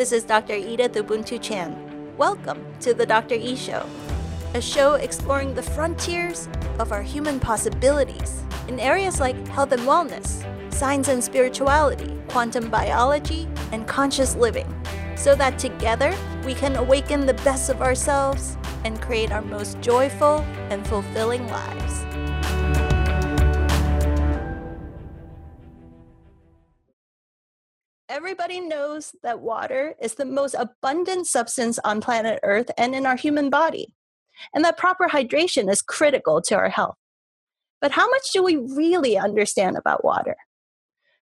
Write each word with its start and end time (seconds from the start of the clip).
This 0.00 0.12
is 0.12 0.24
Dr. 0.24 0.54
Edith 0.54 0.94
Ubuntu 0.94 1.38
Chan. 1.42 1.76
Welcome 2.16 2.64
to 2.80 2.94
the 2.94 3.04
Dr. 3.04 3.34
E 3.34 3.54
Show, 3.54 3.84
a 4.54 4.60
show 4.62 4.94
exploring 4.94 5.52
the 5.52 5.62
frontiers 5.62 6.48
of 6.78 6.90
our 6.90 7.02
human 7.02 7.38
possibilities 7.38 8.42
in 8.66 8.80
areas 8.80 9.20
like 9.20 9.36
health 9.48 9.72
and 9.72 9.82
wellness, 9.82 10.42
science 10.72 11.08
and 11.08 11.22
spirituality, 11.22 12.18
quantum 12.28 12.70
biology, 12.70 13.46
and 13.72 13.86
conscious 13.86 14.34
living, 14.36 14.74
so 15.16 15.34
that 15.34 15.58
together 15.58 16.16
we 16.46 16.54
can 16.54 16.76
awaken 16.76 17.26
the 17.26 17.34
best 17.44 17.68
of 17.68 17.82
ourselves 17.82 18.56
and 18.86 19.02
create 19.02 19.30
our 19.30 19.42
most 19.42 19.78
joyful 19.82 20.38
and 20.70 20.86
fulfilling 20.86 21.46
lives. 21.48 22.09
Everybody 28.10 28.58
knows 28.58 29.14
that 29.22 29.38
water 29.38 29.94
is 30.02 30.14
the 30.14 30.24
most 30.24 30.56
abundant 30.58 31.28
substance 31.28 31.78
on 31.84 32.00
planet 32.00 32.40
Earth 32.42 32.68
and 32.76 32.92
in 32.92 33.06
our 33.06 33.14
human 33.14 33.50
body, 33.50 33.94
and 34.52 34.64
that 34.64 34.76
proper 34.76 35.06
hydration 35.06 35.70
is 35.70 35.80
critical 35.80 36.42
to 36.42 36.56
our 36.56 36.70
health. 36.70 36.96
But 37.80 37.92
how 37.92 38.10
much 38.10 38.32
do 38.32 38.42
we 38.42 38.56
really 38.56 39.16
understand 39.16 39.76
about 39.76 40.04
water? 40.04 40.34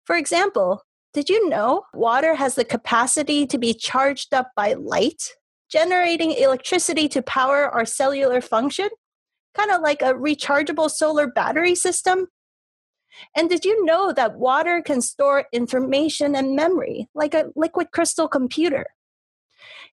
For 0.04 0.14
example, 0.14 0.84
did 1.12 1.28
you 1.28 1.48
know 1.48 1.82
water 1.92 2.36
has 2.36 2.54
the 2.54 2.64
capacity 2.64 3.48
to 3.48 3.58
be 3.58 3.74
charged 3.74 4.32
up 4.32 4.52
by 4.54 4.74
light, 4.74 5.20
generating 5.68 6.30
electricity 6.30 7.08
to 7.08 7.20
power 7.20 7.68
our 7.68 7.84
cellular 7.84 8.40
function? 8.40 8.90
Kind 9.56 9.72
of 9.72 9.80
like 9.80 10.02
a 10.02 10.14
rechargeable 10.14 10.88
solar 10.88 11.26
battery 11.26 11.74
system? 11.74 12.28
And 13.36 13.48
did 13.48 13.64
you 13.64 13.84
know 13.84 14.12
that 14.12 14.38
water 14.38 14.82
can 14.82 15.00
store 15.00 15.46
information 15.52 16.34
and 16.34 16.56
memory 16.56 17.08
like 17.14 17.34
a 17.34 17.50
liquid 17.54 17.90
crystal 17.92 18.28
computer? 18.28 18.86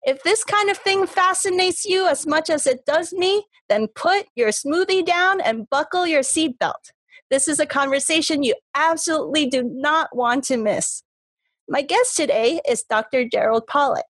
If 0.03 0.23
this 0.23 0.43
kind 0.43 0.69
of 0.69 0.77
thing 0.77 1.07
fascinates 1.07 1.85
you 1.85 2.07
as 2.07 2.27
much 2.27 2.49
as 2.49 2.67
it 2.67 2.85
does 2.85 3.13
me, 3.13 3.45
then 3.69 3.87
put 3.87 4.25
your 4.35 4.49
smoothie 4.49 5.05
down 5.05 5.39
and 5.39 5.69
buckle 5.69 6.05
your 6.05 6.21
seatbelt. 6.21 6.91
This 7.29 7.47
is 7.47 7.59
a 7.59 7.65
conversation 7.65 8.43
you 8.43 8.55
absolutely 8.75 9.47
do 9.47 9.63
not 9.63 10.15
want 10.15 10.43
to 10.45 10.57
miss. 10.57 11.03
My 11.69 11.81
guest 11.81 12.17
today 12.17 12.59
is 12.67 12.83
Dr. 12.83 13.25
Gerald 13.27 13.65
Pollack, 13.65 14.03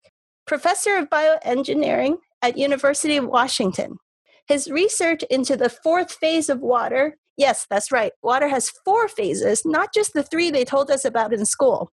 professor 0.47 0.95
of 0.95 1.09
bioengineering 1.09 2.15
at 2.41 2.57
University 2.57 3.17
of 3.17 3.27
Washington. 3.27 3.97
His 4.47 4.71
research 4.71 5.23
into 5.29 5.57
the 5.57 5.69
fourth 5.69 6.13
phase 6.13 6.49
of 6.49 6.61
water 6.61 7.17
Yes, 7.37 7.65
that's 7.69 7.91
right. 7.91 8.11
Water 8.21 8.47
has 8.47 8.69
four 8.69 9.07
phases, 9.07 9.63
not 9.65 9.93
just 9.93 10.13
the 10.13 10.23
three 10.23 10.51
they 10.51 10.65
told 10.65 10.91
us 10.91 11.05
about 11.05 11.33
in 11.33 11.45
school. 11.45 11.91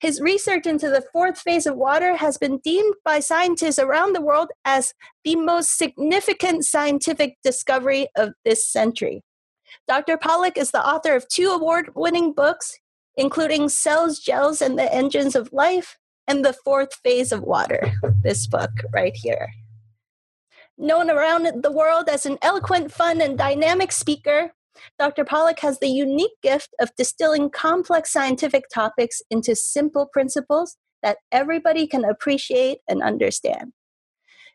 His 0.00 0.20
research 0.20 0.66
into 0.66 0.88
the 0.88 1.04
fourth 1.12 1.38
phase 1.38 1.66
of 1.66 1.76
water 1.76 2.16
has 2.16 2.38
been 2.38 2.58
deemed 2.64 2.94
by 3.04 3.20
scientists 3.20 3.78
around 3.78 4.14
the 4.14 4.22
world 4.22 4.48
as 4.64 4.94
the 5.24 5.36
most 5.36 5.76
significant 5.76 6.64
scientific 6.64 7.36
discovery 7.44 8.08
of 8.16 8.32
this 8.44 8.66
century. 8.66 9.22
Dr. 9.86 10.16
Pollack 10.16 10.56
is 10.56 10.70
the 10.70 10.84
author 10.84 11.14
of 11.14 11.28
two 11.28 11.50
award 11.50 11.90
winning 11.94 12.32
books, 12.32 12.78
including 13.16 13.68
Cells, 13.68 14.18
Gels, 14.18 14.62
and 14.62 14.78
the 14.78 14.92
Engines 14.92 15.36
of 15.36 15.52
Life, 15.52 15.98
and 16.26 16.44
The 16.44 16.54
Fourth 16.64 16.94
Phase 17.04 17.30
of 17.30 17.42
Water, 17.42 17.92
this 18.22 18.46
book 18.46 18.70
right 18.94 19.14
here. 19.14 19.50
Known 20.82 21.10
around 21.10 21.62
the 21.62 21.70
world 21.70 22.08
as 22.08 22.24
an 22.24 22.38
eloquent, 22.40 22.90
fun, 22.90 23.20
and 23.20 23.36
dynamic 23.36 23.92
speaker, 23.92 24.52
Dr. 24.98 25.26
Pollack 25.26 25.58
has 25.58 25.78
the 25.78 25.90
unique 25.90 26.40
gift 26.42 26.70
of 26.80 26.88
distilling 26.96 27.50
complex 27.50 28.10
scientific 28.10 28.64
topics 28.72 29.20
into 29.30 29.54
simple 29.54 30.06
principles 30.10 30.78
that 31.02 31.18
everybody 31.30 31.86
can 31.86 32.02
appreciate 32.02 32.78
and 32.88 33.02
understand. 33.02 33.74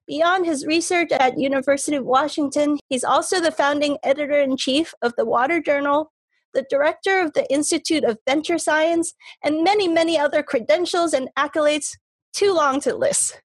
Beyond 0.08 0.48
his 0.48 0.66
research 0.66 1.12
at 1.12 1.38
University 1.38 1.96
of 1.96 2.06
Washington, 2.06 2.80
he's 2.90 3.04
also 3.04 3.40
the 3.40 3.52
founding 3.52 4.00
editor-in-chief 4.02 4.96
of 5.04 5.14
the 5.18 5.26
Water 5.26 5.62
Journal, 5.62 6.12
the 6.56 6.66
director 6.72 7.20
of 7.20 7.34
the 7.34 7.48
Institute 7.54 8.04
of 8.04 8.18
Venture 8.28 8.58
Science, 8.58 9.14
and 9.44 9.64
many, 9.64 9.88
many 9.88 10.18
other 10.18 10.42
credentials 10.42 11.14
and 11.14 11.30
accolades 11.38 11.98
too 12.34 12.52
long 12.52 12.82
to 12.82 12.96
list. 12.96 13.44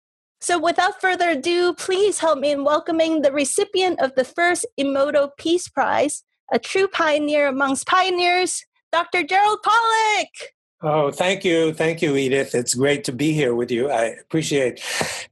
So, 0.46 0.60
without 0.60 1.02
further 1.02 1.32
ado, 1.32 1.74
please 1.74 2.20
help 2.20 2.38
me 2.38 2.52
in 2.52 2.64
welcoming 2.64 3.24
the 3.24 3.32
recipient 3.32 4.00
of 4.00 4.14
the 4.14 4.24
first 4.24 4.64
Emoto 4.80 5.32
Peace 5.40 5.68
Prize, 5.68 6.24
a 6.54 6.60
true 6.60 6.88
pioneer 6.88 7.48
amongst 7.48 7.88
pioneers, 7.88 8.64
Dr. 8.92 9.24
Gerald 9.24 9.64
Pollack. 9.64 10.54
Oh, 10.84 11.10
thank 11.10 11.44
you. 11.46 11.74
Thank 11.74 12.04
you, 12.04 12.16
Edith. 12.16 12.54
It's 12.54 12.76
great 12.76 13.04
to 13.06 13.12
be 13.12 13.34
here 13.34 13.56
with 13.56 13.72
you. 13.72 13.90
I 13.90 14.04
appreciate 14.22 14.84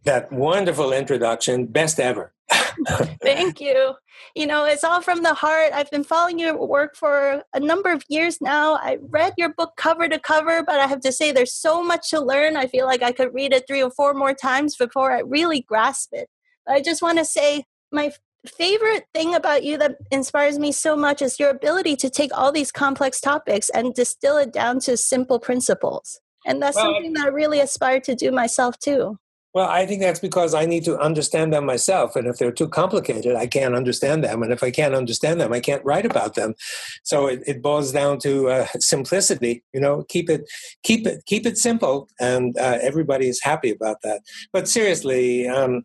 that 0.04 0.32
wonderful 0.32 0.92
introduction. 0.92 1.68
Best 1.68 2.00
ever. 2.00 2.34
Thank 3.22 3.62
you. 3.62 3.94
You 4.36 4.48
know, 4.48 4.66
it's 4.66 4.84
all 4.84 5.02
from 5.02 5.24
the 5.24 5.34
heart. 5.34 5.72
I've 5.74 5.92
been 5.92 6.04
following 6.04 6.40
your 6.40 6.58
work 6.58 6.96
for 6.96 7.44
a 7.54 7.60
number 7.60 7.92
of 7.92 8.04
years 8.10 8.40
now. 8.42 8.76
I 8.76 8.98
read 9.02 9.34
your 9.38 9.54
book 9.54 9.74
cover 9.78 10.08
to 10.08 10.20
cover, 10.20 10.64
but 10.64 10.80
I 10.80 10.88
have 10.88 11.02
to 11.02 11.12
say 11.12 11.32
there's 11.32 11.54
so 11.54 11.84
much 11.84 12.10
to 12.10 12.22
learn. 12.22 12.58
I 12.58 12.68
feel 12.68 12.86
like 12.86 13.04
I 13.04 13.12
could 13.12 13.34
read 13.34 13.54
it 13.54 13.66
three 13.68 13.84
or 13.84 13.92
four 13.92 14.14
more 14.14 14.34
times 14.34 14.76
before 14.76 15.12
I 15.12 15.20
really 15.20 15.62
grasp 15.62 16.10
it. 16.14 16.30
But 16.66 16.76
I 16.76 16.82
just 16.82 17.02
want 17.02 17.20
to 17.20 17.26
say 17.26 17.66
my 17.92 18.12
favorite 18.46 19.06
thing 19.14 19.36
about 19.36 19.64
you 19.64 19.78
that 19.78 19.98
inspires 20.12 20.60
me 20.60 20.72
so 20.72 20.96
much 20.96 21.22
is 21.22 21.40
your 21.40 21.50
ability 21.50 21.96
to 21.98 22.10
take 22.10 22.36
all 22.38 22.52
these 22.52 22.72
complex 22.72 23.22
topics 23.22 23.70
and 23.70 23.94
distill 23.94 24.38
it 24.38 24.52
down 24.52 24.80
to 24.82 24.98
simple 24.98 25.40
principles. 25.40 26.20
And 26.46 26.62
that's 26.62 26.76
well, 26.76 26.94
something 26.94 27.14
that 27.14 27.26
I 27.26 27.30
really 27.30 27.62
aspire 27.62 28.02
to 28.02 28.16
do 28.16 28.32
myself 28.32 28.78
too. 28.80 29.18
Well, 29.54 29.70
I 29.70 29.86
think 29.86 30.02
that's 30.02 30.20
because 30.20 30.56
I 30.56 30.66
need 30.66 30.84
to 30.86 30.98
understand 30.98 31.54
them 31.54 31.66
myself. 31.66 32.16
And 32.16 32.28
if 32.28 32.38
they're 32.38 32.52
too 32.52 32.68
complicated, 32.68 33.36
I 33.36 33.46
can't 33.46 33.76
understand 33.76 34.24
them. 34.24 34.42
And 34.42 34.52
if 34.52 34.64
I 34.64 34.72
can't 34.72 34.96
understand 34.96 35.40
them, 35.40 35.54
I 35.54 35.60
can't 35.60 35.86
write 35.86 36.08
about 36.08 36.34
them. 36.34 36.56
So 37.04 37.28
it, 37.28 37.44
it 37.46 37.62
boils 37.62 37.92
down 37.92 38.18
to 38.20 38.50
uh, 38.50 38.68
simplicity. 38.80 39.64
You 39.72 39.80
know, 39.80 40.06
keep 40.10 40.28
it, 40.30 40.50
keep 40.84 41.06
it, 41.06 41.24
keep 41.28 41.46
it 41.46 41.58
simple, 41.58 42.10
and 42.20 42.58
uh, 42.58 42.80
everybody 42.82 43.28
is 43.30 43.42
happy 43.44 43.70
about 43.70 43.98
that. 44.04 44.22
But 44.52 44.68
seriously, 44.68 45.48
um, 45.48 45.84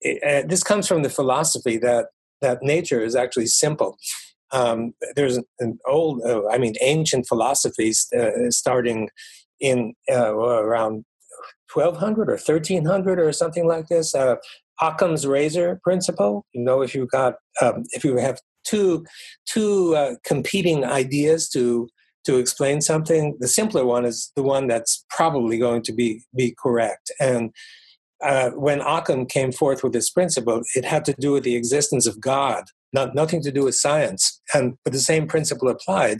it, 0.00 0.22
uh, 0.22 0.48
this 0.48 0.62
comes 0.62 0.88
from 0.88 1.02
the 1.02 1.10
philosophy 1.10 1.76
that 1.78 2.06
that 2.40 2.62
nature 2.62 3.04
is 3.04 3.14
actually 3.14 3.46
simple. 3.46 3.98
Um, 4.52 4.94
there's 5.16 5.38
an 5.60 5.78
old, 5.86 6.22
uh, 6.26 6.48
I 6.48 6.58
mean, 6.58 6.74
ancient 6.80 7.26
philosophies 7.26 8.06
uh, 8.18 8.50
starting 8.50 9.08
in 9.60 9.94
uh, 10.10 10.34
around 10.34 11.04
1200 11.72 12.28
or 12.28 12.32
1300 12.32 13.18
or 13.18 13.32
something 13.32 13.66
like 13.66 13.88
this. 13.88 14.14
Uh, 14.14 14.36
Occam's 14.80 15.26
razor 15.26 15.80
principle. 15.82 16.44
You 16.52 16.62
know, 16.62 16.82
if 16.82 16.94
you 16.94 17.06
got 17.06 17.34
um, 17.60 17.84
if 17.92 18.04
you 18.04 18.16
have 18.16 18.40
two 18.64 19.04
two 19.46 19.94
uh, 19.94 20.14
competing 20.24 20.84
ideas 20.84 21.48
to 21.50 21.88
to 22.24 22.38
explain 22.38 22.80
something, 22.80 23.36
the 23.40 23.48
simpler 23.48 23.84
one 23.84 24.04
is 24.04 24.30
the 24.36 24.42
one 24.42 24.68
that's 24.68 25.04
probably 25.10 25.58
going 25.58 25.82
to 25.82 25.92
be 25.92 26.22
be 26.36 26.54
correct. 26.62 27.10
And 27.20 27.50
uh, 28.22 28.50
when 28.50 28.80
Occam 28.80 29.26
came 29.26 29.52
forth 29.52 29.82
with 29.82 29.92
this 29.92 30.10
principle, 30.10 30.62
it 30.76 30.84
had 30.84 31.04
to 31.06 31.14
do 31.18 31.32
with 31.32 31.42
the 31.42 31.56
existence 31.56 32.06
of 32.06 32.20
God, 32.20 32.64
not 32.92 33.14
nothing 33.14 33.42
to 33.42 33.52
do 33.52 33.64
with 33.64 33.74
science. 33.74 34.40
And 34.54 34.74
but 34.84 34.92
the 34.92 35.00
same 35.00 35.26
principle 35.26 35.68
applied. 35.68 36.18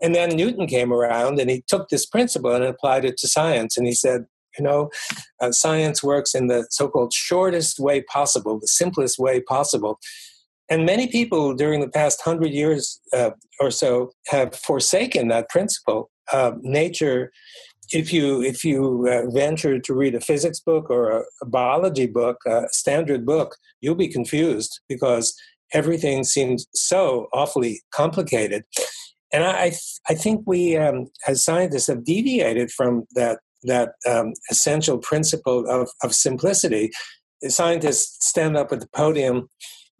And 0.00 0.14
then 0.14 0.36
Newton 0.36 0.66
came 0.66 0.92
around 0.92 1.40
and 1.40 1.50
he 1.50 1.64
took 1.66 1.88
this 1.88 2.06
principle 2.06 2.52
and 2.54 2.64
applied 2.64 3.04
it 3.04 3.16
to 3.18 3.28
science. 3.28 3.76
And 3.76 3.86
he 3.86 3.94
said, 3.94 4.26
you 4.58 4.64
know, 4.64 4.90
uh, 5.40 5.52
science 5.52 6.02
works 6.02 6.34
in 6.34 6.48
the 6.48 6.66
so 6.70 6.88
called 6.88 7.12
shortest 7.12 7.78
way 7.78 8.02
possible, 8.02 8.58
the 8.58 8.68
simplest 8.68 9.18
way 9.18 9.40
possible. 9.40 9.98
And 10.68 10.84
many 10.84 11.06
people 11.06 11.54
during 11.54 11.80
the 11.80 11.88
past 11.88 12.20
hundred 12.20 12.50
years 12.52 13.00
uh, 13.12 13.30
or 13.60 13.70
so 13.70 14.10
have 14.26 14.54
forsaken 14.54 15.28
that 15.28 15.48
principle. 15.48 16.10
Uh, 16.30 16.52
nature, 16.60 17.32
if 17.90 18.12
you 18.12 18.42
if 18.42 18.64
you 18.64 19.08
uh, 19.08 19.30
venture 19.30 19.78
to 19.78 19.94
read 19.94 20.14
a 20.14 20.20
physics 20.20 20.60
book 20.60 20.90
or 20.90 21.10
a, 21.10 21.22
a 21.42 21.46
biology 21.46 22.06
book, 22.06 22.36
a 22.46 22.64
standard 22.70 23.24
book, 23.24 23.56
you'll 23.80 23.94
be 23.94 24.08
confused 24.08 24.80
because 24.88 25.34
everything 25.72 26.24
seems 26.24 26.66
so 26.74 27.28
awfully 27.32 27.80
complicated. 27.92 28.64
And 29.32 29.44
I, 29.44 29.72
I 30.08 30.14
think 30.14 30.42
we, 30.46 30.76
um, 30.76 31.08
as 31.26 31.44
scientists, 31.44 31.88
have 31.88 32.04
deviated 32.04 32.70
from 32.70 33.04
that 33.14 33.40
that 33.64 33.92
um, 34.08 34.32
essential 34.50 34.98
principle 34.98 35.66
of, 35.68 35.88
of 36.02 36.14
simplicity. 36.14 36.90
Scientists 37.42 38.26
stand 38.26 38.56
up 38.56 38.72
at 38.72 38.80
the 38.80 38.88
podium 38.94 39.48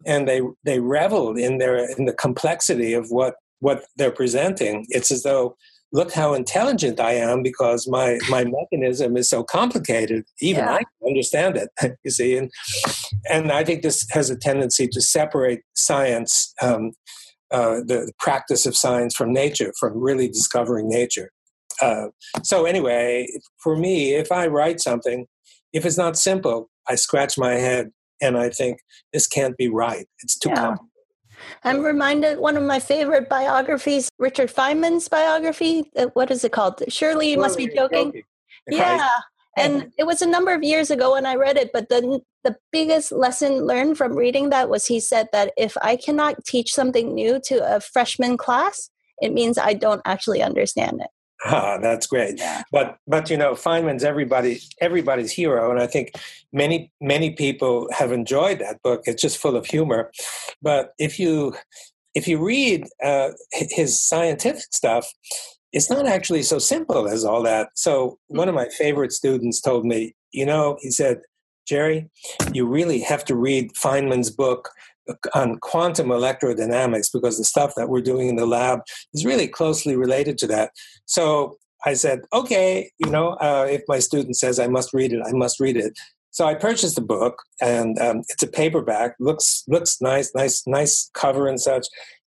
and 0.05 0.27
they 0.27 0.41
they 0.63 0.79
revel 0.79 1.37
in 1.37 1.57
their 1.57 1.89
in 1.97 2.05
the 2.05 2.13
complexity 2.13 2.93
of 2.93 3.07
what 3.09 3.35
what 3.59 3.85
they're 3.97 4.11
presenting. 4.11 4.85
It's 4.89 5.11
as 5.11 5.23
though 5.23 5.55
look 5.91 6.13
how 6.13 6.33
intelligent 6.33 6.99
I 6.99 7.13
am 7.13 7.43
because 7.43 7.87
my 7.87 8.19
my 8.29 8.45
mechanism 8.45 9.17
is 9.17 9.29
so 9.29 9.43
complicated. 9.43 10.25
Even 10.41 10.65
yeah. 10.65 10.73
I 10.73 10.77
can 10.77 11.07
understand 11.07 11.57
it. 11.57 11.69
You 12.03 12.11
see, 12.11 12.37
and 12.37 12.51
and 13.29 13.51
I 13.51 13.63
think 13.63 13.81
this 13.81 14.05
has 14.11 14.29
a 14.29 14.37
tendency 14.37 14.87
to 14.87 15.01
separate 15.01 15.61
science, 15.75 16.53
um, 16.61 16.91
uh, 17.51 17.79
the, 17.85 18.05
the 18.07 18.13
practice 18.19 18.65
of 18.65 18.75
science, 18.75 19.15
from 19.15 19.33
nature, 19.33 19.73
from 19.79 19.99
really 19.99 20.27
discovering 20.27 20.87
nature. 20.87 21.31
Uh, 21.81 22.07
so 22.43 22.65
anyway, 22.65 23.27
for 23.61 23.75
me, 23.75 24.13
if 24.13 24.31
I 24.31 24.47
write 24.47 24.79
something, 24.79 25.25
if 25.73 25.85
it's 25.85 25.97
not 25.97 26.17
simple, 26.17 26.69
I 26.87 26.95
scratch 26.95 27.37
my 27.37 27.53
head 27.53 27.91
and 28.21 28.37
I 28.37 28.49
think 28.49 28.79
this 29.13 29.27
can't 29.27 29.55
be 29.57 29.69
right. 29.69 30.05
It's 30.23 30.37
too 30.37 30.49
yeah. 30.49 30.55
complicated. 30.55 30.89
I'm 31.63 31.81
reminded 31.81 32.39
one 32.39 32.57
of 32.57 32.63
my 32.63 32.79
favorite 32.79 33.29
biographies, 33.29 34.09
Richard 34.19 34.49
Feynman's 34.49 35.07
biography. 35.07 35.89
Uh, 35.95 36.07
what 36.13 36.31
is 36.31 36.43
it 36.43 36.51
called? 36.51 36.83
Surely 36.89 37.31
you 37.31 37.37
must 37.37 37.57
be 37.57 37.67
joking. 37.67 38.07
joking. 38.07 38.23
Yeah. 38.67 39.07
And 39.57 39.91
it 39.97 40.05
was 40.05 40.21
a 40.21 40.25
number 40.27 40.53
of 40.53 40.63
years 40.63 40.89
ago 40.89 41.13
when 41.13 41.25
I 41.25 41.35
read 41.35 41.57
it, 41.57 41.71
but 41.73 41.89
the 41.89 42.21
the 42.43 42.55
biggest 42.71 43.11
lesson 43.11 43.65
learned 43.65 43.97
from 43.97 44.15
reading 44.15 44.49
that 44.49 44.69
was 44.69 44.85
he 44.85 44.99
said 45.01 45.27
that 45.33 45.51
if 45.57 45.75
I 45.81 45.97
cannot 45.97 46.45
teach 46.45 46.73
something 46.73 47.13
new 47.13 47.41
to 47.45 47.75
a 47.75 47.81
freshman 47.81 48.37
class, 48.37 48.89
it 49.21 49.33
means 49.33 49.57
I 49.57 49.73
don't 49.73 50.01
actually 50.05 50.41
understand 50.41 51.01
it. 51.01 51.09
Ah, 51.45 51.77
that's 51.81 52.05
great. 52.05 52.37
Yeah. 52.37 52.63
But 52.71 52.97
but 53.07 53.29
you 53.29 53.37
know, 53.37 53.53
Feynman's 53.53 54.03
everybody 54.03 54.59
everybody's 54.81 55.31
hero, 55.31 55.71
and 55.71 55.79
I 55.79 55.87
think 55.87 56.11
many 56.51 56.91
many 56.99 57.31
people 57.31 57.87
have 57.93 58.11
enjoyed 58.11 58.59
that 58.59 58.81
book. 58.81 59.03
It's 59.05 59.21
just 59.21 59.37
full 59.37 59.55
of 59.55 59.65
humor. 59.65 60.11
But 60.61 60.93
if 60.97 61.17
you 61.19 61.55
if 62.13 62.27
you 62.27 62.43
read 62.43 62.87
uh, 63.03 63.29
his 63.51 64.01
scientific 64.01 64.73
stuff, 64.73 65.07
it's 65.71 65.89
not 65.89 66.07
actually 66.07 66.43
so 66.43 66.59
simple 66.59 67.07
as 67.07 67.23
all 67.23 67.43
that. 67.43 67.69
So 67.75 68.17
one 68.27 68.49
of 68.49 68.55
my 68.55 68.67
favorite 68.77 69.11
students 69.11 69.61
told 69.61 69.85
me, 69.85 70.15
you 70.31 70.45
know, 70.45 70.77
he 70.81 70.91
said, 70.91 71.21
Jerry, 71.67 72.09
you 72.51 72.65
really 72.65 72.99
have 73.01 73.23
to 73.25 73.35
read 73.35 73.73
Feynman's 73.73 74.31
book 74.31 74.71
on 75.33 75.57
quantum 75.59 76.07
electrodynamics 76.07 77.11
because 77.11 77.37
the 77.37 77.43
stuff 77.43 77.73
that 77.75 77.89
we're 77.89 78.01
doing 78.01 78.29
in 78.29 78.35
the 78.35 78.45
lab 78.45 78.81
is 79.13 79.25
really 79.25 79.47
closely 79.47 79.95
related 79.95 80.37
to 80.39 80.47
that. 80.47 80.71
So 81.05 81.57
I 81.85 81.93
said, 81.93 82.21
okay, 82.33 82.91
you 82.99 83.09
know, 83.09 83.29
uh, 83.41 83.67
if 83.69 83.83
my 83.87 83.99
student 83.99 84.35
says 84.35 84.59
I 84.59 84.67
must 84.67 84.93
read 84.93 85.13
it, 85.13 85.21
I 85.25 85.31
must 85.31 85.59
read 85.59 85.77
it. 85.77 85.97
So 86.31 86.45
I 86.45 86.53
purchased 86.53 86.95
the 86.95 87.01
book, 87.01 87.41
and 87.59 87.97
um, 87.99 88.21
it's 88.29 88.43
a 88.43 88.47
paperback. 88.47 89.15
looks 89.19 89.63
looks 89.67 89.99
nice, 89.99 90.31
nice, 90.35 90.63
nice 90.67 91.09
cover 91.13 91.47
and 91.47 91.59
such. 91.59 91.87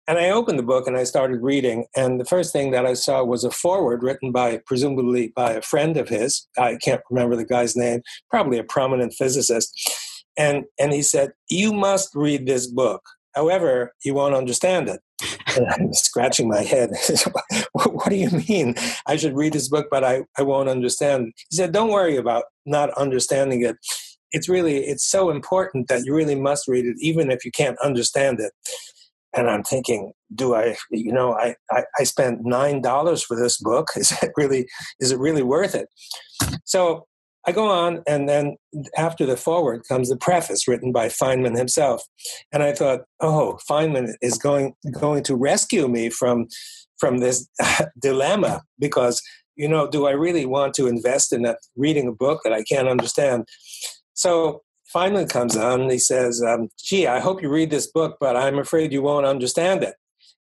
And 0.08 0.18
I 0.18 0.30
opened 0.30 0.58
the 0.58 0.64
book 0.64 0.88
and 0.88 0.96
I 0.96 1.04
started 1.04 1.40
reading. 1.40 1.86
And 1.94 2.18
the 2.18 2.24
first 2.24 2.52
thing 2.52 2.72
that 2.72 2.84
I 2.84 2.94
saw 2.94 3.22
was 3.22 3.44
a 3.44 3.50
foreword 3.50 4.02
written 4.02 4.32
by, 4.32 4.60
presumably 4.66 5.32
by 5.36 5.52
a 5.52 5.62
friend 5.62 5.96
of 5.96 6.08
his. 6.08 6.48
I 6.58 6.78
can't 6.82 7.00
remember 7.10 7.36
the 7.36 7.44
guy's 7.44 7.76
name, 7.76 8.02
probably 8.28 8.58
a 8.58 8.64
prominent 8.64 9.12
physicist. 9.12 9.70
And, 10.40 10.64
and 10.78 10.92
he 10.92 11.02
said, 11.02 11.32
You 11.50 11.72
must 11.72 12.14
read 12.14 12.46
this 12.46 12.66
book. 12.66 13.02
However, 13.34 13.92
you 14.04 14.14
won't 14.14 14.34
understand 14.34 14.88
it. 14.88 15.00
And 15.56 15.66
I'm 15.68 15.92
scratching 15.92 16.48
my 16.48 16.62
head. 16.62 16.90
what 17.72 18.08
do 18.08 18.16
you 18.16 18.30
mean? 18.48 18.74
I 19.06 19.16
should 19.16 19.36
read 19.36 19.52
this 19.52 19.68
book, 19.68 19.88
but 19.90 20.02
I, 20.02 20.22
I 20.38 20.42
won't 20.42 20.70
understand. 20.70 21.32
He 21.50 21.56
said, 21.56 21.72
Don't 21.72 21.92
worry 21.92 22.16
about 22.16 22.44
not 22.64 22.90
understanding 22.94 23.62
it. 23.62 23.76
It's 24.32 24.48
really, 24.48 24.78
it's 24.78 25.04
so 25.04 25.30
important 25.30 25.88
that 25.88 26.04
you 26.04 26.14
really 26.14 26.36
must 26.36 26.68
read 26.68 26.86
it, 26.86 26.96
even 27.00 27.30
if 27.30 27.44
you 27.44 27.50
can't 27.50 27.76
understand 27.80 28.40
it 28.40 28.52
and 29.32 29.48
I'm 29.48 29.62
thinking, 29.62 30.12
do 30.34 30.54
I, 30.54 30.76
you 30.90 31.12
know, 31.12 31.34
I, 31.34 31.54
I, 31.70 31.84
I 31.98 32.04
spent 32.04 32.40
nine 32.42 32.80
dollars 32.82 33.22
for 33.22 33.36
this 33.36 33.58
book. 33.58 33.88
Is 33.96 34.12
it 34.22 34.32
really, 34.36 34.66
is 34.98 35.12
it 35.12 35.18
really 35.18 35.42
worth 35.42 35.74
it? 35.74 35.88
So 36.64 37.06
I 37.46 37.52
go 37.52 37.70
on, 37.70 38.02
and 38.06 38.28
then 38.28 38.56
after 38.96 39.24
the 39.24 39.36
foreword 39.36 39.82
comes 39.88 40.10
the 40.10 40.16
preface 40.16 40.68
written 40.68 40.92
by 40.92 41.08
Feynman 41.08 41.56
himself, 41.56 42.02
and 42.52 42.62
I 42.62 42.72
thought, 42.72 43.00
oh, 43.20 43.58
Feynman 43.68 44.12
is 44.20 44.36
going 44.36 44.74
going 44.92 45.22
to 45.24 45.36
rescue 45.36 45.88
me 45.88 46.10
from 46.10 46.48
from 46.98 47.18
this 47.18 47.48
dilemma 47.98 48.62
because 48.78 49.22
you 49.60 49.68
know, 49.68 49.86
do 49.86 50.06
I 50.06 50.12
really 50.12 50.46
want 50.46 50.72
to 50.74 50.86
invest 50.86 51.34
in 51.34 51.42
that 51.42 51.58
reading 51.76 52.08
a 52.08 52.12
book 52.12 52.40
that 52.44 52.52
I 52.52 52.62
can't 52.62 52.88
understand? 52.88 53.46
So 54.14 54.62
Feynman 54.94 55.28
comes 55.28 55.54
on 55.54 55.82
and 55.82 55.90
he 55.90 55.98
says, 55.98 56.42
um, 56.42 56.70
gee, 56.78 57.06
I 57.06 57.20
hope 57.20 57.42
you 57.42 57.50
read 57.50 57.70
this 57.70 57.86
book, 57.86 58.16
but 58.20 58.36
I'm 58.36 58.58
afraid 58.58 58.90
you 58.90 59.02
won't 59.02 59.26
understand 59.26 59.82
it. 59.82 59.96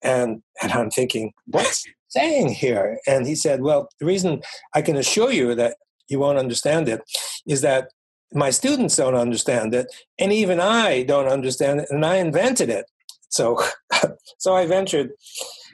And, 0.03 0.43
and 0.63 0.73
I'm 0.73 0.91
thinking, 0.91 1.33
what's 1.47 1.85
saying 2.09 2.51
here? 2.51 2.99
And 3.07 3.27
he 3.27 3.35
said, 3.35 3.63
well, 3.63 3.89
the 3.99 4.05
reason 4.05 4.43
I 4.75 4.83
can 4.83 4.97
assure 4.97 5.33
you 5.33 5.55
that 5.55 5.77
you 6.09 6.19
won't 6.19 6.39
understand 6.39 6.89
it 6.89 7.03
is 7.47 7.61
that 7.63 7.91
my 8.33 8.51
students 8.51 8.97
don't 8.97 9.15
understand 9.15 9.75
it, 9.75 9.87
and 10.19 10.33
even 10.33 10.61
I 10.61 11.03
don't 11.03 11.29
understand 11.29 11.81
it, 11.81 11.89
and 11.91 12.05
I 12.05 12.17
invented 12.17 12.69
it. 12.69 12.87
So, 13.31 13.63
so 14.39 14.55
I 14.55 14.67
ventured, 14.67 15.11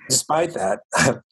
despite 0.08 0.54
that, 0.54 0.80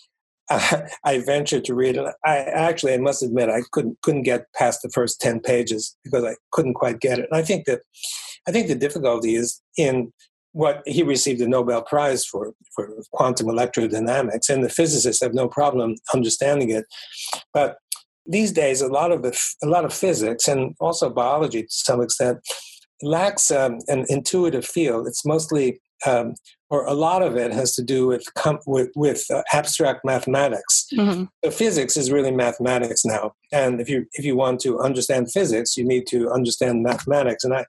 I 1.04 1.22
ventured 1.24 1.64
to 1.66 1.74
read 1.74 1.96
it. 1.96 2.14
I 2.24 2.38
actually, 2.38 2.94
I 2.94 2.98
must 2.98 3.22
admit, 3.22 3.48
I 3.48 3.62
couldn't 3.70 3.98
couldn't 4.02 4.24
get 4.24 4.52
past 4.54 4.82
the 4.82 4.90
first 4.90 5.20
ten 5.20 5.40
pages 5.40 5.96
because 6.04 6.24
I 6.24 6.34
couldn't 6.50 6.74
quite 6.74 7.00
get 7.00 7.18
it. 7.18 7.28
And 7.30 7.38
I 7.38 7.42
think 7.42 7.66
that, 7.66 7.80
I 8.48 8.52
think 8.52 8.66
the 8.66 8.74
difficulty 8.74 9.34
is 9.36 9.62
in 9.78 10.12
what 10.52 10.82
he 10.84 11.02
received 11.02 11.40
the 11.40 11.48
Nobel 11.48 11.82
Prize 11.82 12.24
for 12.24 12.52
for 12.74 12.90
quantum 13.12 13.46
electrodynamics, 13.46 14.50
and 14.50 14.64
the 14.64 14.68
physicists 14.68 15.22
have 15.22 15.34
no 15.34 15.48
problem 15.48 15.94
understanding 16.12 16.70
it. 16.70 16.84
But 17.54 17.76
these 18.26 18.52
days, 18.52 18.80
a 18.80 18.88
lot 18.88 19.12
of 19.12 19.22
the 19.22 19.38
a 19.62 19.66
lot 19.66 19.84
of 19.84 19.92
physics 19.92 20.48
and 20.48 20.74
also 20.80 21.10
biology 21.10 21.62
to 21.62 21.68
some 21.68 22.00
extent 22.00 22.38
lacks 23.02 23.50
um, 23.50 23.78
an 23.88 24.06
intuitive 24.08 24.64
feel. 24.64 25.06
It's 25.06 25.24
mostly 25.24 25.80
um, 26.06 26.34
or 26.70 26.86
a 26.86 26.94
lot 26.94 27.22
of 27.22 27.36
it 27.36 27.52
has 27.52 27.74
to 27.74 27.82
do 27.82 28.06
with 28.06 28.24
with, 28.66 28.90
with 28.96 29.24
uh, 29.30 29.42
abstract 29.52 30.04
mathematics. 30.04 30.86
Mm-hmm. 30.92 31.24
So 31.44 31.50
physics 31.50 31.96
is 31.96 32.10
really 32.10 32.30
mathematics 32.30 33.04
now, 33.04 33.34
and 33.52 33.80
if 33.80 33.88
you 33.88 34.06
if 34.14 34.24
you 34.24 34.36
want 34.36 34.60
to 34.60 34.80
understand 34.80 35.30
physics, 35.30 35.76
you 35.76 35.84
need 35.84 36.06
to 36.08 36.30
understand 36.30 36.82
mathematics. 36.82 37.44
And 37.44 37.54
I, 37.54 37.66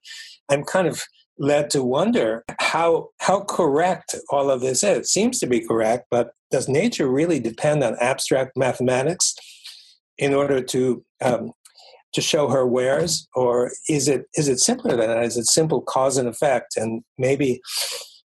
I'm 0.49 0.63
kind 0.63 0.87
of 0.87 1.03
led 1.37 1.69
to 1.71 1.83
wonder 1.83 2.43
how 2.59 3.09
how 3.19 3.41
correct 3.41 4.15
all 4.29 4.49
of 4.49 4.61
this 4.61 4.83
is. 4.83 4.97
It 4.97 5.07
seems 5.07 5.39
to 5.39 5.47
be 5.47 5.59
correct, 5.59 6.05
but 6.09 6.31
does 6.51 6.69
nature 6.69 7.09
really 7.09 7.39
depend 7.39 7.83
on 7.83 7.97
abstract 7.99 8.55
mathematics 8.55 9.35
in 10.17 10.33
order 10.33 10.61
to 10.61 11.03
um, 11.21 11.51
to 12.13 12.21
show 12.21 12.47
her 12.49 12.65
wares, 12.65 13.27
or 13.35 13.71
is 13.89 14.07
it 14.07 14.25
is 14.35 14.47
it 14.47 14.59
simpler 14.59 14.95
than 14.95 15.07
that? 15.07 15.23
Is 15.23 15.37
it 15.37 15.47
simple 15.47 15.81
cause 15.81 16.17
and 16.17 16.27
effect? 16.27 16.77
And 16.77 17.03
maybe 17.17 17.61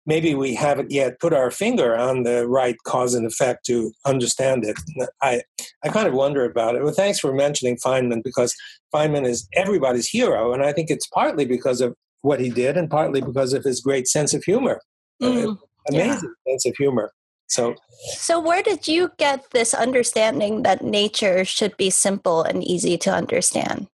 maybe 0.07 0.33
we 0.33 0.55
haven't 0.55 0.91
yet 0.91 1.19
put 1.19 1.33
our 1.33 1.51
finger 1.51 1.95
on 1.95 2.23
the 2.23 2.47
right 2.47 2.77
cause 2.85 3.13
and 3.13 3.27
effect 3.27 3.65
to 3.65 3.91
understand 4.05 4.63
it. 4.65 4.77
I, 5.21 5.41
I 5.83 5.89
kind 5.89 6.07
of 6.07 6.13
wonder 6.13 6.45
about 6.45 6.75
it. 6.75 6.83
Well, 6.83 6.93
thanks 6.93 7.19
for 7.19 7.33
mentioning 7.33 7.77
Feynman 7.85 8.23
because 8.23 8.55
Feynman 8.95 9.27
is 9.27 9.47
everybody's 9.53 10.07
hero, 10.07 10.53
and 10.53 10.63
I 10.63 10.73
think 10.73 10.89
it's 10.89 11.07
partly 11.07 11.45
because 11.45 11.81
of 11.81 11.93
what 12.21 12.39
he 12.39 12.49
did 12.49 12.77
and 12.77 12.89
partly 12.89 13.21
because 13.21 13.53
of 13.53 13.63
his 13.63 13.81
great 13.81 14.07
sense 14.07 14.33
of 14.33 14.43
humor. 14.43 14.81
Mm, 15.21 15.57
amazing 15.89 16.33
yeah. 16.45 16.51
sense 16.51 16.65
of 16.65 16.75
humor. 16.77 17.11
So, 17.47 17.75
so 18.17 18.39
where 18.39 18.61
did 18.61 18.87
you 18.87 19.11
get 19.17 19.51
this 19.51 19.73
understanding 19.73 20.63
that 20.63 20.83
nature 20.83 21.45
should 21.45 21.75
be 21.77 21.89
simple 21.89 22.43
and 22.43 22.63
easy 22.63 22.97
to 22.99 23.13
understand? 23.13 23.87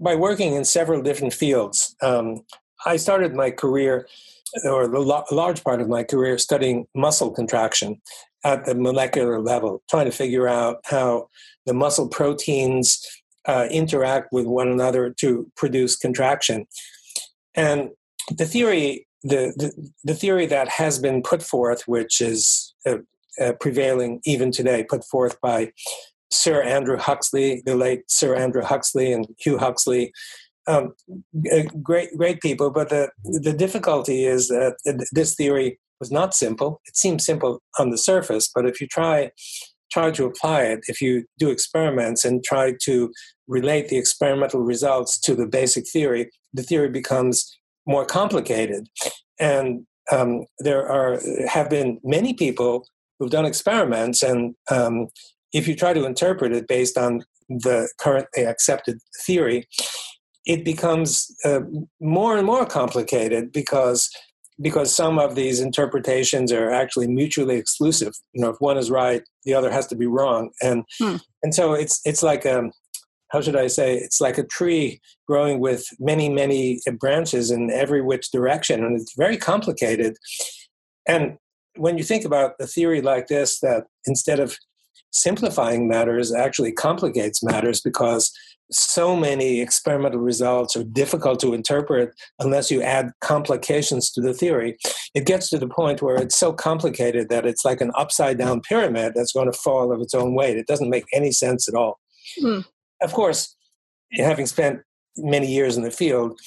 By 0.00 0.14
working 0.14 0.54
in 0.54 0.64
several 0.64 1.02
different 1.02 1.32
fields. 1.32 1.94
Um, 2.02 2.44
I 2.86 2.96
started 2.96 3.34
my 3.34 3.50
career 3.50 4.06
or 4.64 4.86
the 4.86 5.00
lo- 5.00 5.24
large 5.30 5.64
part 5.64 5.80
of 5.80 5.88
my 5.88 6.04
career 6.04 6.38
studying 6.38 6.86
muscle 6.94 7.30
contraction 7.30 8.00
at 8.44 8.66
the 8.66 8.74
molecular 8.74 9.40
level, 9.40 9.82
trying 9.90 10.04
to 10.04 10.12
figure 10.12 10.46
out 10.46 10.80
how 10.84 11.28
the 11.66 11.74
muscle 11.74 12.08
proteins 12.08 13.04
uh, 13.46 13.66
interact 13.70 14.28
with 14.32 14.46
one 14.46 14.68
another 14.68 15.10
to 15.18 15.50
produce 15.56 15.96
contraction. 15.96 16.66
And 17.54 17.90
the 18.30 18.46
theory, 18.46 19.06
the, 19.24 19.52
the, 19.56 19.90
the 20.04 20.14
theory 20.14 20.46
that 20.46 20.68
has 20.68 20.98
been 20.98 21.22
put 21.22 21.42
forth, 21.42 21.88
which 21.88 22.20
is 22.20 22.74
uh, 22.86 22.98
uh, 23.40 23.52
prevailing 23.58 24.20
even 24.24 24.52
today, 24.52 24.84
put 24.88 25.04
forth 25.04 25.40
by 25.40 25.72
Sir 26.30 26.62
Andrew 26.62 26.98
Huxley, 26.98 27.62
the 27.64 27.74
late 27.74 28.02
Sir 28.08 28.36
Andrew 28.36 28.62
Huxley 28.62 29.12
and 29.12 29.26
Hugh 29.38 29.58
Huxley, 29.58 30.12
um, 30.66 30.94
great 31.82 32.16
great 32.16 32.40
people, 32.40 32.70
but 32.70 32.88
the 32.88 33.10
the 33.24 33.52
difficulty 33.52 34.24
is 34.24 34.48
that 34.48 34.76
this 35.12 35.34
theory 35.34 35.78
was 36.00 36.10
not 36.10 36.34
simple. 36.34 36.80
It 36.86 36.96
seems 36.96 37.24
simple 37.24 37.60
on 37.78 37.90
the 37.90 37.98
surface, 37.98 38.50
but 38.54 38.66
if 38.66 38.80
you 38.80 38.86
try 38.86 39.30
try 39.92 40.10
to 40.10 40.24
apply 40.24 40.62
it, 40.62 40.80
if 40.88 41.00
you 41.00 41.24
do 41.38 41.50
experiments 41.50 42.24
and 42.24 42.42
try 42.42 42.74
to 42.82 43.12
relate 43.46 43.88
the 43.88 43.98
experimental 43.98 44.60
results 44.60 45.20
to 45.20 45.34
the 45.34 45.46
basic 45.46 45.88
theory, 45.88 46.30
the 46.52 46.62
theory 46.62 46.88
becomes 46.88 47.58
more 47.86 48.04
complicated. 48.04 48.88
And 49.38 49.86
um, 50.12 50.44
there 50.58 50.86
are 50.86 51.18
have 51.48 51.70
been 51.70 52.00
many 52.04 52.34
people 52.34 52.86
who've 53.18 53.30
done 53.30 53.46
experiments, 53.46 54.22
and 54.22 54.54
um, 54.70 55.08
if 55.52 55.66
you 55.66 55.74
try 55.74 55.92
to 55.92 56.04
interpret 56.04 56.52
it 56.52 56.68
based 56.68 56.98
on 56.98 57.24
the 57.48 57.88
currently 57.98 58.44
accepted 58.44 58.98
theory, 59.24 59.66
it 60.46 60.64
becomes 60.64 61.34
uh, 61.44 61.60
more 62.00 62.36
and 62.36 62.46
more 62.46 62.66
complicated 62.66 63.52
because 63.52 64.10
because 64.60 64.94
some 64.94 65.18
of 65.18 65.34
these 65.34 65.60
interpretations 65.60 66.52
are 66.52 66.70
actually 66.70 67.08
mutually 67.08 67.56
exclusive. 67.56 68.12
You 68.32 68.42
know, 68.42 68.50
if 68.50 68.56
one 68.60 68.78
is 68.78 68.90
right, 68.90 69.22
the 69.44 69.54
other 69.54 69.70
has 69.70 69.86
to 69.88 69.96
be 69.96 70.06
wrong, 70.06 70.50
and 70.62 70.84
hmm. 71.00 71.16
and 71.42 71.54
so 71.54 71.72
it's 71.72 72.00
it's 72.04 72.22
like 72.22 72.46
um, 72.46 72.72
how 73.34 73.40
should 73.40 73.56
I 73.56 73.66
say? 73.66 73.96
It's 73.96 74.20
like 74.20 74.38
a 74.38 74.46
tree 74.46 75.00
growing 75.26 75.58
with 75.58 75.84
many 75.98 76.28
many 76.28 76.80
branches 77.00 77.50
in 77.50 77.68
every 77.70 78.00
which 78.00 78.30
direction, 78.30 78.84
and 78.84 78.98
it's 78.98 79.14
very 79.16 79.36
complicated. 79.36 80.16
And 81.06 81.36
when 81.76 81.98
you 81.98 82.04
think 82.04 82.24
about 82.24 82.52
a 82.60 82.66
theory 82.66 83.02
like 83.02 83.26
this, 83.26 83.58
that 83.58 83.86
instead 84.06 84.38
of 84.38 84.56
simplifying 85.10 85.88
matters, 85.88 86.32
actually 86.32 86.70
complicates 86.70 87.42
matters 87.42 87.80
because 87.80 88.32
so 88.70 89.16
many 89.16 89.60
experimental 89.60 90.20
results 90.20 90.76
are 90.76 90.84
difficult 90.84 91.40
to 91.40 91.54
interpret 91.54 92.14
unless 92.38 92.70
you 92.70 92.82
add 92.82 93.10
complications 93.20 94.12
to 94.12 94.20
the 94.20 94.32
theory. 94.32 94.76
It 95.12 95.26
gets 95.26 95.50
to 95.50 95.58
the 95.58 95.68
point 95.68 96.02
where 96.02 96.16
it's 96.16 96.38
so 96.38 96.52
complicated 96.52 97.30
that 97.30 97.46
it's 97.46 97.64
like 97.64 97.80
an 97.80 97.90
upside 97.96 98.38
down 98.38 98.60
pyramid 98.60 99.12
that's 99.16 99.32
going 99.32 99.50
to 99.50 99.58
fall 99.58 99.92
of 99.92 100.00
its 100.00 100.14
own 100.14 100.34
weight. 100.34 100.56
It 100.56 100.68
doesn't 100.68 100.88
make 100.88 101.04
any 101.12 101.32
sense 101.32 101.68
at 101.68 101.74
all. 101.74 101.98
Hmm. 102.40 102.60
Of 103.02 103.12
course, 103.12 103.56
having 104.12 104.46
spent 104.46 104.80
many 105.16 105.46
years 105.46 105.76
in 105.76 105.82
the 105.82 105.90
field, 105.90 106.38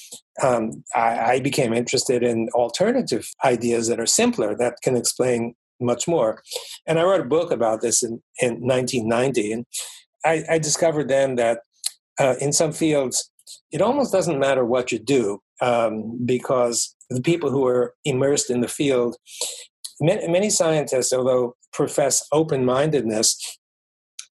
um, 0.41 0.83
I, 0.95 1.33
I 1.33 1.39
became 1.39 1.73
interested 1.73 2.23
in 2.23 2.49
alternative 2.53 3.27
ideas 3.43 3.87
that 3.87 3.99
are 3.99 4.05
simpler 4.05 4.55
that 4.55 4.77
can 4.83 4.95
explain 4.95 5.55
much 5.79 6.07
more. 6.07 6.41
And 6.85 6.99
I 6.99 7.03
wrote 7.03 7.21
a 7.21 7.25
book 7.25 7.51
about 7.51 7.81
this 7.81 8.03
in, 8.03 8.21
in 8.41 8.55
1990. 8.61 9.51
And 9.51 9.65
I, 10.25 10.43
I 10.49 10.59
discovered 10.59 11.07
then 11.07 11.35
that 11.35 11.59
uh, 12.19 12.35
in 12.41 12.51
some 12.51 12.71
fields, 12.71 13.31
it 13.71 13.81
almost 13.81 14.11
doesn't 14.11 14.39
matter 14.39 14.65
what 14.65 14.91
you 14.91 14.99
do 14.99 15.39
um, 15.61 16.19
because 16.25 16.95
the 17.09 17.21
people 17.21 17.49
who 17.49 17.65
are 17.65 17.93
immersed 18.03 18.49
in 18.49 18.61
the 18.61 18.67
field, 18.67 19.15
many, 20.01 20.27
many 20.27 20.49
scientists, 20.49 21.13
although 21.13 21.55
profess 21.71 22.25
open 22.31 22.65
mindedness, 22.65 23.59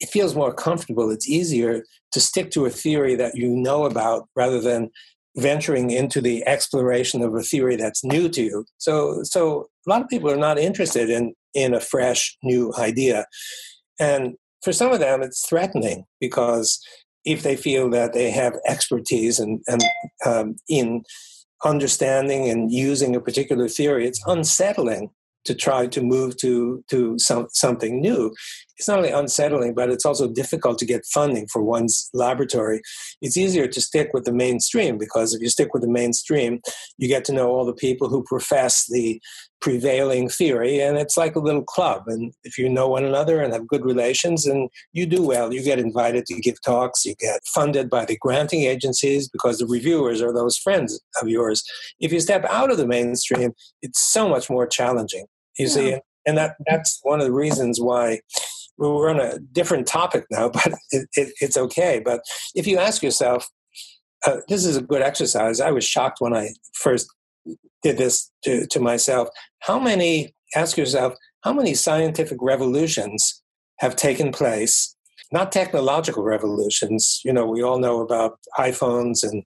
it 0.01 0.09
feels 0.09 0.35
more 0.35 0.53
comfortable. 0.53 1.11
It's 1.11 1.29
easier 1.29 1.85
to 2.13 2.21
stick 2.21 2.51
to 2.53 2.67
a 2.67 2.71
theory 2.71 3.15
that 3.17 3.37
you 3.37 3.49
know 3.49 3.85
about 3.85 4.29
rather 4.37 4.61
than 4.61 4.91
venturing 5.37 5.91
into 5.91 6.21
the 6.21 6.47
exploration 6.47 7.23
of 7.23 7.35
a 7.35 7.43
theory 7.43 7.77
that's 7.77 8.05
new 8.05 8.29
to 8.31 8.43
you. 8.43 8.65
So, 8.79 9.23
so 9.23 9.69
a 9.87 9.91
lot 9.91 10.03
of 10.03 10.09
people 10.09 10.31
are 10.31 10.37
not 10.37 10.59
interested 10.59 11.11
in 11.11 11.35
in 11.55 11.73
a 11.73 11.81
fresh 11.81 12.37
new 12.43 12.73
idea, 12.79 13.27
and 13.99 14.35
for 14.63 14.73
some 14.73 14.93
of 14.93 15.01
them, 15.01 15.23
it's 15.23 15.47
threatening 15.49 16.05
because 16.21 16.81
if 17.25 17.43
they 17.43 17.57
feel 17.57 17.89
that 17.91 18.13
they 18.13 18.31
have 18.31 18.55
expertise 18.67 19.39
and, 19.39 19.61
and 19.67 19.83
um, 20.25 20.57
in 20.69 21.03
understanding 21.65 22.49
and 22.49 22.71
using 22.71 23.17
a 23.17 23.21
particular 23.21 23.69
theory, 23.69 24.07
it's 24.07 24.23
unsettling 24.27 25.11
to 25.47 25.55
try 25.55 25.87
to 25.87 26.03
move 26.03 26.37
to 26.39 26.85
to 26.91 27.19
some, 27.19 27.47
something 27.53 28.01
new. 28.01 28.35
It's 28.79 28.89
not 28.89 28.99
only 28.99 29.11
unsettling, 29.11 29.75
but 29.75 29.89
it's 29.89 30.05
also 30.05 30.29
difficult 30.29 30.79
to 30.79 30.85
get 30.85 31.07
funding 31.07 31.47
for 31.51 31.63
one's 31.63 32.11
laboratory. 32.13 32.83
It's 33.23 33.37
easier 33.37 33.67
to 33.67 33.81
stick 33.81 34.11
with 34.13 34.25
the 34.25 34.33
mainstream 34.33 34.99
because 34.99 35.33
if 35.33 35.41
you 35.41 35.49
stick 35.49 35.73
with 35.73 35.83
the 35.83 35.89
mainstream, 35.89 36.61
you 36.99 37.09
get 37.09 37.25
to 37.27 37.33
know 37.33 37.49
all 37.49 37.65
the 37.65 37.73
people 37.73 38.11
who 38.11 38.23
profess 38.25 38.87
the 38.91 39.21
prevailing 39.61 40.29
theory, 40.29 40.81
and 40.81 40.97
it's 40.99 41.17
like 41.17 41.35
a 41.35 41.41
little 41.41 41.65
club. 41.65 42.05
And 42.07 42.33
if 42.45 42.59
you 42.59 42.69
know 42.69 42.89
one 42.89 43.05
another 43.05 43.41
and 43.41 43.53
have 43.53 43.67
good 43.67 43.85
relations, 43.85 44.47
and 44.47 44.69
you 44.93 45.07
do 45.07 45.23
well, 45.23 45.53
you 45.53 45.63
get 45.63 45.79
invited 45.79 46.27
to 46.27 46.41
give 46.41 46.61
talks, 46.63 47.05
you 47.05 47.15
get 47.19 47.41
funded 47.55 47.89
by 47.89 48.05
the 48.05 48.19
granting 48.19 48.63
agencies 48.63 49.29
because 49.29 49.59
the 49.59 49.67
reviewers 49.67 50.21
are 50.21 50.33
those 50.33 50.57
friends 50.57 51.01
of 51.21 51.29
yours. 51.29 51.65
If 51.99 52.13
you 52.13 52.21
step 52.21 52.45
out 52.45 52.71
of 52.71 52.77
the 52.77 52.87
mainstream, 52.87 53.53
it's 53.83 54.13
so 54.13 54.29
much 54.29 54.51
more 54.51 54.67
challenging. 54.67 55.27
You 55.59 55.67
yeah. 55.67 55.73
see, 55.73 55.97
and 56.27 56.37
that 56.39 56.57
that's 56.67 57.01
one 57.03 57.21
of 57.21 57.27
the 57.27 57.33
reasons 57.33 57.81
why 57.81 58.21
we're 58.79 59.11
on 59.11 59.21
a 59.21 59.39
different 59.39 59.87
topic 59.87 60.25
now, 60.31 60.49
but 60.53 60.69
it, 60.91 61.09
it, 61.15 61.33
it's 61.41 61.57
okay. 61.57 62.01
But 62.05 62.21
if 62.55 62.67
you 62.67 62.79
ask 62.79 63.03
yourself, 63.03 63.49
uh, 64.27 64.39
this 64.49 64.65
is 64.65 64.77
a 64.77 64.83
good 64.83 65.03
exercise. 65.03 65.61
I 65.61 65.71
was 65.71 65.85
shocked 65.85 66.21
when 66.21 66.35
I 66.35 66.51
first 66.75 67.09
did 67.83 67.99
this 67.99 68.31
to, 68.45 68.67
to 68.67 68.81
myself. 68.81 69.29
How 69.61 69.79
many, 69.79 70.35
ask 70.55 70.77
yourself, 70.77 71.15
how 71.43 71.53
many 71.53 71.75
scientific 71.75 72.39
revolutions 72.41 73.43
have 73.79 73.95
taken 73.95 74.33
place? 74.33 74.97
Not 75.33 75.53
technological 75.53 76.23
revolutions. 76.23 77.21
You 77.25 77.33
know, 77.33 77.47
we 77.47 77.63
all 77.63 77.79
know 77.79 78.01
about 78.01 78.39
iPhones 78.59 79.23
and, 79.23 79.45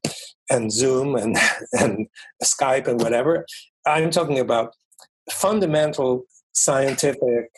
and 0.48 0.72
Zoom 0.72 1.16
and, 1.16 1.36
and 1.72 2.06
Skype 2.42 2.86
and 2.86 3.00
whatever. 3.00 3.44
I'm 3.86 4.10
talking 4.10 4.38
about 4.38 4.74
fundamental 5.32 6.24
scientific 6.52 7.50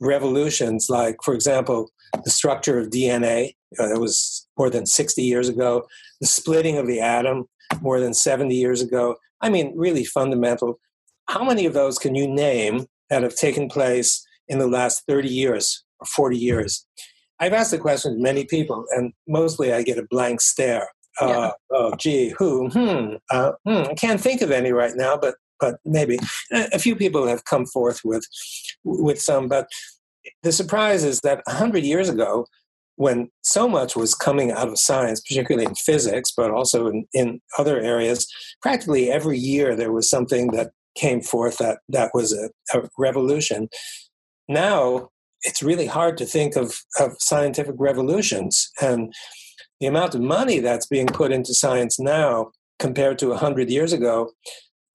revolutions, 0.00 0.86
like, 0.88 1.16
for 1.22 1.34
example, 1.34 1.90
the 2.24 2.30
structure 2.30 2.78
of 2.78 2.90
DNA, 2.90 3.54
uh, 3.78 3.92
it 3.92 4.00
was 4.00 4.46
more 4.58 4.70
than 4.70 4.86
60 4.86 5.22
years 5.22 5.48
ago, 5.48 5.86
the 6.20 6.26
splitting 6.26 6.78
of 6.78 6.86
the 6.86 7.00
atom 7.00 7.46
more 7.80 8.00
than 8.00 8.14
70 8.14 8.54
years 8.54 8.80
ago. 8.80 9.16
I 9.40 9.50
mean, 9.50 9.72
really 9.76 10.04
fundamental. 10.04 10.78
How 11.28 11.44
many 11.44 11.66
of 11.66 11.74
those 11.74 11.98
can 11.98 12.14
you 12.14 12.28
name 12.28 12.86
that 13.10 13.22
have 13.22 13.34
taken 13.34 13.68
place 13.68 14.24
in 14.48 14.58
the 14.58 14.68
last 14.68 15.02
30 15.08 15.28
years 15.28 15.84
or 16.00 16.06
40 16.06 16.38
years? 16.38 16.86
I've 17.38 17.52
asked 17.52 17.72
the 17.72 17.78
question 17.78 18.14
to 18.14 18.22
many 18.22 18.44
people, 18.44 18.84
and 18.96 19.12
mostly 19.28 19.72
I 19.72 19.82
get 19.82 19.98
a 19.98 20.06
blank 20.08 20.40
stare. 20.40 20.88
Uh, 21.20 21.26
yeah. 21.26 21.50
oh, 21.72 21.94
gee, 21.96 22.34
who? 22.38 22.68
Hmm, 22.70 23.14
uh, 23.30 23.52
hmm, 23.66 23.90
I 23.90 23.94
can't 23.94 24.20
think 24.20 24.42
of 24.42 24.50
any 24.50 24.72
right 24.72 24.92
now, 24.94 25.16
but 25.16 25.34
but 25.60 25.76
maybe 25.84 26.18
a 26.52 26.78
few 26.78 26.96
people 26.96 27.26
have 27.26 27.44
come 27.44 27.66
forth 27.66 28.00
with 28.04 28.26
with 28.84 29.20
some. 29.20 29.48
But 29.48 29.68
the 30.42 30.52
surprise 30.52 31.04
is 31.04 31.20
that 31.20 31.42
hundred 31.46 31.84
years 31.84 32.08
ago, 32.08 32.46
when 32.96 33.30
so 33.42 33.68
much 33.68 33.94
was 33.96 34.14
coming 34.14 34.50
out 34.50 34.68
of 34.68 34.78
science, 34.78 35.20
particularly 35.20 35.66
in 35.66 35.74
physics, 35.74 36.32
but 36.36 36.50
also 36.50 36.88
in, 36.88 37.06
in 37.12 37.40
other 37.58 37.80
areas, 37.80 38.26
practically 38.62 39.10
every 39.10 39.38
year 39.38 39.76
there 39.76 39.92
was 39.92 40.08
something 40.08 40.50
that 40.52 40.70
came 40.96 41.20
forth 41.20 41.58
that 41.58 41.78
that 41.88 42.10
was 42.14 42.32
a, 42.32 42.50
a 42.78 42.88
revolution. 42.98 43.68
Now 44.48 45.10
it's 45.42 45.62
really 45.62 45.86
hard 45.86 46.16
to 46.18 46.26
think 46.26 46.56
of, 46.56 46.74
of 46.98 47.12
scientific 47.18 47.76
revolutions 47.78 48.70
and 48.80 49.14
the 49.80 49.86
amount 49.86 50.14
of 50.14 50.20
money 50.20 50.58
that's 50.58 50.86
being 50.86 51.06
put 51.06 51.32
into 51.32 51.54
science 51.54 52.00
now 52.00 52.50
compared 52.78 53.18
to 53.18 53.28
100 53.28 53.70
years 53.70 53.92
ago 53.92 54.30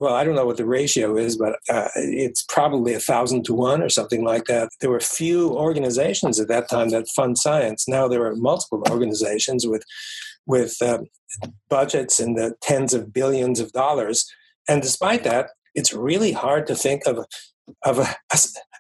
well, 0.02 0.16
I 0.16 0.24
don't 0.24 0.34
know 0.34 0.48
what 0.48 0.58
the 0.58 0.66
ratio 0.66 1.16
is, 1.16 1.38
but 1.38 1.60
uh, 1.70 1.90
it's 1.96 2.44
probably 2.50 2.96
a 2.96 3.00
thousand 3.00 3.46
to 3.46 3.54
one 3.54 3.84
or 3.84 3.88
something 3.90 4.24
like 4.26 4.46
that. 4.46 4.70
There 4.82 4.90
were 4.90 5.00
few 5.00 5.52
organizations 5.52 6.40
at 6.40 6.48
that 6.48 6.68
time 6.72 6.90
that 6.90 7.08
fund 7.16 7.38
science. 7.38 7.88
Now 7.88 8.08
there 8.08 8.26
are 8.26 8.36
multiple 8.36 8.82
organizations 8.90 9.68
with 9.68 9.84
with 10.48 10.76
uh, 10.82 11.04
budgets 11.70 12.20
in 12.20 12.34
the 12.34 12.56
tens 12.64 12.96
of 12.96 13.14
billions 13.14 13.60
of 13.60 13.72
dollars, 13.74 14.26
and 14.68 14.82
despite 14.82 15.24
that, 15.24 15.52
it's 15.76 15.94
really 15.94 16.32
hard 16.32 16.66
to 16.66 16.76
think 16.76 17.04
of 17.06 17.24
of 17.86 18.00
a, 18.00 18.16
a, 18.34 18.40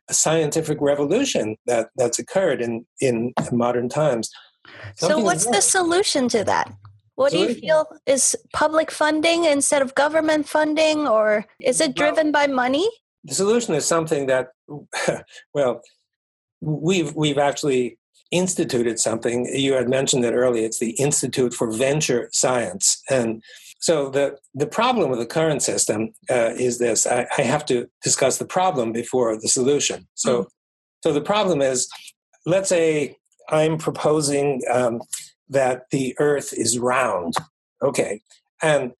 a 0.09 0.13
scientific 0.15 0.79
revolution 0.81 1.55
that 1.67 1.89
that's 1.97 2.17
occurred 2.17 2.61
in 2.63 2.87
in 2.99 3.31
modern 3.51 3.89
times. 3.89 4.31
Something 4.95 5.19
so, 5.19 5.23
what's 5.23 5.45
the 5.45 5.61
solution 5.61 6.27
to 6.29 6.43
that? 6.45 6.73
What 7.15 7.31
do 7.31 7.39
you 7.39 7.53
feel 7.53 7.85
is 8.05 8.35
public 8.53 8.89
funding 8.89 9.45
instead 9.45 9.81
of 9.81 9.93
government 9.95 10.47
funding, 10.47 11.07
or 11.07 11.45
is 11.59 11.81
it 11.81 11.95
driven 11.95 12.31
well, 12.31 12.47
by 12.47 12.51
money? 12.51 12.89
The 13.25 13.35
solution 13.35 13.75
is 13.75 13.85
something 13.85 14.27
that, 14.27 14.49
well, 15.53 15.81
we've 16.61 17.13
we've 17.15 17.37
actually 17.37 17.97
instituted 18.31 18.99
something. 18.99 19.45
You 19.53 19.73
had 19.73 19.89
mentioned 19.89 20.25
it 20.25 20.33
earlier. 20.33 20.65
It's 20.65 20.79
the 20.79 20.91
Institute 20.91 21.53
for 21.53 21.71
Venture 21.71 22.29
Science, 22.31 23.01
and 23.09 23.43
so 23.81 24.09
the 24.09 24.37
the 24.53 24.67
problem 24.67 25.09
with 25.09 25.19
the 25.19 25.25
current 25.25 25.61
system 25.61 26.13
uh, 26.29 26.53
is 26.55 26.77
this. 26.77 27.05
I, 27.05 27.27
I, 27.37 27.41
have 27.41 27.65
to 27.65 27.87
discuss 28.03 28.37
the 28.37 28.45
problem 28.45 28.91
before 28.91 29.35
the 29.37 29.47
solution. 29.49 30.07
So, 30.13 30.43
mm. 30.43 30.45
so 31.03 31.13
the 31.13 31.21
problem 31.21 31.61
is, 31.61 31.89
let's 32.45 32.69
say 32.69 33.17
I'm 33.49 33.77
proposing. 33.77 34.61
Um, 34.71 35.01
that 35.51 35.83
the 35.91 36.15
earth 36.19 36.53
is 36.53 36.79
round. 36.79 37.35
Okay. 37.81 38.21
And, 38.61 38.91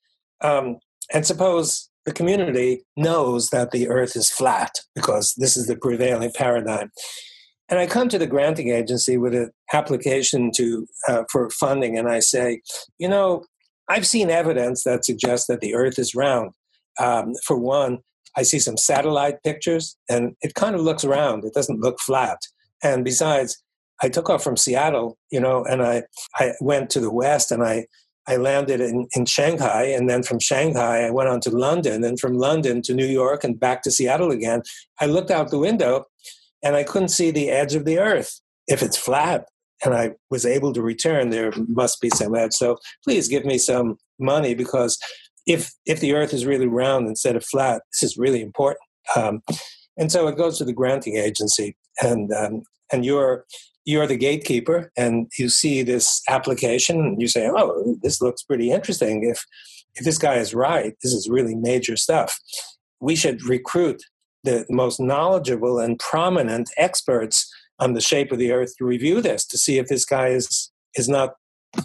um, 0.41 0.77
and 1.13 1.25
suppose 1.25 1.89
the 2.05 2.13
community 2.13 2.83
knows 2.95 3.49
that 3.49 3.71
the 3.71 3.89
earth 3.89 4.15
is 4.15 4.29
flat 4.29 4.79
because 4.95 5.33
this 5.37 5.57
is 5.57 5.67
the 5.67 5.75
prevailing 5.75 6.31
paradigm. 6.35 6.91
And 7.69 7.79
I 7.79 7.87
come 7.87 8.09
to 8.09 8.19
the 8.19 8.27
granting 8.27 8.69
agency 8.69 9.17
with 9.17 9.33
an 9.33 9.51
application 9.71 10.51
to, 10.55 10.87
uh, 11.07 11.23
for 11.31 11.49
funding, 11.49 11.97
and 11.97 12.09
I 12.09 12.19
say, 12.19 12.61
you 12.99 13.07
know, 13.07 13.45
I've 13.87 14.05
seen 14.05 14.29
evidence 14.29 14.83
that 14.83 15.05
suggests 15.05 15.47
that 15.47 15.61
the 15.61 15.73
earth 15.73 15.97
is 15.97 16.13
round. 16.13 16.51
Um, 16.99 17.33
for 17.45 17.57
one, 17.57 17.99
I 18.35 18.43
see 18.43 18.59
some 18.59 18.77
satellite 18.77 19.43
pictures, 19.43 19.95
and 20.09 20.35
it 20.41 20.53
kind 20.53 20.75
of 20.75 20.81
looks 20.81 21.05
round, 21.05 21.45
it 21.45 21.53
doesn't 21.53 21.79
look 21.79 21.99
flat. 21.99 22.39
And 22.83 23.05
besides, 23.05 23.61
I 24.03 24.09
took 24.09 24.29
off 24.29 24.43
from 24.43 24.57
Seattle, 24.57 25.17
you 25.31 25.39
know, 25.39 25.63
and 25.63 25.81
I, 25.83 26.03
I 26.37 26.53
went 26.59 26.89
to 26.91 26.99
the 26.99 27.11
West 27.11 27.51
and 27.51 27.63
I 27.63 27.85
I 28.27 28.35
landed 28.35 28.79
in, 28.79 29.07
in 29.15 29.25
Shanghai, 29.25 29.85
and 29.85 30.07
then 30.07 30.21
from 30.21 30.39
Shanghai, 30.39 31.07
I 31.07 31.09
went 31.09 31.27
on 31.27 31.39
to 31.41 31.49
London, 31.49 32.03
and 32.03 32.19
from 32.19 32.37
London 32.37 32.83
to 32.83 32.93
New 32.93 33.07
York 33.07 33.43
and 33.43 33.59
back 33.59 33.81
to 33.81 33.91
Seattle 33.91 34.31
again. 34.31 34.61
I 34.99 35.07
looked 35.07 35.31
out 35.31 35.49
the 35.49 35.57
window 35.57 36.05
and 36.63 36.75
I 36.75 36.83
couldn't 36.83 37.09
see 37.09 37.31
the 37.31 37.49
edge 37.49 37.73
of 37.73 37.85
the 37.85 37.97
earth. 37.97 38.39
If 38.67 38.83
it's 38.83 38.97
flat 38.97 39.45
and 39.83 39.95
I 39.95 40.11
was 40.29 40.45
able 40.45 40.71
to 40.73 40.83
return, 40.83 41.29
there 41.31 41.51
must 41.67 41.99
be 41.99 42.09
some 42.11 42.35
edge. 42.35 42.53
So 42.53 42.77
please 43.03 43.27
give 43.27 43.43
me 43.43 43.57
some 43.57 43.97
money 44.19 44.53
because 44.53 44.99
if 45.47 45.71
if 45.87 45.99
the 45.99 46.13
earth 46.13 46.33
is 46.33 46.45
really 46.45 46.67
round 46.67 47.07
instead 47.07 47.35
of 47.35 47.43
flat, 47.43 47.81
this 47.91 48.11
is 48.11 48.17
really 48.17 48.41
important. 48.41 48.85
Um, 49.15 49.41
and 49.97 50.11
so 50.11 50.27
it 50.27 50.37
goes 50.37 50.59
to 50.59 50.63
the 50.63 50.73
granting 50.73 51.17
agency, 51.17 51.75
and 52.01 52.31
um, 52.31 52.61
and 52.91 53.03
you're 53.03 53.45
you're 53.85 54.07
the 54.07 54.17
gatekeeper 54.17 54.91
and 54.95 55.31
you 55.37 55.49
see 55.49 55.83
this 55.83 56.21
application 56.29 56.99
and 56.99 57.21
you 57.21 57.27
say, 57.27 57.49
oh, 57.49 57.95
this 58.01 58.21
looks 58.21 58.43
pretty 58.43 58.71
interesting. 58.71 59.23
If, 59.23 59.43
if 59.95 60.05
this 60.05 60.17
guy 60.17 60.35
is 60.35 60.53
right, 60.53 60.93
this 61.03 61.13
is 61.13 61.29
really 61.29 61.55
major 61.55 61.97
stuff. 61.97 62.39
We 62.99 63.15
should 63.15 63.43
recruit 63.43 64.03
the 64.43 64.65
most 64.69 64.99
knowledgeable 64.99 65.79
and 65.79 65.99
prominent 65.99 66.69
experts 66.77 67.51
on 67.79 67.93
the 67.93 68.01
shape 68.01 68.31
of 68.31 68.39
the 68.39 68.51
earth 68.51 68.75
to 68.77 68.85
review 68.85 69.21
this 69.21 69.45
to 69.47 69.57
see 69.57 69.79
if 69.79 69.87
this 69.87 70.05
guy 70.05 70.27
is, 70.27 70.71
is 70.95 71.09
not 71.09 71.33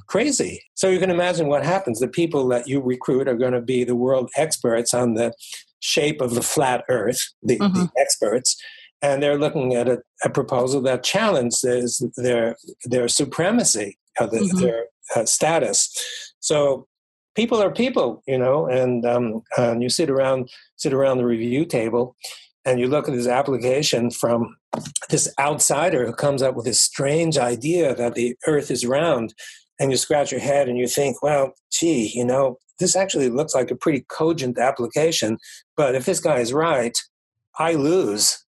crazy. 0.09 0.62
So 0.75 0.88
you 0.88 0.99
can 0.99 1.11
imagine 1.11 1.47
what 1.47 1.65
happens. 1.65 2.00
The 2.00 2.09
people 2.09 2.49
that 2.49 2.69
you 2.69 2.81
recruit 2.81 3.29
are 3.29 3.37
going 3.37 3.53
to 3.53 3.61
be 3.61 3.85
the 3.85 3.97
world 3.97 4.31
experts 4.37 4.93
on 4.93 5.15
the 5.15 5.33
shape 5.81 6.21
of 6.21 6.35
the 6.35 6.43
flat 6.43 6.85
earth, 6.88 7.21
the, 7.43 7.59
mm-hmm. 7.59 7.73
the 7.73 7.88
experts 7.99 8.61
and 9.03 9.23
they're 9.23 9.38
looking 9.38 9.75
at 9.75 9.88
a, 9.88 10.03
a 10.25 10.31
proposal 10.31 10.81
that 10.83 11.03
challenges 11.03 12.05
their 12.17 12.57
their 12.85 13.09
supremacy, 13.09 13.99
uh, 14.19 14.26
the, 14.26 14.38
mm-hmm. 14.38 14.59
their 14.59 14.87
uh, 15.15 15.25
status. 15.25 15.93
So 16.41 16.87
people 17.35 17.62
are 17.62 17.71
people, 17.71 18.23
you 18.26 18.38
know, 18.38 18.67
and 18.67 19.05
um, 19.05 19.43
and 19.57 19.83
you 19.83 19.88
sit 19.88 20.11
around 20.11 20.49
sit 20.76 20.93
around 20.93 21.19
the 21.19 21.26
review 21.26 21.65
table, 21.65 22.17
and 22.65 22.81
you 22.81 22.88
look 22.88 23.09
at 23.09 23.15
this 23.15 23.29
application 23.29 24.11
from 24.11 24.57
this 25.11 25.33
outsider 25.38 26.07
who 26.07 26.12
comes 26.12 26.43
up 26.43 26.57
with 26.57 26.65
this 26.65 26.81
strange 26.81 27.38
idea 27.38 27.95
that 27.95 28.15
the 28.15 28.37
Earth 28.47 28.71
is 28.71 28.87
round, 28.87 29.35
and 29.79 29.91
you 29.91 29.97
scratch 29.97 30.33
your 30.33 30.41
head 30.41 30.69
and 30.69 30.79
you 30.79 30.88
think, 30.88 31.23
well, 31.23 31.53
gee, 31.71 32.11
you 32.15 32.25
know, 32.25 32.59
this 32.79 32.97
actually 32.97 33.29
looks 33.29 33.55
like 33.55 33.71
a 33.71 33.76
pretty 33.76 34.05
cogent 34.09 34.59
application, 34.59 35.38
but 35.76 35.95
if 35.95 36.05
this 36.05 36.21
guy 36.21 36.38
is 36.38 36.53
right, 36.53 36.97
I 37.59 37.73
lose 37.75 38.45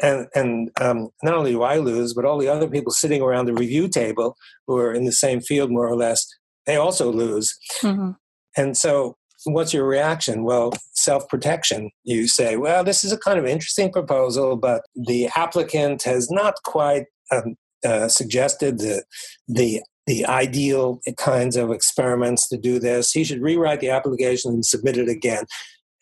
and 0.00 0.26
and 0.34 0.70
um, 0.80 1.10
not 1.22 1.34
only 1.34 1.52
do 1.52 1.62
I 1.62 1.76
lose, 1.76 2.14
but 2.14 2.24
all 2.24 2.38
the 2.38 2.48
other 2.48 2.68
people 2.68 2.92
sitting 2.92 3.22
around 3.22 3.46
the 3.46 3.54
review 3.54 3.88
table 3.88 4.36
who 4.66 4.76
are 4.76 4.92
in 4.92 5.04
the 5.04 5.12
same 5.12 5.40
field 5.40 5.70
more 5.70 5.88
or 5.88 5.96
less, 5.96 6.26
they 6.66 6.76
also 6.76 7.12
lose. 7.12 7.56
Mm-hmm. 7.82 8.12
And 8.56 8.76
so, 8.76 9.16
what's 9.44 9.72
your 9.74 9.86
reaction? 9.86 10.44
Well, 10.44 10.72
self 10.94 11.28
protection. 11.28 11.90
You 12.04 12.28
say, 12.28 12.56
well, 12.56 12.84
this 12.84 13.04
is 13.04 13.12
a 13.12 13.18
kind 13.18 13.38
of 13.38 13.46
interesting 13.46 13.92
proposal, 13.92 14.56
but 14.56 14.82
the 14.94 15.28
applicant 15.36 16.02
has 16.04 16.30
not 16.30 16.54
quite 16.64 17.04
um, 17.30 17.56
uh, 17.84 18.08
suggested 18.08 18.78
the 18.78 19.04
the 19.48 19.82
the 20.06 20.26
ideal 20.26 21.00
kinds 21.18 21.56
of 21.56 21.70
experiments 21.70 22.48
to 22.48 22.56
do 22.56 22.78
this. 22.78 23.12
He 23.12 23.22
should 23.22 23.42
rewrite 23.42 23.80
the 23.80 23.90
application 23.90 24.52
and 24.52 24.64
submit 24.64 24.96
it 24.96 25.08
again. 25.08 25.44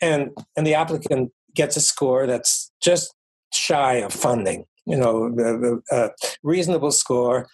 And 0.01 0.31
and 0.57 0.67
the 0.67 0.75
applicant 0.75 1.31
gets 1.55 1.77
a 1.77 1.81
score 1.81 2.27
that's 2.27 2.71
just 2.81 3.13
shy 3.59 3.95
of 3.95 4.13
funding, 4.13 4.65
you 4.87 4.97
know, 4.97 5.35
a, 5.91 6.11
reasonable 6.43 6.93
score. 6.93 7.49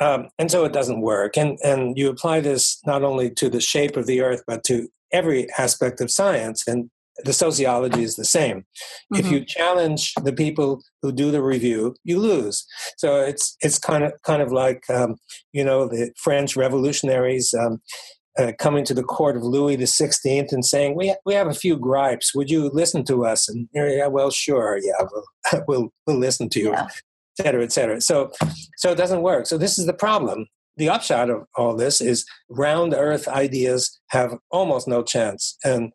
Um, 0.00 0.28
and 0.38 0.50
so 0.50 0.64
it 0.64 0.72
doesn't 0.72 1.02
work. 1.02 1.36
And, 1.36 1.58
and 1.62 1.96
you 1.96 2.08
apply 2.08 2.40
this 2.40 2.80
not 2.86 3.02
only 3.02 3.30
to 3.32 3.50
the 3.50 3.60
shape 3.60 3.96
of 3.96 4.06
the 4.06 4.22
earth, 4.22 4.42
but 4.46 4.64
to 4.64 4.88
every 5.12 5.48
aspect 5.58 6.00
of 6.00 6.10
science. 6.10 6.66
And 6.66 6.90
the 7.24 7.32
sociology 7.32 8.02
is 8.02 8.16
the 8.16 8.24
same. 8.24 8.58
Mm-hmm. 8.58 9.16
If 9.16 9.30
you 9.30 9.44
challenge 9.44 10.14
the 10.22 10.32
people 10.32 10.82
who 11.02 11.12
do 11.12 11.30
the 11.30 11.42
review, 11.42 11.94
you 12.04 12.18
lose. 12.18 12.66
So 12.96 13.20
it's 13.20 13.56
it's 13.60 13.78
kind 13.78 14.04
of 14.04 14.12
kind 14.22 14.42
of 14.42 14.52
like 14.52 14.88
um, 14.90 15.16
you 15.52 15.64
know 15.64 15.86
the 15.88 16.12
French 16.16 16.56
revolutionaries. 16.56 17.54
Um, 17.54 17.80
uh, 18.38 18.52
coming 18.58 18.84
to 18.84 18.94
the 18.94 19.02
court 19.02 19.36
of 19.36 19.42
Louis 19.42 19.76
the 19.76 19.86
Sixteenth 19.86 20.52
and 20.52 20.64
saying, 20.64 20.96
"We 20.96 21.14
we 21.24 21.34
have 21.34 21.48
a 21.48 21.54
few 21.54 21.76
gripes. 21.76 22.34
Would 22.34 22.50
you 22.50 22.70
listen 22.72 23.04
to 23.04 23.24
us?" 23.24 23.48
And 23.48 23.68
yeah, 23.72 24.06
well, 24.06 24.30
sure, 24.30 24.78
yeah, 24.82 25.06
we'll 25.10 25.64
we'll, 25.68 25.92
we'll 26.06 26.18
listen 26.18 26.48
to 26.50 26.60
you, 26.60 26.70
yeah. 26.70 26.86
et 27.38 27.44
cetera, 27.44 27.62
et 27.62 27.72
cetera. 27.72 28.00
So 28.00 28.30
so 28.76 28.92
it 28.92 28.96
doesn't 28.96 29.22
work. 29.22 29.46
So 29.46 29.58
this 29.58 29.78
is 29.78 29.86
the 29.86 29.94
problem. 29.94 30.46
The 30.76 30.88
upshot 30.88 31.28
of 31.28 31.44
all 31.56 31.76
this 31.76 32.00
is 32.00 32.24
round 32.48 32.94
Earth 32.94 33.28
ideas 33.28 33.98
have 34.10 34.38
almost 34.50 34.88
no 34.88 35.02
chance 35.02 35.56
and 35.64 35.92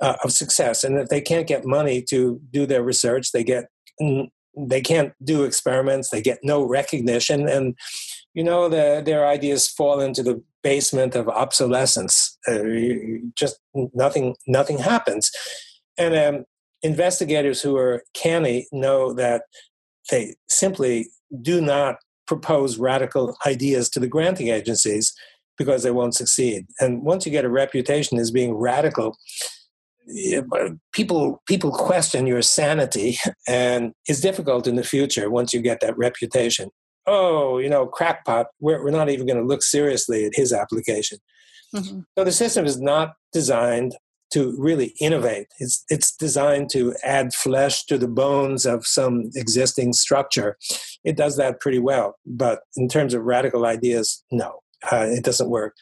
uh, 0.00 0.16
of 0.22 0.32
success. 0.32 0.84
And 0.84 0.96
if 0.98 1.08
they 1.08 1.20
can't 1.20 1.46
get 1.46 1.64
money 1.64 2.02
to 2.10 2.40
do 2.50 2.66
their 2.66 2.82
research, 2.82 3.32
they 3.32 3.44
get 3.44 3.66
they 4.56 4.80
can't 4.80 5.12
do 5.22 5.44
experiments. 5.44 6.10
They 6.10 6.22
get 6.22 6.38
no 6.42 6.62
recognition, 6.62 7.48
and 7.48 7.76
you 8.34 8.44
know 8.44 8.68
the, 8.68 9.02
their 9.04 9.26
ideas 9.26 9.68
fall 9.68 10.00
into 10.00 10.22
the 10.22 10.42
basement 10.66 11.14
of 11.14 11.28
obsolescence. 11.28 12.36
Uh, 12.48 12.64
just 13.36 13.60
nothing, 13.94 14.34
nothing 14.48 14.78
happens. 14.78 15.30
And 15.96 16.12
um, 16.16 16.44
investigators 16.82 17.62
who 17.62 17.76
are 17.76 18.02
canny 18.14 18.66
know 18.72 19.12
that 19.14 19.42
they 20.10 20.34
simply 20.48 21.06
do 21.40 21.60
not 21.60 21.98
propose 22.26 22.78
radical 22.78 23.36
ideas 23.46 23.88
to 23.90 24.00
the 24.00 24.08
granting 24.08 24.48
agencies 24.48 25.14
because 25.56 25.84
they 25.84 25.92
won't 25.92 26.16
succeed. 26.16 26.66
And 26.80 27.02
once 27.04 27.24
you 27.24 27.30
get 27.30 27.44
a 27.44 27.58
reputation 27.64 28.18
as 28.18 28.32
being 28.32 28.52
radical, 28.54 29.16
people 30.92 31.42
people 31.46 31.70
question 31.70 32.26
your 32.26 32.42
sanity, 32.42 33.18
and 33.46 33.92
it's 34.06 34.20
difficult 34.20 34.66
in 34.66 34.74
the 34.74 34.90
future 34.94 35.30
once 35.30 35.52
you 35.54 35.60
get 35.60 35.78
that 35.80 35.96
reputation 35.96 36.70
oh, 37.06 37.58
you 37.58 37.68
know, 37.68 37.86
crackpot, 37.86 38.46
we're, 38.60 38.82
we're 38.82 38.90
not 38.90 39.08
even 39.08 39.26
going 39.26 39.38
to 39.38 39.44
look 39.44 39.62
seriously 39.62 40.24
at 40.24 40.32
his 40.34 40.52
application. 40.52 41.18
Mm-hmm. 41.74 42.00
So 42.16 42.24
the 42.24 42.32
system 42.32 42.66
is 42.66 42.80
not 42.80 43.14
designed 43.32 43.94
to 44.32 44.54
really 44.58 44.94
innovate. 45.00 45.46
It's, 45.60 45.84
it's 45.88 46.14
designed 46.16 46.70
to 46.70 46.94
add 47.04 47.32
flesh 47.32 47.84
to 47.84 47.96
the 47.96 48.08
bones 48.08 48.66
of 48.66 48.86
some 48.86 49.30
existing 49.36 49.92
structure. 49.92 50.56
It 51.04 51.16
does 51.16 51.36
that 51.36 51.60
pretty 51.60 51.78
well, 51.78 52.16
but 52.26 52.60
in 52.76 52.88
terms 52.88 53.14
of 53.14 53.22
radical 53.22 53.64
ideas, 53.64 54.24
no, 54.32 54.60
uh, 54.90 55.06
it 55.08 55.24
doesn't 55.24 55.48
work. 55.48 55.74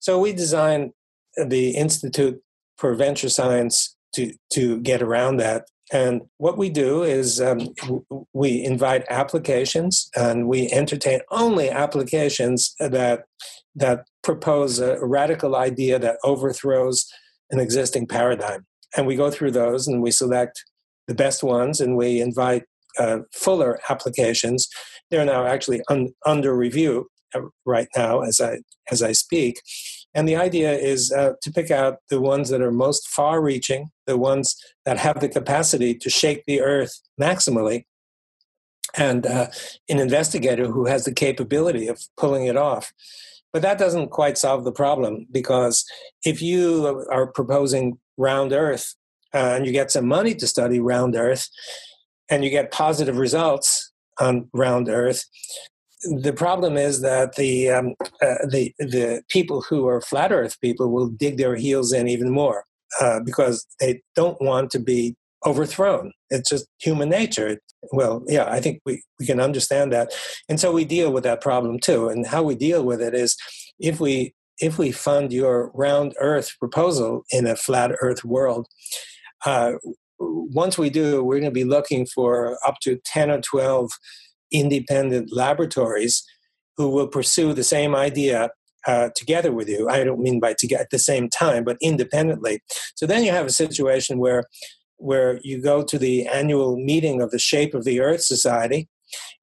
So 0.00 0.20
we 0.20 0.32
designed 0.32 0.92
the 1.36 1.70
Institute 1.70 2.40
for 2.76 2.94
Venture 2.94 3.30
Science 3.30 3.96
to, 4.14 4.32
to 4.52 4.80
get 4.80 5.02
around 5.02 5.38
that 5.38 5.64
and 5.92 6.22
what 6.36 6.58
we 6.58 6.68
do 6.68 7.02
is 7.02 7.40
um, 7.40 7.74
we 8.32 8.62
invite 8.62 9.04
applications 9.08 10.10
and 10.14 10.48
we 10.48 10.70
entertain 10.70 11.20
only 11.30 11.70
applications 11.70 12.74
that 12.78 13.24
that 13.74 14.04
propose 14.22 14.80
a 14.80 14.98
radical 15.04 15.54
idea 15.54 15.98
that 15.98 16.18
overthrows 16.24 17.06
an 17.50 17.60
existing 17.60 18.06
paradigm. 18.06 18.66
And 18.96 19.06
we 19.06 19.16
go 19.16 19.30
through 19.30 19.52
those 19.52 19.86
and 19.86 20.02
we 20.02 20.10
select 20.10 20.62
the 21.06 21.14
best 21.14 21.42
ones 21.42 21.80
and 21.80 21.96
we 21.96 22.20
invite 22.20 22.64
uh, 22.98 23.20
fuller 23.32 23.78
applications. 23.88 24.68
They're 25.10 25.24
now 25.24 25.46
actually 25.46 25.80
un- 25.88 26.12
under 26.26 26.54
review 26.54 27.06
uh, 27.34 27.42
right 27.64 27.88
now 27.96 28.20
as 28.20 28.40
I 28.40 28.58
as 28.90 29.02
I 29.02 29.12
speak. 29.12 29.60
And 30.14 30.28
the 30.28 30.36
idea 30.36 30.72
is 30.72 31.12
uh, 31.12 31.34
to 31.42 31.52
pick 31.52 31.70
out 31.70 31.98
the 32.10 32.20
ones 32.20 32.48
that 32.48 32.62
are 32.62 32.72
most 32.72 33.08
far 33.08 33.40
reaching, 33.40 33.90
the 34.06 34.16
ones 34.16 34.56
that 34.84 34.98
have 34.98 35.20
the 35.20 35.28
capacity 35.28 35.94
to 35.94 36.10
shake 36.10 36.44
the 36.46 36.60
earth 36.60 37.00
maximally, 37.20 37.84
and 38.96 39.26
uh, 39.26 39.48
an 39.88 39.98
investigator 39.98 40.66
who 40.66 40.86
has 40.86 41.04
the 41.04 41.12
capability 41.12 41.88
of 41.88 42.00
pulling 42.16 42.46
it 42.46 42.56
off. 42.56 42.92
But 43.52 43.62
that 43.62 43.78
doesn't 43.78 44.10
quite 44.10 44.38
solve 44.38 44.64
the 44.64 44.72
problem 44.72 45.26
because 45.30 45.84
if 46.24 46.42
you 46.42 47.06
are 47.10 47.26
proposing 47.26 47.98
round 48.16 48.52
earth 48.52 48.94
uh, 49.34 49.54
and 49.56 49.66
you 49.66 49.72
get 49.72 49.90
some 49.90 50.06
money 50.06 50.34
to 50.34 50.46
study 50.46 50.80
round 50.80 51.16
earth 51.16 51.48
and 52.30 52.44
you 52.44 52.50
get 52.50 52.70
positive 52.70 53.16
results 53.16 53.92
on 54.20 54.48
round 54.52 54.88
earth, 54.88 55.24
the 56.02 56.32
problem 56.32 56.76
is 56.76 57.00
that 57.00 57.34
the 57.36 57.70
um, 57.70 57.94
uh, 58.22 58.46
the 58.48 58.72
the 58.78 59.22
people 59.28 59.62
who 59.62 59.86
are 59.88 60.00
flat 60.00 60.32
Earth 60.32 60.60
people 60.60 60.90
will 60.90 61.08
dig 61.08 61.38
their 61.38 61.56
heels 61.56 61.92
in 61.92 62.08
even 62.08 62.30
more 62.30 62.64
uh, 63.00 63.20
because 63.24 63.66
they 63.80 64.02
don't 64.14 64.40
want 64.40 64.70
to 64.70 64.78
be 64.78 65.16
overthrown. 65.46 66.12
It's 66.30 66.50
just 66.50 66.66
human 66.80 67.08
nature. 67.08 67.60
Well, 67.92 68.24
yeah, 68.26 68.46
I 68.50 68.60
think 68.60 68.80
we, 68.84 69.02
we 69.20 69.26
can 69.26 69.40
understand 69.40 69.92
that, 69.92 70.12
and 70.48 70.60
so 70.60 70.72
we 70.72 70.84
deal 70.84 71.12
with 71.12 71.24
that 71.24 71.40
problem 71.40 71.78
too. 71.80 72.08
And 72.08 72.26
how 72.26 72.42
we 72.42 72.54
deal 72.54 72.84
with 72.84 73.00
it 73.00 73.14
is 73.14 73.36
if 73.78 74.00
we 74.00 74.34
if 74.60 74.78
we 74.78 74.92
fund 74.92 75.32
your 75.32 75.70
round 75.74 76.14
Earth 76.20 76.50
proposal 76.58 77.24
in 77.30 77.46
a 77.46 77.56
flat 77.56 77.92
Earth 78.00 78.24
world. 78.24 78.66
Uh, 79.46 79.74
once 80.20 80.76
we 80.76 80.90
do, 80.90 81.22
we're 81.22 81.38
going 81.38 81.44
to 81.44 81.50
be 81.52 81.62
looking 81.62 82.04
for 82.04 82.58
up 82.66 82.74
to 82.82 82.98
10 83.04 83.30
or 83.30 83.40
12 83.40 83.92
independent 84.52 85.30
laboratories 85.32 86.24
who 86.76 86.88
will 86.88 87.08
pursue 87.08 87.52
the 87.52 87.64
same 87.64 87.94
idea 87.94 88.50
uh, 88.86 89.10
together 89.14 89.52
with 89.52 89.68
you. 89.68 89.88
I 89.88 90.04
don't 90.04 90.20
mean 90.20 90.40
by 90.40 90.54
together 90.54 90.82
at 90.82 90.90
the 90.90 90.98
same 90.98 91.28
time, 91.28 91.64
but 91.64 91.76
independently. 91.82 92.60
So 92.94 93.06
then 93.06 93.24
you 93.24 93.32
have 93.32 93.46
a 93.46 93.50
situation 93.50 94.18
where 94.18 94.44
where 95.00 95.38
you 95.44 95.62
go 95.62 95.84
to 95.84 95.96
the 95.96 96.26
annual 96.26 96.76
meeting 96.76 97.22
of 97.22 97.30
the 97.30 97.38
Shape 97.38 97.72
of 97.72 97.84
the 97.84 98.00
Earth 98.00 98.22
Society, 98.22 98.88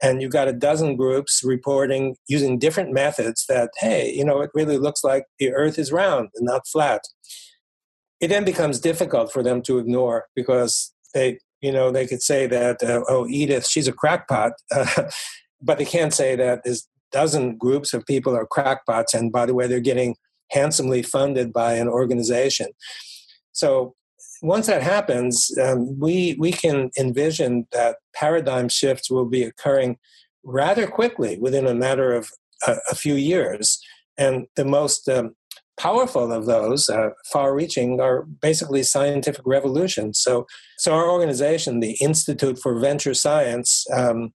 and 0.02 0.22
you've 0.22 0.32
got 0.32 0.50
a 0.50 0.54
dozen 0.54 0.98
groups 0.98 1.42
reporting 1.44 2.16
using 2.28 2.60
different 2.60 2.92
methods 2.92 3.46
that 3.48 3.70
hey, 3.78 4.12
you 4.12 4.26
know, 4.26 4.42
it 4.42 4.50
really 4.54 4.78
looks 4.78 5.04
like 5.04 5.26
the 5.40 5.54
Earth 5.54 5.78
is 5.78 5.92
round 5.92 6.30
and 6.36 6.46
not 6.46 6.68
flat. 6.68 7.02
It 8.22 8.30
then 8.30 8.46
becomes 8.46 8.80
difficult 8.80 9.32
for 9.32 9.44
them 9.44 9.62
to 9.64 9.78
ignore 9.78 10.26
because 10.36 10.94
they, 11.14 11.40
you 11.66 11.72
know, 11.72 11.92
they 11.92 12.06
could 12.06 12.22
say 12.22 12.46
that 12.48 12.84
uh, 12.84 13.02
oh, 13.10 13.26
Edith, 13.28 13.68
she's 13.68 13.88
a 13.88 13.94
crackpot. 13.94 14.54
Uh, 14.72 15.10
but 15.62 15.78
they 15.80 15.86
can't 15.86 16.14
say 16.14 16.36
that 16.36 16.62
there's 16.64 16.88
dozen 17.12 17.58
groups 17.58 17.94
of 17.94 18.06
people 18.06 18.36
are 18.36 18.46
crackpots, 18.46 19.14
and 19.14 19.32
by 19.32 19.46
the 19.46 19.54
way, 19.54 19.66
they're 19.68 19.80
getting 19.80 20.16
handsomely 20.52 21.02
funded 21.02 21.52
by 21.52 21.74
an 21.74 21.88
organization. 21.88 22.68
So 23.52 23.96
once 24.42 24.68
that 24.68 24.84
happens, 24.84 25.50
um, 25.64 26.00
we 26.00 26.36
we 26.38 26.52
can 26.52 26.92
envision 27.00 27.68
that 27.72 27.98
paradigm 28.14 28.70
shifts 28.70 29.10
will 29.10 29.26
be 29.26 29.44
occurring 29.44 29.98
rather 30.44 30.86
quickly 30.86 31.40
within 31.40 31.66
a 31.66 31.74
matter 31.74 32.14
of 32.14 32.30
a, 32.68 32.76
a 32.92 32.96
few 32.96 33.16
years, 33.16 33.80
and 34.18 34.46
the 34.56 34.66
most 34.66 35.10
um, 35.10 35.36
powerful 35.78 36.32
of 36.32 36.46
those, 36.46 36.90
uh, 36.90 37.10
far-reaching, 37.32 38.00
are 38.00 38.24
basically 38.42 38.84
scientific 38.84 39.42
revolutions. 39.46 40.20
So, 40.20 40.46
so 40.78 40.94
our 40.94 41.10
organization, 41.10 41.80
the 41.80 41.98
Institute 42.02 42.60
for 42.60 42.80
Venture 42.80 43.14
Science, 43.14 43.86
um, 43.94 44.34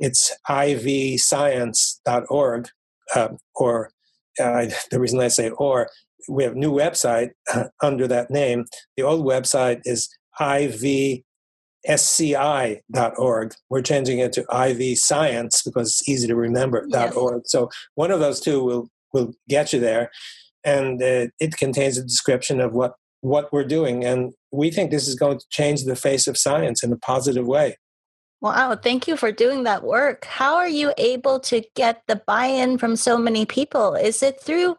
it's 0.00 0.32
ivscience.org, 0.48 2.68
uh, 3.14 3.28
or 3.54 3.90
uh, 4.40 4.66
the 4.90 5.00
reason 5.00 5.20
I 5.20 5.28
say 5.28 5.50
or, 5.50 5.88
we 6.28 6.44
have 6.44 6.52
a 6.52 6.58
new 6.58 6.72
website 6.72 7.30
uh, 7.52 7.64
under 7.82 8.06
that 8.06 8.30
name. 8.30 8.66
The 8.96 9.02
old 9.02 9.24
website 9.24 9.80
is 9.84 10.08
ivsci.org. 10.38 11.22
We're 13.70 13.82
changing 13.82 14.18
it 14.18 14.32
to 14.34 14.42
ivscience 14.44 15.64
because 15.64 15.88
it's 15.88 16.08
easy 16.08 16.28
to 16.28 16.36
remember 16.36 16.84
yes. 16.88 17.14
.org. 17.14 17.42
So 17.46 17.70
one 17.94 18.10
of 18.10 18.20
those 18.20 18.40
two 18.40 18.62
will 18.62 18.90
will 19.14 19.32
get 19.48 19.72
you 19.72 19.80
there, 19.80 20.10
and 20.64 21.02
uh, 21.02 21.26
it 21.40 21.56
contains 21.56 21.98
a 21.98 22.02
description 22.02 22.60
of 22.60 22.72
what 22.72 22.94
what 23.20 23.52
we're 23.52 23.64
doing, 23.64 24.04
and 24.04 24.32
we 24.52 24.70
think 24.70 24.90
this 24.90 25.08
is 25.08 25.14
going 25.14 25.38
to 25.38 25.46
change 25.50 25.84
the 25.84 25.96
face 25.96 26.26
of 26.26 26.38
science 26.38 26.84
in 26.84 26.92
a 26.92 26.96
positive 26.96 27.46
way. 27.46 27.76
Wow, 28.40 28.76
thank 28.76 29.08
you 29.08 29.16
for 29.16 29.32
doing 29.32 29.64
that 29.64 29.82
work. 29.82 30.24
How 30.24 30.54
are 30.54 30.68
you 30.68 30.92
able 30.96 31.40
to 31.40 31.64
get 31.74 32.02
the 32.06 32.22
buy 32.24 32.46
in 32.46 32.78
from 32.78 32.94
so 32.94 33.18
many 33.18 33.44
people? 33.44 33.94
Is 33.94 34.22
it 34.22 34.40
through 34.40 34.76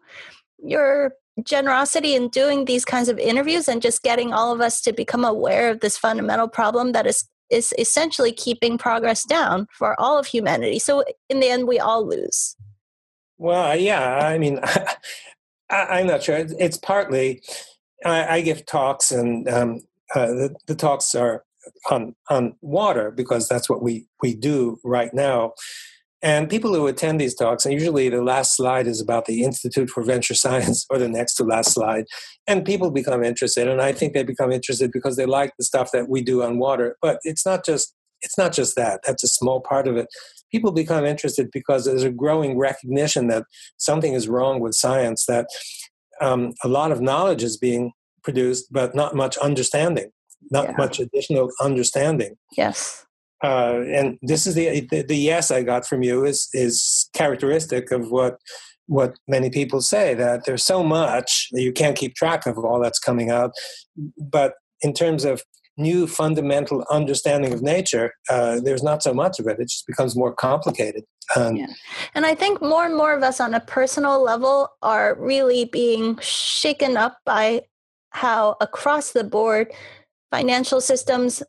your 0.64 1.14
generosity 1.44 2.16
in 2.16 2.30
doing 2.30 2.66
these 2.66 2.86
kinds 2.86 3.10
of 3.10 3.20
interviews 3.20 3.68
and 3.68 3.82
just 3.82 4.04
getting 4.04 4.34
all 4.34 4.54
of 4.54 4.62
us 4.62 4.82
to 4.82 4.94
become 4.94 5.26
aware 5.26 5.70
of 5.70 5.82
this 5.82 5.98
fundamental 5.98 6.48
problem 6.48 6.94
that 6.94 7.06
is 7.06 7.26
is 7.50 7.74
essentially 7.80 8.32
keeping 8.32 8.78
progress 8.78 9.24
down 9.26 9.68
for 9.72 10.00
all 10.00 10.20
of 10.20 10.28
humanity. 10.28 10.78
So 10.78 11.04
in 11.30 11.40
the 11.40 11.50
end, 11.50 11.68
we 11.68 11.80
all 11.80 12.08
lose. 12.08 12.56
Well, 13.40 13.76
yeah, 13.76 14.20
I 14.20 14.38
mean, 14.38 14.60
I, 15.70 16.00
am 16.00 16.08
not 16.08 16.24
sure. 16.24 16.46
It's 16.60 16.78
partly 16.78 17.42
I, 18.06 18.38
I 18.38 18.42
give 18.42 18.66
talks, 18.66 19.12
and 19.12 19.48
um, 19.50 19.80
uh, 20.16 20.28
the, 20.28 20.56
the 20.68 20.76
talks 20.76 21.14
are 21.16 21.44
on 21.90 22.16
on 22.30 22.56
water 22.62 23.12
because 23.12 23.48
that's 23.48 23.70
what 23.70 23.82
we 23.82 24.08
we 24.22 24.36
do 24.36 24.80
right 24.84 25.14
now. 25.14 25.54
And 26.22 26.50
people 26.50 26.74
who 26.74 26.88
attend 26.88 27.22
these 27.22 27.36
talks, 27.36 27.66
and 27.66 27.74
usually 27.74 28.10
the 28.10 28.22
last 28.22 28.56
slide 28.58 28.88
is 28.88 29.00
about 29.00 29.26
the 29.26 29.44
Institute 29.44 29.90
for 29.90 30.04
Venture 30.04 30.34
Science, 30.36 30.86
or 30.90 30.98
the 30.98 31.08
next 31.08 31.36
to 31.36 31.44
last 31.44 31.74
slide, 31.74 32.06
and 32.48 32.66
people 32.66 32.92
become 32.92 33.24
interested. 33.24 33.68
And 33.68 33.82
I 33.82 33.92
think 33.92 34.14
they 34.14 34.24
become 34.24 34.52
interested 34.52 34.92
because 34.92 35.16
they 35.16 35.26
like 35.26 35.54
the 35.58 35.64
stuff 35.64 35.92
that 35.94 36.10
we 36.10 36.22
do 36.22 36.44
on 36.44 36.60
water. 36.60 36.98
But 37.02 37.20
it's 37.24 37.46
not 37.46 37.66
just 37.66 37.94
it's 38.22 38.38
not 38.38 38.54
just 38.54 38.76
that. 38.76 39.02
That's 39.06 39.24
a 39.24 39.28
small 39.28 39.62
part 39.62 39.88
of 39.88 39.98
it. 39.98 40.08
People 40.52 40.72
become 40.72 41.06
interested 41.06 41.50
because 41.52 41.86
there's 41.86 42.04
a 42.04 42.12
growing 42.12 42.58
recognition 42.58 43.28
that 43.28 43.44
something 43.78 44.14
is 44.14 44.28
wrong 44.28 44.60
with 44.60 44.74
science. 44.74 45.26
That 45.26 45.48
um, 46.22 46.54
a 46.64 46.68
lot 46.68 46.92
of 46.92 47.02
knowledge 47.02 47.44
is 47.44 47.58
being 47.58 47.92
produced, 48.24 48.72
but 48.72 48.96
not 48.96 49.16
much 49.16 49.38
understanding 49.38 50.12
not 50.52 50.66
yeah. 50.66 50.76
much 50.78 51.00
additional 51.00 51.50
understanding. 51.62 52.36
Yes. 52.56 53.06
Uh, 53.44 53.82
and 53.88 54.18
this 54.22 54.46
is 54.46 54.56
the, 54.56 54.88
the, 54.92 55.02
the 55.04 55.16
yes 55.16 55.50
I 55.50 55.64
got 55.64 55.88
from 55.88 56.04
you 56.04 56.26
is 56.26 56.50
is 56.54 57.10
characteristic 57.14 57.92
of 57.92 58.12
what 58.12 58.38
what 58.88 59.16
many 59.28 59.50
people 59.50 59.82
say 59.82 60.14
that 60.16 60.46
there's 60.46 60.66
so 60.66 60.84
much 60.84 61.48
that 61.52 61.62
you 61.62 61.72
can't 61.72 61.96
keep 61.96 62.16
track 62.16 62.46
of 62.46 62.58
all 62.58 62.82
that's 62.82 63.00
coming 63.00 63.30
out. 63.30 63.52
But 64.18 64.56
in 64.82 64.94
terms 64.94 65.26
of 65.26 65.44
new 65.80 66.06
fundamental 66.06 66.86
understanding 66.92 67.54
of 67.54 67.62
nature, 67.62 68.14
uh, 68.30 68.60
there's 68.60 68.84
not 68.84 69.02
so 69.02 69.14
much 69.14 69.40
of 69.40 69.48
it. 69.48 69.60
It 69.60 69.70
just 69.70 69.88
becomes 69.88 70.16
more 70.16 70.34
complicated. 70.34 71.04
Um, 71.36 71.56
yeah. 71.56 71.68
And 72.14 72.26
I 72.26 72.36
think 72.36 72.62
more 72.62 72.86
and 72.86 72.96
more 72.96 73.16
of 73.16 73.24
us 73.24 73.40
on 73.40 73.54
a 73.54 73.60
personal 73.60 74.22
level 74.24 74.70
are 74.82 75.16
really 75.20 75.66
being 75.66 76.18
shaken 76.22 76.98
up 76.98 77.18
by 77.26 77.64
how 78.12 78.56
across 78.60 79.12
the 79.12 79.24
board 79.24 79.72
financial 80.32 80.82
systems 80.82 81.44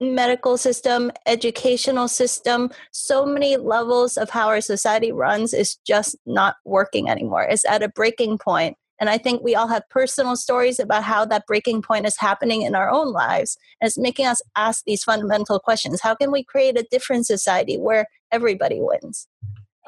medical 0.00 0.58
system 0.58 1.10
educational 1.24 2.06
system 2.06 2.70
so 2.92 3.24
many 3.24 3.56
levels 3.56 4.18
of 4.18 4.28
how 4.28 4.46
our 4.48 4.60
society 4.60 5.10
runs 5.10 5.54
is 5.54 5.76
just 5.86 6.16
not 6.26 6.56
working 6.66 7.08
anymore 7.08 7.42
it's 7.42 7.64
at 7.64 7.82
a 7.82 7.88
breaking 7.88 8.36
point 8.36 8.76
and 9.00 9.08
i 9.10 9.18
think 9.18 9.42
we 9.42 9.54
all 9.54 9.68
have 9.68 9.88
personal 9.90 10.36
stories 10.36 10.78
about 10.78 11.02
how 11.02 11.24
that 11.24 11.46
breaking 11.46 11.82
point 11.82 12.06
is 12.06 12.16
happening 12.18 12.62
in 12.62 12.74
our 12.74 12.90
own 12.90 13.12
lives 13.12 13.56
and 13.80 13.88
it's 13.88 13.98
making 13.98 14.26
us 14.26 14.40
ask 14.56 14.84
these 14.84 15.04
fundamental 15.04 15.58
questions 15.58 16.00
how 16.00 16.14
can 16.14 16.30
we 16.30 16.42
create 16.42 16.78
a 16.78 16.86
different 16.90 17.26
society 17.26 17.76
where 17.76 18.06
everybody 18.32 18.78
wins 18.80 19.28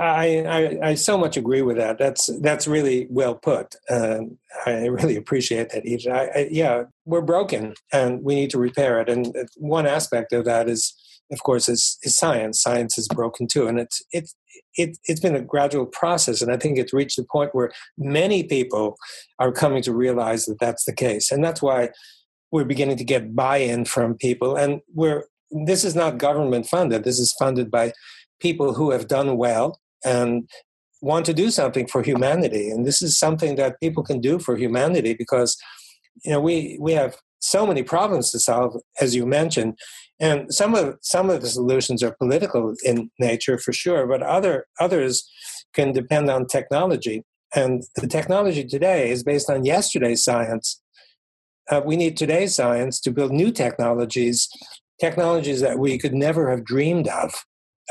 I, 0.00 0.44
I, 0.46 0.90
I, 0.90 0.94
so 0.94 1.18
much 1.18 1.36
agree 1.36 1.62
with 1.62 1.76
that. 1.76 1.98
That's 1.98 2.26
that's 2.40 2.68
really 2.68 3.08
well 3.10 3.34
put. 3.34 3.74
Um, 3.90 4.38
I 4.64 4.86
really 4.86 5.16
appreciate 5.16 5.70
that, 5.70 5.84
Edith. 5.84 6.12
I, 6.12 6.26
I, 6.26 6.48
yeah, 6.52 6.84
we're 7.04 7.20
broken 7.20 7.74
and 7.92 8.22
we 8.22 8.36
need 8.36 8.50
to 8.50 8.58
repair 8.58 9.00
it. 9.00 9.08
And 9.08 9.34
one 9.56 9.86
aspect 9.86 10.32
of 10.32 10.44
that 10.44 10.68
is, 10.68 10.94
of 11.30 11.42
course, 11.42 11.68
is, 11.68 11.98
is 12.02 12.16
science. 12.16 12.60
Science 12.60 12.98
is 12.98 13.08
broken 13.08 13.46
too, 13.46 13.66
and 13.66 13.78
it's 13.78 14.02
it's 14.12 14.34
it, 14.74 14.96
it's 15.04 15.20
been 15.20 15.34
a 15.34 15.40
gradual 15.40 15.86
process. 15.86 16.40
And 16.40 16.52
I 16.52 16.56
think 16.56 16.78
it's 16.78 16.92
reached 16.92 17.18
a 17.18 17.24
point 17.24 17.54
where 17.54 17.70
many 17.96 18.44
people 18.44 18.96
are 19.38 19.52
coming 19.52 19.82
to 19.82 19.92
realize 19.92 20.46
that 20.46 20.58
that's 20.60 20.84
the 20.84 20.94
case, 20.94 21.30
and 21.30 21.44
that's 21.44 21.62
why 21.62 21.90
we're 22.50 22.64
beginning 22.64 22.96
to 22.96 23.04
get 23.04 23.34
buy-in 23.34 23.84
from 23.84 24.14
people. 24.14 24.56
And 24.56 24.80
we're 24.94 25.24
this 25.50 25.84
is 25.84 25.94
not 25.94 26.18
government 26.18 26.66
funded. 26.66 27.04
This 27.04 27.18
is 27.18 27.34
funded 27.38 27.70
by 27.70 27.92
people 28.40 28.74
who 28.74 28.90
have 28.90 29.08
done 29.08 29.36
well 29.36 29.80
and 30.04 30.48
want 31.00 31.26
to 31.26 31.34
do 31.34 31.50
something 31.50 31.86
for 31.86 32.02
humanity. 32.02 32.70
And 32.70 32.86
this 32.86 33.02
is 33.02 33.18
something 33.18 33.56
that 33.56 33.80
people 33.80 34.02
can 34.02 34.20
do 34.20 34.38
for 34.38 34.56
humanity 34.56 35.14
because 35.14 35.56
you 36.24 36.32
know 36.32 36.40
we 36.40 36.78
we 36.80 36.92
have 36.92 37.16
so 37.40 37.66
many 37.66 37.82
problems 37.82 38.30
to 38.32 38.40
solve, 38.40 38.76
as 39.00 39.14
you 39.14 39.24
mentioned, 39.24 39.78
and 40.20 40.52
some 40.52 40.74
of 40.74 40.96
some 41.02 41.30
of 41.30 41.40
the 41.40 41.48
solutions 41.48 42.02
are 42.02 42.16
political 42.18 42.74
in 42.84 43.10
nature 43.18 43.58
for 43.58 43.72
sure, 43.72 44.06
but 44.06 44.22
other 44.22 44.66
others 44.80 45.28
can 45.74 45.92
depend 45.92 46.30
on 46.30 46.46
technology. 46.46 47.24
And 47.54 47.82
the 47.96 48.06
technology 48.06 48.64
today 48.64 49.10
is 49.10 49.22
based 49.22 49.48
on 49.48 49.64
yesterday's 49.64 50.22
science. 50.22 50.82
Uh, 51.70 51.80
we 51.84 51.96
need 51.96 52.16
today's 52.16 52.54
science 52.54 53.00
to 53.00 53.10
build 53.10 53.32
new 53.32 53.50
technologies, 53.50 54.48
technologies 55.00 55.60
that 55.60 55.78
we 55.78 55.98
could 55.98 56.14
never 56.14 56.50
have 56.50 56.64
dreamed 56.64 57.08
of 57.08 57.44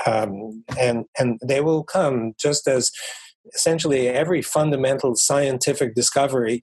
um, 0.05 0.63
and 0.79 1.05
and 1.17 1.39
they 1.43 1.61
will 1.61 1.83
come 1.83 2.33
just 2.39 2.67
as 2.67 2.91
essentially 3.53 4.09
every 4.09 4.41
fundamental 4.41 5.15
scientific 5.15 5.95
discovery 5.95 6.61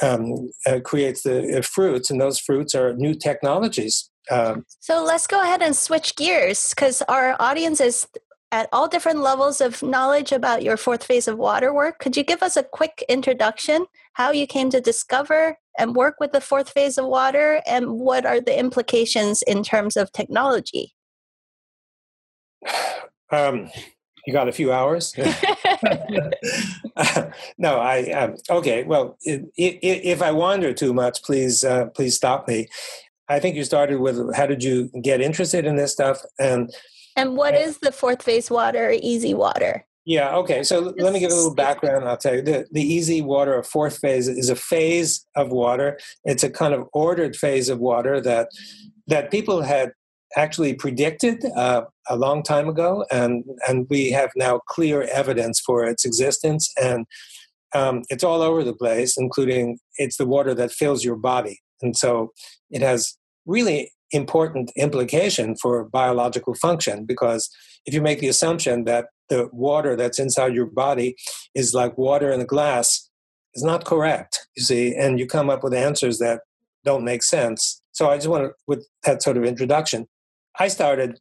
um, 0.00 0.50
uh, 0.66 0.78
creates 0.80 1.22
the 1.22 1.58
uh, 1.58 1.62
fruits, 1.62 2.10
and 2.10 2.20
those 2.20 2.38
fruits 2.38 2.74
are 2.74 2.94
new 2.94 3.14
technologies. 3.14 4.08
Um, 4.30 4.64
so 4.80 5.02
let's 5.02 5.26
go 5.26 5.42
ahead 5.42 5.62
and 5.62 5.74
switch 5.74 6.16
gears 6.16 6.70
because 6.70 7.02
our 7.02 7.36
audience 7.40 7.80
is 7.80 8.06
at 8.52 8.68
all 8.72 8.86
different 8.86 9.20
levels 9.20 9.60
of 9.60 9.82
knowledge 9.82 10.30
about 10.30 10.62
your 10.62 10.76
fourth 10.76 11.02
phase 11.02 11.26
of 11.26 11.38
water 11.38 11.72
work. 11.72 11.98
Could 11.98 12.16
you 12.16 12.22
give 12.22 12.42
us 12.42 12.56
a 12.56 12.62
quick 12.62 13.02
introduction, 13.08 13.86
how 14.12 14.30
you 14.30 14.46
came 14.46 14.70
to 14.70 14.80
discover 14.80 15.56
and 15.78 15.96
work 15.96 16.16
with 16.20 16.32
the 16.32 16.40
fourth 16.40 16.68
phase 16.68 16.98
of 16.98 17.06
water, 17.06 17.62
and 17.66 17.92
what 17.92 18.26
are 18.26 18.40
the 18.40 18.56
implications 18.56 19.40
in 19.42 19.62
terms 19.62 19.96
of 19.96 20.12
technology? 20.12 20.94
Um, 23.30 23.70
you 24.26 24.32
got 24.34 24.48
a 24.48 24.52
few 24.52 24.72
hours? 24.72 25.14
no, 27.56 27.80
I 27.80 28.10
um, 28.12 28.34
okay. 28.50 28.84
Well, 28.84 29.16
if, 29.22 29.42
if, 29.56 30.20
I 30.20 30.30
wander 30.32 30.74
too 30.74 30.92
much, 30.92 31.22
please 31.22 31.64
uh, 31.64 31.86
please 31.86 32.14
stop 32.14 32.46
me. 32.46 32.68
I 33.28 33.40
think 33.40 33.56
you 33.56 33.64
started 33.64 34.00
with 34.00 34.34
how 34.34 34.46
did 34.46 34.62
you 34.62 34.90
get 35.02 35.20
interested 35.20 35.64
in 35.64 35.76
this 35.76 35.92
stuff, 35.92 36.22
and 36.38 36.70
and 37.16 37.36
what 37.36 37.54
is 37.54 37.78
the 37.78 37.92
fourth 37.92 38.22
phase 38.22 38.50
water, 38.50 38.94
EZ 39.02 39.34
water? 39.34 39.84
Yeah, 40.04 40.34
okay. 40.36 40.64
So 40.64 40.92
let 40.98 41.12
me 41.12 41.20
give 41.20 41.30
a 41.30 41.34
little 41.34 41.54
background. 41.54 42.08
I'll 42.08 42.16
tell 42.16 42.34
you. 42.34 42.42
The, 42.42 42.66
the 42.72 42.98
EZ 42.98 43.22
water, 43.22 43.56
a 43.56 43.62
fourth 43.62 43.98
phase, 43.98 44.26
is 44.26 44.50
a 44.50 44.56
phase 44.56 45.24
of 45.36 45.50
water. 45.50 45.98
It's 46.24 46.42
a 46.42 46.50
kind 46.50 46.74
of 46.74 46.88
ordered 46.92 47.36
phase 47.36 47.68
of 47.68 47.78
water 47.78 48.20
that 48.20 48.48
that 49.06 49.30
people 49.30 49.62
had 49.62 49.92
actually 50.36 50.74
predicted 50.74 51.44
uh, 51.56 51.82
a 52.08 52.16
long 52.16 52.42
time 52.42 52.68
ago, 52.68 53.04
and 53.12 53.44
and 53.68 53.86
we 53.90 54.10
have 54.10 54.30
now 54.34 54.60
clear 54.68 55.02
evidence 55.02 55.60
for 55.60 55.84
its 55.84 56.04
existence, 56.04 56.72
and 56.82 57.06
um, 57.74 58.02
it's 58.08 58.24
all 58.24 58.42
over 58.42 58.64
the 58.64 58.74
place, 58.74 59.16
including 59.16 59.78
it's 59.98 60.16
the 60.16 60.26
water 60.26 60.52
that 60.54 60.72
fills 60.72 61.04
your 61.04 61.16
body, 61.16 61.60
and 61.82 61.96
so 61.96 62.32
it 62.70 62.82
has 62.82 63.16
really 63.46 63.92
important 64.12 64.70
implication 64.76 65.56
for 65.56 65.84
biological 65.84 66.54
function 66.54 67.04
because 67.04 67.50
if 67.86 67.94
you 67.94 68.02
make 68.02 68.20
the 68.20 68.28
assumption 68.28 68.84
that 68.84 69.06
the 69.28 69.48
water 69.52 69.96
that's 69.96 70.18
inside 70.18 70.54
your 70.54 70.66
body 70.66 71.16
is 71.54 71.72
like 71.74 71.96
water 71.96 72.30
in 72.30 72.40
a 72.40 72.44
glass 72.44 73.08
is 73.54 73.62
not 73.62 73.84
correct 73.84 74.46
you 74.56 74.62
see 74.62 74.94
and 74.94 75.18
you 75.18 75.26
come 75.26 75.48
up 75.48 75.64
with 75.64 75.74
answers 75.74 76.18
that 76.18 76.40
don't 76.84 77.04
make 77.04 77.22
sense. 77.22 77.80
So 77.92 78.10
i 78.10 78.16
just 78.16 78.28
want 78.28 78.44
to 78.44 78.52
with 78.66 78.86
that 79.04 79.22
sort 79.22 79.36
of 79.36 79.44
introduction 79.44 80.06
i 80.58 80.68
started 80.68 81.18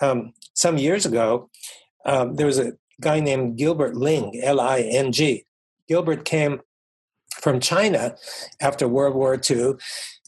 um, 0.00 0.32
some 0.54 0.76
years 0.76 1.06
ago 1.06 1.48
um, 2.04 2.34
there 2.36 2.46
was 2.46 2.58
a 2.58 2.72
guy 3.00 3.20
named 3.20 3.56
gilbert 3.56 3.96
ling 3.96 4.40
l-i-n-g 4.42 5.44
gilbert 5.88 6.24
came 6.24 6.60
from 7.40 7.60
china 7.60 8.14
after 8.60 8.88
world 8.88 9.14
war 9.14 9.40
ii 9.50 9.72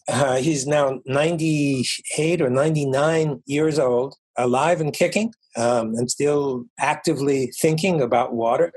uh, 0.09 0.37
he's 0.37 0.67
now 0.67 1.01
98 1.07 2.41
or 2.41 2.49
99 2.49 3.43
years 3.47 3.79
old 3.79 4.15
alive 4.37 4.81
and 4.81 4.93
kicking 4.93 5.33
um, 5.57 5.95
and 5.95 6.11
still 6.11 6.65
actively 6.79 7.51
thinking 7.61 8.01
about 8.01 8.35
water. 8.35 8.73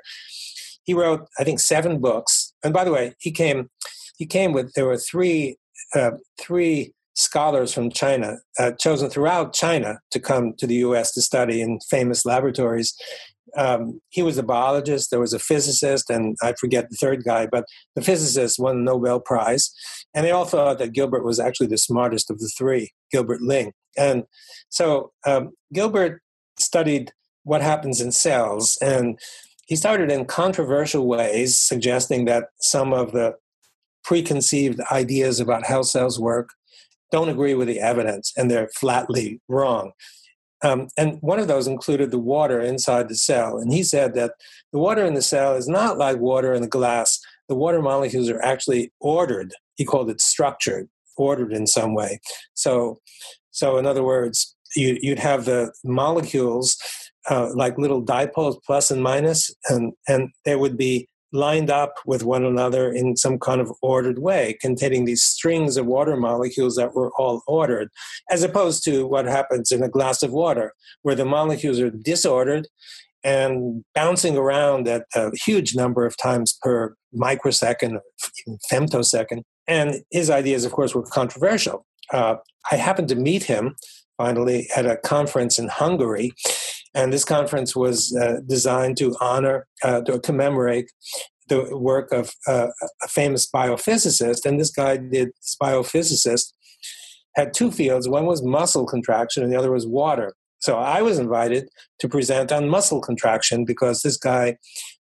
He 0.84 0.94
wrote, 0.94 1.28
I 1.38 1.44
think, 1.44 1.60
seven 1.60 2.00
books. 2.00 2.54
And 2.64 2.74
by 2.74 2.84
the 2.84 2.92
way, 2.92 3.14
he 3.20 3.32
came 3.32 3.70
he 4.18 4.26
came 4.26 4.52
with 4.54 4.74
there 4.74 4.86
were 4.86 4.98
three 4.98 5.58
uh, 5.96 6.12
three 6.40 6.94
scholars 7.16 7.74
from 7.74 7.90
China 7.90 8.38
uh, 8.58 8.72
chosen 8.80 9.10
throughout 9.10 9.54
China 9.54 10.00
to 10.12 10.20
come 10.20 10.54
to 10.58 10.66
the 10.66 10.76
U.S. 10.76 11.14
to 11.14 11.22
study 11.22 11.62
in 11.62 11.80
famous 11.90 12.26
laboratories. 12.26 12.96
Um, 13.58 14.02
he 14.10 14.22
was 14.22 14.38
a 14.38 14.44
biologist. 14.44 15.10
There 15.10 15.20
was 15.20 15.34
a 15.34 15.40
physicist, 15.40 16.10
and 16.10 16.36
I 16.42 16.54
forget 16.54 16.90
the 16.90 16.98
third 16.98 17.24
guy, 17.24 17.48
but 17.48 17.66
the 17.96 18.02
physicist 18.02 18.60
won 18.60 18.78
the 18.78 18.92
Nobel 18.92 19.20
Prize, 19.20 19.72
and 20.14 20.26
they 20.26 20.32
all 20.32 20.46
thought 20.46 20.80
that 20.80 20.94
Gilbert 20.94 21.24
was 21.24 21.40
actually 21.40 21.68
the 21.68 21.78
smartest 21.78 22.30
of 22.30 22.40
the 22.40 22.52
three, 22.58 22.92
Gilbert 23.12 23.42
Ling. 23.42 23.74
And 23.98 24.24
so 24.70 25.12
um, 25.26 25.52
Gilbert 25.74 26.22
studied 26.60 27.12
what 27.44 27.62
happens 27.62 28.02
in 28.02 28.12
cells, 28.12 28.78
and 28.82 29.20
he 29.68 29.76
started 29.76 30.12
in 30.12 30.26
controversial 30.26 31.08
ways, 31.08 31.58
suggesting 31.60 32.26
that 32.26 32.46
some 32.60 32.92
of 32.94 33.12
the 33.12 33.36
preconceived 34.04 34.80
ideas 34.92 35.40
about 35.40 35.68
how 35.68 35.84
cells 35.84 36.20
work 36.20 36.50
don't 37.12 37.30
agree 37.30 37.54
with 37.54 37.68
the 37.68 37.80
evidence 37.80 38.34
and 38.38 38.50
they're 38.50 38.70
flatly 38.76 39.40
wrong. 39.48 39.92
Um, 40.64 40.88
and 40.98 41.18
one 41.22 41.40
of 41.40 41.48
those 41.48 41.68
included 41.68 42.12
the 42.12 42.20
water 42.20 42.60
inside 42.60 43.08
the 43.08 43.16
cell. 43.16 43.58
And 43.58 43.72
he 43.72 43.84
said 43.84 44.14
that 44.16 44.34
the 44.72 44.80
water 44.80 45.06
in 45.06 45.14
the 45.14 45.22
cell 45.22 45.56
is 45.56 45.68
not 45.68 45.98
like 45.98 46.18
water 46.18 46.54
in 46.54 46.62
the 46.62 46.68
glass. 46.68 47.20
The 47.48 47.56
water 47.56 47.82
molecules 47.82 48.30
are 48.30 48.42
actually 48.42 48.92
ordered. 49.00 49.54
He 49.76 49.86
called 49.86 50.10
it 50.10 50.22
structured, 50.22 50.90
ordered 51.18 51.54
in 51.54 51.66
some 51.66 51.96
way. 51.96 52.20
So, 52.54 53.00
so 53.52 53.78
in 53.78 53.86
other 53.86 54.04
words, 54.04 54.56
you, 54.76 55.00
would 55.04 55.20
have 55.20 55.46
the 55.46 55.74
molecules 55.84 56.78
uh, 57.30 57.50
like 57.54 57.78
little 57.78 58.04
dipoles, 58.04 58.58
plus 58.66 58.92
and 58.92 59.04
minus, 59.04 59.54
and 59.68 59.94
and 60.08 60.30
they 60.46 60.56
would 60.56 60.78
be 60.78 61.09
lined 61.32 61.70
up 61.70 61.96
with 62.06 62.24
one 62.24 62.46
another 62.46 62.92
in 62.92 63.16
some 63.16 63.38
kind 63.38 63.62
of 63.62 63.72
ordered 63.82 64.20
way, 64.20 64.58
containing 64.60 65.06
these 65.06 65.24
strings 65.24 65.78
of 65.78 65.86
water 65.86 66.18
molecules 66.18 66.76
that 66.76 66.94
were 66.94 67.12
all 67.18 67.42
ordered, 67.48 67.90
as 68.30 68.44
opposed 68.44 68.84
to 68.84 69.06
what 69.06 69.26
happens 69.26 69.72
in 69.72 69.84
a 69.84 69.90
glass 69.90 70.24
of 70.24 70.32
water, 70.32 70.74
where 71.04 71.16
the 71.16 71.26
molecules 71.26 71.80
are 71.80 71.90
disordered 71.92 72.68
and 73.24 73.84
bouncing 73.94 74.38
around 74.38 74.88
at 74.88 75.06
a 75.14 75.32
huge 75.36 75.76
number 75.76 76.06
of 76.06 76.16
times 76.18 76.58
per 76.62 76.96
microsecond 77.14 77.98
or 77.98 78.04
even 78.48 78.58
femtosecond. 78.72 79.42
And 79.68 80.02
his 80.12 80.30
ideas, 80.30 80.66
of 80.66 80.72
course, 80.72 80.96
were 80.96 81.04
controversial. 81.04 81.86
Uh, 82.12 82.36
I 82.72 82.76
happened 82.76 83.10
to 83.10 83.16
meet 83.16 83.44
him 83.44 83.76
finally 84.18 84.68
at 84.76 84.86
a 84.86 84.98
conference 84.98 85.60
in 85.60 85.68
Hungary. 85.68 86.34
And 86.94 87.14
this 87.14 87.26
conference 87.26 87.76
was 87.76 88.16
uh, 88.16 88.38
designed 88.48 88.98
to 88.98 89.16
honor, 89.22 89.68
uh, 89.84 90.02
to 90.02 90.20
commemorate 90.20 90.92
the 91.48 91.78
work 91.78 92.12
of 92.12 92.32
uh, 92.48 92.68
a 93.04 93.08
famous 93.08 93.50
biophysicist. 93.50 94.46
And 94.46 94.60
this 94.60 94.72
guy 94.72 94.98
did, 94.98 95.30
this 95.30 95.58
biophysicist 95.62 96.54
had 97.36 97.54
two 97.54 97.72
fields. 97.72 98.08
One 98.08 98.26
was 98.26 98.44
muscle 98.44 98.86
contraction, 98.86 99.44
and 99.44 99.52
the 99.52 99.58
other 99.58 99.72
was 99.72 99.88
water. 99.88 100.34
So 100.60 100.78
I 100.78 101.02
was 101.02 101.20
invited 101.20 101.70
to 102.00 102.10
present 102.10 102.52
on 102.52 102.70
muscle 102.70 103.02
contraction 103.02 103.66
because 103.66 104.02
this 104.02 104.18
guy 104.18 104.58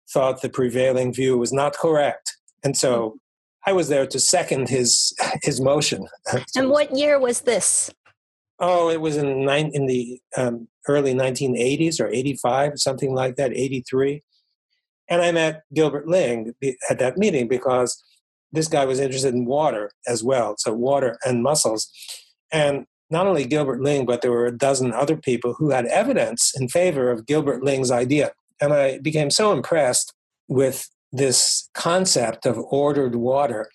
thought 0.09 0.41
the 0.41 0.49
prevailing 0.49 1.13
view 1.13 1.37
was 1.37 1.51
not 1.51 1.73
correct. 1.73 2.37
And 2.63 2.77
so 2.77 3.17
I 3.65 3.73
was 3.73 3.89
there 3.89 4.07
to 4.07 4.19
second 4.19 4.69
his 4.69 5.13
his 5.43 5.59
motion. 5.59 6.07
And 6.55 6.69
what 6.69 6.95
year 6.95 7.19
was 7.19 7.41
this? 7.41 7.91
Oh, 8.59 8.89
it 8.89 9.01
was 9.01 9.17
in 9.17 9.45
nine, 9.45 9.71
in 9.73 9.85
the 9.85 10.19
um, 10.35 10.67
early 10.87 11.13
1980s 11.13 11.99
or 11.99 12.07
85, 12.07 12.73
something 12.75 13.13
like 13.13 13.35
that, 13.35 13.53
83. 13.53 14.23
And 15.09 15.21
I 15.21 15.31
met 15.31 15.63
Gilbert 15.73 16.07
Ling 16.07 16.53
at 16.89 16.99
that 16.99 17.17
meeting 17.17 17.47
because 17.47 18.03
this 18.51 18.67
guy 18.67 18.85
was 18.85 18.99
interested 18.99 19.33
in 19.33 19.45
water 19.45 19.91
as 20.07 20.23
well, 20.23 20.55
so 20.57 20.73
water 20.73 21.17
and 21.25 21.43
muscles. 21.43 21.89
And 22.51 22.85
not 23.09 23.27
only 23.27 23.45
Gilbert 23.45 23.81
Ling, 23.81 24.05
but 24.05 24.21
there 24.21 24.31
were 24.31 24.45
a 24.45 24.57
dozen 24.57 24.93
other 24.93 25.15
people 25.15 25.53
who 25.53 25.69
had 25.69 25.85
evidence 25.85 26.53
in 26.59 26.67
favor 26.67 27.09
of 27.11 27.25
Gilbert 27.25 27.63
Ling's 27.63 27.91
idea. 27.91 28.31
And 28.59 28.73
I 28.73 28.99
became 28.99 29.29
so 29.29 29.51
impressed 29.53 30.13
with 30.47 30.89
this 31.11 31.69
concept 31.73 32.45
of 32.45 32.57
ordered 32.57 33.15
water 33.15 33.69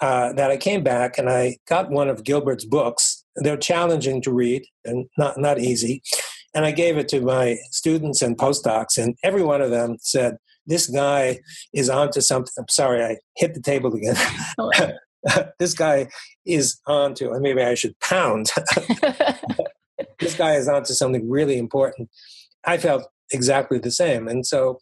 uh, 0.00 0.32
that 0.32 0.50
I 0.50 0.56
came 0.56 0.82
back 0.82 1.18
and 1.18 1.30
I 1.30 1.58
got 1.68 1.90
one 1.90 2.08
of 2.08 2.24
Gilbert's 2.24 2.64
books 2.64 3.23
they're 3.36 3.56
challenging 3.56 4.22
to 4.22 4.32
read 4.32 4.64
and 4.84 5.06
not, 5.18 5.38
not 5.38 5.58
easy. 5.58 6.02
And 6.54 6.64
I 6.64 6.70
gave 6.70 6.96
it 6.96 7.08
to 7.08 7.20
my 7.20 7.56
students 7.70 8.22
and 8.22 8.38
postdocs, 8.38 8.96
and 8.96 9.16
every 9.24 9.42
one 9.42 9.60
of 9.60 9.70
them 9.70 9.96
said, 10.00 10.36
This 10.66 10.86
guy 10.86 11.40
is 11.72 11.90
onto 11.90 12.20
something. 12.20 12.52
I'm 12.56 12.68
sorry, 12.68 13.02
I 13.02 13.16
hit 13.36 13.54
the 13.54 13.60
table 13.60 13.92
again. 13.94 14.16
Oh. 14.58 14.70
this 15.58 15.74
guy 15.74 16.08
is 16.46 16.80
onto, 16.86 17.32
and 17.32 17.42
maybe 17.42 17.62
I 17.62 17.74
should 17.74 17.98
pound. 18.00 18.50
this 20.20 20.36
guy 20.36 20.54
is 20.54 20.68
onto 20.68 20.92
something 20.92 21.28
really 21.28 21.58
important. 21.58 22.08
I 22.64 22.78
felt 22.78 23.06
exactly 23.32 23.78
the 23.78 23.90
same. 23.90 24.28
And 24.28 24.46
so 24.46 24.80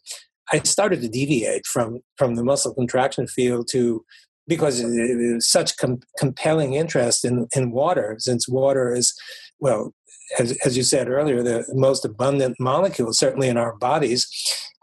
I 0.51 0.59
started 0.59 1.01
to 1.01 1.09
deviate 1.09 1.65
from, 1.65 1.99
from 2.17 2.35
the 2.35 2.43
muscle 2.43 2.73
contraction 2.73 3.27
field 3.27 3.67
to 3.71 4.03
because 4.47 4.79
it 4.81 5.41
such 5.41 5.77
com- 5.77 6.01
compelling 6.17 6.73
interest 6.73 7.23
in, 7.25 7.47
in 7.55 7.71
water, 7.71 8.15
since 8.19 8.47
water 8.47 8.93
is, 8.93 9.13
well, 9.59 9.93
as, 10.39 10.57
as 10.65 10.75
you 10.75 10.83
said 10.83 11.09
earlier, 11.09 11.43
the 11.43 11.65
most 11.73 12.05
abundant 12.05 12.57
molecule, 12.59 13.13
certainly 13.13 13.47
in 13.47 13.57
our 13.57 13.75
bodies. 13.77 14.27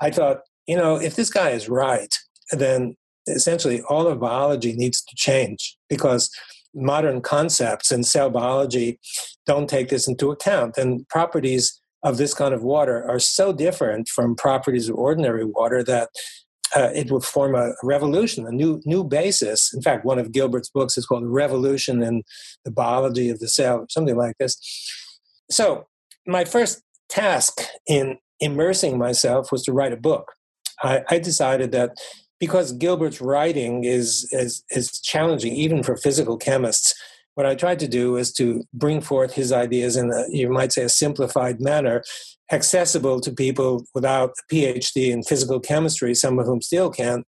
I 0.01 0.11
thought, 0.11 0.39
you 0.67 0.77
know, 0.77 0.97
if 0.97 1.17
this 1.17 1.31
guy 1.31 1.51
is 1.51 1.69
right, 1.69 2.15
then 2.53 2.97
essentially 3.27 3.83
all 3.83 4.07
of 4.07 4.21
biology 4.21 4.73
needs 4.73 5.03
to 5.03 5.15
change 5.17 5.77
because 5.89 6.31
modern 6.75 7.21
concepts 7.21 7.91
in 7.91 8.05
cell 8.05 8.31
biology 8.31 8.99
don't 9.47 9.69
take 9.69 9.89
this 9.89 10.07
into 10.07 10.31
account. 10.31 10.79
And 10.79 11.07
properties 11.09 11.81
of 12.03 12.17
this 12.17 12.33
kind 12.33 12.55
of 12.55 12.63
water 12.63 13.09
are 13.09 13.19
so 13.19 13.53
different 13.53 14.09
from 14.09 14.37
properties 14.37 14.89
of 14.89 14.97
ordinary 14.97 15.45
water 15.45 15.83
that 15.85 16.11
uh, 16.77 16.91
it 16.95 17.11
will 17.11 17.21
form 17.21 17.55
a 17.55 17.73
revolution, 17.83 18.47
a 18.47 18.53
new 18.53 18.81
new 18.85 19.05
basis. 19.05 19.73
In 19.75 19.83
fact, 19.83 20.05
one 20.05 20.19
of 20.19 20.33
Gilbert's 20.33 20.71
books 20.71 20.97
is 20.97 21.07
called 21.07 21.25
"Revolution 21.27 22.03
in 22.03 22.23
the 22.65 22.71
Biology 22.71 23.29
of 23.29 23.39
the 23.39 23.49
Cell," 23.49 23.87
something 23.89 24.17
like 24.17 24.37
this. 24.39 24.57
So, 25.51 25.87
my 26.27 26.45
first 26.45 26.83
task 27.09 27.61
in 27.87 28.19
immersing 28.41 28.99
myself 28.99 29.53
was 29.53 29.63
to 29.65 29.73
write 29.73 29.93
a 29.93 29.97
book. 29.97 30.33
I, 30.83 31.03
I 31.11 31.19
decided 31.19 31.73
that 31.73 31.91
because 32.39 32.73
Gilbert's 32.73 33.21
writing 33.21 33.85
is, 33.85 34.27
is 34.33 34.65
is 34.71 35.01
challenging 35.01 35.53
even 35.55 35.83
for 35.83 35.97
physical 35.97 36.39
chemists, 36.39 36.95
what 37.35 37.47
I 37.47 37.55
tried 37.55 37.79
to 37.81 37.89
do 37.89 38.17
is 38.17 38.33
to 38.35 38.65
bring 38.73 39.01
forth 39.01 39.35
his 39.35 39.53
ideas 39.53 39.97
in 39.97 40.11
a, 40.11 40.25
you 40.31 40.49
might 40.51 40.73
say, 40.73 40.83
a 40.83 40.89
simplified 40.89 41.61
manner 41.61 42.03
accessible 42.53 43.21
to 43.21 43.33
people 43.33 43.85
without 43.95 44.31
a 44.31 44.55
PhD 44.55 45.11
in 45.11 45.23
physical 45.23 45.61
chemistry, 45.61 46.15
some 46.15 46.39
of 46.39 46.47
whom 46.47 46.61
still 46.61 46.91
can't 46.91 47.25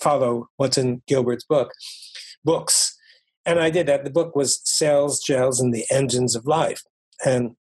follow 0.00 0.48
what's 0.56 0.78
in 0.78 1.02
Gilbert's 1.06 1.44
book, 1.44 1.72
books. 2.44 2.96
And 3.46 3.60
I 3.60 3.70
did 3.70 3.86
that. 3.86 4.04
The 4.04 4.10
book 4.10 4.34
was 4.34 4.60
Cells, 4.64 5.20
Gels, 5.20 5.60
and 5.60 5.72
the 5.72 5.84
Engines 5.90 6.34
of 6.34 6.46
Life. 6.46 6.82
And 7.24 7.56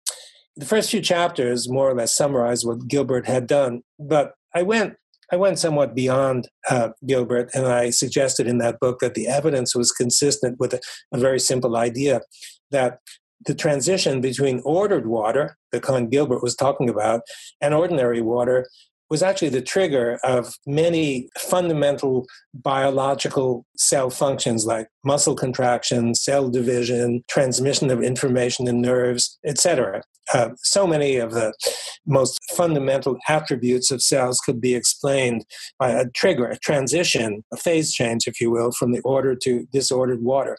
the 0.56 0.66
first 0.66 0.92
few 0.92 1.02
chapters 1.02 1.70
more 1.70 1.90
or 1.90 1.96
less 1.96 2.14
summarize 2.14 2.66
what 2.66 2.88
Gilbert 2.88 3.28
had 3.28 3.48
done, 3.48 3.84
but 4.00 4.34
I 4.54 4.64
went 4.64 4.96
I 5.34 5.38
went 5.38 5.60
somewhat 5.60 5.96
beyond 5.96 6.50
uh, 6.70 6.90
Gilbert, 7.08 7.52
and 7.54 7.66
I 7.66 7.90
suggested 7.90 8.48
in 8.48 8.58
that 8.58 8.82
book 8.82 9.00
that 9.00 9.14
the 9.14 9.28
evidence 9.28 9.74
was 9.74 9.94
consistent 9.94 10.60
with 10.60 10.74
a, 10.74 10.82
a 11.14 11.18
very 11.18 11.40
simple 11.40 11.78
idea 11.78 12.20
that 12.72 13.00
the 13.46 13.56
transition 13.56 14.22
between 14.22 14.62
ordered 14.64 15.08
water, 15.08 15.58
the 15.72 15.80
kind 15.80 16.12
Gilbert 16.12 16.44
was 16.44 16.56
talking 16.56 16.90
about, 16.90 17.22
and 17.60 17.74
ordinary 17.74 18.22
water 18.22 18.68
was 19.12 19.22
actually 19.22 19.50
the 19.50 19.62
trigger 19.62 20.18
of 20.24 20.56
many 20.66 21.28
fundamental 21.38 22.26
biological 22.54 23.66
cell 23.76 24.10
functions 24.10 24.66
like 24.66 24.88
muscle 25.04 25.36
contraction, 25.36 26.16
cell 26.16 26.50
division, 26.50 27.22
transmission 27.30 27.92
of 27.92 28.02
information 28.02 28.70
in 28.70 28.82
nerves, 28.82 29.38
etc. 29.46 30.02
Uh, 30.34 30.52
so 30.64 30.88
many 30.88 31.18
of 31.18 31.34
the 31.34 31.54
most 32.06 32.40
fundamental 32.54 33.18
attributes 33.28 33.92
of 33.92 34.02
cells 34.02 34.40
could 34.40 34.62
be 34.62 34.76
explained 34.76 35.44
by 35.78 35.90
a 35.90 36.08
trigger, 36.12 36.46
a 36.46 36.58
transition, 36.60 37.44
a 37.52 37.58
phase 37.58 37.94
change, 37.94 38.28
if 38.28 38.40
you 38.40 38.50
will, 38.50 38.72
from 38.72 38.94
the 38.94 39.02
ordered 39.02 39.42
to 39.42 39.68
disordered 39.74 40.22
water. 40.22 40.58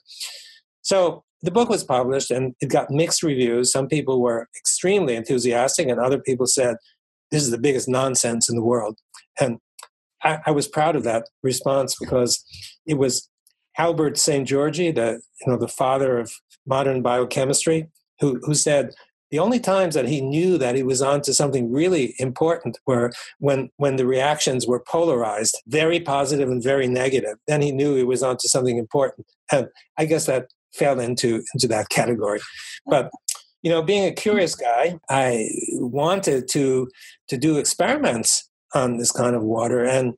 So 0.83 1.25
the 1.43 1.51
book 1.51 1.69
was 1.69 1.85
published 1.85 2.31
and 2.31 2.55
it 2.61 2.69
got 2.71 2.91
mixed 2.91 3.23
reviews. 3.23 3.73
Some 3.73 3.89
people 3.89 4.21
were 4.21 4.49
extremely 4.57 5.17
enthusiastic, 5.17 5.89
and 5.89 5.99
other 5.99 6.19
people 6.19 6.47
said, 6.47 6.77
this 7.31 7.43
is 7.43 7.51
the 7.51 7.59
biggest 7.59 7.89
nonsense 7.89 8.49
in 8.49 8.57
the 8.57 8.63
world. 8.63 8.99
And 9.41 9.59
I, 10.23 10.39
I 10.47 10.51
was 10.53 10.69
proud 10.69 10.97
of 10.97 11.03
that 11.05 11.25
response 11.43 11.97
because 11.99 12.45
it 12.87 12.95
was 12.95 13.29
Albert 13.79 14.15
Szent-Györgyi, 14.15 14.95
the 14.95 15.21
you 15.41 15.53
know 15.53 15.59
the 15.59 15.69
father 15.69 16.19
of 16.19 16.31
modern 16.67 17.03
biochemistry, 17.03 17.89
who 18.21 18.39
who 18.45 18.55
said 18.55 18.95
the 19.31 19.39
only 19.39 19.59
times 19.59 19.95
that 19.95 20.09
he 20.09 20.21
knew 20.21 20.59
that 20.59 20.75
he 20.75 20.83
was 20.83 21.01
onto 21.01 21.33
something 21.33 21.73
really 21.73 22.15
important 22.19 22.79
were 22.87 23.11
when 23.39 23.71
when 23.77 23.97
the 23.97 24.07
reactions 24.07 24.67
were 24.67 24.85
polarized, 24.87 25.57
very 25.67 25.99
positive 25.99 26.51
and 26.51 26.63
very 26.63 26.87
negative. 26.87 27.39
Then 27.49 27.63
he 27.63 27.73
knew 27.73 27.97
he 27.97 28.05
was 28.05 28.23
onto 28.23 28.47
something 28.47 28.77
important, 28.77 29.27
and 29.51 29.69
I 29.99 30.05
guess 30.05 30.27
that 30.27 30.49
fell 30.75 31.01
into 31.01 31.43
into 31.55 31.69
that 31.69 31.89
category. 31.89 32.41
But 32.87 33.11
you 33.63 33.71
know, 33.71 33.83
being 33.83 34.05
a 34.05 34.13
curious 34.13 34.55
guy, 34.55 34.99
I 35.09 35.49
wanted 35.73 36.49
to 36.49 36.89
to 37.29 37.39
do 37.39 37.59
experiments 37.59 38.49
on 38.75 38.97
this 38.97 39.13
kind 39.13 39.37
of 39.37 39.43
water, 39.43 39.85
and 39.85 40.15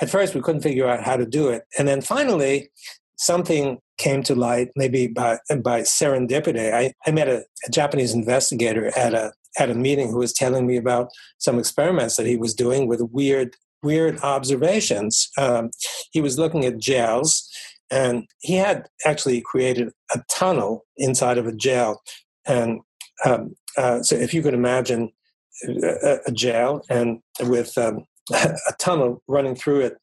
at 0.00 0.10
first 0.10 0.34
we 0.34 0.42
couldn't 0.42 0.62
figure 0.62 0.88
out 0.88 1.04
how 1.04 1.16
to 1.16 1.26
do 1.26 1.48
it, 1.48 1.64
and 1.78 1.88
then 1.88 2.00
finally 2.00 2.70
something 3.16 3.78
came 3.98 4.22
to 4.22 4.34
light, 4.34 4.68
maybe 4.76 5.06
by 5.06 5.38
by 5.62 5.80
serendipity. 5.82 6.72
I, 6.72 6.92
I 7.06 7.10
met 7.10 7.28
a, 7.28 7.44
a 7.66 7.70
Japanese 7.70 8.14
investigator 8.14 8.96
at 8.96 9.14
a 9.14 9.32
at 9.58 9.70
a 9.70 9.74
meeting 9.74 10.10
who 10.10 10.18
was 10.18 10.32
telling 10.32 10.66
me 10.66 10.76
about 10.76 11.10
some 11.38 11.58
experiments 11.58 12.16
that 12.16 12.26
he 12.26 12.36
was 12.36 12.54
doing 12.54 12.86
with 12.86 13.00
weird 13.12 13.56
weird 13.82 14.20
observations. 14.22 15.30
Um, 15.38 15.70
he 16.10 16.20
was 16.20 16.38
looking 16.38 16.64
at 16.64 16.78
gels, 16.78 17.45
and 17.90 18.26
he 18.40 18.54
had 18.54 18.88
actually 19.04 19.40
created 19.40 19.90
a 20.14 20.20
tunnel 20.30 20.84
inside 20.96 21.38
of 21.38 21.46
a 21.46 21.52
gel 21.52 22.00
and 22.46 22.80
um, 23.24 23.54
uh, 23.76 24.02
so 24.02 24.14
if 24.16 24.32
you 24.34 24.42
could 24.42 24.54
imagine 24.54 25.10
a, 25.66 26.18
a 26.26 26.32
jail 26.32 26.82
and 26.90 27.20
with 27.42 27.76
um, 27.78 28.04
a 28.32 28.72
tunnel 28.78 29.22
running 29.28 29.54
through 29.54 29.80
it 29.80 29.96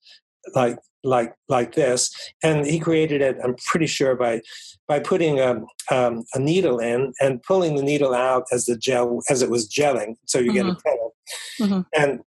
like 0.56 0.78
like 1.04 1.34
like 1.50 1.76
this 1.76 2.14
and 2.44 2.66
he 2.66 2.80
created 2.80 3.22
it 3.22 3.38
i'm 3.44 3.56
pretty 3.68 3.86
sure 3.86 4.16
by 4.16 4.42
by 4.88 5.00
putting 5.00 5.40
a, 5.40 5.62
um, 5.92 6.24
a 6.34 6.40
needle 6.40 6.80
in 6.80 7.14
and 7.20 7.44
pulling 7.44 7.76
the 7.76 7.84
needle 7.84 8.14
out 8.14 8.44
as 8.52 8.66
the 8.66 8.78
gel 8.78 9.20
as 9.30 9.42
it 9.42 9.50
was 9.50 9.68
gelling 9.68 10.16
so 10.26 10.40
you 10.40 10.52
mm-hmm. 10.52 10.56
get 10.56 10.66
a 10.66 10.70
mm-hmm. 10.70 10.90
tunnel 10.90 11.16
mm-hmm. 11.60 12.02
and 12.02 12.20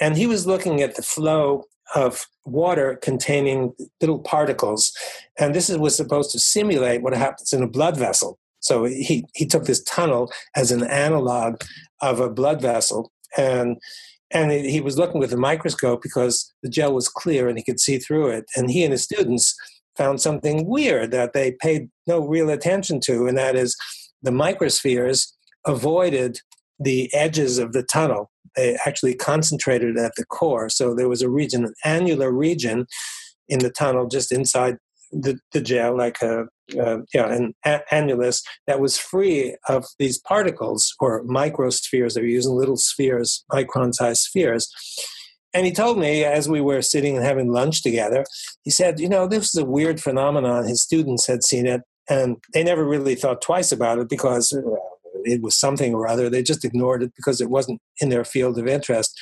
and 0.00 0.16
he 0.16 0.26
was 0.26 0.46
looking 0.46 0.80
at 0.82 0.96
the 0.96 1.02
flow 1.02 1.64
of 1.94 2.26
water 2.44 2.98
containing 3.02 3.74
little 4.00 4.18
particles 4.18 4.92
and 5.38 5.54
this 5.54 5.68
was 5.70 5.96
supposed 5.96 6.30
to 6.30 6.38
simulate 6.38 7.02
what 7.02 7.14
happens 7.14 7.52
in 7.52 7.62
a 7.62 7.68
blood 7.68 7.96
vessel 7.96 8.38
so 8.60 8.84
he, 8.84 9.24
he 9.34 9.46
took 9.46 9.64
this 9.64 9.82
tunnel 9.82 10.32
as 10.56 10.70
an 10.70 10.84
analog 10.84 11.62
of 12.00 12.20
a 12.20 12.30
blood 12.30 12.60
vessel. 12.60 13.12
And, 13.36 13.76
and 14.30 14.50
he 14.50 14.80
was 14.80 14.98
looking 14.98 15.20
with 15.20 15.32
a 15.32 15.38
microscope 15.38 16.02
because 16.02 16.52
the 16.62 16.68
gel 16.68 16.94
was 16.94 17.08
clear 17.08 17.48
and 17.48 17.56
he 17.56 17.64
could 17.64 17.80
see 17.80 17.98
through 17.98 18.28
it. 18.28 18.44
And 18.56 18.70
he 18.70 18.84
and 18.84 18.92
his 18.92 19.04
students 19.04 19.54
found 19.96 20.20
something 20.20 20.66
weird 20.66 21.10
that 21.12 21.32
they 21.32 21.52
paid 21.52 21.88
no 22.06 22.26
real 22.26 22.50
attention 22.50 23.00
to, 23.00 23.26
and 23.26 23.36
that 23.36 23.56
is 23.56 23.76
the 24.22 24.30
microspheres 24.30 25.32
avoided 25.66 26.38
the 26.78 27.12
edges 27.12 27.58
of 27.58 27.72
the 27.72 27.82
tunnel. 27.82 28.30
They 28.56 28.78
actually 28.86 29.14
concentrated 29.14 29.96
at 29.96 30.12
the 30.16 30.26
core. 30.26 30.68
So 30.68 30.94
there 30.94 31.08
was 31.08 31.22
a 31.22 31.30
region, 31.30 31.64
an 31.64 31.74
annular 31.84 32.30
region 32.30 32.86
in 33.48 33.60
the 33.60 33.70
tunnel 33.70 34.06
just 34.06 34.32
inside 34.32 34.76
the, 35.10 35.38
the 35.52 35.60
gel, 35.60 35.96
like 35.96 36.20
a 36.22 36.46
uh, 36.78 36.98
yeah, 37.14 37.32
an 37.32 37.54
a- 37.64 37.80
annulus 37.90 38.42
that 38.66 38.80
was 38.80 38.98
free 38.98 39.56
of 39.68 39.86
these 39.98 40.18
particles 40.18 40.94
or 41.00 41.24
microspheres. 41.24 42.14
They 42.14 42.20
were 42.20 42.26
using 42.26 42.52
little 42.52 42.76
spheres, 42.76 43.44
micron-sized 43.50 44.20
spheres. 44.20 44.70
And 45.54 45.64
he 45.64 45.72
told 45.72 45.98
me 45.98 46.24
as 46.24 46.46
we 46.46 46.60
were 46.60 46.82
sitting 46.82 47.16
and 47.16 47.24
having 47.24 47.50
lunch 47.50 47.82
together, 47.82 48.24
he 48.62 48.70
said, 48.70 49.00
"You 49.00 49.08
know, 49.08 49.26
this 49.26 49.54
is 49.54 49.56
a 49.56 49.64
weird 49.64 50.00
phenomenon. 50.00 50.66
His 50.66 50.82
students 50.82 51.26
had 51.26 51.42
seen 51.42 51.66
it, 51.66 51.80
and 52.08 52.36
they 52.52 52.62
never 52.62 52.84
really 52.84 53.14
thought 53.14 53.40
twice 53.40 53.72
about 53.72 53.98
it 53.98 54.10
because 54.10 54.54
it 55.24 55.42
was 55.42 55.58
something 55.58 55.94
or 55.94 56.06
other. 56.06 56.28
They 56.28 56.42
just 56.42 56.64
ignored 56.64 57.02
it 57.02 57.12
because 57.16 57.40
it 57.40 57.50
wasn't 57.50 57.80
in 58.00 58.08
their 58.08 58.24
field 58.24 58.58
of 58.58 58.66
interest." 58.66 59.18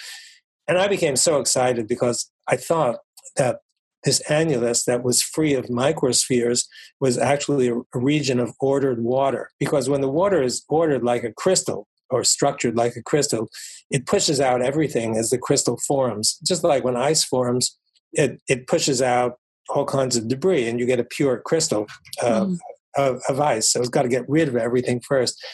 And 0.68 0.78
I 0.78 0.88
became 0.88 1.16
so 1.16 1.38
excited 1.40 1.87
because 1.87 2.30
I 2.48 2.56
thought 2.56 2.98
that 3.37 3.61
this 4.04 4.22
annulus 4.28 4.85
that 4.85 5.02
was 5.02 5.22
free 5.22 5.54
of 5.54 5.66
microspheres 5.66 6.66
was 7.00 7.18
actually 7.18 7.68
a, 7.68 7.80
region 7.94 8.38
of 8.38 8.54
ordered 8.61 9.02
water. 9.02 9.50
Because 9.59 9.88
when 9.88 10.00
the 10.00 10.09
water 10.09 10.42
is 10.42 10.64
ordered 10.68 11.02
like 11.02 11.24
a 11.24 11.32
crystal, 11.32 11.88
or 12.11 12.24
structured 12.24 12.76
like 12.76 12.96
a 12.96 13.02
crystal, 13.02 13.48
it 13.90 14.06
pushes 14.06 14.40
out 14.40 14.62
everything 14.62 15.16
as 15.16 15.30
the 15.30 15.38
crystal 15.38 15.78
forms. 15.87 16.38
Just 16.46 16.64
like 16.64 16.85
when 16.85 16.96
ice 16.96 17.24
forms, 17.24 17.76
it, 18.12 18.40
it 18.48 18.66
pushes 18.66 19.02
out 19.02 19.35
all 19.68 19.85
kinds 19.85 20.16
of 20.16 20.28
debris 20.28 20.68
and 20.68 20.78
you 20.78 20.87
get 20.87 21.00
a 21.00 21.04
pure 21.04 21.38
crystal 21.38 21.87
uh, 22.22 22.42
mm. 22.42 22.59
of, 22.96 23.20
of, 23.28 23.40
ice. 23.40 23.72
So 23.72 23.80
it's 23.80 23.88
got 23.88 24.02
to 24.02 24.09
get 24.09 24.28
rid 24.28 24.48
of 24.48 24.56
everything 24.56 25.00
first. 25.00 25.44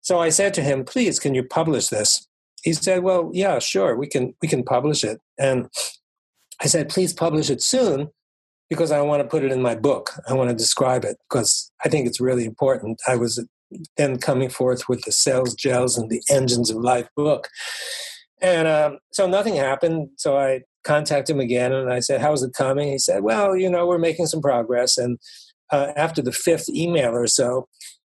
So 0.00 0.20
I 0.20 0.28
said 0.28 0.54
to 0.54 0.62
him, 0.62 0.84
please, 0.84 1.18
can 1.18 1.34
you 1.34 1.42
publish 1.42 1.88
this? 1.88 2.26
He 2.62 2.72
said, 2.72 3.02
well, 3.02 3.30
yeah, 3.32 3.58
sure, 3.58 3.96
we 3.96 4.06
can, 4.06 4.34
we 4.42 4.48
can 4.48 4.64
publish 4.64 5.04
it. 5.04 5.20
And 5.38 5.68
I 6.60 6.66
said, 6.66 6.88
please 6.88 7.12
publish 7.12 7.50
it 7.50 7.62
soon 7.62 8.08
because 8.68 8.90
I 8.90 9.00
want 9.00 9.22
to 9.22 9.28
put 9.28 9.44
it 9.44 9.52
in 9.52 9.62
my 9.62 9.74
book. 9.74 10.12
I 10.28 10.34
want 10.34 10.50
to 10.50 10.56
describe 10.56 11.04
it 11.04 11.16
because 11.28 11.70
I 11.84 11.88
think 11.88 12.06
it's 12.06 12.20
really 12.20 12.44
important. 12.44 13.00
I 13.06 13.16
was 13.16 13.42
then 13.96 14.18
coming 14.18 14.48
forth 14.48 14.88
with 14.88 15.02
the 15.02 15.12
cells, 15.12 15.54
gels, 15.54 15.96
and 15.96 16.10
the 16.10 16.22
engines 16.30 16.70
of 16.70 16.78
life 16.78 17.08
book. 17.16 17.48
And 18.40 18.68
um, 18.68 18.98
so 19.12 19.26
nothing 19.26 19.56
happened. 19.56 20.10
So 20.16 20.38
I 20.38 20.62
contacted 20.84 21.34
him 21.36 21.40
again 21.40 21.72
and 21.72 21.92
I 21.92 22.00
said, 22.00 22.20
How's 22.20 22.42
it 22.42 22.54
coming? 22.54 22.88
He 22.88 22.98
said, 22.98 23.22
Well, 23.22 23.56
you 23.56 23.68
know, 23.68 23.86
we're 23.86 23.98
making 23.98 24.26
some 24.26 24.40
progress. 24.40 24.96
And 24.96 25.18
uh, 25.70 25.92
after 25.96 26.22
the 26.22 26.32
fifth 26.32 26.68
email 26.68 27.14
or 27.14 27.26
so, 27.26 27.68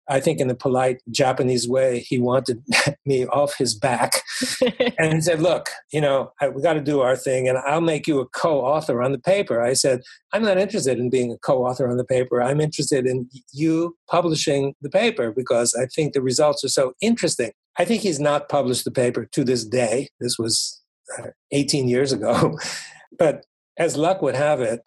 I 0.09 0.19
think 0.19 0.39
in 0.39 0.47
the 0.47 0.55
polite 0.55 1.01
Japanese 1.11 1.67
way, 1.67 1.99
he 1.99 2.19
wanted 2.19 2.63
me 3.05 3.25
off 3.27 3.57
his 3.57 3.75
back. 3.75 4.21
and 4.97 5.13
he 5.13 5.21
said, 5.21 5.41
Look, 5.41 5.69
you 5.91 6.01
know, 6.01 6.31
I, 6.39 6.49
we 6.49 6.61
got 6.61 6.73
to 6.73 6.81
do 6.81 7.01
our 7.01 7.15
thing, 7.15 7.47
and 7.47 7.57
I'll 7.59 7.81
make 7.81 8.07
you 8.07 8.19
a 8.19 8.27
co 8.27 8.61
author 8.61 9.01
on 9.01 9.11
the 9.11 9.19
paper. 9.19 9.61
I 9.61 9.73
said, 9.73 10.01
I'm 10.33 10.43
not 10.43 10.57
interested 10.57 10.99
in 10.99 11.09
being 11.09 11.31
a 11.31 11.37
co 11.37 11.65
author 11.65 11.87
on 11.87 11.97
the 11.97 12.05
paper. 12.05 12.41
I'm 12.41 12.61
interested 12.61 13.05
in 13.05 13.29
you 13.53 13.95
publishing 14.09 14.73
the 14.81 14.89
paper 14.89 15.31
because 15.31 15.73
I 15.75 15.85
think 15.87 16.13
the 16.13 16.21
results 16.21 16.63
are 16.63 16.69
so 16.69 16.93
interesting. 17.01 17.51
I 17.77 17.85
think 17.85 18.01
he's 18.01 18.19
not 18.19 18.49
published 18.49 18.85
the 18.85 18.91
paper 18.91 19.25
to 19.33 19.43
this 19.43 19.65
day. 19.65 20.09
This 20.19 20.37
was 20.39 20.81
uh, 21.17 21.27
18 21.51 21.87
years 21.87 22.11
ago. 22.11 22.57
but 23.19 23.45
as 23.77 23.95
luck 23.95 24.21
would 24.21 24.35
have 24.35 24.61
it, 24.61 24.81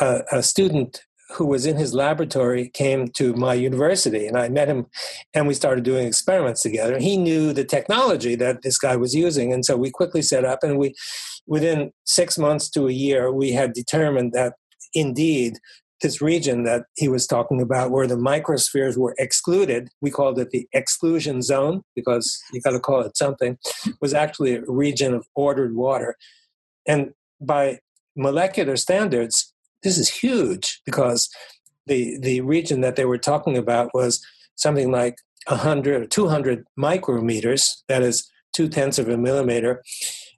uh, 0.00 0.22
a 0.32 0.42
student 0.42 1.02
who 1.30 1.46
was 1.46 1.66
in 1.66 1.76
his 1.76 1.94
laboratory 1.94 2.68
came 2.68 3.08
to 3.08 3.32
my 3.34 3.54
university 3.54 4.26
and 4.26 4.36
I 4.36 4.48
met 4.48 4.68
him 4.68 4.86
and 5.32 5.46
we 5.46 5.54
started 5.54 5.84
doing 5.84 6.06
experiments 6.06 6.62
together. 6.62 6.98
He 6.98 7.16
knew 7.16 7.52
the 7.52 7.64
technology 7.64 8.34
that 8.36 8.62
this 8.62 8.78
guy 8.78 8.96
was 8.96 9.14
using. 9.14 9.52
And 9.52 9.64
so 9.64 9.76
we 9.76 9.90
quickly 9.90 10.22
set 10.22 10.44
up 10.44 10.62
and 10.62 10.78
we, 10.78 10.94
within 11.46 11.92
six 12.04 12.36
months 12.38 12.68
to 12.70 12.88
a 12.88 12.92
year, 12.92 13.32
we 13.32 13.52
had 13.52 13.72
determined 13.72 14.32
that 14.32 14.54
indeed 14.92 15.58
this 16.02 16.20
region 16.20 16.64
that 16.64 16.84
he 16.96 17.08
was 17.08 17.26
talking 17.26 17.62
about 17.62 17.90
where 17.90 18.06
the 18.06 18.16
microspheres 18.16 18.96
were 18.96 19.14
excluded, 19.18 19.88
we 20.02 20.10
called 20.10 20.38
it 20.38 20.50
the 20.50 20.68
exclusion 20.74 21.40
zone 21.40 21.82
because 21.96 22.38
you 22.52 22.60
got 22.60 22.72
to 22.72 22.80
call 22.80 23.00
it 23.00 23.16
something, 23.16 23.56
was 24.02 24.12
actually 24.12 24.56
a 24.56 24.62
region 24.66 25.14
of 25.14 25.26
ordered 25.34 25.74
water. 25.74 26.16
And 26.86 27.12
by 27.40 27.78
molecular 28.16 28.76
standards, 28.76 29.53
this 29.84 29.98
is 29.98 30.08
huge 30.08 30.80
because 30.84 31.28
the 31.86 32.18
the 32.20 32.40
region 32.40 32.80
that 32.80 32.96
they 32.96 33.04
were 33.04 33.18
talking 33.18 33.56
about 33.56 33.90
was 33.94 34.24
something 34.56 34.90
like 34.90 35.16
100 35.46 36.02
or 36.02 36.06
200 36.06 36.64
micrometers 36.78 37.68
that 37.88 38.02
is 38.02 38.28
two 38.52 38.68
tenths 38.68 38.98
of 38.98 39.08
a 39.08 39.16
millimeter 39.16 39.82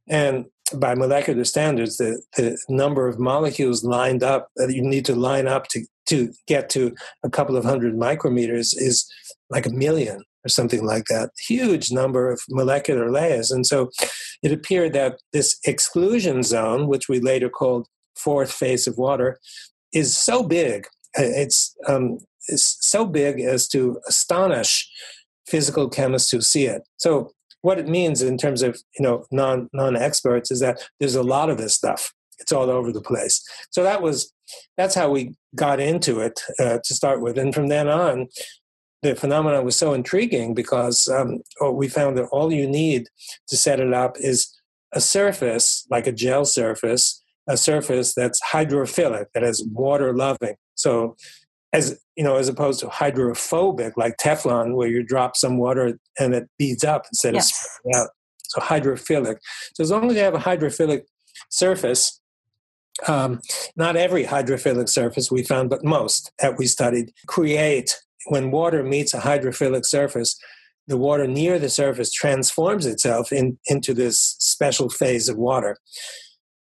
and 0.09 0.47
by 0.75 0.95
molecular 0.95 1.45
standards, 1.45 1.97
the, 1.97 2.21
the 2.37 2.59
number 2.69 3.07
of 3.09 3.19
molecules 3.19 3.85
lined 3.85 4.23
up 4.23 4.49
that 4.57 4.75
you 4.75 4.83
need 4.83 5.05
to 5.07 5.15
line 5.15 5.47
up 5.47 5.69
to, 5.69 5.87
to 6.07 6.33
get 6.47 6.69
to 6.71 6.95
a 7.23 7.31
couple 7.31 7.57
of 7.57 7.65
hundred 7.65 7.95
micrometers 7.95 8.75
is 8.77 9.09
like 9.49 9.67
a 9.67 9.71
million 9.71 10.25
or 10.45 10.49
something 10.49 10.85
like 10.85 11.05
that. 11.07 11.31
Huge 11.47 11.93
number 11.93 12.31
of 12.31 12.41
molecular 12.49 13.11
layers. 13.11 13.51
And 13.51 13.67
so 13.67 13.91
it 14.43 14.53
appeared 14.53 14.93
that 14.95 15.19
this 15.33 15.59
exclusion 15.65 16.43
zone, 16.43 16.89
which 16.89 17.09
we 17.09 17.21
later 17.21 17.49
called 17.49 17.87
fourth 18.17 18.53
phase 18.53 18.87
of 18.87 18.99
water, 18.99 19.39
is 19.93 20.17
so 20.17 20.43
big. 20.43 20.87
Uh, 21.19 21.23
it's, 21.23 21.75
um, 21.87 22.19
it's 22.49 22.77
so 22.81 23.07
big 23.07 23.41
as 23.41 23.69
to 23.69 23.99
astonish 24.09 24.89
physical 25.47 25.89
chemists 25.89 26.31
who 26.31 26.41
see 26.41 26.67
it. 26.67 26.83
So 26.97 27.33
what 27.67 27.79
it 27.81 27.89
means 27.89 28.23
in 28.23 28.39
terms 28.39 28.63
of 28.63 28.81
you 28.97 29.03
know 29.03 29.25
non 29.33 29.69
non 29.73 29.97
experts 29.97 30.51
is 30.51 30.61
that 30.61 30.89
there's 31.01 31.17
a 31.17 31.23
lot 31.23 31.51
of 31.51 31.59
this 31.59 31.75
stuff. 31.75 32.13
It's 32.39 32.53
all 32.53 32.71
over 32.71 32.93
the 32.93 33.01
place. 33.01 33.43
So 33.71 33.83
that 33.83 34.03
was 34.03 34.33
that's 34.77 34.95
how 34.95 35.11
we 35.11 35.35
got 35.55 35.81
into 35.81 36.21
it 36.21 36.41
uh, 36.61 36.79
to 36.85 36.95
start 36.95 37.21
with, 37.21 37.39
and 37.39 37.53
from 37.53 37.69
then 37.69 37.89
on, 37.89 38.29
the 39.03 39.17
phenomenon 39.17 39.65
was 39.65 39.77
so 39.77 39.95
intriguing 39.95 40.55
because 40.55 41.09
um, 41.09 41.41
we 41.73 41.89
found 41.89 42.17
that 42.19 42.29
all 42.31 42.53
you 42.53 42.69
need 42.69 43.09
to 43.49 43.57
set 43.57 43.81
it 43.81 43.93
up 43.93 44.17
is 44.19 44.53
a 44.93 45.01
surface 45.01 45.87
like 45.91 46.07
a 46.07 46.13
gel 46.13 46.45
surface, 46.45 47.21
a 47.49 47.57
surface 47.57 48.15
that's 48.15 48.41
hydrophilic, 48.43 49.27
that 49.35 49.43
is 49.43 49.67
water 49.73 50.15
loving. 50.15 50.57
So 50.75 51.17
as 51.73 52.01
you 52.17 52.25
know, 52.25 52.37
as 52.37 52.49
opposed 52.49 52.81
to 52.81 52.89
hydrophobic 52.89 53.97
like 53.97 54.17
Teflon, 54.17 54.75
where 54.75 54.89
you 54.89 55.03
drop 55.03 55.37
some 55.37 55.59
water 55.59 55.99
and 56.19 56.35
it 56.35 56.49
beads 56.59 56.85
up 56.85 57.05
instead 57.11 57.35
yes. 57.35 57.51
of 57.51 57.57
spreading 57.57 58.01
out. 58.01 58.09
So 58.45 58.61
hydrophilic. 58.61 59.37
So 59.75 59.83
as 59.83 59.91
long 59.91 60.09
as 60.11 60.17
you 60.17 60.23
have 60.23 60.35
a 60.35 60.39
hydrophilic 60.39 61.03
surface, 61.51 62.21
um, 63.07 63.41
not 63.77 63.97
every 63.97 64.25
hydrophilic 64.25 64.89
surface 64.89 65.31
we 65.31 65.43
found, 65.43 65.69
but 65.69 65.85
most 65.85 66.33
that 66.39 66.57
we 66.57 66.67
studied 66.67 67.13
create 67.27 68.01
when 68.27 68.51
water 68.51 68.83
meets 68.83 69.13
a 69.13 69.21
hydrophilic 69.21 69.85
surface. 69.85 70.39
The 70.89 70.97
water 70.97 71.27
near 71.27 71.59
the 71.59 71.69
surface 71.69 72.13
transforms 72.13 72.87
itself 72.87 73.33
in, 73.33 73.59
into 73.67 73.93
this 73.93 74.37
special 74.39 74.89
phase 74.89 75.29
of 75.29 75.37
water. 75.37 75.79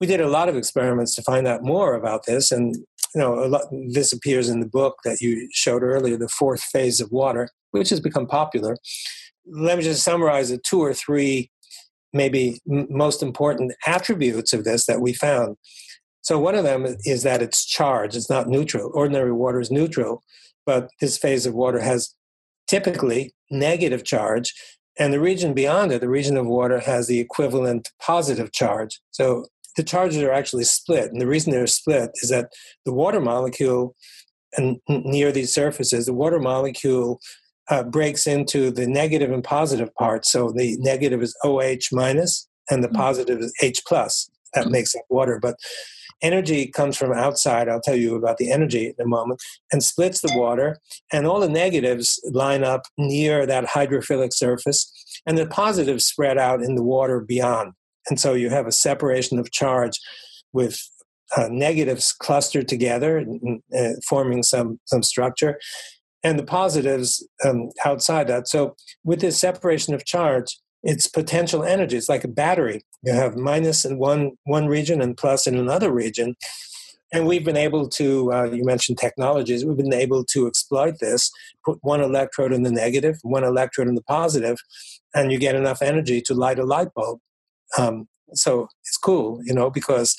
We 0.05 0.09
did 0.09 0.21
a 0.21 0.29
lot 0.29 0.51
of 0.51 0.57
experiments 0.59 1.15
to 1.15 1.23
find 1.23 1.47
out 1.47 1.63
more 1.63 1.95
about 1.95 2.27
this, 2.27 2.53
and 2.53 2.77
you 2.77 3.21
know, 3.23 3.33
lot, 3.33 3.63
this 3.89 4.13
appears 4.13 4.51
in 4.51 4.61
the 4.61 4.69
book 4.69 4.97
that 5.03 5.23
you 5.23 5.49
showed 5.51 5.83
earlier, 5.83 6.19
the 6.19 6.29
fourth 6.29 6.63
phase 6.63 7.01
of 7.01 7.11
water, 7.11 7.49
which 7.71 7.89
has 7.89 8.01
become 8.01 8.27
popular. 8.27 8.77
Let 9.47 9.79
me 9.79 9.83
just 9.83 10.05
summarize 10.05 10.51
the 10.51 10.59
two 10.59 10.83
or 10.83 10.93
three, 10.93 11.51
maybe 12.13 12.61
m- 12.71 12.87
most 12.91 13.23
important 13.23 13.73
attributes 13.87 14.53
of 14.53 14.65
this 14.65 14.85
that 14.85 15.01
we 15.01 15.15
found. 15.15 15.57
So 16.21 16.39
one 16.39 16.55
of 16.55 16.65
them 16.65 16.85
is 17.07 17.23
that 17.23 17.41
it's 17.41 17.65
charged; 17.65 18.15
it's 18.15 18.29
not 18.29 18.47
neutral. 18.47 18.91
Ordinary 18.93 19.33
water 19.33 19.59
is 19.59 19.71
neutral, 19.71 20.23
but 20.67 20.91
this 21.01 21.17
phase 21.17 21.47
of 21.47 21.55
water 21.55 21.81
has 21.81 22.15
typically 22.67 23.33
negative 23.51 24.05
charge, 24.05 24.53
and 24.99 25.15
the 25.15 25.21
region 25.21 25.55
beyond 25.55 25.93
it, 25.93 26.03
the 26.03 26.11
region 26.11 26.37
of 26.37 26.45
water, 26.45 26.81
has 26.81 27.07
the 27.07 27.21
equivalent 27.21 27.89
positive 27.99 28.53
charge. 28.53 29.01
So 29.11 29.47
the 29.77 29.83
charges 29.83 30.23
are 30.23 30.33
actually 30.33 30.65
split. 30.65 31.11
And 31.11 31.21
the 31.21 31.27
reason 31.27 31.53
they're 31.53 31.67
split 31.67 32.11
is 32.23 32.31
that 32.31 32.51
the 32.85 32.93
water 32.93 33.21
molecule 33.21 33.95
and 34.57 34.79
near 34.89 35.33
these 35.33 35.53
surfaces, 35.53 36.07
the 36.07 36.15
water 36.15 36.39
molecule 36.39 37.21
uh, 37.71 37.83
breaks 37.83 38.27
into 38.27 38.71
the 38.71 38.87
negative 38.87 39.33
and 39.33 39.43
positive 39.43 39.93
parts. 39.95 40.31
So 40.31 40.53
the 40.55 40.77
negative 40.79 41.23
is 41.23 41.37
OH 41.45 41.89
minus 41.93 42.49
and 42.71 42.83
the 42.83 42.89
mm-hmm. 42.89 42.97
positive 42.97 43.41
is 43.41 43.53
H 43.63 43.83
plus. 43.87 44.31
That 44.55 44.69
makes 44.69 44.95
it 44.95 45.03
water. 45.11 45.39
But 45.41 45.57
energy 46.23 46.67
comes 46.67 46.97
from 46.97 47.13
outside. 47.13 47.69
I'll 47.69 47.81
tell 47.81 47.97
you 47.97 48.15
about 48.15 48.39
the 48.39 48.51
energy 48.53 48.87
in 48.87 49.05
a 49.05 49.09
moment, 49.09 49.43
and 49.73 49.83
splits 49.83 50.21
the 50.21 50.33
water. 50.37 50.79
And 51.13 51.27
all 51.27 51.41
the 51.41 51.49
negatives 51.49 52.21
line 52.33 52.65
up 52.65 52.83
near 52.97 53.47
that 53.47 53.65
hydrophilic 53.65 54.33
surface, 54.33 54.91
and 55.27 55.37
the 55.37 55.47
positives 55.47 56.05
spread 56.05 56.39
out 56.39 56.63
in 56.63 56.77
the 56.77 56.83
water 56.83 57.21
beyond. 57.21 57.73
And 58.09 58.21
so 58.21 58.35
you 58.35 58.51
have 58.51 58.67
a 58.67 58.73
separation 58.73 59.39
of 59.39 59.51
charge 59.51 59.99
with 60.53 60.81
uh, 61.37 61.49
negatives 61.51 62.13
clustered 62.13 62.69
together, 62.69 63.25
uh, 63.77 63.93
forming 64.09 64.43
some, 64.43 64.79
some 64.85 65.03
structure, 65.03 65.59
and 66.23 66.39
the 66.39 66.45
positives 66.45 67.27
um, 67.45 67.71
outside 67.85 68.29
that. 68.29 68.49
So 68.49 68.77
with 69.05 69.21
this 69.21 69.39
separation 69.39 69.95
of 69.95 70.05
charge, 70.05 70.59
it's 70.83 71.07
potential 71.07 71.65
energy. 71.65 71.97
It's 71.97 72.09
like 72.09 72.25
a 72.25 72.29
battery. 72.29 72.83
You 73.03 73.13
have 73.13 73.37
minus 73.37 73.85
in 73.85 73.99
one, 73.99 74.33
one 74.45 74.67
region 74.67 75.01
and 75.01 75.17
plus 75.17 75.47
in 75.47 75.57
another 75.57 75.91
region. 75.91 76.35
And 77.13 77.27
we've 77.27 77.45
been 77.45 77.57
able 77.57 77.89
to, 77.91 78.33
uh, 78.33 78.45
you 78.45 78.65
mentioned 78.65 78.99
technologies, 78.99 79.65
we've 79.65 79.77
been 79.77 79.95
able 79.95 80.25
to 80.27 80.47
exploit 80.47 80.99
this, 81.01 81.31
put 81.65 81.79
one 81.83 82.01
electrode 82.01 82.53
in 82.53 82.65
the 82.65 82.73
negative, 82.73 83.19
one 83.23 83.45
electrode 83.45 83.89
in 83.89 83.95
the 83.95 84.03
positive, 84.03 84.59
and 85.15 85.31
you 85.31 85.39
get 85.39 85.55
enough 85.55 85.81
energy 85.81 86.21
to 86.23 86.35
light 86.35 86.59
a 86.59 86.65
light 86.65 86.89
bulb. 86.95 87.21
Um, 87.79 88.09
so 88.33 88.69
it's 88.83 88.97
cool, 88.97 89.41
you 89.45 89.55
know, 89.55 89.71
because 89.71 90.17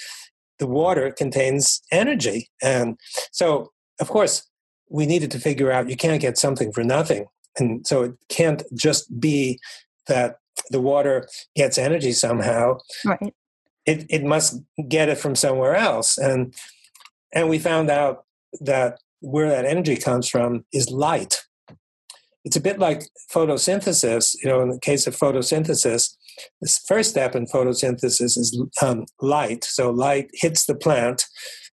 the 0.60 0.68
water 0.68 1.12
contains 1.12 1.82
energy. 1.92 2.50
And 2.62 2.98
so, 3.32 3.72
of 4.00 4.10
course, 4.10 4.50
we 4.90 5.06
needed 5.06 5.32
to 5.32 5.40
figure 5.40 5.72
out 5.72 5.90
you 5.90 5.98
can't 5.98 6.22
get 6.22 6.38
something 6.38 6.72
for 6.72 6.84
nothing. 6.84 7.26
And 7.58 7.86
so 7.86 8.04
it 8.04 8.14
can't 8.30 8.64
just 8.74 9.20
be 9.20 9.60
that 10.08 10.38
the 10.70 10.82
water 10.82 11.28
gets 11.56 11.78
energy 11.78 12.12
somehow. 12.12 12.78
Right. 13.04 13.34
It, 13.86 14.06
it 14.10 14.24
must 14.24 14.62
get 14.88 15.10
it 15.10 15.18
from 15.18 15.36
somewhere 15.36 15.76
else. 15.76 16.18
And, 16.18 16.54
and 17.34 17.50
we 17.50 17.60
found 17.60 17.90
out 17.90 18.26
that 18.62 19.00
where 19.20 19.50
that 19.50 19.66
energy 19.66 19.96
comes 19.96 20.30
from 20.30 20.66
is 20.72 20.90
light. 20.90 21.44
It's 22.44 22.56
a 22.56 22.62
bit 22.62 22.80
like 22.80 23.04
photosynthesis. 23.32 24.36
You 24.42 24.50
know, 24.50 24.62
in 24.62 24.70
the 24.70 24.80
case 24.80 25.08
of 25.08 25.16
photosynthesis, 25.16 26.16
this 26.62 26.80
first 26.88 27.10
step 27.10 27.36
in 27.36 27.46
photosynthesis 27.48 28.38
is 28.38 28.62
um, 28.82 29.06
light. 29.22 29.64
So 29.64 29.90
light 29.92 30.30
hits 30.34 30.66
the 30.66 30.76
plant, 30.76 31.26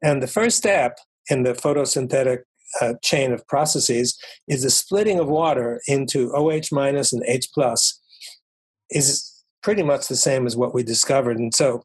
and 0.01 0.22
the 0.22 0.28
first 0.28 0.57
step 0.57 0.97
in 1.30 1.43
the 1.43 1.53
photosynthetic 1.53 2.39
uh, 2.82 2.93
chain 3.03 3.32
of 3.32 3.47
processes 3.47 4.18
is 4.47 4.64
the 4.64 4.70
splitting 4.70 5.20
of 5.20 5.28
water 5.28 5.82
into 5.88 6.32
OH 6.34 6.68
minus 6.72 7.14
and 7.14 7.24
H 7.28 7.49
plus. 7.53 7.99
Is 8.91 9.43
pretty 9.62 9.84
much 9.84 10.07
the 10.07 10.16
same 10.16 10.47
as 10.47 10.55
what 10.55 10.74
we 10.74 10.84
discovered, 10.84 11.38
and 11.38 11.53
so 11.53 11.84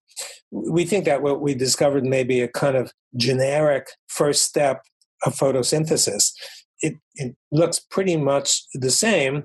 we 0.50 0.84
think 0.84 1.04
that 1.04 1.22
what 1.22 1.40
we 1.40 1.54
discovered 1.54 2.04
may 2.04 2.24
be 2.24 2.40
a 2.40 2.48
kind 2.48 2.76
of 2.76 2.92
generic 3.16 3.88
first 4.08 4.44
step 4.44 4.82
of 5.24 5.34
photosynthesis. 5.34 6.32
It, 6.80 6.96
it 7.14 7.34
looks 7.50 7.80
pretty 7.80 8.16
much 8.16 8.64
the 8.74 8.90
same, 8.90 9.44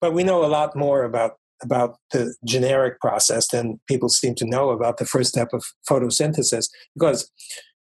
but 0.00 0.12
we 0.12 0.24
know 0.24 0.44
a 0.44 0.46
lot 0.46 0.76
more 0.76 1.04
about 1.04 1.38
about 1.62 1.96
the 2.12 2.34
generic 2.44 3.00
process 3.00 3.48
than 3.48 3.80
people 3.88 4.08
seem 4.08 4.34
to 4.36 4.46
know 4.46 4.70
about 4.70 4.98
the 4.98 5.06
first 5.06 5.30
step 5.30 5.48
of 5.52 5.64
photosynthesis. 5.88 6.68
Because 6.94 7.30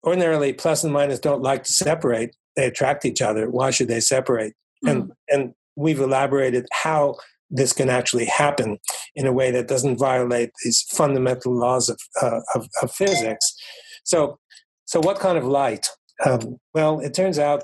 ordinarily 0.05 0.53
plus 0.53 0.83
and 0.83 0.93
minus 0.93 1.19
don't 1.19 1.41
like 1.41 1.63
to 1.63 1.73
separate. 1.73 2.35
They 2.55 2.65
attract 2.65 3.05
each 3.05 3.21
other. 3.21 3.49
Why 3.49 3.71
should 3.71 3.87
they 3.87 3.99
separate? 3.99 4.53
Mm. 4.85 4.91
and 4.91 5.11
and 5.29 5.53
we've 5.75 5.99
elaborated 5.99 6.67
how 6.71 7.15
this 7.49 7.73
can 7.73 7.89
actually 7.89 8.25
happen 8.25 8.77
in 9.15 9.27
a 9.27 9.33
way 9.33 9.51
that 9.51 9.67
doesn't 9.67 9.97
violate 9.97 10.51
these 10.63 10.81
fundamental 10.81 11.55
laws 11.55 11.89
of, 11.89 11.99
uh, 12.21 12.39
of, 12.55 12.67
of, 12.81 12.91
physics. 12.91 13.55
So 14.03 14.39
so 14.85 14.99
what 14.99 15.19
kind 15.19 15.37
of 15.37 15.45
light? 15.45 15.87
Um, 16.25 16.57
well 16.73 16.99
it 16.99 17.13
turns 17.13 17.39
out 17.39 17.63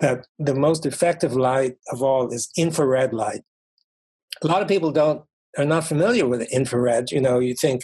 that 0.00 0.26
the 0.38 0.54
most 0.54 0.86
effective 0.86 1.34
light 1.34 1.76
of 1.92 2.02
all 2.02 2.32
is 2.32 2.50
infrared 2.56 3.12
light. 3.12 3.42
A 4.42 4.46
lot 4.46 4.62
of 4.62 4.68
people 4.68 4.92
don't 4.92 5.22
are 5.56 5.64
not 5.64 5.84
familiar 5.84 6.26
with 6.26 6.42
infrared, 6.52 7.10
you 7.10 7.20
know, 7.20 7.38
you 7.38 7.54
think 7.54 7.82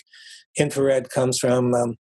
infrared 0.58 1.10
comes 1.10 1.38
from 1.38 1.74
um, 1.74 1.96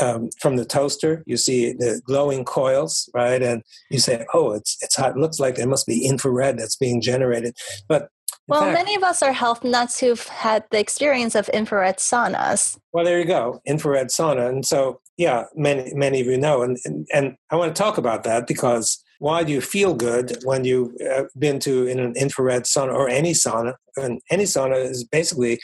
um, 0.00 0.30
from 0.40 0.56
the 0.56 0.64
toaster. 0.64 1.22
You 1.26 1.36
see 1.36 1.72
the 1.72 2.00
glowing 2.04 2.44
coils, 2.44 3.08
right? 3.14 3.42
And 3.42 3.62
you 3.90 3.98
say, 3.98 4.26
"Oh, 4.34 4.52
it's 4.52 4.76
it's 4.80 4.96
hot. 4.96 5.12
It 5.12 5.18
looks 5.18 5.38
like 5.38 5.54
there 5.54 5.68
must 5.68 5.86
be 5.86 6.06
infrared 6.06 6.58
that's 6.58 6.76
being 6.76 7.00
generated." 7.00 7.56
But 7.88 8.08
well, 8.48 8.62
fact, 8.62 8.74
many 8.74 8.94
of 8.94 9.02
us 9.02 9.22
are 9.22 9.32
health 9.32 9.64
nuts 9.64 10.00
who've 10.00 10.26
had 10.26 10.64
the 10.70 10.78
experience 10.78 11.34
of 11.34 11.48
infrared 11.50 11.98
saunas. 11.98 12.78
Well, 12.92 13.04
there 13.04 13.18
you 13.18 13.24
go, 13.24 13.60
infrared 13.66 14.08
sauna, 14.08 14.48
and 14.48 14.66
so 14.66 15.00
yeah, 15.16 15.44
many 15.54 15.94
many 15.94 16.20
of 16.20 16.26
you 16.26 16.38
know, 16.38 16.62
and 16.62 16.76
and, 16.84 17.06
and 17.12 17.36
I 17.50 17.56
want 17.56 17.74
to 17.74 17.80
talk 17.80 17.98
about 17.98 18.24
that 18.24 18.46
because 18.46 19.02
why 19.18 19.44
do 19.44 19.52
you 19.52 19.60
feel 19.60 19.94
good 19.94 20.38
when 20.44 20.64
you've 20.64 20.92
uh, 21.00 21.24
been 21.38 21.58
to 21.60 21.86
in 21.86 21.98
an 21.98 22.14
infrared 22.16 22.64
sauna 22.64 22.94
or 22.94 23.08
any 23.08 23.32
sauna? 23.32 23.74
And 23.96 24.20
any 24.30 24.44
sauna 24.44 24.84
is 24.84 25.04
basically 25.04 25.60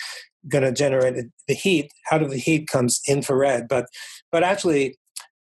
going 0.48 0.64
to 0.64 0.72
generate 0.72 1.26
the 1.48 1.54
heat. 1.54 1.90
Out 2.10 2.22
of 2.22 2.30
the 2.30 2.38
heat 2.38 2.68
comes 2.68 3.00
infrared, 3.08 3.68
but 3.68 3.86
but 4.32 4.42
actually 4.42 4.96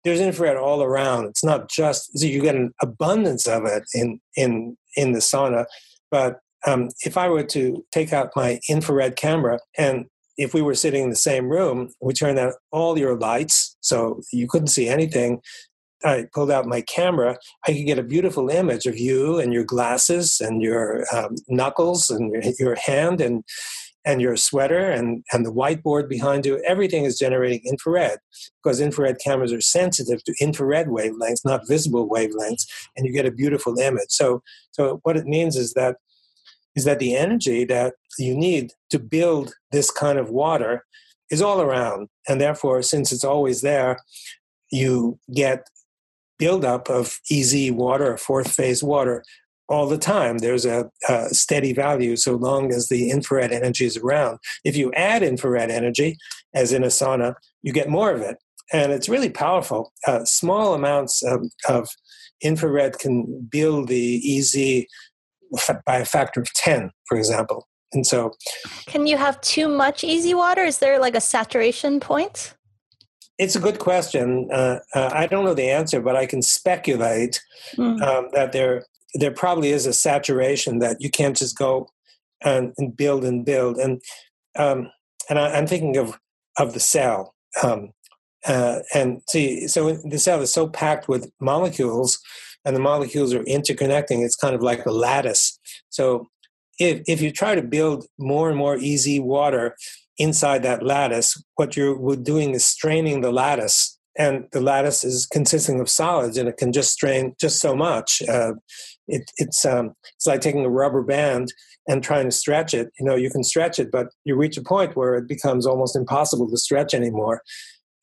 there's 0.05 0.21
infrared 0.21 0.57
all 0.57 0.83
around. 0.83 1.27
It's 1.27 1.45
not 1.45 1.71
just 1.71 2.19
so 2.19 2.27
you 2.27 2.43
get 2.43 2.57
an 2.57 2.73
abundance 2.83 3.47
of 3.47 3.65
it 3.65 3.85
in 3.95 4.21
in 4.37 4.77
in 4.97 5.13
the 5.13 5.21
sauna, 5.21 5.67
but 6.11 6.41
um, 6.67 6.91
if 7.05 7.17
I 7.17 7.29
were 7.29 7.45
to 7.45 7.85
take 7.91 8.13
out 8.13 8.31
my 8.37 8.61
infrared 8.69 9.17
camera 9.17 9.59
and 9.77 10.07
if 10.39 10.55
we 10.55 10.63
were 10.63 10.75
sitting 10.75 11.05
in 11.05 11.11
the 11.11 11.17
same 11.17 11.49
room, 11.49 11.91
we 12.01 12.15
turned 12.15 12.39
out 12.39 12.55
all 12.71 12.99
your 12.99 13.17
lights 13.17 13.77
so 13.81 14.21
you 14.33 14.49
couldn't 14.49 14.69
see 14.69 14.89
anything. 14.89 15.41
I 16.05 16.27
pulled 16.33 16.51
out 16.51 16.67
my 16.67 16.81
camera, 16.83 17.39
I 17.67 17.73
could 17.73 17.87
get 17.87 17.99
a 17.99 18.03
beautiful 18.03 18.49
image 18.49 18.87
of 18.87 18.99
you 18.99 19.39
and 19.39 19.53
your 19.53 19.65
glasses 19.65 20.41
and 20.41 20.63
your 20.63 21.05
um, 21.15 21.37
knuckles 21.49 22.11
and 22.11 22.33
your, 22.59 22.77
hand 22.77 23.21
and 23.21 23.45
and 24.05 24.21
your 24.21 24.37
sweater 24.37 24.91
and, 24.91 25.25
and 25.33 25.47
the 25.47 25.53
whiteboard 25.53 26.09
behind 26.09 26.45
you, 26.45 26.61
everything 26.67 27.05
is 27.05 27.19
generating 27.19 27.61
infrared 27.65 28.19
because 28.63 28.81
infrared 28.81 29.19
cameras 29.25 29.53
are 29.53 29.61
sensitive 29.61 30.23
to 30.25 30.35
infrared 30.41 30.89
wavelengths, 30.89 31.45
not 31.45 31.69
visible 31.69 32.09
wavelengths, 32.09 32.67
and 32.97 33.07
you 33.07 33.13
get 33.13 33.27
a 33.27 33.31
beautiful 33.31 33.79
image. 33.79 34.09
So, 34.09 34.43
so 34.73 34.99
what 35.05 35.17
it 35.17 35.27
means 35.27 35.57
is 35.57 35.75
that 35.75 35.97
is 36.75 36.85
that 36.85 36.99
the 36.99 37.15
energy 37.15 37.65
that 37.67 37.95
you 38.19 38.35
need 38.35 38.73
to 38.91 38.99
build 38.99 39.53
this 39.73 39.91
kind 39.91 40.19
of 40.19 40.31
water 40.31 40.85
is 41.31 41.43
all 41.43 41.61
around, 41.61 42.09
and 42.29 42.41
therefore, 42.41 42.83
since 42.83 43.13
it's 43.13 43.25
always 43.25 43.61
there, 43.61 43.99
you 44.71 45.19
get 45.35 45.67
buildup 46.43 46.91
of 46.91 47.21
EZ 47.31 47.71
water, 47.71 48.17
fourth 48.17 48.51
phase 48.51 48.83
water, 48.83 49.23
all 49.69 49.87
the 49.87 49.97
time. 49.97 50.39
There's 50.39 50.67
a, 50.67 50.91
a, 51.09 51.29
steady 51.29 51.73
value 51.73 52.17
so 52.17 52.35
long 52.35 52.73
as 52.73 52.89
the 52.89 53.11
infrared 53.11 53.53
energy 53.53 53.85
is 53.85 53.97
around. 53.97 54.39
If 54.65 54.77
you 54.77 54.93
add 54.95 55.23
infrared 55.23 55.71
energy, 55.71 56.19
as 56.53 56.73
in 56.73 56.83
a 56.83 56.89
sauna, 56.89 57.35
you 57.63 57.73
get 57.73 57.89
more 57.89 58.11
of 58.11 58.23
it. 58.23 58.39
And 58.73 58.91
it's 58.91 59.09
really 59.09 59.31
powerful. 59.31 59.93
Uh, 60.05 60.25
small 60.25 60.75
amounts 60.75 61.23
of, 61.23 61.47
of, 61.69 61.89
infrared 62.41 62.99
can 62.99 63.49
build 63.49 63.87
the 63.87 64.21
EZ 64.37 64.85
by 65.87 65.99
a 65.99 66.05
factor 66.05 66.41
of 66.41 66.53
10, 66.55 66.91
for 67.07 67.17
example. 67.17 67.69
And 67.93 68.05
so. 68.05 68.33
Can 68.87 69.07
you 69.07 69.17
have 69.17 69.41
too 69.43 69.69
much 69.69 70.03
EZ 70.03 70.35
water? 70.35 70.65
Is 70.65 70.79
there 70.79 70.99
like 70.99 71.15
a 71.15 71.21
saturation 71.21 72.01
point? 72.01 72.57
It's 73.43 73.57
a 73.57 73.61
good 73.61 73.81
question. 73.81 74.49
Uh, 74.53 74.79
uh, 74.95 75.11
I 75.13 75.27
don't 75.27 75.45
know 75.45 75.53
the 75.53 75.69
answer, 75.69 76.01
but 76.01 76.15
I 76.15 76.27
can 76.27 76.43
speculate 76.43 77.43
mm. 77.77 78.01
um, 78.01 78.29
that 78.35 78.53
there 78.53 78.85
there 79.15 79.33
probably 79.33 79.71
is 79.71 79.85
a 79.85 79.93
saturation 79.93 80.79
that 80.79 80.99
you 81.01 81.11
can't 81.11 81.37
just 81.37 81.59
go 81.59 81.89
and, 82.45 82.73
and 82.79 82.97
build 82.97 83.25
and 83.25 83.45
build. 83.45 83.79
And 83.79 84.01
um, 84.57 84.91
and 85.29 85.41
I, 85.41 85.59
am 85.59 85.67
thinking 85.67 85.97
of 85.97 86.19
of 86.57 86.73
the 86.73 86.81
cell. 86.81 87.35
Um, 87.65 87.91
uh, 88.47 88.81
and 88.95 89.23
see, 89.29 89.67
so 89.67 89.93
the 89.93 90.19
cell 90.19 90.41
is 90.41 90.53
so 90.53 90.69
packed 90.69 91.09
with 91.09 91.29
molecules, 91.41 92.21
and 92.65 92.77
the 92.77 92.81
molecules 92.81 93.35
are 93.35 93.45
interconnecting. 93.45 94.25
It's 94.25 94.37
kind 94.37 94.55
of 94.55 94.63
like 94.63 94.87
a 94.87 94.93
lattice. 94.93 95.59
So 95.89 96.29
if 96.79 97.03
if 97.09 97.21
you 97.21 97.33
try 97.33 97.57
to 97.57 97.63
build 97.63 98.07
more 98.21 98.49
and 98.49 98.57
more 98.57 98.79
EZ 98.81 99.19
water 99.19 99.75
inside 100.19 100.63
that 100.63 100.83
lattice, 100.83 101.43
what 101.57 101.77
you're 101.77 102.17
doing 102.17 102.51
is 102.51 102.67
straining 102.67 103.21
the 103.21 103.33
lattice 103.33 103.99
and 104.19 104.45
the 104.53 104.61
lattice 104.61 105.05
is 105.05 105.27
consisting 105.27 105.81
of 105.81 105.89
solids 105.89 106.37
and 106.37 106.49
it 106.49 106.59
can 106.59 106.71
just 106.71 106.93
strain 106.93 107.35
just 107.41 107.61
so 107.61 107.75
much 107.75 108.21
uh, 108.29 108.53
it, 109.09 109.31
it's 109.37 109.65
um, 109.65 109.95
it's 110.17 110.27
like 110.27 110.41
taking 110.41 110.65
a 110.65 110.71
rubber 110.71 111.03
band 111.03 111.53
and 111.89 112.03
trying 112.03 112.27
to 112.27 112.31
stretch 112.31 112.75
it. 112.75 112.91
You 112.99 113.07
know, 113.07 113.17
you 113.17 113.31
can 113.31 113.43
stretch 113.43 113.79
it, 113.79 113.91
but 113.91 114.09
you 114.25 114.37
reach 114.37 114.57
a 114.57 114.63
point 114.63 114.97
where 114.97 115.17
it 115.17 115.29
becomes 115.29 115.67
almost 115.67 115.97
impossible 115.97 116.49
to 116.49 116.57
stretch 116.57 116.95
anymore. 116.95 117.43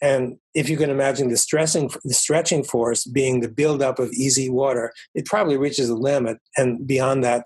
And 0.01 0.37
if 0.53 0.69
you 0.69 0.77
can 0.77 0.89
imagine 0.89 1.29
the 1.29 1.37
stressing, 1.37 1.89
the 2.05 2.13
stretching 2.13 2.63
force 2.63 3.05
being 3.05 3.41
the 3.41 3.49
buildup 3.49 3.99
of 3.99 4.11
EZ 4.19 4.49
water, 4.49 4.93
it 5.13 5.25
probably 5.25 5.57
reaches 5.57 5.89
a 5.89 5.95
limit, 5.95 6.37
and 6.55 6.87
beyond 6.87 7.23
that, 7.23 7.43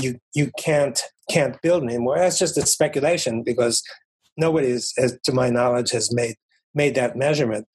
you 0.00 0.18
you 0.34 0.50
can't 0.58 1.00
can't 1.30 1.60
build 1.62 1.82
anymore. 1.84 2.18
That's 2.18 2.38
just 2.38 2.58
a 2.58 2.66
speculation 2.66 3.42
because 3.42 3.82
nobody, 4.36 4.68
is, 4.68 4.92
as 4.98 5.18
to 5.24 5.32
my 5.32 5.50
knowledge, 5.50 5.90
has 5.90 6.12
made 6.12 6.36
made 6.74 6.94
that 6.94 7.16
measurement 7.16 7.66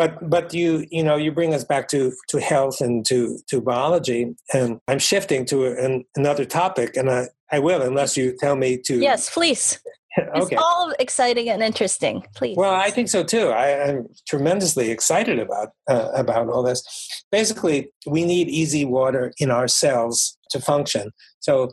but 0.00 0.30
but 0.30 0.54
you 0.54 0.86
you 0.90 1.04
know 1.04 1.16
you 1.16 1.30
bring 1.30 1.52
us 1.52 1.64
back 1.64 1.86
to 1.86 2.12
to 2.28 2.40
health 2.40 2.80
and 2.80 3.04
to 3.04 3.38
to 3.48 3.60
biology 3.60 4.34
and 4.54 4.80
i'm 4.88 4.98
shifting 4.98 5.44
to 5.44 5.66
an, 5.66 6.04
another 6.16 6.46
topic 6.46 6.96
and 6.96 7.10
i 7.10 7.26
i 7.52 7.58
will 7.58 7.82
unless 7.82 8.16
you 8.16 8.34
tell 8.40 8.56
me 8.56 8.78
to 8.78 8.98
yes 8.98 9.28
please 9.28 9.78
okay. 10.18 10.54
It's 10.56 10.62
all 10.62 10.92
exciting 10.98 11.48
and 11.48 11.62
interesting. 11.62 12.24
Please. 12.34 12.56
Well, 12.56 12.74
I 12.74 12.90
think 12.90 13.08
so 13.08 13.22
too. 13.22 13.48
I, 13.48 13.68
am 13.68 14.08
tremendously 14.26 14.90
excited 14.90 15.38
about 15.38 15.68
uh, 15.88 16.10
about 16.14 16.48
all 16.48 16.62
this. 16.62 16.82
Basically, 17.30 17.92
we 18.06 18.24
need 18.24 18.48
EZ 18.48 18.86
water 18.86 19.32
in 19.38 19.50
our 19.50 19.68
cells 19.68 20.36
to 20.50 20.60
function. 20.60 21.12
So, 21.38 21.72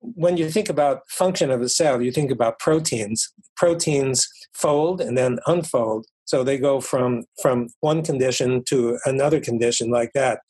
when 0.00 0.36
you 0.36 0.50
think 0.50 0.68
about 0.68 1.08
function 1.08 1.50
of 1.50 1.62
a 1.62 1.68
cell, 1.68 2.02
you 2.02 2.12
think 2.12 2.30
about 2.30 2.58
proteins. 2.58 3.32
Proteins 3.56 4.28
fold 4.52 5.00
and 5.00 5.16
then 5.16 5.38
unfold. 5.46 6.06
So 6.26 6.44
they 6.44 6.58
go 6.58 6.80
from 6.80 7.24
from 7.40 7.68
one 7.80 8.02
condition 8.02 8.64
to 8.64 8.98
another 9.06 9.40
condition 9.40 9.90
like 9.90 10.12
that. 10.14 10.40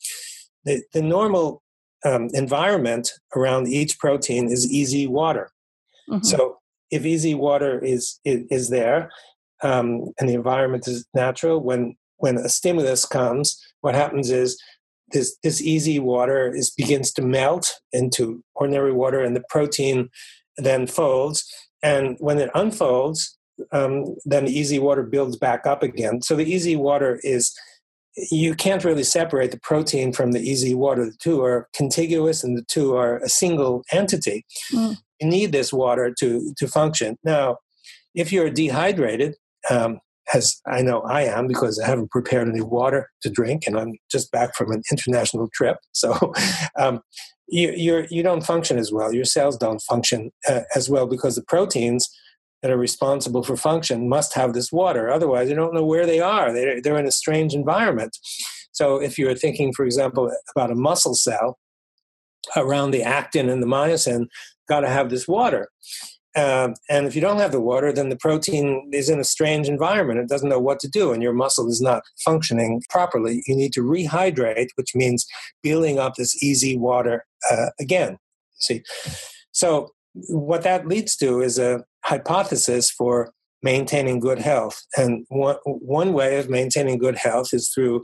The, 0.65 0.83
the 0.91 1.01
normal 1.01 1.61
um, 2.03 2.29
environment 2.33 3.11
around 3.35 3.67
each 3.67 3.97
protein 3.99 4.51
is 4.51 4.69
EZ 4.73 5.07
water. 5.07 5.51
Mm-hmm. 6.09 6.23
So 6.23 6.57
if 6.91 7.05
EZ 7.05 7.35
water 7.35 7.79
is 7.79 8.19
is, 8.25 8.45
is 8.49 8.69
there 8.69 9.09
um, 9.63 10.11
and 10.19 10.29
the 10.29 10.33
environment 10.33 10.87
is 10.87 11.05
natural, 11.13 11.59
when 11.61 11.95
when 12.17 12.37
a 12.37 12.49
stimulus 12.49 13.05
comes, 13.05 13.59
what 13.81 13.95
happens 13.95 14.29
is 14.31 14.61
this 15.11 15.37
this 15.43 15.61
EZ 15.65 15.99
water 15.99 16.53
is 16.53 16.71
begins 16.71 17.11
to 17.13 17.21
melt 17.21 17.79
into 17.91 18.43
ordinary 18.55 18.91
water, 18.91 19.21
and 19.21 19.35
the 19.35 19.43
protein 19.49 20.09
then 20.57 20.87
folds. 20.87 21.45
And 21.83 22.17
when 22.19 22.39
it 22.39 22.49
unfolds, 22.55 23.37
um, 23.71 24.15
then 24.25 24.47
EZ 24.47 24.79
water 24.79 25.03
builds 25.03 25.37
back 25.37 25.65
up 25.65 25.83
again. 25.83 26.21
So 26.21 26.35
the 26.35 26.53
EZ 26.53 26.75
water 26.77 27.19
is 27.23 27.55
you 28.31 28.55
can't 28.55 28.83
really 28.83 29.03
separate 29.03 29.51
the 29.51 29.59
protein 29.59 30.11
from 30.11 30.31
the 30.31 30.51
EZ 30.51 30.73
water. 30.73 31.05
The 31.05 31.17
two 31.19 31.43
are 31.43 31.67
contiguous, 31.73 32.43
and 32.43 32.57
the 32.57 32.63
two 32.63 32.95
are 32.95 33.17
a 33.17 33.29
single 33.29 33.83
entity. 33.91 34.45
Mm. 34.71 34.97
You 35.19 35.27
need 35.27 35.51
this 35.51 35.73
water 35.73 36.13
to 36.19 36.53
to 36.57 36.67
function. 36.67 37.17
Now, 37.23 37.57
if 38.13 38.31
you're 38.31 38.49
dehydrated, 38.49 39.35
um, 39.69 39.99
as 40.33 40.59
I 40.67 40.81
know 40.81 41.01
I 41.01 41.23
am 41.23 41.47
because 41.47 41.79
I 41.79 41.87
haven't 41.87 42.11
prepared 42.11 42.47
any 42.47 42.61
water 42.61 43.09
to 43.21 43.29
drink, 43.29 43.63
and 43.65 43.77
I'm 43.77 43.93
just 44.11 44.31
back 44.31 44.55
from 44.55 44.71
an 44.71 44.83
international 44.91 45.49
trip, 45.53 45.77
so 45.91 46.33
um, 46.77 47.01
you 47.47 47.73
you're, 47.75 48.05
you 48.09 48.23
don't 48.23 48.45
function 48.45 48.77
as 48.77 48.91
well. 48.91 49.13
Your 49.13 49.25
cells 49.25 49.57
don't 49.57 49.81
function 49.81 50.31
uh, 50.47 50.61
as 50.75 50.89
well 50.89 51.07
because 51.07 51.35
the 51.35 51.43
proteins 51.43 52.09
that 52.61 52.71
are 52.71 52.77
responsible 52.77 53.43
for 53.43 53.55
function 53.55 54.09
must 54.09 54.33
have 54.33 54.53
this 54.53 54.71
water. 54.71 55.11
Otherwise, 55.11 55.47
you 55.47 55.55
don't 55.55 55.75
know 55.75 55.85
where 55.85 56.07
they 56.07 56.19
are. 56.19 56.51
They're, 56.51 56.81
they're 56.81 56.97
in 56.97 57.05
a 57.05 57.11
strange 57.11 57.53
environment. 57.53 58.17
So, 58.71 59.01
if 59.01 59.17
you're 59.17 59.35
thinking, 59.35 59.73
for 59.73 59.85
example, 59.85 60.31
about 60.55 60.71
a 60.71 60.75
muscle 60.75 61.15
cell, 61.15 61.57
around 62.55 62.91
the 62.91 63.03
actin 63.03 63.49
and 63.49 63.61
the 63.61 63.67
myosin, 63.67 64.27
got 64.67 64.81
to 64.81 64.89
have 64.89 65.09
this 65.09 65.27
water. 65.27 65.69
Um, 66.35 66.75
and 66.87 67.07
if 67.07 67.15
you 67.15 67.21
don't 67.21 67.39
have 67.39 67.51
the 67.51 67.61
water, 67.61 67.91
then 67.91 68.09
the 68.09 68.15
protein 68.15 68.91
is 68.93 69.09
in 69.09 69.19
a 69.19 69.23
strange 69.23 69.67
environment. 69.67 70.19
It 70.19 70.29
doesn't 70.29 70.49
know 70.49 70.59
what 70.59 70.79
to 70.81 70.87
do, 70.87 71.11
and 71.11 71.23
your 71.23 71.33
muscle 71.33 71.67
is 71.67 71.81
not 71.81 72.03
functioning 72.23 72.83
properly. 72.91 73.41
You 73.47 73.55
need 73.55 73.73
to 73.73 73.81
rehydrate, 73.81 74.67
which 74.75 74.93
means 74.93 75.25
building 75.63 75.97
up 75.97 76.13
this 76.15 76.37
EZ 76.43 76.75
water 76.77 77.25
uh, 77.49 77.69
again. 77.79 78.19
See, 78.59 78.83
so 79.51 79.91
what 80.13 80.61
that 80.61 80.87
leads 80.87 81.15
to 81.17 81.41
is 81.41 81.57
a 81.57 81.83
hypothesis 82.05 82.91
for 82.91 83.31
maintaining 83.63 84.19
good 84.19 84.39
health. 84.39 84.79
And 84.95 85.25
one, 85.29 85.57
one 85.65 86.13
way 86.13 86.37
of 86.37 86.49
maintaining 86.49 86.99
good 86.99 87.17
health 87.17 87.49
is 87.51 87.71
through 87.73 88.03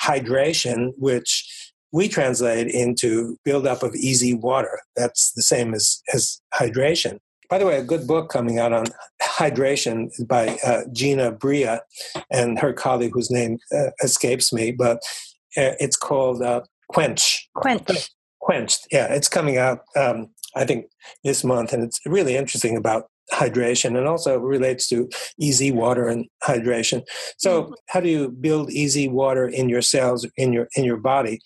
hydration, 0.00 0.90
which 0.96 1.61
we 1.92 2.08
translate 2.08 2.68
into 2.68 3.38
buildup 3.44 3.82
of 3.82 3.94
EZ 3.94 4.34
water. 4.36 4.80
That's 4.96 5.32
the 5.32 5.42
same 5.42 5.74
as, 5.74 6.02
as 6.12 6.40
hydration. 6.54 7.18
By 7.50 7.58
the 7.58 7.66
way, 7.66 7.76
a 7.76 7.84
good 7.84 8.06
book 8.06 8.30
coming 8.30 8.58
out 8.58 8.72
on 8.72 8.86
hydration 9.22 10.08
by 10.26 10.56
uh, 10.64 10.82
Gina 10.92 11.32
Bria 11.32 11.82
and 12.30 12.58
her 12.58 12.72
colleague, 12.72 13.12
whose 13.12 13.30
name 13.30 13.58
uh, 13.76 13.90
escapes 14.02 14.54
me, 14.54 14.72
but 14.72 14.96
uh, 15.58 15.76
it's 15.78 15.96
called 15.96 16.40
uh, 16.42 16.62
Quench. 16.90 17.46
Quench. 17.56 18.08
Quenched. 18.40 18.88
Yeah, 18.90 19.12
it's 19.12 19.28
coming 19.28 19.58
out, 19.58 19.80
um, 19.96 20.28
I 20.56 20.64
think, 20.64 20.86
this 21.24 21.44
month, 21.44 21.74
and 21.74 21.84
it's 21.84 22.00
really 22.06 22.36
interesting 22.36 22.76
about 22.76 23.08
hydration 23.32 23.96
and 23.98 24.06
also 24.06 24.38
relates 24.38 24.88
to 24.88 25.08
EZ 25.40 25.72
water 25.72 26.08
and 26.08 26.26
hydration 26.42 27.02
so 27.38 27.62
mm-hmm. 27.62 27.72
how 27.88 28.00
do 28.00 28.08
you 28.08 28.28
build 28.28 28.70
EZ 28.74 29.08
water 29.08 29.46
in 29.46 29.68
your 29.68 29.80
cells 29.80 30.26
in 30.36 30.52
your 30.52 30.68
in 30.76 30.84
your 30.84 30.98
body 30.98 31.40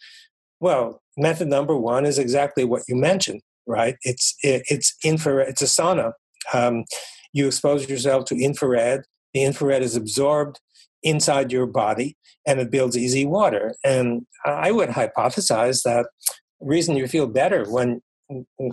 well 0.60 1.02
method 1.16 1.48
number 1.48 1.76
one 1.76 2.04
is 2.04 2.18
exactly 2.18 2.64
what 2.64 2.82
you 2.88 2.96
mentioned 2.96 3.40
right? 3.66 3.96
It's 4.02 4.34
it, 4.42 4.62
it's 4.68 4.94
infrared 5.04 5.48
it's 5.48 5.62
a 5.62 5.66
sauna. 5.66 6.12
Um, 6.54 6.84
you 7.32 7.46
expose 7.46 7.88
yourself 7.88 8.24
to 8.26 8.36
infrared. 8.36 9.02
The 9.34 9.42
infrared 9.42 9.82
is 9.82 9.96
absorbed 9.96 10.60
inside 11.02 11.52
your 11.52 11.66
body 11.66 12.16
and 12.46 12.60
it 12.60 12.70
builds 12.70 12.96
EZ 12.96 13.26
water. 13.26 13.74
And 13.84 14.26
i 14.44 14.70
would 14.70 14.90
hypothesize 14.90 15.82
that 15.82 16.06
reason 16.60 16.96
you 16.96 17.06
feel 17.06 17.26
better 17.26 17.68
when 17.70 18.00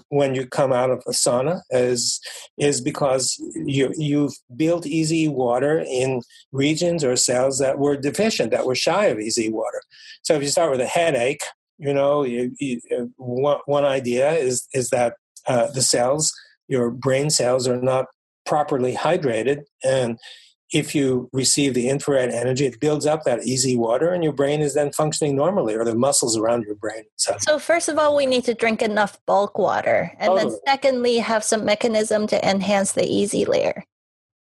when 0.09 0.33
you 0.33 0.47
come 0.47 0.73
out 0.73 0.89
of 0.89 1.03
a 1.05 1.11
sauna 1.11 1.61
is 1.69 2.19
is 2.57 2.81
because 2.81 3.39
you 3.53 3.93
you've 3.95 4.33
built 4.55 4.87
EZ 4.87 5.29
water 5.29 5.83
in 5.87 6.21
regions 6.51 7.03
or 7.03 7.15
cells 7.15 7.59
that 7.59 7.77
were 7.77 7.95
deficient 7.95 8.49
that 8.49 8.65
were 8.65 8.75
shy 8.75 9.05
of 9.07 9.19
EZ 9.19 9.49
water. 9.49 9.81
So 10.23 10.35
if 10.35 10.41
you 10.41 10.47
start 10.47 10.71
with 10.71 10.81
a 10.81 10.87
headache 10.87 11.43
you 11.77 11.93
know 11.93 12.23
you, 12.23 12.51
you, 12.59 12.79
uh, 12.97 13.05
one, 13.17 13.59
one 13.65 13.85
idea 13.85 14.31
is 14.33 14.67
is 14.73 14.89
that 14.89 15.15
uh, 15.47 15.67
the 15.71 15.81
cells 15.81 16.33
your 16.67 16.89
brain 16.89 17.29
cells 17.29 17.67
are 17.67 17.81
not 17.81 18.05
properly 18.45 18.93
hydrated 18.93 19.63
and 19.83 20.17
if 20.73 20.95
you 20.95 21.29
receive 21.31 21.75
the 21.75 21.87
infrared 21.87 22.31
energy, 22.31 22.65
it 22.65 22.79
builds 22.79 23.05
up 23.05 23.23
that 23.23 23.47
EZ 23.47 23.75
water, 23.75 24.11
and 24.11 24.23
your 24.23 24.33
brain 24.33 24.61
is 24.61 24.73
then 24.73 24.91
functioning 24.91 25.35
normally, 25.35 25.75
or 25.75 25.85
the 25.85 25.93
muscles 25.93 26.35
around 26.35 26.63
your 26.63 26.75
brain. 26.75 27.03
So, 27.15 27.35
so 27.39 27.59
first 27.59 27.89
of 27.89 27.99
all, 27.99 28.15
we 28.15 28.25
need 28.25 28.43
to 28.45 28.55
drink 28.55 28.81
enough 28.81 29.19
bulk 29.27 29.57
water, 29.59 30.11
and 30.17 30.29
totally. 30.29 30.49
then 30.49 30.59
secondly, 30.65 31.17
have 31.19 31.43
some 31.43 31.63
mechanism 31.63 32.25
to 32.27 32.49
enhance 32.49 32.93
the 32.93 33.23
EZ 33.23 33.47
layer. 33.47 33.83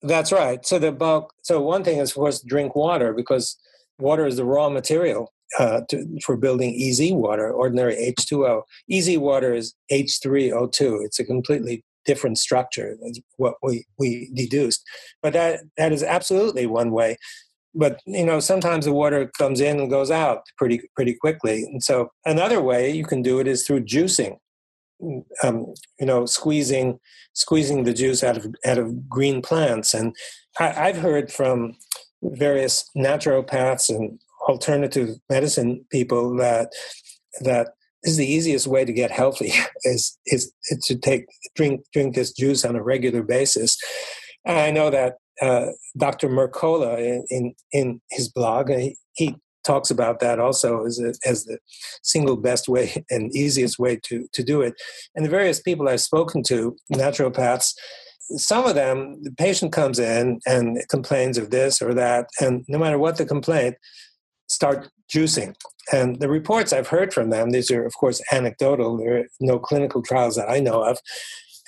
That's 0.02 0.30
right. 0.30 0.64
So 0.64 0.78
the 0.78 0.92
bulk. 0.92 1.32
So 1.42 1.60
one 1.60 1.82
thing 1.82 1.98
is, 1.98 2.10
of 2.10 2.16
course, 2.16 2.40
drink 2.40 2.76
water 2.76 3.12
because 3.14 3.56
water 3.98 4.26
is 4.26 4.36
the 4.36 4.44
raw 4.44 4.68
material 4.68 5.32
uh, 5.58 5.82
to, 5.88 6.18
for 6.24 6.36
building 6.36 6.78
EZ 6.80 7.12
water, 7.12 7.50
ordinary 7.50 7.94
H2O. 7.94 8.62
EZ 8.90 9.18
water 9.18 9.54
is 9.54 9.74
H3O2. 9.90 11.04
It's 11.04 11.18
a 11.18 11.24
completely 11.24 11.84
different 12.04 12.38
structure. 12.38 12.96
What 13.36 13.54
we, 13.62 13.86
we 13.98 14.30
deduced. 14.34 14.82
But 15.22 15.32
that, 15.34 15.60
that 15.76 15.92
is 15.92 16.02
absolutely 16.02 16.66
one 16.66 16.90
way. 16.90 17.16
But 17.74 18.00
you 18.06 18.24
know, 18.24 18.40
sometimes 18.40 18.86
the 18.86 18.92
water 18.92 19.30
comes 19.38 19.60
in 19.60 19.78
and 19.78 19.90
goes 19.90 20.10
out 20.10 20.42
pretty 20.56 20.80
pretty 20.96 21.14
quickly. 21.14 21.64
And 21.64 21.82
so 21.82 22.10
another 22.24 22.60
way 22.62 22.90
you 22.90 23.04
can 23.04 23.22
do 23.22 23.40
it 23.40 23.46
is 23.46 23.66
through 23.66 23.84
juicing. 23.84 24.38
Um, 25.44 25.74
you 26.00 26.06
know, 26.06 26.26
squeezing 26.26 26.98
squeezing 27.34 27.84
the 27.84 27.94
juice 27.94 28.24
out 28.24 28.36
of 28.36 28.46
out 28.66 28.78
of 28.78 29.08
green 29.08 29.42
plants. 29.42 29.94
And 29.94 30.16
I, 30.58 30.88
I've 30.88 30.96
heard 30.96 31.30
from 31.30 31.76
various 32.22 32.88
naturopaths 32.96 33.90
and 33.90 34.18
alternative 34.48 35.10
medicine 35.28 35.84
people 35.90 36.36
that 36.36 36.72
that 37.42 37.68
this 38.02 38.12
is 38.12 38.18
the 38.18 38.32
easiest 38.32 38.66
way 38.66 38.84
to 38.84 38.92
get 38.92 39.10
healthy 39.10 39.52
is, 39.84 40.16
is 40.26 40.52
to 40.84 40.96
take 40.96 41.26
drink 41.54 41.82
drink 41.92 42.14
this 42.14 42.32
juice 42.32 42.64
on 42.64 42.76
a 42.76 42.82
regular 42.82 43.22
basis. 43.22 43.76
And 44.44 44.58
I 44.58 44.70
know 44.70 44.90
that 44.90 45.16
uh, 45.42 45.66
Dr. 45.96 46.28
Mercola 46.28 46.98
in, 46.98 47.24
in, 47.30 47.54
in 47.72 48.00
his 48.10 48.28
blog 48.28 48.70
he, 48.70 48.96
he 49.14 49.36
talks 49.64 49.90
about 49.90 50.20
that 50.20 50.40
also 50.40 50.84
as 50.86 50.98
a, 50.98 51.12
as 51.28 51.44
the 51.44 51.58
single 52.02 52.36
best 52.36 52.68
way 52.68 53.04
and 53.10 53.34
easiest 53.34 53.78
way 53.78 53.96
to 54.04 54.26
to 54.32 54.42
do 54.42 54.62
it. 54.62 54.74
And 55.14 55.24
the 55.24 55.30
various 55.30 55.60
people 55.60 55.88
I've 55.88 56.00
spoken 56.00 56.42
to, 56.44 56.76
naturopaths, 56.92 57.74
some 58.36 58.66
of 58.66 58.74
them, 58.74 59.22
the 59.22 59.32
patient 59.32 59.72
comes 59.72 59.98
in 59.98 60.40
and 60.46 60.78
complains 60.88 61.38
of 61.38 61.50
this 61.50 61.80
or 61.82 61.94
that, 61.94 62.28
and 62.40 62.64
no 62.68 62.78
matter 62.78 62.98
what 62.98 63.16
the 63.16 63.26
complaint, 63.26 63.76
start 64.48 64.88
juicing. 65.12 65.54
And 65.92 66.20
the 66.20 66.28
reports 66.28 66.72
I've 66.72 66.88
heard 66.88 67.14
from 67.14 67.30
them, 67.30 67.50
these 67.50 67.70
are, 67.70 67.84
of 67.84 67.94
course, 67.94 68.22
anecdotal, 68.30 68.98
there 68.98 69.18
are 69.18 69.24
no 69.40 69.58
clinical 69.58 70.02
trials 70.02 70.36
that 70.36 70.50
I 70.50 70.60
know 70.60 70.82
of, 70.82 70.98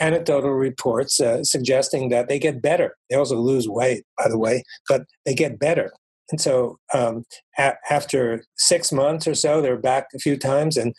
anecdotal 0.01 0.53
reports 0.53 1.21
uh, 1.21 1.45
suggesting 1.45 2.09
that 2.09 2.29
they 2.29 2.39
get 2.39 2.63
better. 2.63 2.97
They 3.09 3.17
also 3.17 3.37
lose 3.37 3.69
weight, 3.69 4.05
by 4.17 4.29
the 4.29 4.39
way, 4.39 4.65
but 4.89 5.03
they 5.25 5.35
get 5.35 5.59
better. 5.59 5.93
And 6.31 6.41
so 6.41 6.79
um, 6.95 7.25
a- 7.59 7.75
after 7.91 8.45
six 8.57 8.93
months 8.93 9.27
or 9.27 9.35
so, 9.35 9.61
they're 9.61 9.77
back 9.77 10.07
a 10.15 10.19
few 10.19 10.37
times, 10.37 10.77
and 10.77 10.95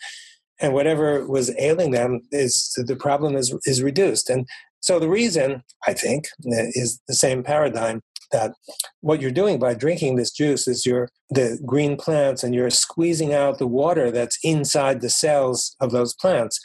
and 0.60 0.74
whatever 0.74 1.26
was 1.26 1.52
ailing 1.58 1.90
them 1.90 2.20
is 2.30 2.72
the 2.76 2.96
problem 2.96 3.34
is 3.34 3.54
is 3.64 3.82
reduced. 3.82 4.30
And 4.30 4.46
so 4.80 4.98
the 4.98 5.08
reason 5.08 5.62
I 5.86 5.94
think 5.94 6.26
is 6.44 7.00
the 7.08 7.14
same 7.14 7.42
paradigm 7.42 8.02
that 8.32 8.52
what 9.00 9.20
you're 9.20 9.30
doing 9.30 9.58
by 9.58 9.74
drinking 9.74 10.16
this 10.16 10.30
juice 10.30 10.66
is 10.66 10.84
you're 10.84 11.08
the 11.30 11.58
green 11.64 11.96
plants 11.96 12.42
and 12.42 12.54
you're 12.54 12.70
squeezing 12.70 13.32
out 13.32 13.58
the 13.58 13.66
water 13.66 14.10
that's 14.10 14.38
inside 14.42 15.00
the 15.00 15.10
cells 15.10 15.76
of 15.80 15.90
those 15.92 16.14
plants 16.14 16.60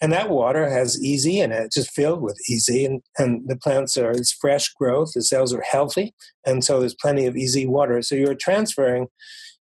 and 0.00 0.12
that 0.12 0.28
water 0.28 0.68
has 0.68 1.00
EZ 1.02 1.24
in 1.26 1.52
it, 1.52 1.72
just 1.72 1.90
filled 1.90 2.20
with 2.20 2.38
EZ, 2.50 2.68
and, 2.68 3.02
and 3.16 3.48
the 3.48 3.56
plants 3.56 3.96
are 3.96 4.10
it's 4.10 4.32
fresh 4.32 4.68
growth, 4.74 5.12
the 5.14 5.22
cells 5.22 5.54
are 5.54 5.62
healthy, 5.62 6.14
and 6.44 6.64
so 6.64 6.78
there's 6.78 6.94
plenty 6.94 7.26
of 7.26 7.36
EZ 7.36 7.64
water. 7.66 8.02
So 8.02 8.14
you're 8.14 8.34
transferring 8.34 9.06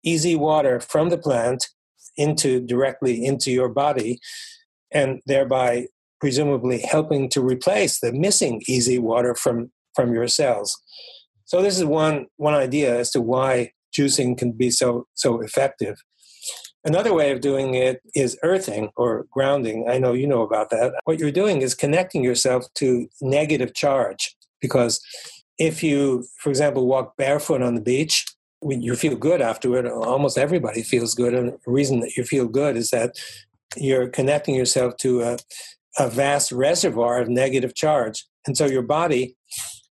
EZ 0.06 0.36
water 0.36 0.78
from 0.78 1.08
the 1.08 1.18
plant 1.18 1.66
into 2.16 2.60
directly 2.60 3.24
into 3.24 3.50
your 3.50 3.68
body, 3.68 4.20
and 4.92 5.20
thereby 5.26 5.86
presumably 6.20 6.78
helping 6.78 7.28
to 7.30 7.40
replace 7.40 7.98
the 7.98 8.12
missing 8.12 8.62
EZ 8.68 9.00
water 9.00 9.34
from 9.34 9.72
from 9.96 10.12
your 10.12 10.28
cells. 10.28 10.78
So 11.50 11.60
this 11.60 11.76
is 11.76 11.84
one 11.84 12.26
one 12.36 12.54
idea 12.54 12.96
as 12.96 13.10
to 13.10 13.20
why 13.20 13.72
juicing 13.92 14.38
can 14.38 14.52
be 14.52 14.70
so 14.70 15.08
so 15.14 15.40
effective. 15.40 16.00
Another 16.84 17.12
way 17.12 17.32
of 17.32 17.40
doing 17.40 17.74
it 17.74 18.00
is 18.14 18.38
earthing 18.44 18.90
or 18.96 19.26
grounding. 19.32 19.88
I 19.90 19.98
know 19.98 20.12
you 20.12 20.28
know 20.28 20.42
about 20.42 20.70
that. 20.70 20.92
What 21.06 21.18
you're 21.18 21.32
doing 21.32 21.60
is 21.60 21.74
connecting 21.74 22.22
yourself 22.22 22.72
to 22.74 23.08
negative 23.20 23.74
charge 23.74 24.36
because 24.60 25.00
if 25.58 25.82
you, 25.82 26.24
for 26.38 26.50
example, 26.50 26.86
walk 26.86 27.16
barefoot 27.16 27.62
on 27.62 27.74
the 27.74 27.80
beach, 27.80 28.26
you 28.62 28.94
feel 28.94 29.16
good 29.16 29.42
afterward. 29.42 29.88
Almost 29.88 30.38
everybody 30.38 30.84
feels 30.84 31.16
good. 31.16 31.34
And 31.34 31.48
the 31.64 31.72
reason 31.72 31.98
that 32.00 32.16
you 32.16 32.22
feel 32.22 32.46
good 32.46 32.76
is 32.76 32.90
that 32.90 33.18
you're 33.76 34.08
connecting 34.08 34.54
yourself 34.54 34.96
to 34.98 35.22
a, 35.22 35.38
a 35.98 36.08
vast 36.08 36.52
reservoir 36.52 37.20
of 37.20 37.28
negative 37.28 37.74
charge. 37.74 38.24
And 38.46 38.56
so 38.56 38.66
your 38.66 38.82
body, 38.82 39.36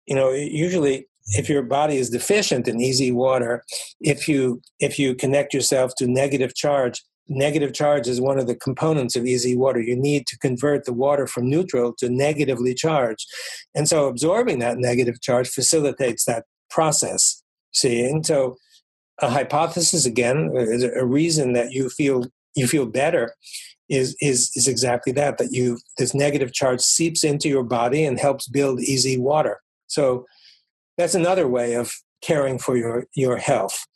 you 0.07 0.14
know, 0.14 0.30
usually 0.30 1.09
if 1.31 1.49
your 1.49 1.62
body 1.62 1.97
is 1.97 2.11
deficient 2.11 2.68
in 2.68 2.83
EZ 2.83 3.12
water, 3.12 3.64
if 4.01 4.28
you 4.28 4.61
if 4.78 4.99
you 4.99 5.14
connect 5.14 5.55
yourself 5.55 5.93
to 5.99 6.07
negative 6.07 6.55
charge, 6.55 7.03
negative 7.28 7.72
charge 7.72 8.09
is 8.09 8.20
one 8.20 8.39
of 8.39 8.47
the 8.47 8.55
components 8.55 9.16
of 9.16 9.26
EZ 9.26 9.47
water. 9.57 9.81
You 9.81 9.97
need 9.97 10.26
to 10.26 10.39
convert 10.39 10.85
the 10.85 10.93
water 10.93 11.26
from 11.26 11.49
neutral 11.49 11.95
to 11.99 12.09
negatively 12.09 12.74
charged, 12.74 13.26
and 13.74 13.89
so 13.89 14.09
absorbing 14.09 14.59
that 14.59 14.78
negative 14.78 15.20
charge 15.20 15.49
facilitates 15.49 16.24
that 16.24 16.45
process. 16.68 17.43
See, 17.72 18.05
and 18.05 18.26
so 18.26 18.57
a 19.22 19.31
hypothesis 19.31 20.07
again 20.07 20.51
a 20.97 21.05
reason 21.05 21.53
that 21.53 21.72
you 21.72 21.89
feel 21.91 22.24
you 22.57 22.66
feel 22.66 22.87
better 22.87 23.35
is 23.89 24.16
is 24.20 24.51
is 24.55 24.66
exactly 24.66 25.12
that 25.12 25.39
that 25.39 25.53
you 25.53 25.78
this 25.99 26.14
negative 26.14 26.53
charge 26.53 26.81
seeps 26.81 27.22
into 27.22 27.49
your 27.49 27.64
body 27.64 28.05
and 28.05 28.18
helps 28.18 28.49
build 28.49 28.81
EZ 28.81 29.18
water. 29.18 29.61
So 29.89 30.24
that's 31.01 31.14
another 31.14 31.48
way 31.48 31.74
of 31.74 31.92
caring 32.22 32.59
for 32.59 32.76
your 32.76 33.07
your 33.14 33.36
health. 33.38 33.86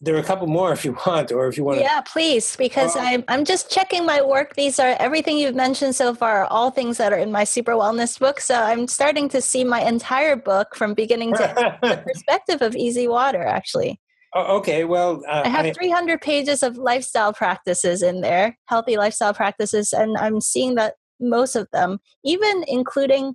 There 0.00 0.14
are 0.14 0.18
a 0.18 0.24
couple 0.24 0.46
more 0.46 0.72
if 0.72 0.84
you 0.84 0.96
want 1.06 1.32
or 1.32 1.48
if 1.48 1.56
you 1.56 1.64
want 1.64 1.78
to 1.78 1.84
yeah 1.84 2.00
please 2.02 2.56
because 2.56 2.96
I'm, 2.96 3.24
I'm 3.28 3.44
just 3.44 3.70
checking 3.70 4.06
my 4.06 4.22
work. 4.22 4.54
These 4.54 4.78
are 4.78 4.96
everything 4.98 5.38
you've 5.38 5.54
mentioned 5.54 5.94
so 5.94 6.14
far 6.14 6.44
all 6.44 6.70
things 6.70 6.98
that 6.98 7.12
are 7.12 7.18
in 7.18 7.32
my 7.32 7.44
super 7.44 7.72
wellness 7.72 8.18
book 8.18 8.40
so 8.40 8.54
i'm 8.54 8.86
starting 8.86 9.28
to 9.30 9.40
see 9.40 9.64
my 9.64 9.80
entire 9.80 10.36
book 10.36 10.74
from 10.76 10.94
beginning 10.94 11.32
to 11.34 11.78
perspective 12.06 12.62
of 12.62 12.76
EZ 12.76 13.08
water 13.08 13.42
actually. 13.42 14.00
Oh, 14.34 14.56
okay 14.58 14.84
well 14.84 15.22
uh, 15.28 15.42
i 15.44 15.48
have 15.48 15.66
I, 15.66 15.72
300 15.72 16.22
pages 16.22 16.62
of 16.62 16.78
lifestyle 16.78 17.34
practices 17.34 18.02
in 18.02 18.22
there 18.22 18.56
healthy 18.64 18.96
lifestyle 18.96 19.34
practices 19.34 19.92
and 19.92 20.16
i'm 20.16 20.40
seeing 20.40 20.74
that 20.76 20.94
most 21.20 21.54
of 21.54 21.68
them 21.70 21.98
even 22.24 22.64
including 22.66 23.34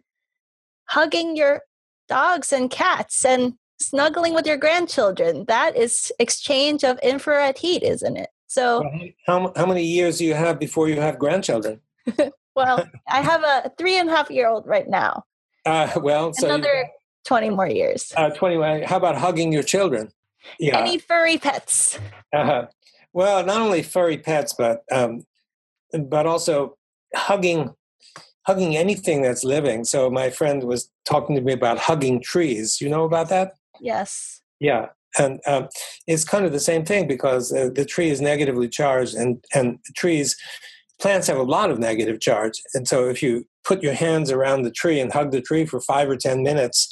hugging 0.89 1.35
your 1.35 1.61
dogs 2.07 2.51
and 2.51 2.69
cats 2.69 3.25
and 3.25 3.53
snuggling 3.79 4.33
with 4.33 4.45
your 4.45 4.57
grandchildren. 4.57 5.45
That 5.47 5.75
is 5.75 6.11
exchange 6.19 6.83
of 6.83 6.99
infrared 6.99 7.57
heat, 7.57 7.83
isn't 7.83 8.17
it? 8.17 8.29
So, 8.47 8.83
how, 9.25 9.51
how 9.55 9.65
many 9.65 9.83
years 9.83 10.19
do 10.19 10.25
you 10.25 10.33
have 10.33 10.57
before 10.59 10.87
you 10.87 11.01
have 11.01 11.19
grandchildren? 11.19 11.81
well, 12.55 12.87
I 13.07 13.21
have 13.21 13.43
a 13.43 13.71
three 13.77 13.97
and 13.99 14.09
a 14.09 14.15
half 14.15 14.31
year 14.31 14.47
old 14.47 14.65
right 14.65 14.87
now. 14.87 15.23
Uh, 15.65 15.91
well, 15.97 16.33
so 16.33 16.47
another 16.47 16.73
you, 16.73 16.85
20 17.25 17.49
more 17.49 17.67
years. 17.67 18.13
Uh, 18.15 18.29
20. 18.29 18.85
How 18.85 18.97
about 18.97 19.17
hugging 19.17 19.51
your 19.51 19.63
children? 19.63 20.09
Yeah. 20.59 20.79
Any 20.79 20.97
furry 20.97 21.37
pets? 21.37 21.99
Uh-huh. 22.33 22.67
Well, 23.11 23.45
not 23.45 23.61
only 23.61 23.83
furry 23.83 24.17
pets, 24.17 24.53
but 24.57 24.83
um, 24.91 25.23
but 25.91 26.25
also 26.25 26.77
hugging 27.15 27.73
hugging 28.47 28.77
anything 28.77 29.21
that's 29.21 29.43
living. 29.43 29.83
So 29.83 30.09
my 30.09 30.29
friend 30.29 30.63
was 30.63 30.89
talking 31.05 31.35
to 31.35 31.41
me 31.41 31.51
about 31.51 31.77
hugging 31.77 32.21
trees. 32.21 32.79
You 32.79 32.89
know 32.89 33.03
about 33.03 33.27
that? 33.29 33.53
Yes. 33.81 34.41
Yeah, 34.59 34.87
and 35.19 35.39
um, 35.45 35.67
it's 36.07 36.23
kind 36.23 36.45
of 36.45 36.53
the 36.53 36.59
same 36.59 36.85
thing 36.85 37.07
because 37.07 37.53
uh, 37.53 37.69
the 37.75 37.85
tree 37.85 38.09
is 38.09 38.21
negatively 38.21 38.69
charged, 38.69 39.13
and 39.13 39.43
and 39.53 39.77
trees, 39.95 40.35
plants 40.99 41.27
have 41.27 41.37
a 41.37 41.43
lot 41.43 41.69
of 41.69 41.77
negative 41.77 42.19
charge, 42.19 42.59
and 42.73 42.87
so 42.87 43.07
if 43.07 43.21
you 43.21 43.45
put 43.67 43.83
your 43.83 43.93
hands 43.93 44.31
around 44.31 44.61
the 44.61 44.71
tree 44.71 44.99
and 44.99 45.11
hug 45.11 45.31
the 45.31 45.41
tree 45.41 45.65
for 45.65 45.81
five 45.81 46.09
or 46.09 46.15
ten 46.15 46.41
minutes. 46.41 46.91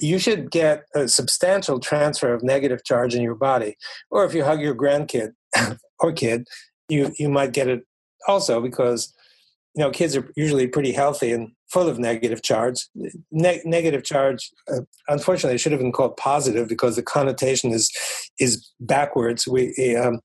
You 0.00 0.20
should 0.20 0.52
get 0.52 0.84
a 0.94 1.08
substantial 1.08 1.80
transfer 1.80 2.32
of 2.32 2.44
negative 2.44 2.84
charge 2.84 3.16
in 3.16 3.22
your 3.22 3.34
body. 3.34 3.76
Or 4.12 4.24
if 4.24 4.32
you 4.32 4.44
hug 4.44 4.60
your 4.60 4.76
grandkid 4.76 5.32
or 5.98 6.12
kid, 6.12 6.46
you, 6.88 7.12
you 7.18 7.28
might 7.28 7.52
get 7.52 7.66
it 7.66 7.82
also 8.28 8.60
because 8.60 9.12
you 9.78 9.84
know, 9.84 9.92
kids 9.92 10.16
are 10.16 10.28
usually 10.34 10.66
pretty 10.66 10.90
healthy 10.90 11.30
and 11.30 11.52
full 11.70 11.88
of 11.88 12.00
negative 12.00 12.42
charge. 12.42 12.88
Ne- 13.30 13.62
negative 13.64 14.02
charge, 14.02 14.50
uh, 14.68 14.80
unfortunately, 15.06 15.56
should 15.56 15.70
have 15.70 15.80
been 15.80 15.92
called 15.92 16.16
positive 16.16 16.66
because 16.66 16.96
the 16.96 17.02
connotation 17.02 17.70
is 17.70 17.88
is 18.40 18.68
backwards. 18.80 19.46
We, 19.46 19.96
um, 19.96 20.18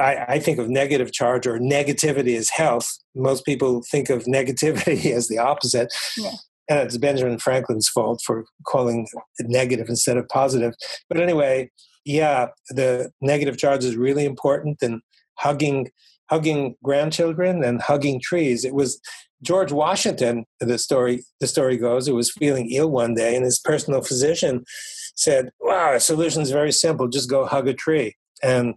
I, 0.00 0.24
I, 0.26 0.38
think 0.38 0.58
of 0.58 0.70
negative 0.70 1.12
charge 1.12 1.46
or 1.46 1.58
negativity 1.58 2.34
as 2.34 2.48
health. 2.48 2.90
Most 3.14 3.44
people 3.44 3.82
think 3.90 4.08
of 4.08 4.24
negativity 4.24 5.12
as 5.12 5.28
the 5.28 5.36
opposite. 5.36 5.92
Yeah. 6.16 6.32
And 6.70 6.78
it's 6.78 6.96
Benjamin 6.96 7.38
Franklin's 7.38 7.90
fault 7.90 8.22
for 8.24 8.46
calling 8.66 9.06
it 9.38 9.48
negative 9.50 9.90
instead 9.90 10.16
of 10.16 10.26
positive. 10.28 10.72
But 11.10 11.20
anyway, 11.20 11.70
yeah, 12.06 12.46
the 12.70 13.10
negative 13.20 13.58
charge 13.58 13.84
is 13.84 13.96
really 13.96 14.24
important, 14.24 14.78
and 14.80 15.02
hugging 15.34 15.90
hugging 16.32 16.74
grandchildren 16.82 17.62
and 17.62 17.82
hugging 17.82 18.18
trees. 18.18 18.64
It 18.64 18.74
was 18.74 18.98
George 19.42 19.70
Washington, 19.70 20.46
the 20.60 20.78
story 20.78 21.24
the 21.40 21.46
story 21.46 21.76
goes, 21.76 22.06
who 22.06 22.14
was 22.14 22.32
feeling 22.32 22.70
ill 22.70 22.90
one 22.90 23.14
day, 23.14 23.36
and 23.36 23.44
his 23.44 23.58
personal 23.58 24.00
physician 24.00 24.64
said, 25.14 25.50
"Wow, 25.60 25.92
the 25.92 26.00
solution 26.00 26.40
is 26.40 26.50
very 26.50 26.72
simple. 26.72 27.06
Just 27.08 27.28
go 27.28 27.44
hug 27.44 27.68
a 27.68 27.74
tree." 27.74 28.16
And 28.42 28.74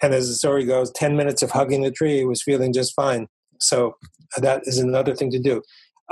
and 0.00 0.14
as 0.14 0.28
the 0.28 0.34
story 0.34 0.64
goes, 0.64 0.92
ten 0.92 1.16
minutes 1.16 1.42
of 1.42 1.50
hugging 1.50 1.82
the 1.82 1.90
tree, 1.90 2.24
was 2.24 2.42
feeling 2.42 2.72
just 2.72 2.94
fine. 2.94 3.26
So 3.60 3.96
that 4.36 4.62
is 4.66 4.78
another 4.78 5.14
thing 5.16 5.30
to 5.32 5.40
do. 5.40 5.62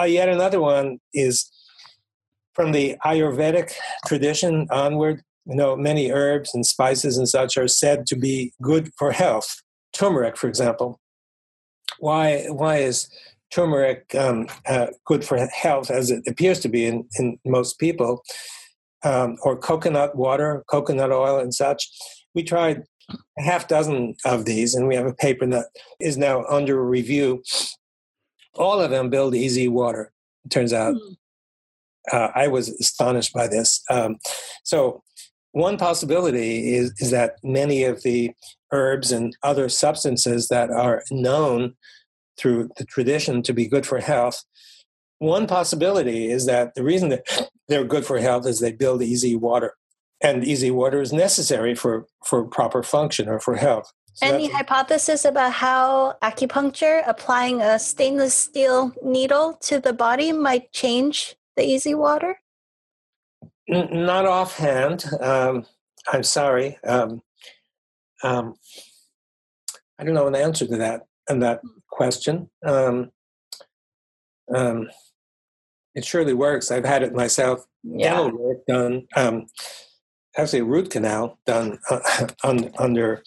Uh, 0.01 0.05
yet 0.05 0.29
another 0.29 0.61
one 0.61 0.99
is 1.12 1.49
from 2.55 2.72
the 2.72 2.97
Ayurvedic 3.05 3.75
tradition 4.07 4.66
onward. 4.70 5.22
You 5.47 5.57
know, 5.57 5.77
many 5.77 6.11
herbs 6.11 6.55
and 6.55 6.64
spices 6.66 7.18
and 7.18 7.29
such 7.29 7.59
are 7.59 7.68
said 7.68 8.07
to 8.07 8.16
be 8.16 8.55
good 8.62 8.91
for 8.99 9.12
health 9.12 9.62
turmeric, 9.95 10.36
for 10.36 10.49
example. 10.49 11.01
Why 11.99 12.47
why 12.49 12.78
is 12.78 13.09
turmeric 13.51 14.14
um, 14.14 14.49
uh, 14.66 14.88
good 15.05 15.24
for 15.24 15.38
health, 15.47 15.90
as 15.90 16.11
it 16.11 16.26
appears 16.26 16.61
to 16.61 16.68
be 16.68 16.86
in, 16.86 17.07
in 17.18 17.38
most 17.45 17.78
people, 17.78 18.22
um, 19.05 19.36
or 19.42 19.57
coconut 19.57 20.16
water, 20.16 20.64
coconut 20.68 21.12
oil, 21.12 21.38
and 21.38 21.55
such? 21.55 21.88
We 22.34 22.42
tried 22.42 22.82
a 23.38 23.42
half 23.42 23.68
dozen 23.68 24.16
of 24.24 24.45
these, 24.45 24.74
and 24.74 24.88
we 24.88 24.97
have 24.97 25.07
a 25.07 25.14
paper 25.14 25.47
that 25.47 25.66
is 26.01 26.16
now 26.16 26.45
under 26.47 26.84
review. 26.84 27.42
All 28.55 28.80
of 28.80 28.90
them 28.90 29.11
build 29.11 29.34
EZ 29.34 29.68
water. 29.68 30.12
It 30.45 30.51
turns 30.51 30.72
out. 30.72 30.95
Mm. 30.95 31.16
Uh, 32.12 32.28
I 32.34 32.49
was 32.49 32.68
astonished 32.68 33.32
by 33.32 33.49
this. 33.49 33.82
Um, 33.88 34.18
so, 34.62 35.03
one 35.53 35.78
possibility 35.78 36.74
is, 36.74 36.92
is 36.99 37.12
that 37.12 37.36
many 37.42 37.84
of 37.84 38.03
the 38.03 38.32
herbs 38.75 39.12
and 39.12 39.37
other 39.43 39.68
substances 39.68 40.49
that 40.49 40.70
are 40.70 41.03
known 41.11 41.75
through 42.37 42.68
the 42.77 42.85
tradition 42.85 43.43
to 43.43 43.55
be 43.55 43.68
good 43.68 43.87
for 43.87 44.01
health. 44.01 44.43
One 45.18 45.47
possibility 45.47 46.31
is 46.31 46.47
that 46.47 46.75
the 46.75 46.83
reason 46.83 47.09
that 47.11 47.51
they're 47.68 47.85
good 47.85 48.05
for 48.05 48.18
health 48.18 48.47
is 48.47 48.61
they 48.61 48.72
build 48.72 49.03
EZ 49.03 49.37
water, 49.37 49.75
and 50.22 50.47
EZ 50.47 50.70
water 50.72 51.01
is 51.01 51.12
necessary 51.12 51.75
for, 51.75 52.07
for 52.27 52.45
proper 52.45 52.83
function 52.83 53.29
or 53.29 53.41
for 53.41 53.57
health. 53.57 53.91
So 54.14 54.27
Any 54.29 54.49
hypothesis 54.49 55.25
about 55.25 55.53
how 55.53 56.14
acupuncture, 56.22 57.03
applying 57.07 57.61
a 57.61 57.79
stainless 57.79 58.35
steel 58.35 58.93
needle 59.03 59.55
to 59.62 59.81
the 59.81 59.93
body, 59.93 60.31
might 60.31 60.72
change 60.72 61.35
the 61.57 61.75
EZ 61.75 61.87
water? 61.89 62.39
N- 63.68 63.89
not 64.07 64.25
offhand. 64.25 65.05
Um, 65.20 65.66
I'm 66.12 66.22
sorry. 66.22 66.79
Um, 66.87 67.22
um, 68.25 68.55
I 69.99 70.05
don't 70.05 70.14
know 70.14 70.27
an 70.27 70.35
answer 70.35 70.66
to 70.66 70.77
that 70.79 71.03
and 71.29 71.43
that 71.43 71.61
question. 71.91 72.51
Um, 72.66 73.11
um, 74.55 74.89
it 75.95 76.05
surely 76.05 76.35
works. 76.35 76.70
I've 76.70 76.85
had 76.85 77.03
it 77.03 77.14
myself. 77.14 77.64
Yeah. 77.83 78.16
Dental 78.16 78.39
work 78.39 78.66
done. 78.66 79.07
Um, 79.14 79.47
actually, 80.37 80.61
a 80.61 80.64
root 80.64 80.91
canal 80.91 81.39
done 81.47 81.79
uh, 81.89 82.01
un, 82.45 82.72
under 82.79 83.22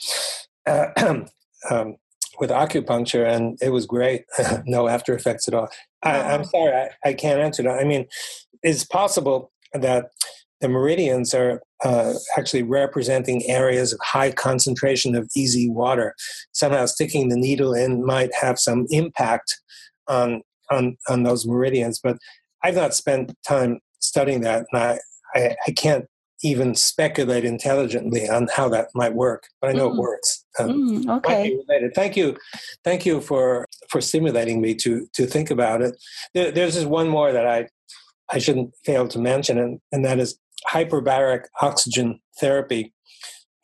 uh, 0.65 0.87
um, 1.69 1.95
with 2.39 2.49
acupuncture, 2.49 3.25
and 3.25 3.57
it 3.61 3.69
was 3.69 3.85
great. 3.85 4.25
no 4.65 4.87
after 4.87 5.15
effects 5.15 5.47
at 5.47 5.53
all. 5.53 5.69
I, 6.03 6.33
am 6.33 6.43
sorry, 6.43 6.73
I, 6.73 6.89
I, 7.09 7.13
can't 7.13 7.39
answer 7.39 7.63
that. 7.63 7.79
I 7.79 7.83
mean, 7.83 8.07
it's 8.61 8.83
possible 8.83 9.51
that 9.73 10.11
the 10.61 10.67
meridians 10.67 11.33
are 11.33 11.61
uh, 11.83 12.13
actually 12.37 12.63
representing 12.63 13.47
areas 13.49 13.93
of 13.93 13.99
high 14.01 14.31
concentration 14.31 15.15
of 15.15 15.29
EZ 15.37 15.55
water. 15.69 16.15
Somehow, 16.51 16.85
sticking 16.85 17.29
the 17.29 17.37
needle 17.37 17.73
in 17.73 18.05
might 18.05 18.33
have 18.33 18.59
some 18.59 18.85
impact 18.89 19.59
on 20.07 20.41
on 20.71 20.97
on 21.07 21.23
those 21.23 21.45
meridians. 21.45 21.99
But 22.01 22.17
I've 22.63 22.75
not 22.75 22.93
spent 22.93 23.33
time 23.47 23.79
studying 23.99 24.41
that, 24.41 24.65
and 24.71 24.81
I 24.81 24.99
I, 25.35 25.55
I 25.67 25.71
can't 25.71 26.05
even 26.43 26.75
speculate 26.75 27.43
intelligently 27.43 28.29
on 28.29 28.47
how 28.53 28.69
that 28.69 28.89
might 28.93 29.13
work. 29.13 29.47
But 29.59 29.71
I 29.71 29.73
know 29.73 29.89
mm. 29.89 29.93
it 29.93 29.99
works. 29.99 30.45
Um, 30.59 30.69
mm, 31.03 31.17
okay. 31.17 31.57
Thank 31.95 32.15
you, 32.15 32.37
thank 32.83 33.05
you 33.05 33.21
for 33.21 33.65
for 33.89 34.01
stimulating 34.01 34.61
me 34.61 34.75
to 34.75 35.07
to 35.13 35.25
think 35.25 35.51
about 35.51 35.81
it. 35.81 35.95
There, 36.33 36.51
there's 36.51 36.75
just 36.75 36.87
one 36.87 37.07
more 37.07 37.31
that 37.31 37.45
I 37.45 37.67
I 38.29 38.39
shouldn't 38.39 38.73
fail 38.83 39.07
to 39.09 39.19
mention, 39.19 39.57
and, 39.57 39.79
and 39.91 40.03
that 40.05 40.19
is 40.19 40.37
hyperbaric 40.67 41.45
oxygen 41.61 42.19
therapy. 42.39 42.93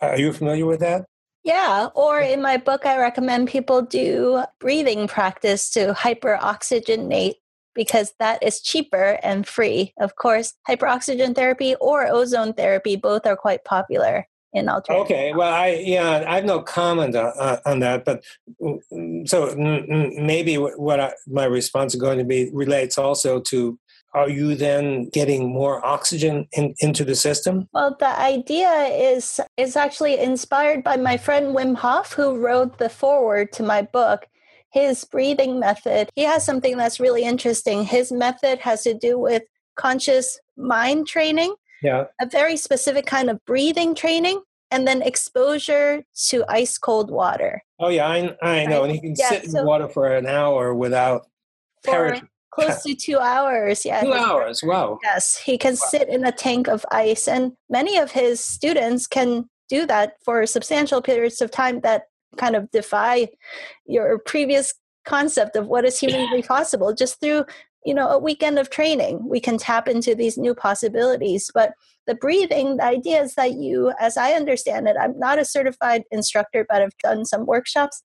Are 0.01 0.17
you 0.17 0.33
familiar 0.33 0.65
with 0.65 0.79
that? 0.81 1.05
Yeah, 1.43 1.89
or 1.93 2.19
in 2.19 2.41
my 2.41 2.57
book, 2.57 2.85
I 2.85 2.97
recommend 2.97 3.49
people 3.49 3.81
do 3.81 4.43
breathing 4.59 5.07
practice 5.07 5.69
to 5.71 5.93
hyperoxygenate 5.93 7.35
because 7.75 8.13
that 8.19 8.41
is 8.41 8.61
cheaper 8.61 9.19
and 9.23 9.47
free. 9.47 9.93
Of 9.99 10.15
course, 10.15 10.53
hyperoxygen 10.69 11.35
therapy 11.35 11.75
or 11.81 12.07
ozone 12.07 12.53
therapy 12.53 12.95
both 12.95 13.25
are 13.25 13.35
quite 13.35 13.65
popular 13.65 14.27
in 14.53 14.69
alternative. 14.69 15.05
Okay, 15.05 15.33
well, 15.33 15.51
I 15.51 15.81
yeah, 15.83 16.23
I 16.27 16.35
have 16.35 16.45
no 16.45 16.61
comment 16.61 17.15
on, 17.15 17.33
uh, 17.37 17.57
on 17.65 17.79
that, 17.79 18.05
but 18.05 18.23
mm, 18.61 19.27
so 19.27 19.53
maybe 19.55 20.55
what 20.55 20.99
I, 20.99 21.13
my 21.27 21.45
response 21.45 21.95
is 21.95 21.99
going 21.99 22.19
to 22.19 22.23
be 22.23 22.49
relates 22.53 22.97
also 22.97 23.39
to 23.41 23.77
are 24.13 24.29
you 24.29 24.55
then 24.55 25.09
getting 25.09 25.51
more 25.51 25.85
oxygen 25.85 26.47
in, 26.53 26.75
into 26.79 27.03
the 27.03 27.15
system? 27.15 27.67
Well, 27.73 27.95
the 27.99 28.19
idea 28.19 28.69
is 28.69 29.39
is 29.57 29.75
actually 29.75 30.19
inspired 30.19 30.83
by 30.83 30.97
my 30.97 31.17
friend 31.17 31.55
Wim 31.55 31.75
Hof, 31.75 32.13
who 32.13 32.37
wrote 32.37 32.77
the 32.77 32.89
foreword 32.89 33.51
to 33.53 33.63
my 33.63 33.81
book. 33.81 34.27
His 34.71 35.05
breathing 35.05 35.59
method, 35.59 36.09
he 36.15 36.23
has 36.23 36.43
something 36.43 36.77
that's 36.77 36.99
really 36.99 37.23
interesting. 37.23 37.83
His 37.83 38.11
method 38.11 38.57
has 38.59 38.81
to 38.83 38.95
do 38.95 39.19
with 39.19 39.43
conscious 39.75 40.39
mind 40.57 41.07
training, 41.07 41.53
yeah. 41.83 42.05
a 42.19 42.25
very 42.25 42.57
specific 42.57 43.05
kind 43.05 43.29
of 43.29 43.43
breathing 43.45 43.93
training, 43.93 44.41
and 44.71 44.87
then 44.87 45.03
exposure 45.03 46.03
to 46.29 46.43
ice 46.49 46.79
cold 46.79 47.11
water. 47.11 47.61
Oh, 47.79 47.89
yeah, 47.89 48.07
I, 48.07 48.35
I 48.41 48.65
know. 48.65 48.81
Right? 48.81 48.89
And 48.89 48.91
he 48.93 49.01
can 49.01 49.15
yeah, 49.15 49.29
sit 49.29 49.51
so 49.51 49.59
in 49.59 49.65
water 49.65 49.87
for 49.87 50.07
an 50.07 50.25
hour 50.25 50.73
without 50.73 51.27
for, 51.83 52.17
close 52.53 52.83
to 52.83 52.95
two 52.95 53.19
hours. 53.19 53.85
Yeah. 53.85 54.01
Two 54.01 54.13
hours. 54.13 54.61
Wow. 54.63 54.99
Yes. 55.03 55.37
He 55.37 55.57
can 55.57 55.73
wow. 55.73 55.87
sit 55.89 56.09
in 56.09 56.25
a 56.25 56.31
tank 56.31 56.67
of 56.67 56.85
ice. 56.91 57.27
And 57.27 57.53
many 57.69 57.97
of 57.97 58.11
his 58.11 58.39
students 58.39 59.07
can 59.07 59.49
do 59.69 59.85
that 59.87 60.15
for 60.23 60.45
substantial 60.45 61.01
periods 61.01 61.41
of 61.41 61.51
time 61.51 61.81
that 61.81 62.03
kind 62.37 62.55
of 62.55 62.69
defy 62.71 63.27
your 63.85 64.19
previous 64.19 64.73
concept 65.05 65.55
of 65.55 65.67
what 65.67 65.85
is 65.85 65.99
humanly 65.99 66.41
possible 66.41 66.93
just 66.93 67.19
through 67.19 67.45
you 67.85 67.93
know 67.93 68.07
a 68.07 68.17
weekend 68.17 68.57
of 68.57 68.69
training 68.69 69.19
we 69.27 69.39
can 69.39 69.57
tap 69.57 69.87
into 69.87 70.15
these 70.15 70.37
new 70.37 70.55
possibilities 70.55 71.51
but 71.53 71.73
the 72.07 72.15
breathing 72.15 72.77
the 72.77 72.83
idea 72.83 73.21
is 73.21 73.35
that 73.35 73.53
you 73.53 73.91
as 73.99 74.15
i 74.15 74.31
understand 74.31 74.87
it 74.87 74.95
i'm 74.99 75.17
not 75.19 75.39
a 75.39 75.45
certified 75.45 76.03
instructor 76.11 76.65
but 76.69 76.81
i've 76.81 76.97
done 77.03 77.25
some 77.25 77.45
workshops 77.45 78.01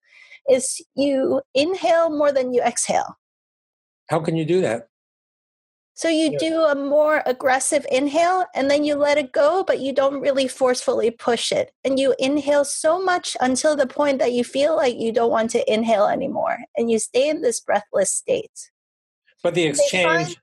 is 0.51 0.85
you 0.97 1.41
inhale 1.55 2.11
more 2.11 2.33
than 2.33 2.53
you 2.53 2.61
exhale 2.63 3.17
how 4.09 4.21
can 4.21 4.37
you 4.37 4.45
do 4.45 4.61
that? 4.61 4.89
So 5.95 6.09
you 6.09 6.31
yeah. 6.31 6.39
do 6.39 6.63
a 6.63 6.77
more 6.77 7.25
aggressive 7.27 7.85
inhale 7.91 8.47
and 8.55 8.71
then 8.71 8.85
you 8.85 8.95
let 8.95 9.19
it 9.19 9.33
go, 9.33 9.65
but 9.67 9.81
you 9.81 9.93
don't 9.93 10.21
really 10.21 10.47
forcefully 10.47 11.11
push 11.11 11.51
it. 11.51 11.73
And 11.85 11.99
you 11.99 12.15
inhale 12.21 12.65
so 12.65 13.03
much 13.03 13.37
until 13.41 13.75
the 13.75 13.87
point 13.89 14.21
that 14.21 14.31
you 14.31 14.45
feel 14.45 14.77
like 14.77 14.97
you 14.97 15.11
don't 15.11 15.33
want 15.33 15.51
to 15.51 15.73
inhale 15.73 16.07
anymore. 16.07 16.59
And 16.77 16.89
you 16.89 17.01
stay 17.01 17.29
in 17.29 17.43
this 17.43 17.59
breathless 17.59 18.13
state. 18.13 18.71
But 19.43 19.55
the 19.55 19.65
exchange 19.65 20.37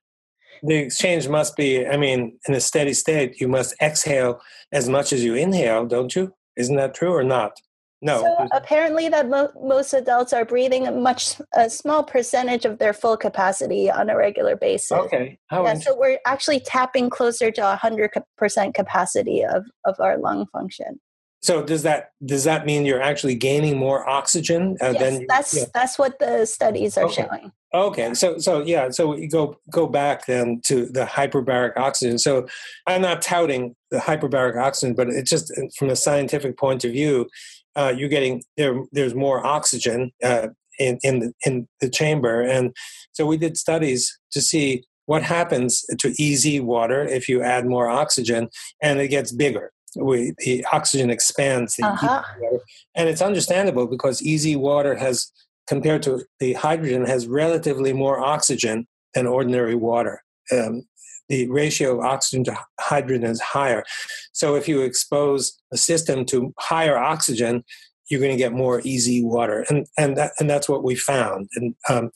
the 0.64 0.76
exchange 0.76 1.28
must 1.28 1.56
be, 1.56 1.86
I 1.86 1.98
mean, 1.98 2.38
in 2.48 2.54
a 2.54 2.60
steady 2.60 2.94
state, 2.94 3.40
you 3.40 3.48
must 3.48 3.76
exhale 3.82 4.42
as 4.72 4.90
much 4.90 5.14
as 5.14 5.24
you 5.24 5.36
inhale, 5.36 5.86
don't 5.86 6.16
you? 6.16 6.34
Isn't 6.56 6.78
that 6.78 6.96
true 6.96 7.14
or 7.14 7.24
not? 7.24 7.60
No. 8.06 8.22
So 8.22 8.48
apparently, 8.52 9.10
that 9.10 9.28
mo- 9.28 9.52
most 9.64 9.92
adults 9.92 10.32
are 10.32 10.46
breathing 10.46 10.86
a 10.86 10.92
much 10.92 11.42
a 11.54 11.72
small 11.72 12.04
percentage 12.04 12.64
of 12.64 12.78
their 12.78 12.94
full 12.94 13.18
capacity 13.18 13.90
on 13.90 14.12
a 14.12 14.16
regular 14.16 14.56
basis. 14.56 14.92
Okay. 14.92 15.40
How 15.48 15.64
yeah, 15.64 15.74
so 15.74 15.98
we're 15.98 16.20
actually 16.24 16.60
tapping 16.60 17.10
closer 17.10 17.50
to 17.50 17.76
hundred 17.76 18.12
percent 18.38 18.76
capacity 18.76 19.44
of 19.44 19.66
of 19.86 20.00
our 20.00 20.20
lung 20.20 20.46
function. 20.54 21.00
So 21.42 21.64
does 21.64 21.82
that 21.82 22.12
does 22.24 22.44
that 22.44 22.68
mean 22.68 22.86
you're 22.86 23.02
actually 23.02 23.36
gaining 23.36 23.76
more 23.78 24.08
oxygen 24.08 24.78
uh, 24.84 24.92
yes, 24.92 25.00
than? 25.00 25.26
that's 25.28 25.58
yeah. 25.58 25.66
that's 25.74 25.98
what 25.98 26.20
the 26.20 26.46
studies 26.46 27.00
are 27.00 27.06
okay. 27.06 27.24
showing. 27.24 27.52
Okay, 27.74 28.14
so 28.14 28.38
so 28.38 28.62
yeah, 28.62 28.92
so 28.92 29.16
we 29.16 29.28
go 29.28 29.58
go 29.72 29.88
back 29.88 30.28
then 30.28 30.62
to 30.66 30.86
the 30.86 31.06
hyperbaric 31.06 31.76
oxygen. 31.76 32.20
So 32.20 32.46
I'm 32.86 33.02
not 33.02 33.24
touting 33.24 33.76
the 33.90 33.98
hyperbaric 33.98 34.62
oxygen, 34.62 34.96
but 34.96 35.10
it's 35.10 35.30
just 35.30 35.52
from 35.78 35.90
a 35.90 35.96
scientific 35.96 36.58
point 36.58 36.86
of 36.86 36.92
view, 36.92 37.28
uh, 37.76 37.94
you're 37.96 38.10
getting 38.10 38.44
there. 38.58 38.84
There's 38.92 39.16
more 39.16 39.46
oxygen 39.46 40.12
uh, 40.24 40.48
in 40.80 41.00
in 41.04 41.20
the, 41.20 41.34
in 41.46 41.68
the 41.82 41.90
chamber, 41.90 42.42
and 42.42 42.76
so 43.14 43.26
we 43.26 43.38
did 43.38 43.58
studies 43.58 44.18
to 44.32 44.42
see 44.42 44.84
what 45.06 45.22
happens 45.24 45.84
to 46.00 46.08
EZ 46.20 46.62
water 46.62 47.04
if 47.06 47.30
you 47.30 47.42
add 47.44 47.66
more 47.66 47.88
oxygen, 47.90 48.50
and 48.82 49.00
it 49.00 49.10
gets 49.10 49.32
bigger. 49.32 49.72
We, 49.98 50.34
the 50.40 50.66
oxygen 50.74 51.10
expands, 51.10 51.76
the 51.76 51.86
Uh-huh. 51.86 52.22
water, 52.42 52.64
and 52.96 53.08
it's 53.08 53.22
understandable 53.22 53.88
because 53.88 54.22
EZ 54.26 54.58
water 54.58 54.96
has 54.96 55.32
compared 55.68 56.04
to 56.04 56.24
the 56.40 56.54
hydrogen 56.54 57.06
has 57.06 57.28
relatively 57.28 57.94
more 57.94 58.20
oxygen 58.20 58.88
than 59.14 59.26
ordinary 59.28 59.76
water. 59.76 60.22
Um, 60.52 60.84
the 61.30 61.48
ratio 61.50 61.98
of 61.98 62.06
oxygen 62.06 62.44
to 62.46 62.58
hydrogen 62.80 63.30
is 63.30 63.42
higher. 63.42 63.84
So 64.32 64.56
if 64.56 64.68
you 64.68 64.82
expose 64.82 65.58
a 65.74 65.78
system 65.78 66.26
to 66.26 66.54
higher 66.60 66.98
oxygen, 66.98 67.64
you're 68.10 68.20
going 68.20 68.32
to 68.32 68.38
get 68.38 68.54
more 68.54 68.82
EZ 68.86 69.08
water, 69.24 69.66
and 69.70 69.88
and 69.98 70.16
that, 70.18 70.34
and 70.40 70.50
that's 70.50 70.70
what 70.70 70.84
we 70.84 70.96
found. 70.96 71.50
And 71.56 71.76
um, 71.90 72.12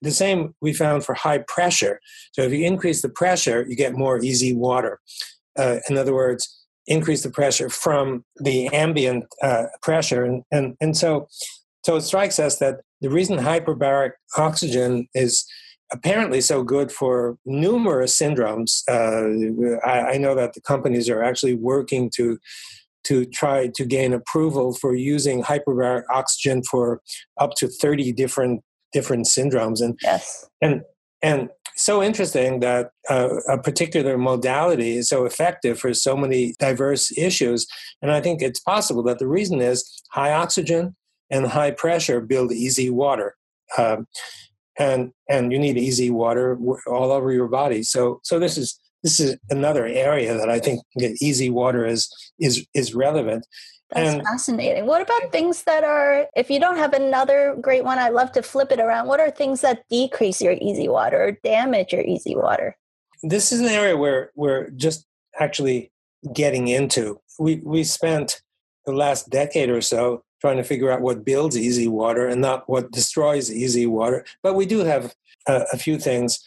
the 0.00 0.10
same 0.10 0.54
we 0.62 0.72
found 0.72 1.04
for 1.04 1.14
high 1.14 1.44
pressure. 1.46 2.00
So 2.32 2.42
if 2.42 2.52
you 2.52 2.64
increase 2.64 3.02
the 3.02 3.10
pressure, 3.10 3.66
you 3.68 3.76
get 3.76 3.94
more 3.94 4.18
EZ 4.24 4.52
water. 4.54 4.98
Uh, 5.58 5.78
in 5.88 5.98
other 5.98 6.14
words, 6.14 6.64
increase 6.86 7.22
the 7.22 7.30
pressure 7.30 7.68
from 7.68 8.24
the 8.36 8.68
ambient 8.68 9.24
uh, 9.42 9.64
pressure, 9.82 10.24
and 10.24 10.42
and 10.50 10.74
and 10.80 10.96
so 10.96 11.28
so 11.84 11.96
it 11.96 12.02
strikes 12.02 12.38
us 12.38 12.58
that 12.58 12.80
the 13.00 13.10
reason 13.10 13.38
hyperbaric 13.38 14.12
oxygen 14.36 15.06
is 15.14 15.46
apparently 15.92 16.40
so 16.40 16.62
good 16.62 16.90
for 16.90 17.38
numerous 17.44 18.18
syndromes. 18.18 18.82
Uh, 18.88 19.86
I, 19.86 20.14
I, 20.14 20.18
know 20.18 20.34
that 20.34 20.54
the 20.54 20.60
companies 20.60 21.08
are 21.08 21.22
actually 21.22 21.54
working 21.54 22.10
to 22.16 22.38
to 23.04 23.24
try 23.26 23.68
to 23.74 23.84
gain 23.84 24.12
approval 24.12 24.74
for 24.74 24.94
using 24.94 25.42
hyperbaric 25.42 26.02
oxygen 26.10 26.62
for 26.62 27.00
up 27.38 27.52
to 27.58 27.68
thirty 27.68 28.12
different 28.12 28.62
different 28.92 29.26
syndromes, 29.26 29.80
and 29.80 29.98
yes, 30.02 30.46
and 30.60 30.82
and 31.22 31.50
so 31.76 32.02
interesting 32.02 32.60
that 32.60 32.90
uh, 33.10 33.28
a 33.48 33.58
particular 33.58 34.16
modality 34.16 34.96
is 34.96 35.08
so 35.08 35.26
effective 35.26 35.78
for 35.78 35.92
so 35.92 36.16
many 36.16 36.54
diverse 36.58 37.16
issues. 37.18 37.66
And 38.00 38.10
I 38.10 38.20
think 38.20 38.40
it's 38.40 38.60
possible 38.60 39.02
that 39.04 39.18
the 39.18 39.28
reason 39.28 39.60
is 39.60 40.02
high 40.10 40.32
oxygen 40.32 40.96
and 41.30 41.46
high 41.46 41.72
pressure 41.72 42.20
build 42.20 42.52
EZ 42.52 42.90
water. 42.90 43.36
Um, 43.76 44.06
and 44.78 45.12
and 45.28 45.52
you 45.52 45.58
need 45.58 45.78
EZ 45.78 46.10
water 46.10 46.58
all 46.86 47.12
over 47.12 47.32
your 47.32 47.48
body. 47.48 47.82
So 47.82 48.20
so 48.22 48.38
this 48.38 48.56
is 48.58 48.78
this 49.02 49.20
is 49.20 49.36
another 49.50 49.86
area 49.86 50.36
that 50.36 50.50
I 50.50 50.58
think 50.58 50.82
EZ 51.00 51.50
water 51.50 51.86
is 51.86 52.08
is 52.38 52.66
is 52.74 52.94
relevant. 52.94 53.46
That's 53.90 54.14
and, 54.14 54.22
fascinating. 54.24 54.86
What 54.86 55.02
about 55.02 55.30
things 55.30 55.62
that 55.62 55.84
are, 55.84 56.26
if 56.34 56.50
you 56.50 56.58
don't 56.58 56.76
have 56.76 56.92
another 56.92 57.56
great 57.60 57.84
one, 57.84 57.98
I'd 58.00 58.14
love 58.14 58.32
to 58.32 58.42
flip 58.42 58.72
it 58.72 58.80
around. 58.80 59.06
What 59.06 59.20
are 59.20 59.30
things 59.30 59.60
that 59.60 59.84
decrease 59.88 60.42
your 60.42 60.54
EZ 60.54 60.88
water 60.88 61.22
or 61.22 61.32
damage 61.44 61.92
your 61.92 62.02
EZ 62.04 62.24
water? 62.26 62.76
This 63.22 63.52
is 63.52 63.60
an 63.60 63.68
area 63.68 63.96
where 63.96 64.32
we're 64.34 64.70
just 64.70 65.06
actually 65.38 65.92
getting 66.32 66.66
into. 66.68 67.20
We 67.38 67.56
we 67.64 67.84
spent 67.84 68.40
the 68.86 68.92
last 68.92 69.30
decade 69.30 69.70
or 69.70 69.80
so 69.80 70.24
trying 70.40 70.56
to 70.56 70.64
figure 70.64 70.90
out 70.90 71.00
what 71.00 71.24
builds 71.24 71.56
EZ 71.56 71.88
water 71.88 72.26
and 72.26 72.40
not 72.40 72.68
what 72.68 72.90
destroys 72.92 73.50
EZ 73.50 73.86
water. 73.86 74.24
But 74.42 74.54
we 74.54 74.66
do 74.66 74.80
have 74.80 75.14
a, 75.48 75.64
a 75.72 75.78
few 75.78 75.98
things 75.98 76.42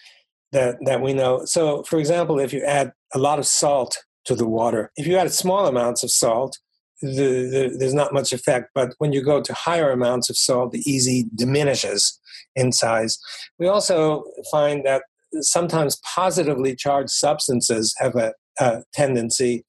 that, 0.51 0.77
that 0.85 1.01
we 1.01 1.13
know. 1.13 1.45
So, 1.45 1.83
for 1.83 1.99
example, 1.99 2.39
if 2.39 2.53
you 2.53 2.63
add 2.63 2.91
a 3.13 3.19
lot 3.19 3.39
of 3.39 3.47
salt 3.47 3.97
to 4.25 4.35
the 4.35 4.47
water, 4.47 4.91
if 4.95 5.07
you 5.07 5.17
add 5.17 5.31
small 5.31 5.65
amounts 5.65 6.03
of 6.03 6.11
salt, 6.11 6.57
the, 7.01 7.09
the, 7.09 7.75
there's 7.77 7.93
not 7.93 8.13
much 8.13 8.33
effect. 8.33 8.71
But 8.75 8.93
when 8.97 9.13
you 9.13 9.23
go 9.23 9.41
to 9.41 9.53
higher 9.53 9.91
amounts 9.91 10.29
of 10.29 10.37
salt, 10.37 10.71
the 10.71 10.83
EZ 10.85 11.23
diminishes 11.35 12.19
in 12.55 12.71
size. 12.71 13.17
We 13.57 13.67
also 13.67 14.23
find 14.51 14.85
that 14.85 15.03
sometimes 15.41 16.01
positively 16.15 16.75
charged 16.75 17.11
substances 17.11 17.95
have 17.99 18.15
a, 18.15 18.33
a 18.59 18.83
tendency 18.93 19.63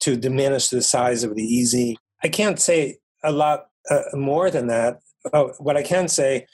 to 0.00 0.16
diminish 0.16 0.68
the 0.68 0.82
size 0.82 1.24
of 1.24 1.34
the 1.34 1.60
EZ. 1.60 1.96
I 2.22 2.28
can't 2.28 2.60
say 2.60 2.98
a 3.24 3.32
lot 3.32 3.66
uh, 3.90 4.02
more 4.12 4.50
than 4.50 4.66
that. 4.68 5.00
Oh, 5.32 5.52
what 5.58 5.76
I 5.76 5.82
can 5.82 6.08
say, 6.08 6.46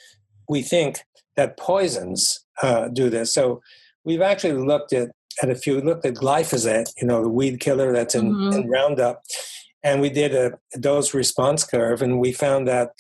we 0.48 0.62
think 0.62 1.00
that 1.36 1.56
poisons 1.56 2.44
uh, 2.62 2.88
do 2.88 3.10
this. 3.10 3.32
So 3.32 3.60
we've 4.04 4.22
actually 4.22 4.54
looked 4.54 4.92
at, 4.92 5.10
at 5.42 5.50
a 5.50 5.54
few, 5.54 5.76
we 5.76 5.82
looked 5.82 6.06
at 6.06 6.14
glyphosate, 6.14 6.90
you 7.00 7.06
know, 7.06 7.22
the 7.22 7.28
weed 7.28 7.60
killer 7.60 7.92
that's 7.92 8.14
in, 8.14 8.32
mm-hmm. 8.32 8.60
in 8.60 8.68
Roundup, 8.68 9.22
and 9.82 10.00
we 10.00 10.10
did 10.10 10.34
a, 10.34 10.52
a 10.74 10.78
dose 10.78 11.14
response 11.14 11.64
curve, 11.64 12.02
and 12.02 12.20
we 12.20 12.32
found 12.32 12.68
that 12.68 12.90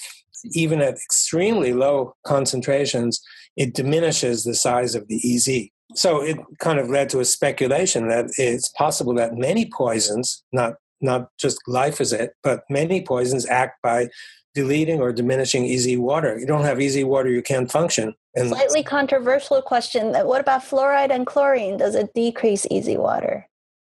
even 0.52 0.80
at 0.80 0.94
extremely 0.94 1.72
low 1.72 2.14
concentrations, 2.24 3.20
it 3.56 3.74
diminishes 3.74 4.44
the 4.44 4.54
size 4.54 4.94
of 4.94 5.06
the 5.08 5.16
EZ. 5.16 5.68
So 5.94 6.22
it 6.22 6.38
kind 6.58 6.78
of 6.78 6.88
led 6.88 7.10
to 7.10 7.20
a 7.20 7.24
speculation 7.24 8.08
that 8.08 8.26
it's 8.38 8.68
possible 8.70 9.14
that 9.14 9.34
many 9.34 9.68
poisons, 9.70 10.44
not 10.52 10.74
not 11.00 11.30
just 11.38 11.60
glyphosate, 11.66 12.30
but 12.42 12.62
many 12.68 13.02
poisons 13.02 13.46
act 13.46 13.82
by 13.82 14.08
deleting 14.54 15.00
or 15.00 15.12
diminishing 15.12 15.70
EZ 15.70 15.96
water. 15.96 16.38
You 16.38 16.46
don't 16.46 16.64
have 16.64 16.80
EZ 16.80 17.04
water, 17.04 17.30
you 17.30 17.42
can't 17.42 17.70
function. 17.70 18.14
And 18.34 18.48
Slightly 18.48 18.82
controversial 18.82 19.62
question. 19.62 20.12
What 20.26 20.40
about 20.40 20.62
fluoride 20.62 21.10
and 21.10 21.26
chlorine? 21.26 21.76
Does 21.76 21.94
it 21.94 22.12
decrease 22.14 22.66
EZ 22.70 22.96
water? 22.96 23.46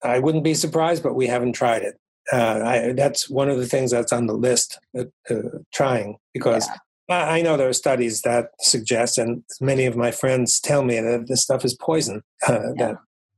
I 0.04 0.20
wouldn't 0.20 0.44
be 0.44 0.54
surprised, 0.54 1.04
but 1.04 1.16
we 1.16 1.28
haven't 1.28 1.54
tried 1.54 1.82
it. 1.84 2.00
Uh, 2.32 2.62
I, 2.64 2.94
that's 2.94 3.30
one 3.30 3.50
of 3.50 3.58
the 3.58 3.66
things 3.66 3.92
that's 3.92 4.12
on 4.12 4.28
the 4.28 4.34
list, 4.34 4.80
uh, 4.98 5.06
uh, 5.30 5.60
trying, 5.74 6.18
because 6.34 6.68
yeah. 7.10 7.16
I, 7.16 7.40
I 7.40 7.42
know 7.42 7.56
there 7.56 7.70
are 7.70 7.74
studies 7.74 8.22
that 8.24 8.50
suggest, 8.60 9.18
and 9.18 9.44
many 9.62 9.86
of 9.86 9.96
my 9.96 10.12
friends 10.12 10.60
tell 10.60 10.84
me 10.84 11.00
that 11.00 11.28
this 11.28 11.42
stuff 11.42 11.64
is 11.64 11.74
poison 11.74 12.22
uh, 12.48 12.74
yeah. 12.76 12.88
that 12.88 12.96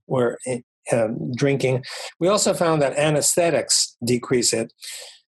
we're 0.07 0.37
um, 0.91 1.31
drinking. 1.35 1.83
We 2.19 2.27
also 2.27 2.53
found 2.53 2.81
that 2.81 2.97
anesthetics 2.97 3.95
decrease 4.05 4.53
it. 4.53 4.73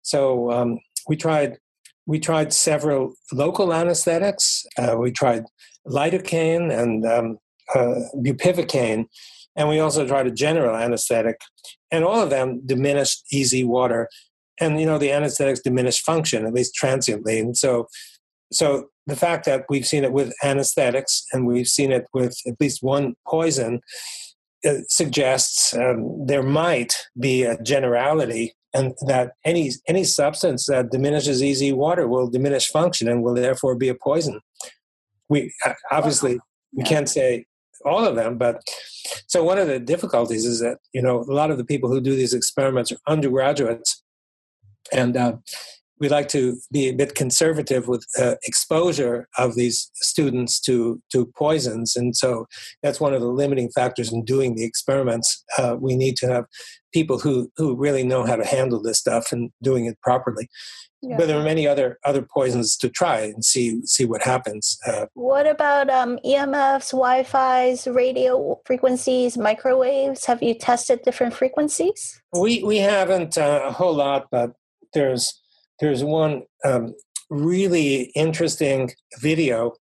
So 0.02 0.50
um, 0.50 0.78
we 1.08 1.16
tried 1.16 1.58
we 2.06 2.18
tried 2.18 2.54
several 2.54 3.12
local 3.32 3.72
anesthetics. 3.72 4.64
Uh, 4.78 4.96
we 4.98 5.12
tried 5.12 5.44
lidocaine 5.86 6.72
and 6.72 7.04
um, 7.04 7.38
uh, 7.74 8.00
bupivacaine, 8.16 9.04
and 9.54 9.68
we 9.68 9.78
also 9.78 10.06
tried 10.06 10.26
a 10.26 10.30
general 10.30 10.74
anesthetic, 10.74 11.38
and 11.90 12.04
all 12.04 12.22
of 12.22 12.30
them 12.30 12.62
diminished 12.64 13.24
EZ 13.32 13.64
water. 13.64 14.08
And 14.60 14.80
you 14.80 14.86
know 14.86 14.98
the 14.98 15.12
anesthetics 15.12 15.60
diminished 15.60 16.04
function 16.04 16.46
at 16.46 16.54
least 16.54 16.74
transiently, 16.74 17.38
and 17.38 17.56
so 17.56 17.86
so 18.52 18.88
the 19.06 19.16
fact 19.16 19.44
that 19.46 19.64
we've 19.68 19.86
seen 19.86 20.04
it 20.04 20.12
with 20.12 20.32
anesthetics 20.42 21.24
and 21.32 21.46
we've 21.46 21.68
seen 21.68 21.92
it 21.92 22.06
with 22.12 22.36
at 22.46 22.54
least 22.60 22.82
one 22.82 23.14
poison 23.26 23.80
suggests 24.88 25.74
um, 25.74 26.26
there 26.26 26.42
might 26.42 26.94
be 27.18 27.42
a 27.44 27.60
generality 27.62 28.54
and 28.74 28.94
that 29.06 29.32
any 29.44 29.72
any 29.86 30.04
substance 30.04 30.66
that 30.66 30.90
diminishes 30.90 31.42
EZ 31.42 31.72
water 31.72 32.06
will 32.06 32.28
diminish 32.28 32.68
function 32.68 33.08
and 33.08 33.22
will 33.22 33.34
therefore 33.34 33.74
be 33.74 33.88
a 33.88 33.94
poison. 33.94 34.40
We 35.28 35.52
uh, 35.64 35.74
obviously 35.90 36.38
we 36.72 36.84
can't 36.84 37.08
say 37.08 37.46
all 37.84 38.04
of 38.04 38.16
them, 38.16 38.36
but 38.36 38.60
so 39.26 39.42
one 39.42 39.58
of 39.58 39.68
the 39.68 39.78
difficulties 39.78 40.44
is 40.44 40.60
that 40.60 40.78
you 40.92 41.02
know 41.02 41.20
a 41.20 41.32
lot 41.32 41.50
of 41.50 41.58
the 41.58 41.64
people 41.64 41.90
who 41.90 42.00
do 42.00 42.14
these 42.14 42.34
experiments 42.34 42.92
are 42.92 42.98
undergraduates, 43.06 44.02
and 44.92 45.16
uh, 45.16 45.36
we 46.00 46.08
like 46.08 46.28
to 46.28 46.56
be 46.70 46.88
a 46.88 46.94
bit 46.94 47.14
conservative 47.14 47.88
with 47.88 48.04
uh, 48.18 48.36
exposure 48.44 49.28
of 49.38 49.54
these 49.54 49.90
students 49.94 50.60
to 50.60 51.00
to 51.12 51.26
poisons, 51.36 51.96
and 51.96 52.16
so 52.16 52.46
that's 52.82 53.00
one 53.00 53.14
of 53.14 53.20
the 53.20 53.28
limiting 53.28 53.70
factors 53.70 54.12
in 54.12 54.24
doing 54.24 54.54
the 54.54 54.64
experiments. 54.64 55.44
Uh, 55.56 55.76
we 55.78 55.96
need 55.96 56.16
to 56.16 56.28
have 56.28 56.44
people 56.92 57.18
who 57.18 57.50
who 57.56 57.76
really 57.76 58.02
know 58.02 58.24
how 58.24 58.36
to 58.36 58.44
handle 58.44 58.82
this 58.82 58.98
stuff 58.98 59.32
and 59.32 59.50
doing 59.62 59.86
it 59.86 60.00
properly. 60.00 60.48
Yeah. 61.00 61.16
But 61.16 61.28
there 61.28 61.38
are 61.38 61.44
many 61.44 61.66
other 61.66 61.98
other 62.04 62.22
poisons 62.22 62.76
to 62.78 62.88
try 62.88 63.20
and 63.20 63.44
see 63.44 63.80
see 63.84 64.04
what 64.04 64.22
happens. 64.22 64.76
Uh, 64.86 65.06
what 65.14 65.46
about 65.46 65.88
um, 65.90 66.18
EMFs, 66.24 66.90
Wi-Fi's, 66.90 67.86
radio 67.86 68.60
frequencies, 68.64 69.38
microwaves? 69.38 70.24
Have 70.24 70.42
you 70.42 70.54
tested 70.54 71.02
different 71.02 71.34
frequencies? 71.34 72.20
We 72.32 72.64
we 72.64 72.78
haven't 72.78 73.38
uh, 73.38 73.62
a 73.66 73.72
whole 73.72 73.94
lot, 73.94 74.26
but 74.32 74.52
there's 74.92 75.40
there's 75.80 76.02
one 76.02 76.42
um, 76.64 76.94
really 77.30 78.12
interesting 78.14 78.90
video 79.20 79.74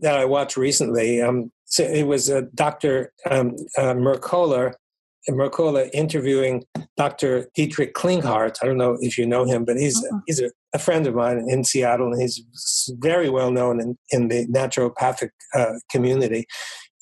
that 0.00 0.16
I 0.16 0.24
watched 0.24 0.56
recently. 0.56 1.20
Um, 1.20 1.50
so 1.64 1.84
it 1.84 2.04
was 2.04 2.28
a 2.28 2.42
Dr. 2.54 3.12
Um, 3.30 3.56
uh, 3.76 3.94
Mercola 3.94 4.74
Mercola 5.30 5.88
interviewing 5.92 6.64
Dr. 6.96 7.48
Dietrich 7.54 7.94
Klinghardt. 7.94 8.56
I 8.62 8.66
don't 8.66 8.76
know 8.76 8.98
if 9.00 9.16
you 9.16 9.26
know 9.26 9.44
him, 9.44 9.64
but 9.64 9.76
he's 9.76 9.96
uh-huh. 9.96 10.20
he's 10.26 10.40
a, 10.40 10.50
a, 10.74 10.78
friend 10.78 11.06
of 11.06 11.14
mine 11.14 11.44
in 11.48 11.64
Seattle, 11.64 12.12
and 12.12 12.20
he's 12.20 12.42
very 12.98 13.30
well 13.30 13.50
known 13.50 13.80
in, 13.80 13.96
in 14.10 14.28
the 14.28 14.46
naturopathic 14.46 15.30
uh, 15.54 15.74
community. 15.90 16.46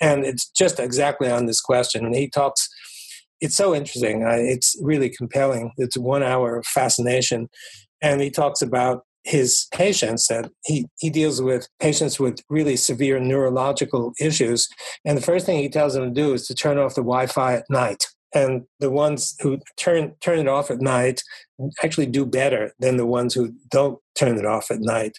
And 0.00 0.24
it's 0.24 0.48
just 0.50 0.78
exactly 0.78 1.30
on 1.30 1.46
this 1.46 1.60
question. 1.60 2.04
And 2.04 2.14
he 2.14 2.28
talks. 2.28 2.68
It's 3.40 3.56
so 3.56 3.74
interesting. 3.74 4.22
It's 4.24 4.76
really 4.80 5.10
compelling. 5.10 5.72
It's 5.76 5.98
one 5.98 6.22
hour 6.22 6.56
of 6.56 6.64
fascination, 6.64 7.48
and 8.02 8.20
he 8.20 8.30
talks 8.30 8.60
about 8.60 9.04
his 9.24 9.68
patients 9.72 10.26
that 10.26 10.50
he, 10.64 10.86
he 10.98 11.08
deals 11.08 11.40
with 11.40 11.68
patients 11.78 12.18
with 12.18 12.40
really 12.50 12.76
severe 12.76 13.20
neurological 13.20 14.12
issues. 14.20 14.68
And 15.04 15.16
the 15.16 15.22
first 15.22 15.46
thing 15.46 15.58
he 15.58 15.68
tells 15.68 15.94
them 15.94 16.04
to 16.04 16.10
do 16.10 16.34
is 16.34 16.46
to 16.48 16.54
turn 16.54 16.78
off 16.78 16.96
the 16.96 17.02
Wi 17.02 17.26
Fi 17.26 17.54
at 17.54 17.70
night. 17.70 18.04
And 18.34 18.62
the 18.80 18.90
ones 18.90 19.36
who 19.40 19.58
turn 19.76 20.14
turn 20.20 20.38
it 20.38 20.48
off 20.48 20.70
at 20.70 20.80
night 20.80 21.22
actually 21.84 22.06
do 22.06 22.24
better 22.24 22.72
than 22.78 22.96
the 22.96 23.06
ones 23.06 23.34
who 23.34 23.52
don't 23.70 23.98
turn 24.18 24.38
it 24.38 24.46
off 24.46 24.70
at 24.70 24.80
night. 24.80 25.18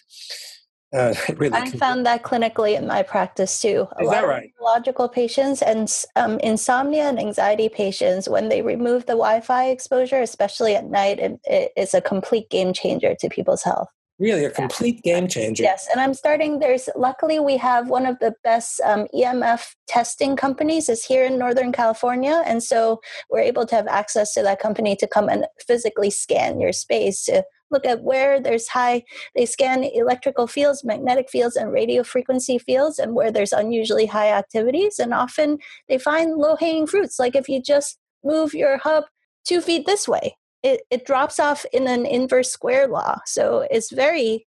Uh, 0.94 1.14
really 1.36 1.56
I 1.56 1.70
found 1.70 2.06
that 2.06 2.22
clinically 2.22 2.78
in 2.78 2.86
my 2.86 3.02
practice 3.02 3.60
too. 3.60 3.88
A 3.98 4.04
Is 4.04 4.10
that 4.10 4.26
right? 4.26 4.50
Neurological 4.60 5.08
patients 5.08 5.60
and 5.60 5.92
um, 6.16 6.38
insomnia 6.40 7.08
and 7.08 7.18
anxiety 7.18 7.68
patients, 7.68 8.28
when 8.28 8.48
they 8.48 8.62
remove 8.62 9.06
the 9.06 9.14
Wi-Fi 9.14 9.70
exposure, 9.70 10.20
especially 10.20 10.74
at 10.76 10.86
night, 10.86 11.18
it, 11.18 11.40
it 11.44 11.72
is 11.76 11.94
a 11.94 12.00
complete 12.00 12.48
game 12.48 12.72
changer 12.72 13.14
to 13.18 13.28
people's 13.28 13.62
health. 13.62 13.88
Really, 14.20 14.44
a 14.44 14.50
complete 14.50 15.00
yeah. 15.02 15.14
game 15.14 15.28
changer. 15.28 15.64
Yes, 15.64 15.88
and 15.90 16.00
I'm 16.00 16.14
starting. 16.14 16.60
There's 16.60 16.88
luckily 16.94 17.40
we 17.40 17.56
have 17.56 17.88
one 17.88 18.06
of 18.06 18.16
the 18.20 18.32
best 18.44 18.80
um, 18.84 19.08
EMF 19.12 19.74
testing 19.88 20.36
companies 20.36 20.88
is 20.88 21.04
here 21.04 21.24
in 21.24 21.36
Northern 21.36 21.72
California, 21.72 22.40
and 22.46 22.62
so 22.62 23.00
we're 23.28 23.40
able 23.40 23.66
to 23.66 23.74
have 23.74 23.88
access 23.88 24.32
to 24.34 24.42
that 24.42 24.60
company 24.60 24.94
to 24.96 25.08
come 25.08 25.28
and 25.28 25.46
physically 25.66 26.10
scan 26.10 26.60
your 26.60 26.72
space 26.72 27.24
to 27.24 27.42
look 27.74 27.84
at 27.84 28.02
where 28.02 28.40
there's 28.40 28.68
high. 28.68 29.04
They 29.34 29.44
scan 29.44 29.84
electrical 29.84 30.46
fields, 30.46 30.84
magnetic 30.84 31.28
fields, 31.28 31.56
and 31.56 31.70
radio 31.70 32.02
frequency 32.02 32.58
fields, 32.58 32.98
and 32.98 33.14
where 33.14 33.30
there's 33.30 33.52
unusually 33.52 34.06
high 34.06 34.30
activities. 34.32 34.98
And 34.98 35.12
often 35.12 35.58
they 35.88 35.98
find 35.98 36.36
low 36.36 36.56
hanging 36.56 36.86
fruits, 36.86 37.18
like 37.18 37.36
if 37.36 37.48
you 37.48 37.60
just 37.60 37.98
move 38.22 38.54
your 38.54 38.78
hub 38.78 39.04
two 39.44 39.60
feet 39.60 39.84
this 39.84 40.08
way 40.08 40.34
it, 40.64 40.80
it 40.90 41.04
drops 41.04 41.38
off 41.38 41.66
in 41.72 41.86
an 41.86 42.06
inverse 42.06 42.50
square 42.50 42.88
law. 42.88 43.20
So 43.26 43.68
it's 43.70 43.92
very, 43.92 44.46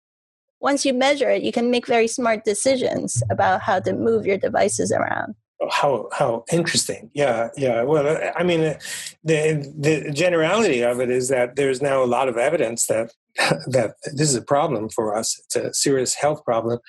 once 0.61 0.85
you 0.85 0.93
measure 0.93 1.29
it, 1.29 1.41
you 1.41 1.51
can 1.51 1.71
make 1.71 1.87
very 1.87 2.07
smart 2.07 2.45
decisions 2.45 3.21
about 3.31 3.61
how 3.61 3.79
to 3.79 3.93
move 3.93 4.25
your 4.25 4.37
devices 4.37 4.91
around. 4.91 5.33
How 5.71 6.09
how 6.11 6.43
interesting! 6.51 7.09
Yeah, 7.13 7.49
yeah. 7.57 7.83
Well, 7.83 8.31
I 8.35 8.43
mean, 8.43 8.61
uh, 8.61 8.79
the 9.23 9.73
the 9.77 10.11
generality 10.11 10.81
of 10.83 10.99
it 10.99 11.09
is 11.09 11.29
that 11.29 11.55
there's 11.55 11.81
now 11.81 12.03
a 12.03 12.05
lot 12.05 12.29
of 12.29 12.37
evidence 12.37 12.87
that 12.87 13.11
that 13.67 13.95
this 14.13 14.29
is 14.29 14.35
a 14.35 14.41
problem 14.41 14.89
for 14.89 15.15
us. 15.15 15.39
It's 15.45 15.55
a 15.55 15.73
serious 15.73 16.15
health 16.15 16.43
problem. 16.43 16.79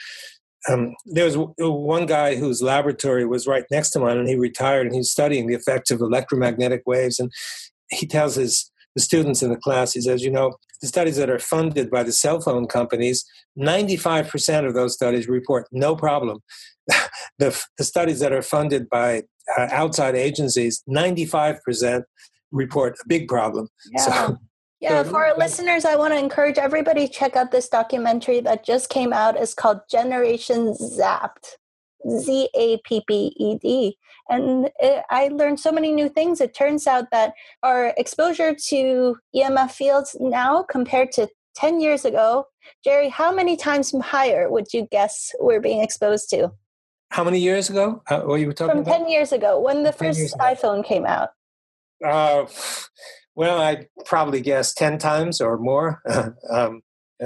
Um, 0.69 0.95
there 1.05 1.27
was 1.27 1.37
one 1.59 2.07
guy 2.07 2.37
whose 2.37 2.63
laboratory 2.63 3.27
was 3.27 3.47
right 3.47 3.65
next 3.71 3.91
to 3.91 4.01
mine, 4.01 4.19
and 4.19 4.29
he 4.29 4.37
retired, 4.37 4.87
and 4.87 4.95
he's 4.95 5.11
studying 5.11 5.47
the 5.47 5.55
effects 5.55 5.91
of 5.91 6.01
electromagnetic 6.01 6.83
waves. 6.87 7.19
And 7.19 7.31
he 7.91 8.07
tells 8.07 8.37
his 8.37 8.71
the 8.95 9.01
students 9.01 9.43
in 9.43 9.51
the 9.51 9.57
class. 9.57 9.93
He 9.93 10.01
says, 10.01 10.23
you 10.23 10.31
know, 10.31 10.57
the 10.81 10.89
studies 10.89 11.17
that 11.17 11.31
are 11.31 11.39
funded 11.39 11.91
by 11.91 12.03
the 12.03 12.13
cell 12.13 12.41
phone 12.41 12.67
companies, 12.67 13.25
95% 13.59 14.67
of 14.67 14.75
those 14.75 14.95
studies 14.95 15.29
report 15.29 15.67
no 15.73 15.97
problem. 15.97 16.41
the, 17.39 17.65
the 17.79 17.85
studies 17.85 18.21
that 18.21 18.33
are 18.33 18.43
funded 18.43 18.89
by 18.89 19.23
uh, 19.57 19.69
outside 19.71 20.15
agencies, 20.15 20.83
95% 20.89 22.05
report 22.53 22.97
a 23.03 23.09
big 23.09 23.29
problem. 23.29 23.69
Yeah. 23.93 24.01
So, 24.01 24.39
yeah, 24.81 25.03
for 25.03 25.25
our 25.25 25.37
listeners, 25.37 25.85
I 25.85 25.97
want 25.97 26.13
to 26.13 26.19
encourage 26.19 26.59
everybody 26.59 27.07
to 27.07 27.13
check 27.13 27.37
out 27.37 27.51
this 27.51 27.69
documentary 27.69 28.41
that 28.41 28.65
just 28.65 28.91
came 28.91 29.13
out. 29.13 29.37
It's 29.37 29.55
called 29.55 29.81
Generation 29.91 30.75
Zapped. 30.75 31.57
Z 32.09 32.49
A 32.55 32.79
P 32.85 33.03
P 33.07 33.35
E 33.37 33.59
D. 33.59 33.99
And 34.29 34.71
it, 34.79 35.05
I 35.11 35.29
learned 35.29 35.61
so 35.61 35.71
many 35.71 35.93
new 35.93 36.09
things. 36.09 36.41
It 36.41 36.55
turns 36.55 36.87
out 36.87 37.11
that 37.11 37.35
our 37.63 37.93
exposure 37.97 38.55
to 38.69 39.17
EMF 39.35 39.71
fields 39.71 40.17
now 40.19 40.63
compared 40.63 41.13
to 41.13 41.29
10 41.57 41.81
years 41.81 42.05
ago, 42.05 42.47
Jerry, 42.83 43.09
how 43.09 43.33
many 43.33 43.57
times 43.57 43.95
higher 44.03 44.51
would 44.51 44.73
you 44.73 44.89
guess 44.91 45.33
we're 45.41 45.61
being 45.61 45.83
exposed 45.83 46.31
to? 46.31 46.51
How 47.11 47.23
many 47.23 47.39
years 47.39 47.71
ago? 47.71 48.03
Uh, 48.09 48.23
what 48.23 48.37
you 48.41 48.47
were 48.47 48.53
talking 48.53 48.73
From 48.73 48.81
about? 48.81 48.99
10 48.99 49.09
years 49.09 49.33
ago, 49.33 49.61
when 49.61 49.83
the 49.83 49.93
first 49.93 50.37
iPhone 50.39 50.85
came 50.85 51.07
out. 51.07 51.31
Uh, 52.05 52.47
well, 53.37 53.61
I'd 53.61 53.89
probably 54.05 54.41
guess 54.41 54.75
10 54.75 54.99
times 54.99 55.41
or 55.41 55.59
more. 55.59 56.03
um, 56.51 56.83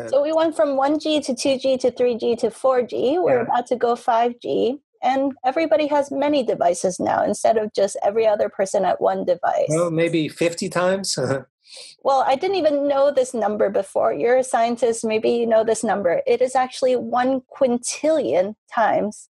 so 0.08 0.22
we 0.22 0.32
went 0.32 0.54
from 0.54 0.70
1G 0.70 1.24
to 1.26 1.34
2G 1.34 1.80
to 1.80 1.90
3G 1.90 2.38
to 2.38 2.48
4G. 2.48 3.22
We're 3.22 3.36
yeah. 3.36 3.42
about 3.42 3.66
to 3.68 3.76
go 3.76 3.94
5G. 3.94 4.78
And 5.02 5.32
everybody 5.44 5.86
has 5.86 6.10
many 6.10 6.42
devices 6.42 6.98
now 6.98 7.22
instead 7.22 7.56
of 7.56 7.72
just 7.72 7.96
every 8.02 8.26
other 8.26 8.48
person 8.48 8.84
at 8.84 9.00
one 9.00 9.24
device. 9.24 9.68
Well, 9.68 9.90
maybe 9.90 10.28
50 10.28 10.68
times. 10.68 11.16
well, 12.02 12.24
I 12.26 12.34
didn't 12.34 12.56
even 12.56 12.88
know 12.88 13.12
this 13.12 13.32
number 13.32 13.70
before. 13.70 14.12
You're 14.12 14.38
a 14.38 14.44
scientist, 14.44 15.04
maybe 15.04 15.30
you 15.30 15.46
know 15.46 15.64
this 15.64 15.84
number. 15.84 16.20
It 16.26 16.42
is 16.42 16.56
actually 16.56 16.96
one 16.96 17.42
quintillion 17.56 18.56
times. 18.72 19.28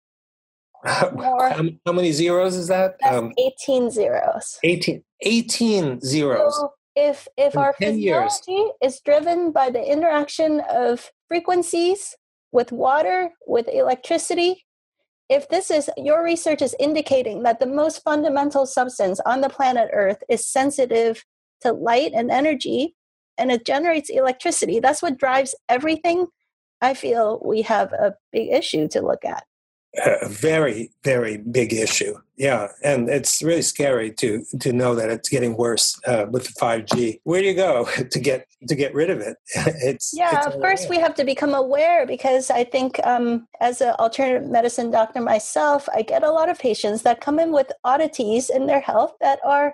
More. 1.13 1.49
How, 1.49 1.63
how 1.85 1.91
many 1.91 2.11
zeros 2.11 2.55
is 2.55 2.67
that? 2.67 2.95
Um, 3.03 3.33
18 3.37 3.89
zeros. 3.89 4.59
18, 4.63 5.03
18 5.21 5.99
zeros. 6.01 6.55
So 6.55 6.71
if 6.97 7.27
if 7.37 7.55
our 7.55 7.73
physiology 7.73 8.51
years. 8.51 8.71
is 8.81 8.99
driven 9.01 9.51
by 9.51 9.69
the 9.69 9.83
interaction 9.83 10.61
of 10.67 11.11
frequencies 11.27 12.15
with 12.51 12.71
water 12.71 13.29
with 13.45 13.67
electricity 13.71 14.65
if 15.29 15.47
this 15.49 15.69
is 15.69 15.89
your 15.95 16.23
research 16.23 16.61
is 16.61 16.75
indicating 16.79 17.43
that 17.43 17.59
the 17.59 17.67
most 17.67 18.01
fundamental 18.01 18.65
substance 18.65 19.19
on 19.27 19.41
the 19.41 19.49
planet 19.49 19.89
earth 19.93 20.23
is 20.27 20.47
sensitive 20.47 21.23
to 21.61 21.71
light 21.71 22.13
and 22.15 22.31
energy 22.31 22.95
and 23.37 23.51
it 23.51 23.63
generates 23.63 24.09
electricity 24.09 24.79
that's 24.79 25.03
what 25.03 25.19
drives 25.19 25.53
everything 25.69 26.25
i 26.81 26.95
feel 26.95 27.39
we 27.45 27.61
have 27.61 27.93
a 27.93 28.15
big 28.31 28.49
issue 28.51 28.87
to 28.87 29.01
look 29.01 29.23
at 29.23 29.43
a 30.05 30.29
very 30.29 30.91
very 31.03 31.37
big 31.37 31.73
issue. 31.73 32.15
Yeah 32.35 32.67
and 32.83 33.09
it's 33.09 33.41
really 33.41 33.63
scary 33.63 34.11
to 34.11 34.43
to 34.59 34.71
know 34.71 34.93
that 34.95 35.09
it's 35.09 35.29
getting 35.29 35.57
worse 35.57 35.99
uh, 36.05 36.25
with 36.29 36.45
the 36.45 36.53
5g 36.53 37.21
where 37.23 37.41
do 37.41 37.47
you 37.47 37.55
go 37.55 37.87
to 38.11 38.19
get 38.19 38.47
to 38.67 38.75
get 38.75 38.93
rid 38.93 39.09
of 39.09 39.19
it? 39.19 39.37
It's 39.89 40.13
yeah 40.15 40.43
it's 40.45 40.55
first 40.61 40.89
we 40.89 40.97
have 40.97 41.15
to 41.15 41.23
become 41.23 41.53
aware 41.53 42.05
because 42.05 42.51
i 42.51 42.63
think 42.63 42.99
um, 43.05 43.47
as 43.59 43.81
an 43.81 43.95
alternative 43.99 44.49
medicine 44.49 44.91
doctor 44.91 45.21
myself 45.21 45.87
i 45.95 46.01
get 46.01 46.23
a 46.23 46.31
lot 46.31 46.49
of 46.49 46.59
patients 46.59 47.01
that 47.03 47.21
come 47.21 47.39
in 47.39 47.51
with 47.51 47.71
oddities 47.83 48.49
in 48.49 48.67
their 48.67 48.81
health 48.81 49.13
that 49.21 49.39
are 49.43 49.73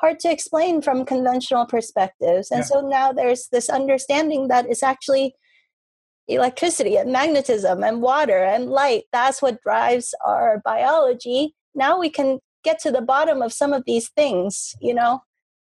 hard 0.00 0.18
to 0.18 0.30
explain 0.30 0.80
from 0.80 1.04
conventional 1.04 1.66
perspectives. 1.66 2.50
And 2.50 2.60
yeah. 2.60 2.64
so 2.64 2.80
now 2.80 3.12
there's 3.12 3.48
this 3.48 3.68
understanding 3.68 4.48
that 4.48 4.66
it's 4.66 4.82
actually 4.82 5.34
electricity 6.30 6.96
and 6.96 7.12
magnetism 7.12 7.82
and 7.82 8.02
water 8.02 8.38
and 8.38 8.70
light. 8.70 9.04
That's 9.12 9.42
what 9.42 9.62
drives 9.62 10.14
our 10.24 10.60
biology. 10.64 11.54
Now 11.74 11.98
we 11.98 12.10
can 12.10 12.38
get 12.64 12.78
to 12.80 12.90
the 12.90 13.02
bottom 13.02 13.42
of 13.42 13.52
some 13.52 13.72
of 13.72 13.84
these 13.86 14.08
things, 14.10 14.74
you 14.80 14.94
know? 14.94 15.22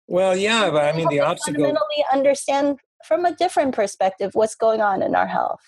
Well, 0.08 0.36
yeah, 0.36 0.70
but 0.72 0.86
I 0.86 0.98
mean, 0.98 1.08
the 1.10 1.20
obstacle. 1.20 1.54
Fundamentally 1.54 2.06
understand 2.12 2.80
from 3.06 3.26
a 3.26 3.36
different 3.36 3.76
perspective 3.76 4.32
what's 4.34 4.56
going 4.56 4.82
on 4.82 5.02
in 5.02 5.16
our 5.16 5.28
health. 5.28 5.62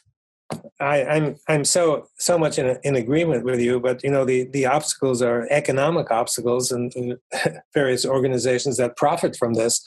I, 0.79 1.05
I'm, 1.05 1.35
I'm 1.47 1.63
so 1.63 2.07
so 2.17 2.37
much 2.37 2.59
in, 2.59 2.77
in 2.83 2.95
agreement 2.95 3.45
with 3.45 3.61
you, 3.61 3.79
but 3.79 4.03
you 4.03 4.09
know 4.09 4.25
the, 4.25 4.45
the 4.51 4.65
obstacles 4.65 5.21
are 5.21 5.47
economic 5.49 6.11
obstacles, 6.11 6.71
and, 6.71 6.91
uh, 6.95 6.99
and 7.45 7.59
various 7.73 8.05
organizations 8.05 8.77
that 8.77 8.97
profit 8.97 9.37
from 9.37 9.53
this. 9.53 9.81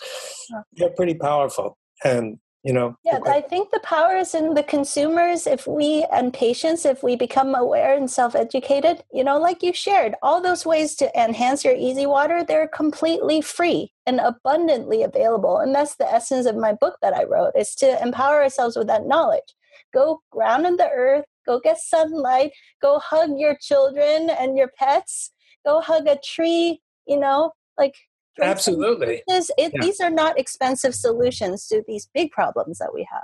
They're 0.75 0.91
pretty 0.97 1.15
powerful, 1.15 1.77
and 2.03 2.39
you 2.65 2.73
know 2.73 2.97
yeah 3.05 3.19
i 3.27 3.41
think 3.41 3.71
the 3.71 3.81
power 3.81 4.17
is 4.17 4.35
in 4.35 4.55
the 4.55 4.63
consumers 4.63 5.47
if 5.47 5.67
we 5.67 6.05
and 6.13 6.33
patients 6.33 6.87
if 6.87 7.03
we 7.03 7.15
become 7.15 7.55
aware 7.55 7.95
and 7.95 8.11
self-educated 8.11 9.05
you 9.13 9.23
know 9.23 9.39
like 9.39 9.63
you 9.63 9.73
shared 9.73 10.15
all 10.23 10.41
those 10.41 10.65
ways 10.65 10.95
to 10.97 11.11
enhance 11.21 11.65
your 11.65 11.75
EZ 11.75 12.07
water 12.07 12.43
they're 12.43 12.69
completely 12.69 13.41
free 13.41 13.93
and 14.07 14.19
abundantly 14.19 15.03
available 15.03 15.59
and 15.59 15.75
that's 15.75 15.97
the 15.97 16.11
essence 16.11 16.47
of 16.47 16.57
my 16.57 16.73
book 16.73 16.97
that 17.03 17.15
i 17.15 17.25
wrote 17.25 17.53
is 17.55 17.75
to 17.75 18.03
empower 18.03 18.43
ourselves 18.43 18.77
with 18.77 18.87
that 18.87 19.07
knowledge. 19.07 19.55
Go 19.93 20.23
ground 20.31 20.67
in 20.67 20.77
the 20.77 20.89
earth 20.89 21.25
go 21.47 21.61
get 21.61 21.79
sunlight 21.79 22.53
go 22.81 22.99
hug 22.99 23.31
your 23.37 23.57
children 23.61 24.31
and 24.31 24.57
your 24.57 24.71
pets 24.79 25.31
go 25.67 25.81
hug 25.81 26.07
a 26.07 26.19
tree 26.25 26.81
you 27.07 27.19
know 27.19 27.53
like 27.79 27.95
Absolutely. 28.41 29.23
It, 29.29 29.51
yeah. 29.59 29.69
These 29.81 30.01
are 30.01 30.11
not 30.11 30.39
expensive 30.39 30.95
solutions 30.95 31.67
to 31.69 31.83
these 31.87 32.09
big 32.15 32.31
problems 32.31 32.79
that 32.79 32.93
we 32.95 33.07
have. 33.11 33.23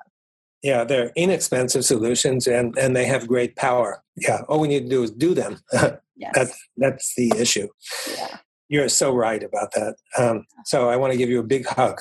Yeah, 0.62 0.84
they're 0.84 1.10
inexpensive 1.16 1.84
solutions 1.84 2.46
and, 2.46 2.76
and 2.76 2.94
they 2.94 3.06
have 3.06 3.26
great 3.26 3.56
power. 3.56 4.02
Yeah, 4.16 4.42
all 4.48 4.60
we 4.60 4.68
need 4.68 4.84
to 4.84 4.88
do 4.88 5.02
is 5.02 5.10
do 5.10 5.34
them. 5.34 5.58
yes. 6.16 6.32
That's, 6.34 6.68
that's 6.76 7.14
the 7.16 7.32
issue. 7.36 7.68
Yeah. 8.14 8.38
you're 8.68 8.88
so 8.88 9.14
right 9.14 9.42
about 9.42 9.72
that. 9.72 9.96
Um, 10.18 10.46
so 10.64 10.90
I 10.90 10.96
want 10.96 11.12
to 11.12 11.18
give 11.18 11.30
you 11.30 11.40
a 11.40 11.44
big 11.44 11.66
hug. 11.66 12.00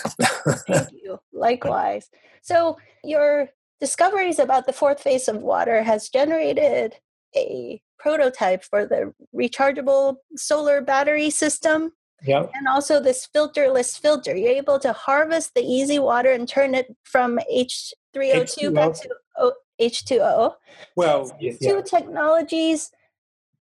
Thank 0.67 0.89
you. 1.03 1.19
Likewise. 1.31 2.09
So 2.41 2.77
your 3.03 3.49
discoveries 3.79 4.39
about 4.39 4.65
the 4.65 4.73
fourth 4.73 5.01
phase 5.01 5.27
of 5.27 5.37
water 5.37 5.83
has 5.83 6.09
generated 6.09 6.95
a 7.35 7.81
prototype 7.97 8.63
for 8.63 8.85
the 8.85 9.13
rechargeable 9.35 10.17
solar 10.35 10.81
battery 10.81 11.29
system. 11.29 11.91
Yep. 12.23 12.51
And 12.53 12.67
also 12.67 12.99
this 12.99 13.27
filterless 13.33 13.99
filter. 13.99 14.35
You're 14.35 14.51
able 14.51 14.79
to 14.79 14.93
harvest 14.93 15.53
the 15.55 15.81
EZ 15.81 15.99
water 15.99 16.31
and 16.31 16.47
turn 16.47 16.75
it 16.75 16.95
from 17.03 17.39
H3O2 17.51 17.93
H2O. 18.15 18.73
back 18.73 18.93
to 18.95 19.09
o- 19.37 19.53
H2O. 19.79 20.53
Well, 20.95 21.25
so 21.27 21.35
yeah. 21.39 21.53
two 21.61 21.81
technologies 21.83 22.91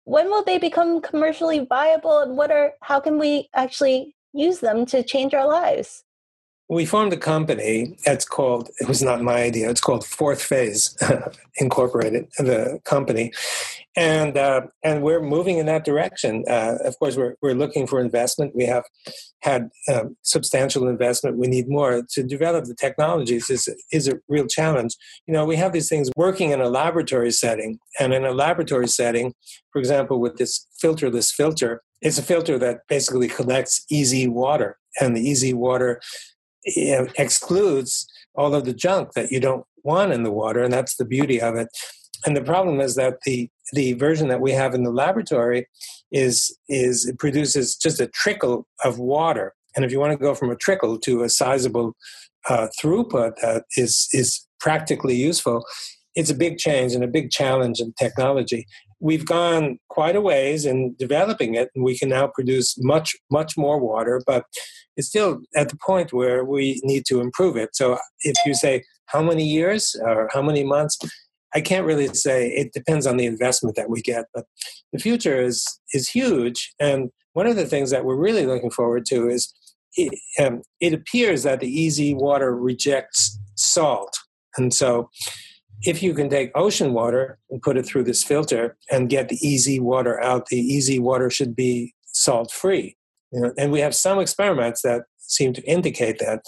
when 0.05 0.27
will 0.27 0.45
they 0.45 0.59
become 0.59 1.01
commercially 1.01 1.67
viable 1.69 2.19
and 2.19 2.37
what 2.37 2.51
are 2.51 2.75
how 2.83 3.01
can 3.01 3.19
we 3.19 3.49
actually 3.55 4.15
use 4.33 4.61
them 4.61 4.85
to 4.87 5.03
change 5.03 5.35
our 5.35 5.47
lives 5.47 6.05
we 6.69 6.87
formed 6.87 7.13
a 7.13 7.17
company 7.17 7.97
it's 8.07 8.25
called 8.25 8.71
it 8.81 8.89
was 8.89 9.03
not 9.03 9.23
my 9.23 9.43
idea 9.43 9.69
it's 9.71 9.81
called 9.81 10.05
fourth 10.05 10.43
phase 10.43 10.97
incorporated 11.57 12.27
the 12.39 12.81
company 12.85 13.33
and 13.97 14.37
uh, 14.37 14.63
and 14.83 15.03
we're 15.03 15.23
moving 15.23 15.59
in 15.59 15.67
that 15.67 15.85
direction. 15.85 16.45
Uh, 16.49 16.77
of 16.85 16.99
course, 16.99 17.17
we're 17.17 17.37
we're 17.43 17.55
looking 17.55 17.87
for 17.87 18.01
investment. 18.01 18.55
We 18.55 18.65
have 18.65 18.85
had 19.43 19.71
um, 19.93 20.17
substantial 20.23 20.89
investment. 20.89 21.39
We 21.39 21.47
need 21.47 21.69
more 21.69 22.03
to 22.11 22.23
develop 22.23 22.65
the 22.65 22.75
technologies. 22.75 23.51
is 23.51 23.69
is 23.93 24.09
a 24.09 24.19
real 24.29 24.47
challenge. 24.47 24.97
You 25.27 25.35
know, 25.35 25.45
we 25.45 25.57
have 25.57 25.73
these 25.73 25.89
things 25.89 26.11
working 26.17 26.51
in 26.51 26.61
a 26.61 26.69
laboratory 26.69 27.31
setting, 27.31 27.79
and 28.01 28.13
in 28.13 28.25
a 28.25 28.33
laboratory 28.33 28.89
setting, 28.89 29.35
for 29.73 29.79
example, 29.79 30.21
with 30.21 30.37
this 30.39 30.67
filterless 30.83 31.33
filter, 31.33 31.83
it's 32.01 32.19
a 32.19 32.23
filter 32.23 32.59
that 32.59 32.81
basically 32.89 33.29
collects 33.29 33.87
EZ 33.93 34.27
water, 34.29 34.79
and 35.01 35.17
the 35.17 35.31
EZ 35.31 35.55
water 35.55 36.01
know, 36.77 37.07
excludes 37.19 38.07
all 38.35 38.55
of 38.55 38.65
the 38.65 38.75
junk 38.75 39.13
that 39.13 39.31
you 39.31 39.41
don't 39.41 39.65
want 39.83 40.13
in 40.13 40.23
the 40.23 40.33
water, 40.33 40.63
and 40.63 40.73
that's 40.73 40.97
the 40.97 41.05
beauty 41.05 41.41
of 41.41 41.55
it. 41.57 41.69
And 42.27 42.37
the 42.37 42.43
problem 42.43 42.81
is 42.81 42.95
that 42.97 43.19
the 43.25 43.51
the 43.73 43.93
version 43.95 44.29
that 44.29 44.41
we 44.41 44.53
have 44.53 44.75
in 44.75 44.83
the 44.83 44.91
laboratory 44.91 45.67
is 46.11 46.57
is 46.69 47.07
it 47.07 47.19
produces 47.19 47.77
just 47.77 48.01
a 48.01 48.07
trickle 48.07 48.67
of 48.85 48.99
water. 48.99 49.55
And 49.77 49.85
if 49.85 49.93
you 49.93 50.01
want 50.01 50.13
to 50.13 50.19
go 50.19 50.35
from 50.35 50.51
a 50.51 50.57
trickle 50.57 50.99
to 51.01 51.23
a 51.23 51.29
sizable 51.29 51.95
uh, 52.49 52.69
throughput 52.81 53.37
that 53.43 53.65
is 53.77 54.09
is 54.13 54.47
practically 54.61 55.17
useful, 55.17 55.65
it's 56.15 56.31
a 56.31 56.35
big 56.35 56.59
change 56.59 56.95
and 56.95 57.05
a 57.05 57.09
big 57.09 57.31
challenge 57.31 57.81
in 57.81 57.93
technology. 57.99 58.67
We've 59.01 59.27
gone 59.27 59.79
quite 59.89 60.17
a 60.17 60.21
ways 60.21 60.65
in 60.65 60.95
developing 60.99 61.55
it, 61.55 61.69
and 61.75 61.85
we 61.85 61.99
can 61.99 62.09
now 62.09 62.29
produce 62.29 62.77
much 62.79 63.15
much 63.31 63.57
more 63.57 63.79
water, 63.79 64.23
but 64.27 64.45
it's 64.97 65.09
still 65.09 65.41
at 65.57 65.69
the 65.69 65.77
point 65.77 66.13
where 66.13 66.45
we 66.45 66.81
need 66.85 67.05
to 67.07 67.21
improve 67.21 67.57
it. 67.57 67.75
So 67.75 67.99
if 68.21 68.37
you 68.47 68.55
say 68.55 68.85
how 69.07 69.23
many 69.23 69.45
years 69.45 69.97
or 70.03 70.29
how 70.33 70.43
many 70.43 70.65
months, 70.65 70.99
I 71.55 71.61
can't 71.61 71.87
really 71.87 72.09
say. 72.09 72.49
It 72.49 72.73
depends 72.73 73.07
on 73.07 73.17
the 73.17 73.27
investment 73.27 73.77
that 73.77 73.91
we 73.91 74.03
get, 74.03 74.27
but 74.35 74.45
the 74.93 74.99
future 74.99 75.41
is 75.41 75.65
is 75.93 76.09
huge. 76.09 76.73
And 76.81 77.11
one 77.33 77.47
of 77.47 77.57
the 77.57 77.67
things 77.67 77.91
that 77.91 78.05
we're 78.05 78.17
really 78.17 78.47
looking 78.47 78.71
forward 78.71 79.07
to 79.07 79.29
is 79.29 79.53
it, 79.97 80.19
um, 80.45 80.63
it 80.81 80.93
appears 80.93 81.45
that 81.45 81.61
the 81.61 81.87
EZ 81.87 82.15
water 82.15 82.57
rejects 82.57 83.39
salt, 83.55 84.19
and 84.57 84.75
so 84.75 85.11
if 85.83 86.03
you 86.03 86.15
can 86.15 86.29
take 86.29 86.51
ocean 86.55 86.93
water 86.93 87.39
and 87.51 87.63
put 87.63 87.77
it 87.77 87.85
through 87.85 88.05
this 88.05 88.25
filter 88.25 88.77
and 88.91 89.11
get 89.11 89.29
the 89.29 89.39
EZ 89.45 89.81
water 89.81 90.21
out, 90.23 90.47
the 90.47 90.77
EZ 90.77 90.99
water 90.99 91.29
should 91.31 91.55
be 91.55 91.95
salt 92.07 92.51
free. 92.51 92.97
Know, 93.41 93.53
and 93.59 93.73
we 93.73 93.81
have 93.81 93.95
some 93.95 94.19
experiments 94.19 94.83
that 94.83 95.03
seem 95.19 95.53
to 95.55 95.63
indicate 95.63 96.19
that. 96.19 96.43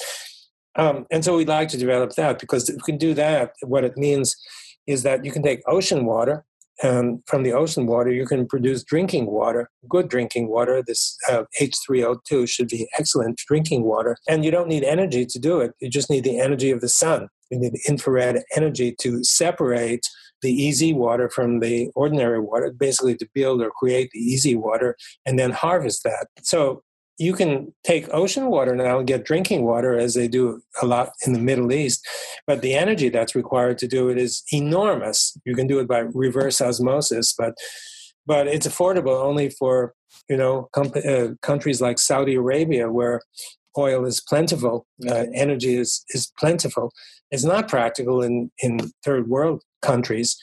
Um, 0.77 1.07
and 1.11 1.25
so 1.25 1.37
we'd 1.37 1.49
like 1.49 1.69
to 1.71 1.79
develop 1.79 2.13
that 2.13 2.39
because 2.39 2.69
if 2.69 2.77
we 2.77 2.83
can 2.83 2.99
do 2.99 3.15
that, 3.15 3.53
what 3.63 3.85
it 3.85 3.97
means 3.97 4.37
is 4.87 5.03
that 5.03 5.25
you 5.25 5.33
can 5.33 5.43
take 5.43 5.63
ocean 5.67 6.05
water 6.05 6.45
and 6.83 7.23
from 7.27 7.43
the 7.43 7.53
ocean 7.53 7.87
water 7.87 8.11
you 8.11 8.27
can 8.27 8.47
produce 8.47 8.85
drinking 8.85 9.27
water 9.27 9.71
good 9.89 10.09
drinking 10.09 10.49
water. 10.49 10.83
This 10.87 11.17
uh, 11.31 11.45
h3o2 11.61 12.49
should 12.49 12.69
be 12.69 12.89
excellent 12.99 13.39
drinking 13.49 13.85
water. 13.85 14.17
And 14.29 14.45
you 14.45 14.51
don't 14.51 14.69
need 14.69 14.85
energy 14.85 15.25
to 15.27 15.39
do 15.39 15.61
it. 15.61 15.73
You 15.81 15.89
just 15.89 16.11
need 16.11 16.25
the 16.25 16.39
energy 16.39 16.71
of 16.71 16.81
the 16.81 16.89
sun. 16.89 17.29
You 17.51 17.61
need 17.61 17.75
infrared 17.89 18.43
energy 18.57 18.95
to 19.01 19.23
separate 19.25 20.07
the 20.47 20.69
EZ 20.69 20.93
water 20.95 21.29
from 21.29 21.61
the 21.61 21.91
ordinary 21.95 22.41
water 22.41 22.73
basically 22.73 23.17
to 23.17 23.29
build 23.35 23.61
or 23.61 23.71
create 23.71 24.09
the 24.13 24.35
EZ 24.35 24.55
water 24.57 24.97
and 25.27 25.39
then 25.39 25.51
harvest 25.51 26.05
that 26.05 26.27
so 26.43 26.83
you 27.19 27.33
can 27.33 27.73
take 27.83 28.13
ocean 28.13 28.47
water 28.47 28.77
now 28.77 28.99
and 28.99 29.07
get 29.07 29.25
drinking 29.25 29.65
water 29.65 29.99
as 29.99 30.15
they 30.15 30.29
do 30.29 30.61
a 30.83 30.87
lot 30.87 31.11
in 31.27 31.33
the 31.33 31.39
Middle 31.39 31.73
East, 31.73 32.07
but 32.47 32.61
the 32.61 32.75
energy 32.75 33.09
that's 33.09 33.35
required 33.35 33.79
to 33.79 33.89
do 33.89 34.09
it 34.09 34.19
is 34.19 34.43
enormous. 34.53 35.37
You 35.45 35.55
can 35.55 35.67
do 35.67 35.79
it 35.79 35.89
by 35.89 36.01
reverse 36.13 36.61
osmosis, 36.61 37.35
but 37.37 37.55
but 38.27 38.49
it's 38.49 38.67
affordable 38.67 39.23
only 39.23 39.49
for 39.51 39.95
you 40.29 40.37
know 40.37 40.69
com- 40.73 40.93
uh, 41.09 41.29
countries 41.41 41.81
like 41.81 41.99
Saudi 41.99 42.35
Arabia 42.35 42.91
where 42.91 43.23
oil 43.79 44.05
is 44.05 44.23
plentiful, 44.27 44.87
uh, 45.09 45.25
energy 45.35 45.77
is 45.77 46.05
is 46.11 46.31
plentiful. 46.39 46.93
It's 47.31 47.45
not 47.45 47.69
practical 47.69 48.23
in 48.23 48.51
in 48.63 48.79
third 49.05 49.29
world 49.29 49.63
countries. 49.87 50.37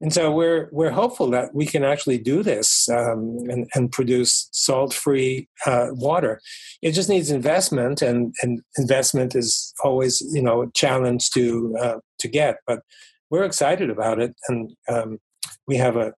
And 0.00 0.12
so 0.12 0.30
we're 0.30 0.68
we're 0.72 0.90
hopeful 0.90 1.30
that 1.30 1.54
we 1.54 1.66
can 1.66 1.84
actually 1.84 2.18
do 2.18 2.42
this 2.42 2.88
um, 2.90 3.38
and, 3.48 3.66
and, 3.74 3.90
produce 3.90 4.48
salt-free 4.52 5.48
uh, 5.66 5.88
water. 5.92 6.40
It 6.82 6.92
just 6.92 7.08
needs 7.08 7.30
investment, 7.30 8.02
and, 8.02 8.34
and 8.42 8.60
investment 8.76 9.34
is 9.34 9.72
always 9.82 10.20
you 10.34 10.42
know 10.42 10.62
a 10.62 10.70
challenge 10.72 11.30
to 11.30 11.76
uh, 11.80 11.98
to 12.18 12.28
get. 12.28 12.56
But 12.66 12.80
we're 13.30 13.44
excited 13.44 13.88
about 13.88 14.20
it, 14.20 14.34
and 14.48 14.72
um, 14.88 15.18
we 15.68 15.76
have 15.76 15.96
a 15.96 16.12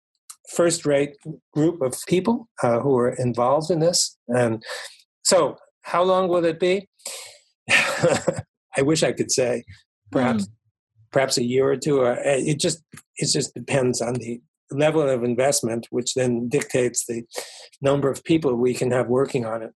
first-rate 0.56 1.16
group 1.54 1.82
of 1.82 1.94
people 2.08 2.48
uh, 2.64 2.80
who 2.80 2.98
are 2.98 3.14
involved 3.28 3.70
in 3.70 3.80
this. 3.80 4.18
And 4.30 4.64
so, 5.24 5.58
how 5.82 6.04
long 6.04 6.28
will 6.30 6.46
it 6.46 6.60
be? 6.60 6.88
I 7.70 8.82
wish 8.82 9.04
I 9.04 9.12
could 9.12 9.32
say, 9.32 9.64
perhaps. 10.12 10.46
Mm 10.46 10.52
perhaps 11.16 11.38
a 11.38 11.44
year 11.46 11.72
or 11.72 11.78
two. 11.78 12.06
Uh, 12.06 12.18
it 12.26 12.60
just 12.60 12.84
it 13.16 13.32
just 13.32 13.54
depends 13.54 14.02
on 14.02 14.16
the 14.16 14.42
level 14.70 15.02
of 15.02 15.24
investment, 15.24 15.88
which 15.90 16.14
then 16.14 16.50
dictates 16.50 17.06
the 17.06 17.24
number 17.82 18.10
of 18.10 18.22
people 18.26 18.54
we 18.56 18.74
can 18.74 18.92
have 18.92 19.08
working 19.08 19.46
on 19.46 19.62
it. 19.62 19.72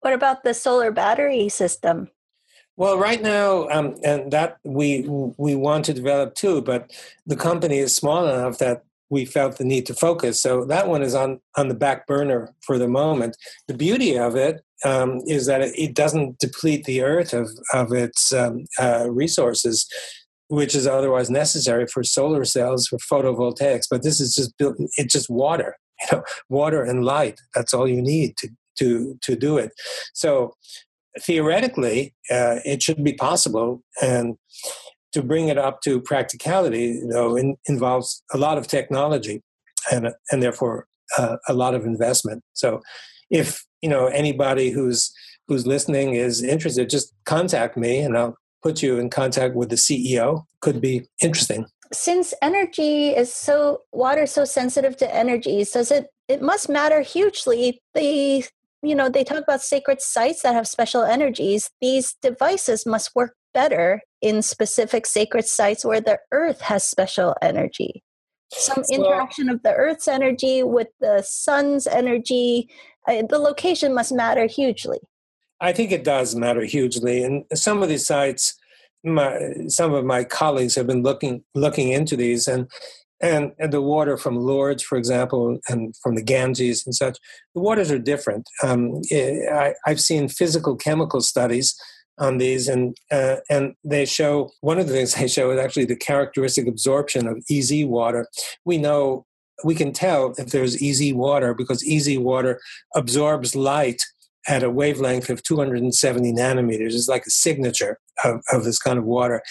What 0.00 0.14
about 0.14 0.44
the 0.44 0.54
solar 0.54 0.90
battery 0.90 1.50
system? 1.50 2.08
Well, 2.78 2.96
right 2.96 3.20
now, 3.20 3.68
um, 3.68 3.96
and 4.02 4.32
that 4.32 4.56
we 4.64 5.04
we 5.36 5.54
want 5.54 5.84
to 5.86 5.92
develop 5.92 6.34
too, 6.34 6.62
but 6.62 6.90
the 7.26 7.36
company 7.36 7.78
is 7.78 7.94
small 7.94 8.26
enough 8.26 8.56
that 8.58 8.84
we 9.10 9.26
felt 9.26 9.58
the 9.58 9.64
need 9.64 9.84
to 9.86 9.94
focus. 9.94 10.40
So 10.40 10.64
that 10.66 10.88
one 10.88 11.02
is 11.02 11.14
on 11.14 11.40
on 11.58 11.68
the 11.68 11.74
back 11.74 12.06
burner 12.06 12.54
for 12.62 12.78
the 12.78 12.88
moment. 12.88 13.36
The 13.66 13.74
beauty 13.74 14.18
of 14.18 14.36
it 14.36 14.62
um, 14.84 15.20
is 15.26 15.46
that 15.46 15.60
it, 15.62 15.94
doesn't 15.94 16.38
deplete 16.38 16.84
the 16.84 17.02
earth 17.02 17.32
of 17.32 17.48
of 17.74 17.92
its 17.92 18.32
um, 18.32 18.64
uh, 18.78 19.10
resources 19.10 19.86
which 20.48 20.74
is 20.74 20.86
otherwise 20.86 21.30
necessary 21.30 21.86
for 21.86 22.02
solar 22.02 22.44
cells 22.44 22.86
for 22.86 22.98
photovoltaics. 22.98 23.84
But 23.90 24.02
this 24.02 24.20
is 24.20 24.34
just 24.34 24.56
built, 24.58 24.76
it's 24.96 25.12
just 25.12 25.30
water, 25.30 25.76
you 26.00 26.18
know, 26.18 26.24
water 26.48 26.82
and 26.82 27.04
light. 27.04 27.40
That's 27.54 27.74
all 27.74 27.88
you 27.88 28.02
need 28.02 28.36
to 28.38 28.48
to 28.78 29.18
to 29.22 29.36
do 29.36 29.58
it. 29.58 29.72
So 30.14 30.54
theoretically, 31.20 32.14
uh, 32.30 32.60
it 32.64 32.82
should 32.82 33.02
be 33.02 33.12
possible, 33.12 33.82
and 34.00 34.36
to 35.12 35.22
bring 35.22 35.48
it 35.48 35.58
up 35.58 35.80
to 35.82 36.00
practicality, 36.00 37.00
you 37.00 37.06
know, 37.06 37.36
in, 37.36 37.56
involves 37.68 38.22
a 38.32 38.38
lot 38.38 38.58
of 38.58 38.66
technology, 38.66 39.42
and 39.90 40.12
and 40.30 40.42
therefore 40.42 40.86
uh, 41.16 41.36
a 41.48 41.54
lot 41.54 41.74
of 41.74 41.84
investment. 41.84 42.42
So, 42.52 42.80
if 43.30 43.64
you 43.82 43.88
know 43.88 44.06
anybody 44.06 44.70
who's 44.70 45.12
who's 45.48 45.66
listening 45.66 46.14
is 46.14 46.42
interested, 46.42 46.90
just 46.90 47.12
contact 47.24 47.76
me, 47.76 47.98
and 47.98 48.16
I'll 48.16 48.36
put 48.62 48.82
you 48.82 48.98
in 48.98 49.10
contact 49.10 49.54
with 49.54 49.70
the 49.70 49.76
CEO 49.76 50.44
could 50.60 50.80
be 50.80 51.06
interesting. 51.22 51.66
Since 51.92 52.34
energy 52.42 53.10
is 53.10 53.32
so 53.32 53.82
water 53.92 54.26
so 54.26 54.44
sensitive 54.44 54.96
to 54.98 55.14
energies, 55.14 55.70
does 55.72 55.90
it 55.90 56.08
it 56.28 56.42
must 56.42 56.68
matter 56.68 57.00
hugely. 57.00 57.80
They 57.94 58.44
you 58.82 58.94
know, 58.94 59.08
they 59.08 59.24
talk 59.24 59.42
about 59.42 59.60
sacred 59.60 60.00
sites 60.00 60.42
that 60.42 60.54
have 60.54 60.68
special 60.68 61.02
energies. 61.02 61.70
These 61.80 62.14
devices 62.22 62.86
must 62.86 63.10
work 63.14 63.34
better 63.52 64.02
in 64.22 64.42
specific 64.42 65.06
sacred 65.06 65.46
sites 65.46 65.84
where 65.84 66.00
the 66.00 66.18
earth 66.30 66.60
has 66.60 66.84
special 66.84 67.34
energy. 67.42 68.02
Some 68.52 68.84
interaction 68.90 69.48
of 69.48 69.62
the 69.62 69.74
earth's 69.74 70.08
energy 70.08 70.62
with 70.62 70.88
the 71.00 71.22
sun's 71.22 71.86
energy, 71.86 72.68
uh, 73.06 73.22
the 73.28 73.38
location 73.38 73.92
must 73.92 74.12
matter 74.12 74.46
hugely. 74.46 74.98
I 75.60 75.72
think 75.72 75.92
it 75.92 76.04
does 76.04 76.34
matter 76.34 76.64
hugely, 76.64 77.22
and 77.22 77.44
some 77.54 77.82
of 77.82 77.88
these 77.88 78.06
sites, 78.06 78.54
my, 79.04 79.38
some 79.68 79.92
of 79.92 80.04
my 80.04 80.24
colleagues 80.24 80.74
have 80.76 80.86
been 80.86 81.02
looking 81.02 81.42
looking 81.54 81.90
into 81.90 82.16
these, 82.16 82.46
and 82.46 82.68
and, 83.20 83.52
and 83.58 83.72
the 83.72 83.82
water 83.82 84.16
from 84.16 84.38
Lourdes, 84.38 84.82
for 84.82 84.96
example, 84.96 85.58
and 85.68 85.94
from 85.96 86.14
the 86.14 86.22
Ganges 86.22 86.86
and 86.86 86.94
such, 86.94 87.18
the 87.54 87.60
waters 87.60 87.90
are 87.90 87.98
different. 87.98 88.48
Um, 88.62 89.00
eh, 89.10 89.40
I, 89.50 89.74
I've 89.86 90.00
seen 90.00 90.28
physical 90.28 90.76
chemical 90.76 91.20
studies 91.20 91.76
on 92.18 92.38
these, 92.38 92.68
and 92.68 92.96
uh, 93.10 93.36
and 93.50 93.74
they 93.84 94.04
show 94.04 94.50
one 94.60 94.78
of 94.78 94.86
the 94.86 94.92
things 94.92 95.14
they 95.16 95.28
show 95.28 95.50
is 95.50 95.58
actually 95.58 95.86
the 95.86 95.96
characteristic 95.96 96.66
absorption 96.68 97.26
of 97.26 97.42
EZ 97.50 97.84
water. 97.84 98.28
We 98.64 98.78
know 98.78 99.26
we 99.64 99.74
can 99.74 99.92
tell 99.92 100.34
if 100.38 100.50
there's 100.50 100.80
EZ 100.80 101.12
water 101.14 101.52
because 101.52 101.84
EZ 101.88 102.18
water 102.18 102.60
absorbs 102.94 103.56
light 103.56 104.00
at 104.46 104.62
a 104.62 104.70
wavelength 104.70 105.30
of 105.30 105.42
270 105.42 106.32
nanometers. 106.32 106.94
It's 106.94 107.08
like 107.08 107.26
a 107.26 107.30
signature 107.30 107.98
of, 108.24 108.40
of 108.52 108.64
this 108.64 108.78
kind 108.78 108.98
of 108.98 109.04
water. 109.04 109.42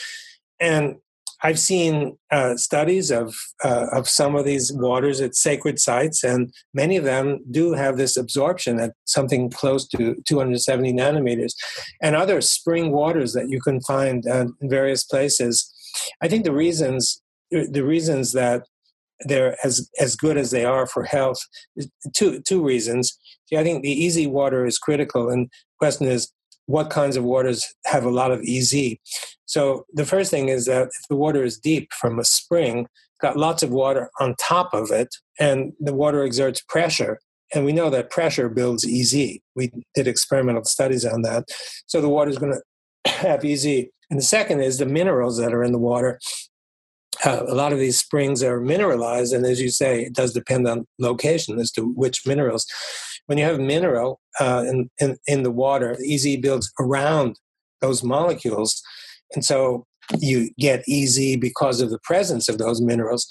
And 0.59 0.95
I've 1.43 1.59
seen 1.59 2.18
uh, 2.31 2.55
studies 2.55 3.11
of 3.11 3.35
uh, 3.64 3.88
of 3.91 4.09
some 4.09 4.35
of 4.35 4.45
these 4.45 4.73
waters 4.73 5.22
at 5.22 5.35
sacred 5.35 5.80
sites, 5.80 6.23
and 6.23 6.51
many 6.73 6.97
of 6.97 7.03
them 7.03 7.39
do 7.51 7.73
have 7.73 7.97
this 7.97 8.18
absorption 8.18 8.80
at 8.80 8.93
something 9.05 9.51
close 9.51 9.88
to 9.89 10.15
270 10.26 10.93
nanometers, 10.93 11.53
and 12.01 12.15
other 12.15 12.41
spring 12.41 12.91
waters 12.91 13.34
that 13.34 13.49
you 13.49 13.61
can 13.61 13.81
find 13.81 14.27
uh, 14.27 14.47
in 14.61 14.69
various 14.69 15.03
places. 15.03 15.72
I 16.22 16.27
think 16.27 16.43
the 16.43 16.53
reasons 16.53 17.22
the 17.51 17.84
reasons 17.84 18.34
that 18.34 18.64
they're 19.22 19.57
as 19.64 19.89
as 19.99 20.15
good 20.15 20.38
as 20.38 20.52
they 20.52 20.65
are 20.65 20.85
for 20.85 21.03
health 21.03 21.39
two 22.14 22.41
two 22.41 22.64
reasons. 22.64 23.18
I 23.56 23.64
think 23.64 23.84
the 23.84 24.06
EZ 24.06 24.27
water 24.27 24.65
is 24.65 24.77
critical, 24.77 25.30
and 25.30 25.48
the 25.48 25.77
question 25.80 26.07
is 26.07 26.31
what 26.65 26.89
kinds 26.89 27.15
of 27.15 27.23
waters 27.23 27.65
have 27.85 28.03
a 28.03 28.10
lot 28.10 28.31
of 28.31 28.41
EZ. 28.45 28.95
So 29.45 29.85
the 29.94 30.06
first 30.06 30.30
thing 30.30 30.49
is 30.49 30.65
that 30.65 30.88
if 30.88 31.07
the 31.10 31.15
water 31.15 31.44
is 31.44 31.57
deep 31.57 31.94
from 31.94 32.19
a 32.19 32.26
spring, 32.26 32.88
got 33.22 33.38
lots 33.38 33.64
of 33.64 33.72
water 33.72 34.10
on 34.19 34.35
top 34.39 34.73
of 34.73 34.91
it, 34.91 35.15
and 35.39 35.73
the 35.80 35.94
water 35.94 36.23
exerts 36.23 36.61
pressure. 36.61 37.19
And 37.53 37.64
we 37.64 37.72
know 37.72 37.89
that 37.89 38.10
pressure 38.10 38.49
builds 38.49 38.85
EZ. 38.85 39.39
We 39.56 39.72
did 39.95 40.07
experimental 40.07 40.65
studies 40.65 41.06
on 41.06 41.22
that. 41.22 41.45
So 41.88 42.02
the 42.02 42.10
water 42.10 42.30
is 42.30 42.38
going 42.38 42.53
to 43.06 43.11
have 43.11 43.45
EZ. 43.45 43.65
And 44.10 44.19
the 44.19 44.23
second 44.23 44.61
is 44.61 44.77
the 44.77 44.85
minerals 44.85 45.38
that 45.38 45.53
are 45.53 45.64
in 45.64 45.72
the 45.72 45.80
water. 45.80 46.19
Uh, 47.26 47.44
a 47.48 47.56
lot 47.56 47.73
of 47.73 47.80
these 47.80 47.98
springs 47.98 48.44
are 48.44 48.60
mineralized, 48.60 49.34
and 49.34 49.45
as 49.45 49.61
you 49.61 49.69
say, 49.69 50.03
it 50.03 50.14
does 50.14 50.34
depend 50.34 50.68
on 50.68 50.85
location 50.99 51.60
as 51.60 51.72
to 51.72 51.81
which 51.94 52.27
minerals. 52.27 52.65
When 53.26 53.38
you 53.38 53.44
have 53.45 53.60
mineral 53.60 54.19
uh, 54.39 54.64
in, 54.68 54.89
in, 54.99 55.18
in 55.27 55.44
the 55.44 55.52
water, 55.52 55.98
EZ 56.07 56.38
builds 56.38 56.72
around 56.80 57.38
those 57.81 58.03
molecules, 58.03 58.81
and 59.34 59.44
so 59.44 59.85
you 60.19 60.49
get 60.57 60.84
EZ 60.89 61.38
because 61.38 61.81
of 61.81 61.89
the 61.89 61.99
presence 62.03 62.48
of 62.48 62.57
those 62.57 62.81
minerals. 62.81 63.27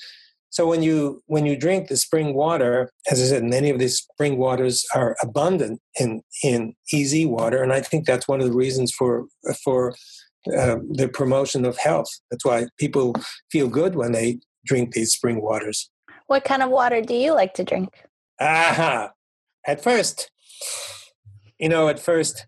So 0.50 0.66
when 0.66 0.82
you 0.82 1.22
when 1.26 1.44
you 1.44 1.56
drink 1.56 1.88
the 1.88 1.96
spring 1.96 2.34
water, 2.34 2.90
as 3.10 3.20
I 3.20 3.26
said, 3.26 3.44
many 3.44 3.68
of 3.70 3.78
these 3.78 3.98
spring 3.98 4.38
waters 4.38 4.86
are 4.94 5.16
abundant 5.22 5.80
in 6.00 6.22
in 6.42 6.74
EZ 6.92 7.26
water, 7.26 7.62
and 7.62 7.72
I 7.72 7.80
think 7.80 8.06
that's 8.06 8.28
one 8.28 8.40
of 8.40 8.46
the 8.46 8.56
reasons 8.56 8.92
for 8.92 9.26
for 9.62 9.94
uh, 10.48 10.76
the 10.90 11.08
promotion 11.08 11.64
of 11.64 11.78
health. 11.78 12.08
That's 12.30 12.44
why 12.44 12.66
people 12.78 13.14
feel 13.50 13.68
good 13.68 13.94
when 13.94 14.12
they 14.12 14.38
drink 14.64 14.92
these 14.92 15.12
spring 15.12 15.40
waters. 15.40 15.90
What 16.26 16.44
kind 16.44 16.62
of 16.62 16.70
water 16.70 17.00
do 17.00 17.14
you 17.14 17.32
like 17.32 17.54
to 17.54 17.64
drink? 17.64 18.04
Aha! 18.40 19.10
At 19.66 19.82
first, 19.82 20.30
you 21.58 21.68
know, 21.68 21.88
at 21.88 21.98
first, 21.98 22.46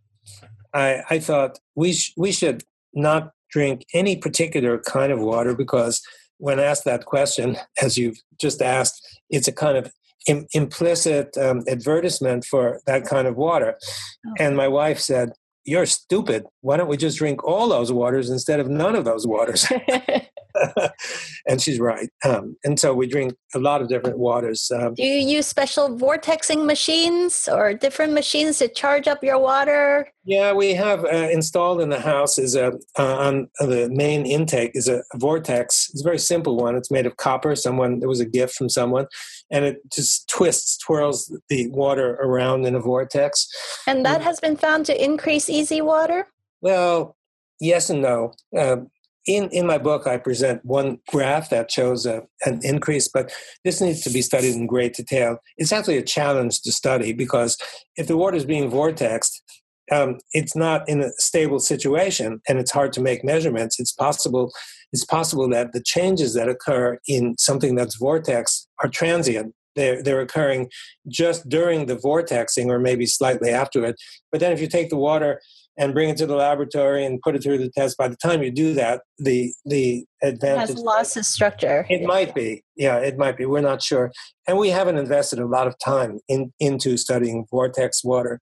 I 0.75 1.03
I 1.11 1.19
thought 1.19 1.59
we 1.75 1.93
sh- 1.93 2.13
we 2.17 2.33
should 2.33 2.65
not 2.93 3.33
drink 3.51 3.87
any 3.95 4.17
particular 4.17 4.79
kind 4.79 5.13
of 5.13 5.21
water 5.21 5.55
because 5.55 6.03
when 6.39 6.59
asked 6.61 6.85
that 6.85 7.05
question, 7.05 7.57
as 7.83 7.97
you've 7.97 8.19
just 8.41 8.63
asked, 8.63 9.01
it's 9.31 9.49
a 9.49 9.53
kind 9.53 9.77
of 9.77 9.93
Im- 10.27 10.47
implicit 10.53 11.39
um, 11.39 11.63
advertisement 11.69 12.45
for 12.45 12.81
that 12.87 13.05
kind 13.07 13.27
of 13.27 13.37
water. 13.37 13.79
Oh. 14.27 14.35
And 14.39 14.57
my 14.57 14.69
wife 14.69 14.99
said, 14.99 15.33
You're 15.69 15.87
stupid. 15.87 16.45
Why 16.63 16.79
don't 16.79 16.89
we 16.89 16.97
just 16.97 17.19
drink 17.19 17.45
all 17.45 17.69
those 17.69 17.93
waters 17.93 18.31
instead 18.31 18.59
of 18.59 18.69
none 18.69 18.97
of 18.97 19.05
those 19.05 19.27
waters? 19.27 19.71
and 21.47 21.61
she's 21.61 21.79
right. 21.79 22.09
Um, 22.25 22.57
and 22.65 22.79
so 22.79 22.95
we 22.95 23.07
drink 23.07 23.35
a 23.55 23.59
lot 23.59 23.83
of 23.83 23.89
different 23.89 24.19
waters. 24.19 24.71
Um, 24.75 24.95
Do 24.95 25.03
you 25.03 25.15
use 25.15 25.47
special 25.47 25.97
vortexing 25.97 26.67
machines 26.67 27.49
or 27.51 27.75
different 27.75 28.13
machines 28.13 28.59
to 28.59 28.69
charge 28.69 29.09
up 29.09 29.23
your 29.23 29.39
water? 29.39 30.11
Yeah, 30.25 30.53
we 30.53 30.75
have 30.75 31.05
uh, 31.05 31.29
installed 31.31 31.81
in 31.81 31.89
the 31.89 32.01
house 32.01 32.39
is 32.39 32.55
a 32.55 32.73
uh, 32.99 33.17
on 33.17 33.49
the 33.61 33.89
main 33.91 34.27
intake 34.27 34.73
is 34.75 34.89
a, 34.89 35.03
vortex. 35.17 35.89
It's 35.91 36.03
a 36.03 36.05
very 36.05 36.19
simple 36.19 36.57
one. 36.57 36.77
It's 36.77 36.91
made 36.91 37.07
of 37.07 37.17
copper. 37.17 37.55
Someone 37.57 38.01
it 38.03 38.07
was 38.07 38.21
a 38.21 38.27
gift 38.27 38.55
from 38.55 38.69
someone, 38.69 39.07
and 39.51 39.65
it 39.65 39.79
just 39.93 40.29
twists, 40.29 40.79
twirls 40.79 41.35
the 41.49 41.69
water 41.69 42.15
around 42.15 42.67
in 42.67 42.75
a 42.75 42.81
vortex. 42.81 43.49
And 43.87 44.05
that 44.05 44.23
has 44.23 44.41
been 44.41 44.57
found 44.57 44.87
to 44.87 45.05
increase 45.05 45.49
EZ 45.49 45.83
water. 45.83 46.29
Well, 46.61 47.17
yes 47.61 47.91
and 47.91 48.03
no. 48.03 48.33
Uh, 48.57 48.79
in, 49.27 49.49
in 49.51 49.67
my 49.67 49.79
book, 49.79 50.07
I 50.07 50.17
present 50.17 50.65
one 50.65 50.99
graph 51.09 51.51
that 51.51 51.71
shows 51.71 52.07
a, 52.07 52.23
an 52.47 52.61
increase, 52.63 53.09
but 53.09 53.31
this 53.63 53.81
needs 53.81 54.01
to 54.03 54.11
be 54.11 54.23
studied 54.23 54.55
in 54.55 54.67
great 54.67 54.95
detail. 54.95 55.39
It's 55.59 55.73
actually 55.73 55.99
a 55.99 56.03
challenge 56.03 56.63
to 56.63 56.73
study 56.73 57.13
because 57.13 57.59
if 57.97 58.07
the 58.07 58.17
water 58.17 58.37
is 58.37 58.47
being 58.47 58.71
vortexed, 58.71 59.41
um, 59.91 60.19
it's 60.33 60.57
not 60.57 60.89
in 60.89 61.01
a 61.01 61.13
stable 61.19 61.59
situation 61.59 62.41
and 62.49 62.59
it's 62.59 62.71
hard 62.71 62.93
to 62.95 63.01
make 63.01 63.25
measurements. 63.25 63.79
It's 63.79 63.93
possible, 63.93 64.53
it's 64.93 65.05
possible 65.05 65.49
that 65.51 65.73
the 65.73 65.83
changes 65.83 66.35
that 66.35 66.49
occur 66.49 66.99
in 67.07 67.37
something 67.39 67.75
that's 67.75 67.97
vortex 67.97 68.67
are 68.83 68.89
transient. 68.89 69.55
They're, 69.77 70.03
they're 70.03 70.21
occurring 70.21 70.71
just 71.07 71.49
during 71.49 71.87
the 71.87 71.97
vortexing 71.97 72.67
or 72.67 72.79
maybe 72.79 73.07
slightly 73.07 73.51
after 73.51 73.85
it. 73.85 73.97
But 74.33 74.41
then 74.41 74.53
if 74.53 74.61
you 74.61 74.67
take 74.67 74.91
the 74.91 74.97
water 74.97 75.41
and 75.79 75.95
bring 75.95 76.09
it 76.09 76.17
to 76.17 76.27
the 76.27 76.35
laboratory 76.35 77.07
and 77.07 77.23
put 77.23 77.37
it 77.37 77.43
through 77.43 77.59
the 77.59 77.71
test. 77.71 77.97
By 77.97 78.09
the 78.09 78.17
time 78.17 78.43
you 78.43 78.51
do 78.51 78.75
that, 78.75 79.03
the 79.19 79.55
the 79.65 80.05
advantage 80.23 80.71
it 80.71 80.75
has 80.75 80.83
lost 80.83 81.17
its 81.17 81.29
structure. 81.29 81.87
It 81.89 82.03
might 82.03 82.35
be, 82.35 82.65
yeah, 82.77 82.99
it 82.99 83.17
might 83.17 83.37
be. 83.37 83.47
We're 83.47 83.61
not 83.61 83.81
sure, 83.81 84.11
and 84.47 84.59
we 84.59 84.71
haven't 84.71 84.99
invested 84.99 85.39
a 85.39 85.47
lot 85.47 85.69
of 85.69 85.79
time 85.79 86.19
in 86.29 86.53
into 86.59 86.97
studying 86.97 87.47
vortex 87.51 88.05
water. 88.05 88.41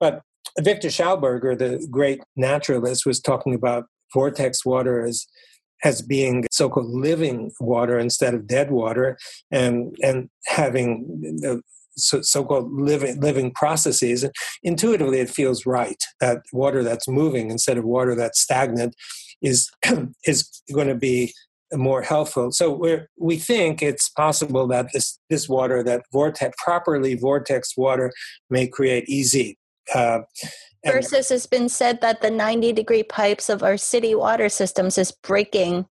But 0.00 0.22
Victor 0.60 0.88
Schauberger, 0.88 1.56
the 1.56 1.86
great 1.90 2.20
naturalist, 2.36 3.06
was 3.06 3.20
talking 3.20 3.54
about 3.54 3.86
vortex 4.12 4.64
water 4.64 5.04
as 5.04 5.26
as 5.84 6.00
being 6.00 6.46
so-called 6.52 6.86
living 6.86 7.50
water 7.58 7.98
instead 7.98 8.34
of 8.34 8.46
dead 8.46 8.70
water, 8.70 9.18
and 9.50 9.96
and 10.02 10.28
having 10.46 11.38
the 11.40 11.62
so, 11.96 12.44
called 12.44 12.72
living 12.72 13.20
living 13.20 13.52
processes. 13.52 14.24
Intuitively, 14.62 15.20
it 15.20 15.30
feels 15.30 15.66
right 15.66 16.02
that 16.20 16.42
water 16.52 16.82
that's 16.82 17.08
moving 17.08 17.50
instead 17.50 17.78
of 17.78 17.84
water 17.84 18.14
that's 18.14 18.40
stagnant 18.40 18.94
is 19.42 19.70
is 20.26 20.62
going 20.72 20.88
to 20.88 20.94
be 20.94 21.32
more 21.74 22.02
helpful. 22.02 22.52
So 22.52 22.70
we 22.70 23.00
we 23.18 23.36
think 23.36 23.82
it's 23.82 24.08
possible 24.10 24.66
that 24.68 24.86
this 24.92 25.18
this 25.30 25.48
water 25.48 25.82
that 25.82 26.02
vortex 26.12 26.54
properly 26.62 27.14
vortex 27.14 27.76
water 27.76 28.12
may 28.50 28.66
create 28.66 29.08
EZ. 29.10 29.54
Uh, 29.94 30.20
Versus, 30.84 31.30
it's 31.30 31.46
been 31.46 31.68
said 31.68 32.00
that 32.00 32.22
the 32.22 32.30
90 32.30 32.72
degree 32.72 33.04
pipes 33.04 33.48
of 33.48 33.62
our 33.62 33.76
city 33.76 34.16
water 34.16 34.48
systems 34.48 34.98
is 34.98 35.12
breaking, 35.12 35.86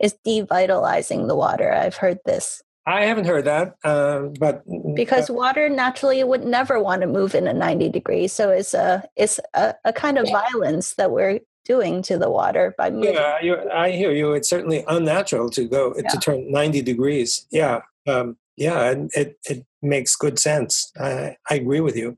is 0.00 0.14
devitalizing 0.24 1.26
the 1.26 1.34
water. 1.34 1.72
I've 1.72 1.96
heard 1.96 2.18
this. 2.24 2.62
I 2.86 3.02
haven't 3.04 3.26
heard 3.26 3.44
that, 3.44 3.74
uh, 3.84 4.28
but 4.40 4.62
because 4.94 5.28
uh, 5.28 5.34
water 5.34 5.68
naturally 5.68 6.24
would 6.24 6.44
never 6.44 6.80
want 6.80 7.02
to 7.02 7.06
move 7.06 7.34
in 7.34 7.46
a 7.46 7.52
ninety 7.52 7.90
degrees, 7.90 8.32
so 8.32 8.48
it's 8.48 8.72
a 8.72 9.06
it's 9.14 9.38
a, 9.52 9.74
a 9.84 9.92
kind 9.92 10.16
of 10.16 10.26
violence 10.30 10.94
that 10.94 11.10
we're 11.10 11.40
doing 11.66 12.00
to 12.02 12.16
the 12.16 12.30
water 12.30 12.74
by 12.78 12.88
moving. 12.88 13.12
Yeah, 13.12 13.64
I 13.74 13.90
hear 13.90 14.12
you. 14.12 14.32
It's 14.32 14.48
certainly 14.48 14.84
unnatural 14.88 15.50
to 15.50 15.68
go 15.68 15.94
yeah. 15.96 16.08
to 16.08 16.18
turn 16.18 16.50
ninety 16.50 16.80
degrees. 16.80 17.46
Yeah, 17.50 17.80
um, 18.06 18.38
yeah, 18.56 18.90
it, 18.90 19.10
it, 19.14 19.38
it 19.44 19.66
makes 19.82 20.16
good 20.16 20.38
sense. 20.38 20.90
I, 20.98 21.36
I 21.50 21.56
agree 21.56 21.80
with 21.80 21.96
you. 21.96 22.16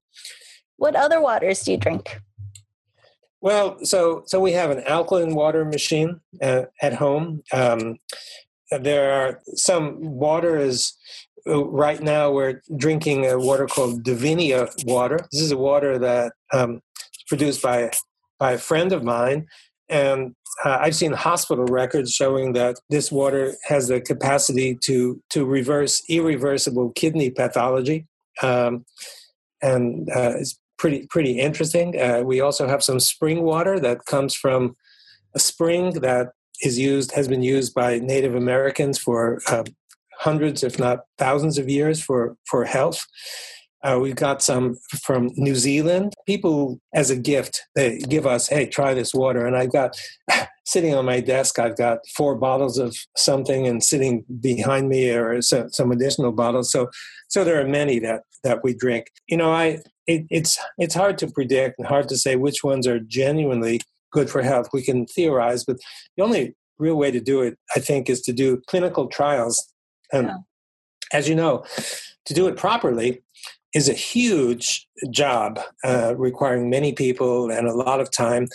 What 0.80 0.96
other 0.96 1.20
waters 1.20 1.60
do 1.60 1.72
you 1.72 1.76
drink? 1.76 2.22
Well, 3.42 3.84
so 3.84 4.22
so 4.26 4.40
we 4.40 4.52
have 4.52 4.70
an 4.70 4.82
alkaline 4.86 5.34
water 5.34 5.62
machine 5.62 6.22
uh, 6.40 6.62
at 6.80 6.94
home. 6.94 7.42
Um, 7.52 7.98
there 8.70 9.12
are 9.12 9.40
some 9.56 10.00
water 10.00 10.56
is 10.56 10.94
uh, 11.46 11.66
right 11.66 12.02
now 12.02 12.30
we're 12.30 12.62
drinking 12.78 13.26
a 13.26 13.38
water 13.38 13.66
called 13.66 14.04
Divinia 14.04 14.72
water. 14.86 15.18
This 15.30 15.42
is 15.42 15.52
a 15.52 15.58
water 15.58 15.98
that 15.98 16.32
um, 16.50 16.80
is 16.96 17.24
produced 17.28 17.60
by 17.60 17.90
by 18.38 18.52
a 18.52 18.58
friend 18.58 18.90
of 18.90 19.04
mine, 19.04 19.48
and 19.90 20.34
uh, 20.64 20.78
I've 20.80 20.96
seen 20.96 21.12
hospital 21.12 21.66
records 21.66 22.14
showing 22.14 22.54
that 22.54 22.76
this 22.88 23.12
water 23.12 23.52
has 23.64 23.88
the 23.88 24.00
capacity 24.00 24.78
to 24.84 25.22
to 25.28 25.44
reverse 25.44 26.02
irreversible 26.08 26.92
kidney 26.92 27.28
pathology, 27.28 28.06
um, 28.42 28.86
and 29.60 30.08
uh, 30.08 30.36
it's 30.38 30.58
pretty 30.80 31.06
pretty 31.08 31.38
interesting. 31.38 32.00
Uh, 32.00 32.22
we 32.24 32.40
also 32.40 32.66
have 32.66 32.82
some 32.82 32.98
spring 32.98 33.42
water 33.42 33.78
that 33.78 34.06
comes 34.06 34.34
from 34.34 34.74
a 35.34 35.38
spring 35.38 35.90
that 36.00 36.28
is 36.62 36.78
used 36.78 37.12
has 37.12 37.28
been 37.28 37.42
used 37.42 37.74
by 37.74 37.98
Native 37.98 38.34
Americans 38.34 38.98
for 38.98 39.40
uh, 39.48 39.64
hundreds, 40.18 40.64
if 40.64 40.78
not 40.78 41.00
thousands, 41.18 41.58
of 41.58 41.68
years 41.68 42.02
for 42.02 42.34
for 42.46 42.64
health. 42.64 43.06
Uh, 43.82 43.98
we've 44.00 44.16
got 44.16 44.42
some 44.42 44.76
from 45.02 45.30
New 45.36 45.54
Zealand. 45.54 46.12
People, 46.26 46.80
as 46.94 47.10
a 47.10 47.16
gift, 47.16 47.62
they 47.74 47.98
give 47.98 48.26
us, 48.26 48.46
hey, 48.48 48.66
try 48.66 48.92
this 48.92 49.14
water. 49.14 49.46
And 49.46 49.56
I've 49.56 49.72
got 49.72 49.98
sitting 50.66 50.94
on 50.94 51.06
my 51.06 51.20
desk, 51.20 51.58
I've 51.58 51.78
got 51.78 51.98
four 52.14 52.34
bottles 52.34 52.76
of 52.76 52.94
something, 53.16 53.66
and 53.66 53.82
sitting 53.82 54.24
behind 54.40 54.90
me 54.90 55.10
are 55.10 55.40
some, 55.40 55.70
some 55.70 55.92
additional 55.92 56.32
bottles. 56.32 56.70
So, 56.70 56.90
so 57.28 57.42
there 57.42 57.58
are 57.60 57.66
many 57.66 57.98
that 58.00 58.22
that 58.44 58.62
we 58.64 58.74
drink. 58.74 59.06
You 59.28 59.36
know, 59.36 59.52
I 59.52 59.78
it, 60.10 60.26
it's 60.30 60.58
it's 60.78 60.94
hard 60.94 61.18
to 61.18 61.28
predict 61.28 61.78
and 61.78 61.86
hard 61.86 62.08
to 62.08 62.16
say 62.16 62.36
which 62.36 62.64
ones 62.64 62.86
are 62.86 62.98
genuinely 62.98 63.80
good 64.10 64.28
for 64.28 64.42
health. 64.42 64.68
We 64.72 64.82
can 64.82 65.06
theorize, 65.06 65.64
but 65.64 65.76
the 66.16 66.24
only 66.24 66.56
real 66.78 66.96
way 66.96 67.10
to 67.10 67.20
do 67.20 67.42
it, 67.42 67.56
I 67.76 67.80
think, 67.80 68.10
is 68.10 68.20
to 68.22 68.32
do 68.32 68.60
clinical 68.66 69.06
trials. 69.06 69.72
And 70.12 70.26
yeah. 70.26 70.36
as 71.12 71.28
you 71.28 71.34
know, 71.34 71.64
to 72.24 72.34
do 72.34 72.48
it 72.48 72.56
properly, 72.56 73.22
is 73.72 73.88
a 73.88 73.94
huge 73.94 74.88
job 75.10 75.60
uh, 75.84 76.14
requiring 76.16 76.68
many 76.68 76.92
people 76.92 77.50
and 77.50 77.68
a 77.68 77.74
lot 77.74 78.00
of 78.00 78.10
time 78.10 78.48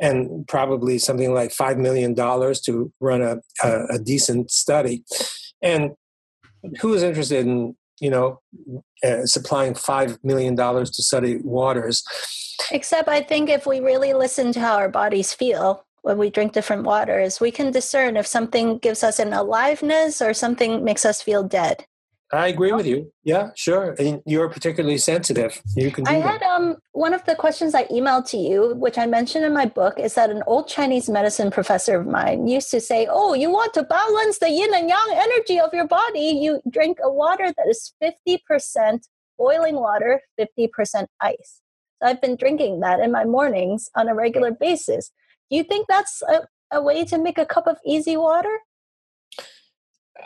and 0.00 0.46
probably 0.48 0.98
something 0.98 1.34
like 1.34 1.50
$5 1.50 1.76
million 1.76 2.14
to 2.14 2.92
run 2.98 3.20
a, 3.20 3.36
a, 3.62 3.96
a 3.96 3.98
decent 3.98 4.50
study 4.50 5.04
and 5.60 5.90
who 6.80 6.94
is 6.94 7.02
interested 7.02 7.46
in 7.46 7.76
you 8.00 8.10
know 8.10 8.40
uh, 9.04 9.24
supplying 9.26 9.74
$5 9.74 10.18
million 10.24 10.56
to 10.56 11.02
study 11.02 11.38
waters. 11.38 12.02
Except 12.70 13.08
i 13.08 13.20
think 13.20 13.48
if 13.48 13.66
we 13.66 13.80
really 13.80 14.14
listen 14.14 14.52
to 14.52 14.60
how 14.60 14.76
our 14.76 14.88
bodies 14.88 15.32
feel 15.32 15.84
when 16.02 16.18
we 16.18 16.30
drink 16.30 16.52
different 16.52 16.84
waters 16.84 17.40
we 17.40 17.50
can 17.50 17.70
discern 17.70 18.16
if 18.16 18.26
something 18.26 18.78
gives 18.78 19.02
us 19.02 19.18
an 19.18 19.32
aliveness 19.32 20.22
or 20.22 20.32
something 20.32 20.84
makes 20.84 21.04
us 21.04 21.20
feel 21.20 21.42
dead 21.42 21.86
I 22.32 22.48
agree 22.48 22.72
with 22.72 22.86
you. 22.86 23.12
Yeah, 23.22 23.50
sure. 23.54 23.94
And 23.98 24.22
you're 24.26 24.48
particularly 24.48 24.98
sensitive. 24.98 25.60
You 25.76 25.90
can. 25.90 26.06
I 26.08 26.20
that. 26.20 26.40
had 26.40 26.42
um 26.42 26.76
one 26.92 27.14
of 27.14 27.24
the 27.26 27.36
questions 27.36 27.74
I 27.74 27.84
emailed 27.86 28.28
to 28.30 28.36
you, 28.36 28.74
which 28.76 28.98
I 28.98 29.06
mentioned 29.06 29.44
in 29.44 29.52
my 29.52 29.66
book, 29.66 29.98
is 29.98 30.14
that 30.14 30.30
an 30.30 30.42
old 30.46 30.66
Chinese 30.66 31.08
medicine 31.08 31.50
professor 31.50 32.00
of 32.00 32.06
mine 32.06 32.46
used 32.46 32.70
to 32.70 32.80
say, 32.80 33.06
"Oh, 33.10 33.34
you 33.34 33.50
want 33.50 33.74
to 33.74 33.82
balance 33.82 34.38
the 34.38 34.50
yin 34.50 34.74
and 34.74 34.88
yang 34.88 35.10
energy 35.12 35.60
of 35.60 35.72
your 35.72 35.86
body? 35.86 36.38
You 36.42 36.60
drink 36.70 36.98
a 37.02 37.12
water 37.12 37.52
that 37.56 37.66
is 37.68 37.94
fifty 38.00 38.42
percent 38.46 39.06
boiling 39.38 39.76
water, 39.76 40.22
fifty 40.36 40.66
percent 40.66 41.10
ice." 41.20 41.60
So 42.02 42.08
I've 42.08 42.20
been 42.20 42.36
drinking 42.36 42.80
that 42.80 43.00
in 43.00 43.12
my 43.12 43.24
mornings 43.24 43.88
on 43.94 44.08
a 44.08 44.14
regular 44.14 44.50
basis. 44.50 45.12
Do 45.50 45.56
you 45.56 45.62
think 45.62 45.86
that's 45.88 46.22
a, 46.22 46.46
a 46.72 46.82
way 46.82 47.04
to 47.04 47.18
make 47.18 47.38
a 47.38 47.46
cup 47.46 47.66
of 47.66 47.78
EZ 47.86 48.06
water? 48.08 48.58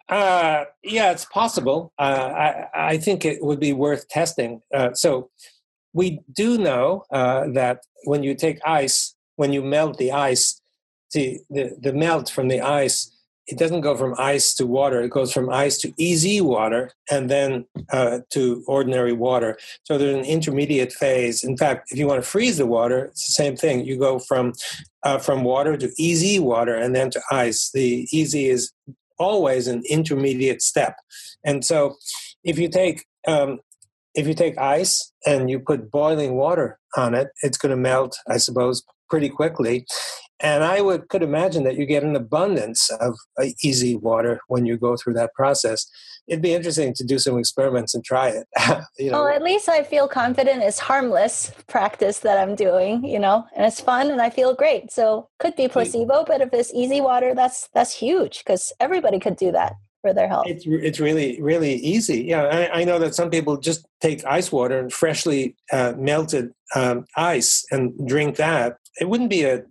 Uh, 0.09 0.65
yeah, 0.83 1.11
it's 1.11 1.25
possible. 1.25 1.93
Uh, 1.99 2.03
I, 2.73 2.91
I, 2.93 2.99
think 2.99 3.25
it 3.25 3.43
would 3.43 3.61
be 3.61 3.73
worth 3.73 4.09
testing. 4.09 4.61
Uh, 4.75 4.93
so 4.93 5.31
we 5.93 6.21
do 6.33 6.59
know 6.59 7.05
uh, 7.11 7.49
that 7.53 7.81
when 8.05 8.23
you 8.23 8.35
take 8.35 8.59
ice, 8.67 9.15
when 9.37 9.53
you 9.53 9.63
melt 9.63 9.99
the 9.99 10.13
ice, 10.13 10.61
the, 11.13 11.41
the, 11.51 11.77
the 11.81 11.93
melt 11.93 12.31
from 12.31 12.49
the 12.49 12.61
ice, 12.61 13.11
it 13.49 13.59
doesn't 13.59 13.81
go 13.81 13.97
from 13.97 14.15
ice 14.19 14.55
to 14.55 14.67
water. 14.67 15.01
It 15.01 15.09
goes 15.09 15.33
from 15.33 15.49
ice 15.49 15.79
to 15.79 15.93
EZ 15.99 16.43
water 16.43 16.93
and 17.11 17.31
then 17.31 17.65
uh, 17.91 18.21
to 18.31 18.63
ordinary 18.67 19.15
water. 19.15 19.59
So 19.85 19.97
there's 19.97 20.17
an 20.17 20.25
intermediate 20.25 20.93
phase. 20.93 21.43
In 21.45 21.57
fact, 21.57 21.91
if 21.91 21.99
you 21.99 22.07
want 22.07 22.23
to 22.23 22.29
freeze 22.29 22.59
the 22.59 22.67
water, 22.67 23.07
it's 23.07 23.27
the 23.27 23.33
same 23.33 23.57
thing. 23.57 23.87
You 23.87 23.99
go 23.99 24.19
from 24.19 24.53
uh, 25.03 25.19
from 25.19 25.45
water 25.45 25.77
to 25.79 25.91
EZ 25.99 26.41
water 26.41 26.75
and 26.75 26.95
then 26.95 27.11
to 27.11 27.23
ice. 27.31 27.71
The 27.71 28.07
EZ 28.13 28.35
is 28.35 28.73
always 29.19 29.67
an 29.67 29.83
intermediate 29.89 30.63
step. 30.63 30.97
And 31.45 31.65
so 31.65 31.97
if 32.45 32.59
you 32.59 32.69
take 32.69 33.05
um, 33.27 33.61
if 34.15 34.27
you 34.27 34.35
take 34.35 34.59
ice 34.59 35.13
and 35.27 35.51
you 35.51 35.61
put 35.61 35.91
boiling 35.91 36.35
water 36.35 36.79
on 36.97 37.15
it, 37.15 37.29
it's 37.43 37.59
going 37.59 37.71
to 37.71 37.77
melt, 37.77 38.17
I 38.29 38.39
suppose, 38.39 38.83
pretty 39.09 39.29
quickly. 39.29 39.87
And 40.41 40.63
I 40.63 40.81
would 40.81 41.09
could 41.09 41.23
imagine 41.23 41.65
that 41.65 41.77
you 41.77 41.87
get 41.87 42.03
an 42.03 42.15
abundance 42.15 42.91
of 43.01 43.19
uh, 43.41 43.47
EZ 43.65 43.97
water 43.97 44.41
when 44.49 44.67
you 44.67 44.77
go 44.77 44.97
through 44.97 45.15
that 45.15 45.35
process. 45.35 45.87
It'd 46.29 46.43
be 46.43 46.55
interesting 46.55 46.93
to 46.95 47.05
do 47.05 47.19
some 47.19 47.39
experiments 47.39 47.95
and 47.95 48.05
try 48.05 48.29
it. 48.29 48.47
you 48.99 49.11
know. 49.11 49.25
Well, 49.25 49.35
at 49.35 49.43
least 49.43 49.69
I 49.69 49.83
feel 49.83 50.07
confident 50.07 50.63
it's 50.63 50.79
harmless 50.79 51.53
practice 51.67 52.21
that 52.21 52.39
I'm 52.39 52.55
doing, 52.55 53.05
you 53.05 53.19
know, 53.19 53.47
and 53.57 53.65
it's 53.67 53.81
fun 53.81 54.11
and 54.11 54.21
I 54.21 54.31
feel 54.31 54.55
great. 54.55 54.93
So 54.93 55.29
could 55.39 55.57
be 55.57 55.69
placebo, 55.69 56.25
but 56.25 56.41
if 56.41 56.51
it's 56.53 56.73
EZ 56.75 57.01
water, 57.01 57.35
that's 57.35 57.69
that's 57.75 57.95
huge 57.95 58.45
because 58.45 58.73
everybody 58.79 59.19
could 59.19 59.37
do 59.37 59.51
that 59.53 59.75
for 60.03 60.13
their 60.13 60.29
health. 60.29 60.47
It's 60.47 60.65
it's 60.67 61.01
really 61.01 61.41
really 61.41 61.75
easy. 61.75 62.23
Yeah, 62.23 62.43
I, 62.45 62.81
I 62.81 62.85
know 62.85 62.99
that 62.99 63.15
some 63.15 63.31
people 63.31 63.57
just 63.57 63.87
take 64.01 64.25
ice 64.25 64.53
water 64.53 64.79
and 64.79 64.93
freshly 64.93 65.57
uh, 65.73 65.95
melted 65.97 66.53
um, 66.75 67.07
ice 67.17 67.65
and 67.71 68.07
drink 68.07 68.37
that. 68.37 68.79
It 69.01 69.09
wouldn't 69.09 69.31
be 69.31 69.45
a 69.45 69.63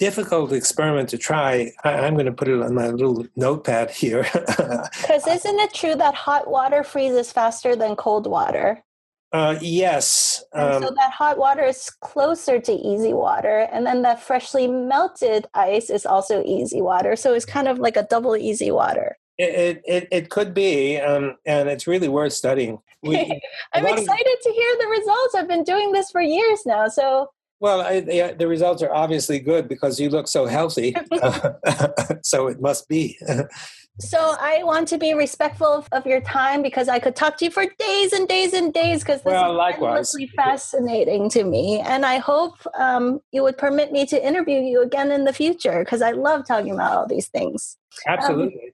difficult 0.00 0.50
experiment 0.50 1.10
to 1.10 1.18
try. 1.18 1.70
I, 1.84 2.06
am 2.06 2.14
going 2.14 2.24
to 2.24 2.32
put 2.32 2.48
it 2.48 2.60
on 2.60 2.74
my 2.74 2.88
little 2.88 3.26
notepad 3.36 3.90
here. 3.90 4.26
Because 5.00 5.26
isn't 5.26 5.60
it 5.60 5.74
true 5.74 5.94
that 5.94 6.14
hot 6.14 6.50
water 6.50 6.82
freezes 6.82 7.30
faster 7.30 7.76
than 7.76 7.96
cold 7.96 8.26
water? 8.26 8.82
Uh, 9.32 9.56
yes. 9.60 10.42
Um, 10.54 10.82
so 10.82 10.90
that 10.96 11.12
hot 11.12 11.36
water 11.38 11.64
is 11.64 11.90
closer 12.00 12.58
to 12.58 12.72
EZ 12.72 13.12
water, 13.12 13.68
and 13.72 13.86
then 13.86 14.02
that 14.02 14.22
freshly 14.22 14.66
melted 14.66 15.46
ice 15.54 15.90
is 15.90 16.06
also 16.06 16.42
EZ 16.42 16.72
water. 16.76 17.14
So 17.14 17.34
it's 17.34 17.44
kind 17.44 17.68
of 17.68 17.78
like 17.78 17.96
a 17.96 18.04
double 18.04 18.34
EZ 18.34 18.62
water. 18.72 19.18
It 19.38 19.82
it, 19.84 20.08
it 20.10 20.30
could 20.30 20.52
be, 20.54 20.98
um, 20.98 21.36
and 21.46 21.68
it's 21.68 21.86
really 21.86 22.08
worth 22.08 22.32
studying. 22.32 22.78
We, 23.02 23.16
I'm 23.74 23.86
excited 23.86 24.36
of, 24.38 24.42
to 24.42 24.52
hear 24.52 24.72
the 24.80 24.88
results. 24.98 25.34
I've 25.36 25.48
been 25.48 25.64
doing 25.64 25.92
this 25.92 26.10
for 26.10 26.20
years 26.20 26.60
now, 26.66 26.88
so 26.88 27.28
well, 27.60 27.82
I, 27.82 28.00
the, 28.00 28.34
the, 28.38 28.48
results 28.48 28.82
are 28.82 28.92
obviously 28.92 29.38
good 29.38 29.68
because 29.68 30.00
you 30.00 30.08
look 30.08 30.26
so 30.26 30.46
healthy. 30.46 30.96
so 32.22 32.46
it 32.48 32.60
must 32.60 32.88
be. 32.88 33.18
so 33.98 34.34
I 34.40 34.62
want 34.64 34.88
to 34.88 34.98
be 34.98 35.12
respectful 35.12 35.84
of 35.92 36.06
your 36.06 36.22
time 36.22 36.62
because 36.62 36.88
I 36.88 36.98
could 36.98 37.14
talk 37.14 37.36
to 37.38 37.44
you 37.44 37.50
for 37.50 37.66
days 37.78 38.14
and 38.14 38.26
days 38.26 38.54
and 38.54 38.72
days 38.72 39.00
because 39.00 39.22
this 39.22 39.32
well, 39.32 39.52
is 39.52 39.56
likewise. 39.58 40.14
fascinating 40.34 41.28
to 41.30 41.44
me. 41.44 41.80
And 41.80 42.06
I 42.06 42.16
hope 42.16 42.54
um, 42.78 43.20
you 43.30 43.42
would 43.42 43.58
permit 43.58 43.92
me 43.92 44.06
to 44.06 44.26
interview 44.26 44.60
you 44.60 44.82
again 44.82 45.10
in 45.12 45.24
the 45.24 45.32
future 45.32 45.80
because 45.84 46.00
I 46.00 46.12
love 46.12 46.46
talking 46.46 46.72
about 46.72 46.96
all 46.96 47.06
these 47.06 47.28
things. 47.28 47.76
Absolutely. 48.08 48.54
Um, 48.54 48.70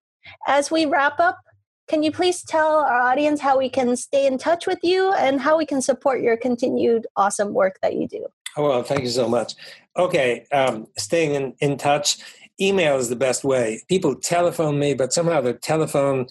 as 0.47 0.71
we 0.71 0.87
wrap 0.87 1.19
up, 1.19 1.39
can 1.89 2.03
you 2.03 2.11
please 2.13 2.43
tell 2.43 2.79
our 2.79 3.01
audience 3.01 3.41
how 3.41 3.59
we 3.59 3.69
can 3.69 3.97
stay 3.97 4.27
in 4.27 4.39
touch 4.39 4.67
with 4.67 4.79
you 4.83 5.13
and 5.13 5.41
how 5.41 5.57
we 5.57 5.67
can 5.67 5.81
support 5.81 6.21
your 6.21 6.37
continued 6.37 7.07
awesome 7.17 7.53
work 7.53 7.79
that 7.83 7.95
you 7.95 8.09
do? 8.09 8.27
Well, 8.57 8.83
thank 8.83 9.03
you 9.03 9.09
so 9.09 9.29
much. 9.29 9.55
Okay, 9.99 10.47
um, 10.53 10.87
staying 10.97 11.35
in, 11.35 11.55
in 11.61 11.77
touch. 11.77 12.19
Email 12.61 12.97
is 12.97 13.09
the 13.11 13.17
best 13.17 13.45
way. 13.45 13.83
People 13.89 14.15
telephone 14.15 14.79
me, 14.79 14.95
but 14.95 15.13
somehow 15.13 15.41
the 15.41 15.55
telephone 15.55 16.27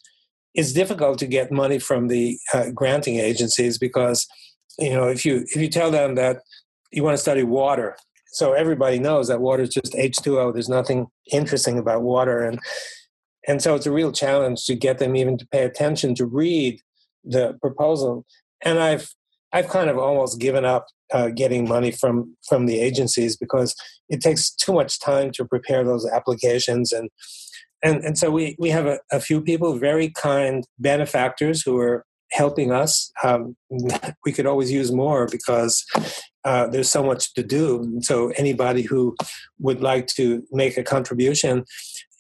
it's 0.53 0.73
difficult 0.73 1.18
to 1.19 1.27
get 1.27 1.52
money 1.52 1.80
from 1.80 2.07
the 2.07 2.38
uh, 2.53 2.69
granting 2.72 3.18
agencies 3.18 3.77
because, 3.77 4.26
you 4.80 4.91
know, 4.91 5.07
if 5.07 5.26
you, 5.26 5.45
if 5.47 5.57
you 5.57 5.68
tell 5.69 5.91
them 5.91 6.15
that 6.15 6.38
you 6.91 7.03
want 7.03 7.14
to 7.14 7.22
study 7.22 7.43
water, 7.43 7.97
so 8.35 8.52
everybody 8.52 8.99
knows 8.99 9.30
that 9.30 9.39
water 9.39 9.64
is 9.64 9.69
just 9.69 9.93
H2O. 9.93 10.52
There's 10.52 10.68
nothing 10.68 11.07
interesting 11.31 11.80
about 11.80 12.02
water. 12.02 12.43
And 12.43 12.60
and 13.48 13.62
so 13.62 13.76
it's 13.76 13.86
a 13.86 13.92
real 13.92 14.12
challenge 14.12 14.66
to 14.66 14.76
get 14.76 15.00
them 15.00 15.16
even 15.16 15.38
to 15.38 15.48
pay 15.48 15.64
attention 15.64 16.16
to 16.16 16.26
read 16.26 16.80
the 17.24 17.58
proposal. 17.62 18.26
And 18.64 18.80
I've 18.80 19.10
I've 19.54 19.68
kind 19.68 19.90
of 19.90 19.98
almost 19.98 20.40
given 20.40 20.66
up 20.66 20.88
uh, 21.14 21.30
getting 21.30 21.68
money 21.68 21.92
from 21.92 22.36
from 22.48 22.66
the 22.66 22.80
agencies 22.80 23.38
because 23.38 23.76
it 24.10 24.22
takes 24.22 24.50
too 24.52 24.74
much 24.74 25.00
time 25.00 25.32
to 25.32 25.46
prepare 25.46 25.84
those 25.84 26.06
applications 26.08 26.92
and 26.92 27.10
and 27.84 28.04
and 28.04 28.18
so 28.18 28.32
we 28.32 28.56
we 28.60 28.70
have 28.70 28.86
a, 28.86 29.00
a 29.12 29.20
few 29.20 29.42
people 29.42 29.78
very 29.78 30.10
kind 30.10 30.66
benefactors 30.80 31.62
who 31.62 31.78
are 31.78 32.06
helping 32.32 32.72
us. 32.72 33.12
Um, 33.24 33.56
we 34.26 34.32
could 34.32 34.46
always 34.46 34.72
use 34.72 34.92
more 34.92 35.28
because 35.28 35.86
uh, 36.44 36.68
there's 36.68 36.92
so 36.92 37.04
much 37.04 37.34
to 37.34 37.44
do. 37.44 38.00
So 38.02 38.32
anybody 38.38 38.82
who 38.84 39.16
would 39.60 39.82
like 39.82 40.08
to 40.08 40.44
make 40.52 40.78
a 40.78 40.84
contribution, 40.84 41.64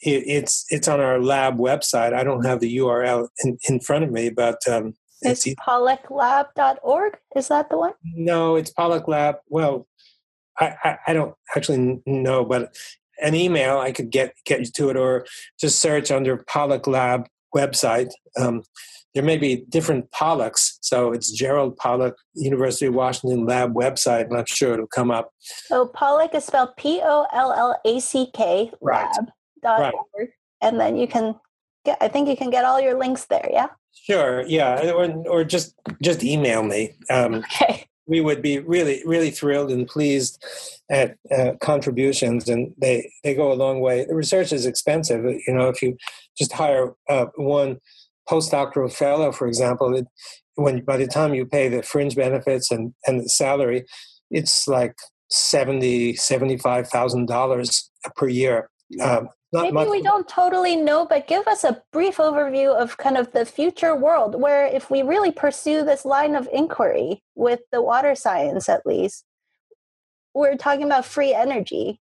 it, 0.05 0.23
it's 0.27 0.65
it's 0.69 0.87
on 0.87 0.99
our 0.99 1.19
lab 1.19 1.57
website. 1.57 2.13
I 2.13 2.23
don't 2.23 2.45
have 2.45 2.59
the 2.59 2.77
URL 2.77 3.27
in, 3.43 3.57
in 3.67 3.79
front 3.79 4.03
of 4.03 4.11
me, 4.11 4.29
but 4.29 4.59
um, 4.69 4.93
it's, 5.21 5.45
it's 5.45 5.59
pollucklab.org. 5.59 7.17
Is 7.35 7.47
that 7.47 7.69
the 7.69 7.77
one? 7.77 7.93
No, 8.03 8.55
it's 8.55 8.71
Pollack 8.71 9.07
Lab. 9.07 9.37
Well, 9.47 9.87
I, 10.59 10.75
I, 10.83 10.97
I 11.07 11.13
don't 11.13 11.33
actually 11.55 12.01
know, 12.05 12.45
but 12.45 12.75
an 13.21 13.33
email 13.33 13.79
I 13.79 13.91
could 13.91 14.11
get 14.11 14.35
get 14.45 14.59
you 14.59 14.67
to 14.67 14.89
it, 14.89 14.97
or 14.97 15.25
just 15.59 15.79
search 15.79 16.11
under 16.11 16.37
Pollack 16.37 16.87
Lab 16.87 17.27
website. 17.55 18.11
Um, 18.37 18.63
there 19.13 19.23
may 19.23 19.37
be 19.37 19.65
different 19.69 20.11
Pollocks. 20.11 20.77
so 20.81 21.13
it's 21.13 21.31
Gerald 21.31 21.77
Pollack, 21.77 22.15
University 22.33 22.87
of 22.87 22.93
Washington 22.93 23.45
Lab 23.45 23.73
website, 23.73 24.23
and 24.23 24.31
I'm 24.31 24.37
not 24.39 24.49
sure 24.49 24.73
it'll 24.73 24.87
come 24.87 25.09
up. 25.09 25.31
So 25.39 25.87
Pollack 25.87 26.35
is 26.35 26.43
spelled 26.43 26.75
P 26.77 26.99
O 27.01 27.25
L 27.33 27.53
L 27.53 27.79
A 27.85 27.99
C 28.01 28.29
K 28.33 28.71
lab 28.81 29.31
dot 29.65 29.79
right. 29.79 29.93
org, 30.13 30.29
and 30.61 30.79
then 30.79 30.95
you 30.95 31.07
can 31.07 31.35
get. 31.85 31.97
I 32.01 32.07
think 32.07 32.29
you 32.29 32.37
can 32.37 32.49
get 32.49 32.65
all 32.65 32.79
your 32.79 32.97
links 32.97 33.25
there. 33.25 33.49
Yeah. 33.51 33.67
Sure. 33.91 34.45
Yeah, 34.45 34.91
or, 34.91 35.05
or 35.27 35.43
just 35.43 35.75
just 36.01 36.23
email 36.23 36.63
me. 36.63 36.93
Um, 37.09 37.35
okay 37.35 37.87
we 38.07 38.21
would 38.21 38.41
be 38.41 38.59
really 38.59 39.01
really 39.05 39.31
thrilled 39.31 39.71
and 39.71 39.87
pleased 39.87 40.43
at 40.89 41.17
uh, 41.35 41.53
contributions 41.61 42.47
and 42.47 42.73
they 42.77 43.11
they 43.23 43.33
go 43.33 43.51
a 43.51 43.55
long 43.55 43.79
way 43.81 44.05
the 44.05 44.15
research 44.15 44.53
is 44.53 44.65
expensive 44.65 45.23
you 45.25 45.53
know 45.53 45.67
if 45.69 45.81
you 45.81 45.97
just 46.37 46.53
hire 46.53 46.93
uh, 47.09 47.25
one 47.35 47.77
postdoctoral 48.29 48.91
fellow 48.91 49.31
for 49.31 49.47
example 49.47 49.95
it, 49.95 50.05
when 50.55 50.83
by 50.83 50.97
the 50.97 51.07
time 51.07 51.33
you 51.33 51.45
pay 51.45 51.67
the 51.67 51.83
fringe 51.83 52.15
benefits 52.15 52.71
and 52.71 52.93
and 53.05 53.21
the 53.21 53.29
salary 53.29 53.85
it's 54.29 54.67
like 54.67 54.95
70 55.29 56.15
75000 56.15 57.25
dollars 57.25 57.89
per 58.15 58.27
year 58.27 58.69
um, 59.01 59.29
not 59.51 59.63
Maybe 59.63 59.73
much. 59.73 59.89
we 59.89 60.01
don't 60.01 60.27
totally 60.27 60.75
know, 60.75 61.05
but 61.05 61.27
give 61.27 61.47
us 61.47 61.63
a 61.63 61.81
brief 61.91 62.17
overview 62.17 62.75
of 62.75 62.97
kind 62.97 63.17
of 63.17 63.31
the 63.31 63.45
future 63.45 63.95
world 63.95 64.39
where 64.39 64.65
if 64.65 64.89
we 64.91 65.01
really 65.01 65.31
pursue 65.31 65.83
this 65.83 66.05
line 66.05 66.35
of 66.35 66.49
inquiry 66.51 67.23
with 67.35 67.61
the 67.71 67.81
water 67.81 68.15
science 68.15 68.67
at 68.67 68.85
least, 68.85 69.23
we're 70.33 70.57
talking 70.57 70.83
about 70.83 71.05
free 71.05 71.33
energy. 71.33 72.01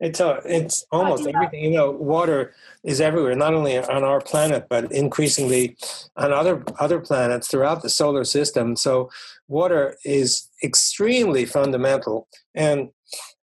It's 0.00 0.20
a, 0.20 0.40
it's 0.44 0.84
almost 0.90 1.26
everything. 1.26 1.64
You 1.64 1.70
know, 1.70 1.90
water 1.90 2.54
is 2.84 3.00
everywhere, 3.00 3.34
not 3.34 3.54
only 3.54 3.78
on 3.78 4.04
our 4.04 4.20
planet, 4.20 4.66
but 4.68 4.90
increasingly 4.92 5.76
on 6.16 6.32
other 6.32 6.64
other 6.80 6.98
planets 6.98 7.48
throughout 7.48 7.82
the 7.82 7.88
solar 7.88 8.24
system. 8.24 8.76
So 8.76 9.10
water 9.48 9.96
is 10.04 10.50
extremely 10.62 11.44
fundamental. 11.44 12.28
And 12.54 12.90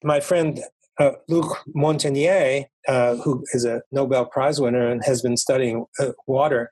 my 0.02 0.20
friend 0.20 0.60
uh, 0.98 1.12
Luc 1.28 1.58
Montagnier, 1.74 2.64
uh, 2.88 3.16
who 3.16 3.44
is 3.52 3.64
a 3.64 3.82
Nobel 3.92 4.26
Prize 4.26 4.60
winner 4.60 4.88
and 4.88 5.04
has 5.04 5.22
been 5.22 5.36
studying 5.36 5.86
uh, 6.00 6.12
water, 6.26 6.70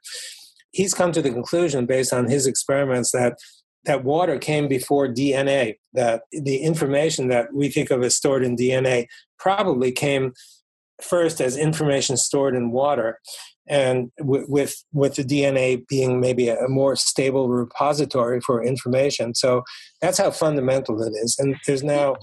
he's 0.72 0.94
come 0.94 1.12
to 1.12 1.22
the 1.22 1.30
conclusion 1.30 1.86
based 1.86 2.12
on 2.12 2.28
his 2.28 2.46
experiments 2.46 3.12
that 3.12 3.38
that 3.84 4.02
water 4.02 4.36
came 4.36 4.66
before 4.66 5.06
DNA. 5.06 5.76
That 5.92 6.22
the 6.32 6.58
information 6.58 7.28
that 7.28 7.54
we 7.54 7.68
think 7.68 7.90
of 7.90 8.02
as 8.02 8.16
stored 8.16 8.44
in 8.44 8.56
DNA 8.56 9.06
probably 9.38 9.92
came 9.92 10.32
first 11.00 11.40
as 11.40 11.56
information 11.56 12.16
stored 12.16 12.56
in 12.56 12.72
water, 12.72 13.20
and 13.68 14.10
w- 14.18 14.46
with 14.48 14.82
with 14.92 15.14
the 15.14 15.24
DNA 15.24 15.86
being 15.86 16.20
maybe 16.20 16.48
a 16.48 16.68
more 16.68 16.96
stable 16.96 17.48
repository 17.48 18.40
for 18.40 18.64
information. 18.64 19.34
So 19.34 19.62
that's 20.00 20.18
how 20.18 20.32
fundamental 20.32 21.00
it 21.02 21.12
is. 21.22 21.36
And 21.38 21.56
there's 21.66 21.84
now 21.84 22.16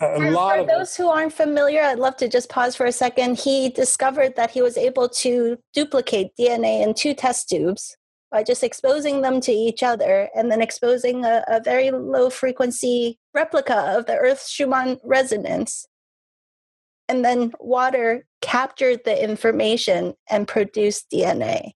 a 0.00 0.16
for, 0.16 0.30
lot 0.30 0.58
for 0.58 0.66
those 0.66 0.96
who 0.96 1.08
aren't 1.08 1.32
familiar 1.32 1.80
i'd 1.80 2.00
love 2.00 2.16
to 2.16 2.28
just 2.28 2.48
pause 2.48 2.74
for 2.74 2.86
a 2.86 2.92
second. 2.92 3.38
He 3.38 3.68
discovered 3.68 4.34
that 4.36 4.50
he 4.50 4.60
was 4.60 4.76
able 4.76 5.08
to 5.08 5.56
duplicate 5.72 6.32
dna 6.38 6.82
in 6.82 6.94
two 6.94 7.14
test 7.14 7.48
tubes 7.48 7.96
by 8.34 8.42
just 8.42 8.64
exposing 8.64 9.22
them 9.22 9.40
to 9.40 9.52
each 9.52 9.84
other 9.84 10.28
and 10.34 10.50
then 10.50 10.60
exposing 10.60 11.24
a, 11.24 11.44
a 11.46 11.60
very 11.60 11.92
low 11.92 12.28
frequency 12.28 13.16
replica 13.32 13.96
of 13.96 14.06
the 14.06 14.16
earth's 14.16 14.50
schumann 14.50 14.98
resonance. 15.04 15.86
And 17.08 17.24
then 17.24 17.52
water 17.60 18.26
captured 18.40 19.00
the 19.04 19.22
information 19.22 20.14
and 20.28 20.48
produced 20.48 21.06
dna 21.12 21.70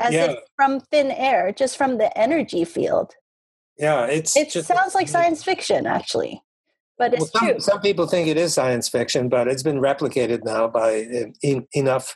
as 0.00 0.12
yeah. 0.12 0.32
if 0.32 0.38
from 0.56 0.80
thin 0.80 1.12
air 1.12 1.52
just 1.52 1.76
from 1.76 1.98
the 1.98 2.16
energy 2.18 2.64
field. 2.64 3.12
Yeah 3.78 4.06
it's 4.06 4.36
it 4.36 4.50
just, 4.50 4.66
sounds 4.66 4.96
like 4.96 5.06
science 5.06 5.44
fiction 5.44 5.86
actually 5.86 6.42
but 6.98 7.14
it's 7.14 7.20
well, 7.20 7.30
some, 7.34 7.48
true. 7.48 7.60
Some 7.60 7.80
people 7.80 8.06
think 8.06 8.28
it 8.28 8.36
is 8.36 8.54
science 8.54 8.88
fiction, 8.88 9.28
but 9.28 9.48
it's 9.48 9.62
been 9.62 9.80
replicated 9.80 10.44
now 10.44 10.68
by 10.68 11.06
in, 11.42 11.66
enough 11.72 12.14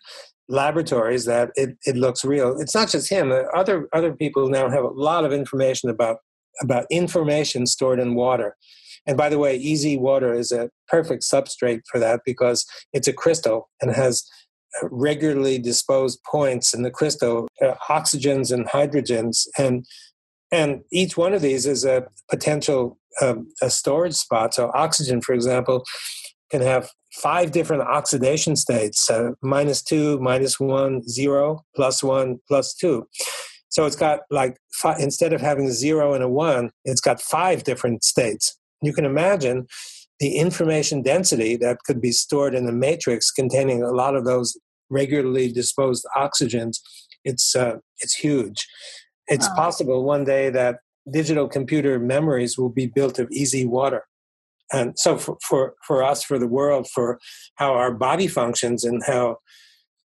laboratories 0.48 1.24
that 1.24 1.50
it, 1.54 1.76
it 1.86 1.96
looks 1.96 2.24
real. 2.24 2.60
It's 2.60 2.74
not 2.74 2.90
just 2.90 3.08
him. 3.08 3.30
Uh, 3.30 3.42
other 3.54 3.88
other 3.92 4.12
people 4.12 4.48
now 4.48 4.68
have 4.68 4.84
a 4.84 4.88
lot 4.88 5.24
of 5.24 5.32
information 5.32 5.88
about 5.88 6.18
about 6.60 6.86
information 6.90 7.66
stored 7.66 8.00
in 8.00 8.14
water. 8.14 8.56
And 9.06 9.16
by 9.16 9.28
the 9.28 9.38
way, 9.38 9.60
EZ 9.60 9.96
water 9.98 10.32
is 10.32 10.52
a 10.52 10.70
perfect 10.88 11.22
substrate 11.22 11.80
for 11.90 11.98
that 11.98 12.20
because 12.24 12.66
it's 12.92 13.08
a 13.08 13.12
crystal 13.12 13.68
and 13.80 13.90
has 13.94 14.24
regularly 14.82 15.58
disposed 15.58 16.20
points 16.30 16.72
in 16.72 16.82
the 16.82 16.90
crystal, 16.90 17.48
uh, 17.60 17.74
oxygens 17.90 18.52
and 18.52 18.66
hydrogens, 18.66 19.46
and 19.58 19.84
and 20.52 20.82
each 20.92 21.16
one 21.16 21.32
of 21.32 21.42
these 21.42 21.66
is 21.66 21.84
a 21.84 22.06
potential 22.30 22.98
um, 23.20 23.48
a 23.60 23.70
storage 23.70 24.14
spot. 24.14 24.54
So 24.54 24.70
oxygen, 24.74 25.20
for 25.20 25.34
example, 25.34 25.84
can 26.50 26.62
have 26.62 26.90
five 27.14 27.50
different 27.50 27.82
oxidation 27.82 28.54
states: 28.56 29.10
uh, 29.10 29.30
minus 29.42 29.82
two, 29.82 30.20
minus 30.20 30.60
one, 30.60 31.02
zero, 31.08 31.64
plus 31.74 32.02
one, 32.02 32.38
plus 32.46 32.74
two. 32.74 33.08
So 33.70 33.86
it's 33.86 33.96
got 33.96 34.20
like 34.30 34.58
five, 34.74 35.00
instead 35.00 35.32
of 35.32 35.40
having 35.40 35.66
a 35.66 35.72
zero 35.72 36.12
and 36.12 36.22
a 36.22 36.28
one, 36.28 36.70
it's 36.84 37.00
got 37.00 37.20
five 37.20 37.64
different 37.64 38.04
states. 38.04 38.56
You 38.82 38.92
can 38.92 39.06
imagine 39.06 39.66
the 40.20 40.36
information 40.36 41.02
density 41.02 41.56
that 41.56 41.78
could 41.86 42.00
be 42.00 42.12
stored 42.12 42.54
in 42.54 42.68
a 42.68 42.72
matrix 42.72 43.30
containing 43.30 43.82
a 43.82 43.90
lot 43.90 44.14
of 44.14 44.24
those 44.24 44.56
regularly 44.90 45.50
disposed 45.50 46.06
oxygens. 46.16 46.76
It's 47.24 47.56
uh, 47.56 47.76
it's 48.00 48.14
huge. 48.14 48.66
It's 49.28 49.48
wow. 49.50 49.54
possible 49.56 50.04
one 50.04 50.24
day 50.24 50.50
that 50.50 50.78
digital 51.10 51.48
computer 51.48 51.98
memories 51.98 52.56
will 52.56 52.68
be 52.68 52.86
built 52.86 53.18
of 53.18 53.28
EZ 53.36 53.64
water. 53.66 54.04
And 54.72 54.98
so 54.98 55.18
for, 55.18 55.36
for, 55.46 55.74
for 55.86 56.02
us, 56.02 56.22
for 56.22 56.38
the 56.38 56.46
world, 56.46 56.88
for 56.88 57.18
how 57.56 57.74
our 57.74 57.92
body 57.92 58.26
functions 58.26 58.84
and 58.84 59.02
how 59.06 59.38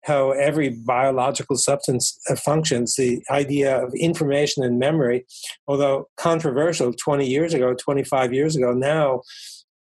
how 0.04 0.32
every 0.32 0.70
biological 0.70 1.58
substance 1.58 2.18
uh, 2.30 2.36
functions, 2.36 2.96
the 2.96 3.22
idea 3.30 3.84
of 3.84 3.94
information 3.94 4.64
and 4.64 4.80
memory, 4.80 5.26
although 5.68 6.08
controversial 6.16 6.94
20 6.94 7.28
years 7.28 7.54
ago, 7.54 7.74
25 7.74 8.34
years 8.34 8.56
ago, 8.56 8.72
now 8.74 9.22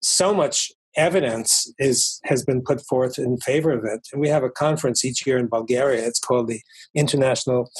so 0.03 0.35
much 0.35 0.73
evidence 0.97 1.73
is 1.79 2.21
has 2.25 2.45
been 2.45 2.63
put 2.63 2.85
forth 2.87 3.19
in 3.19 3.37
favor 3.39 3.71
of 3.71 3.85
it. 3.85 4.01
And 4.13 4.21
we 4.21 4.29
have 4.29 4.43
a 4.43 4.51
conference 4.51 5.05
each 5.05 5.27
year 5.27 5.39
in 5.39 5.47
Bulgaria. 5.47 6.05
It's 6.05 6.19
called 6.19 6.49
the 6.49 6.61
International 6.95 7.71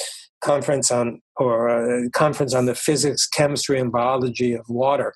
conference 0.41 0.91
on 0.91 1.21
or 1.37 1.67
a 1.67 2.09
conference 2.11 2.53
on 2.53 2.65
the 2.65 2.75
physics, 2.75 3.27
chemistry, 3.27 3.79
and 3.79 3.91
biology 3.91 4.53
of 4.53 4.65
water. 4.67 5.13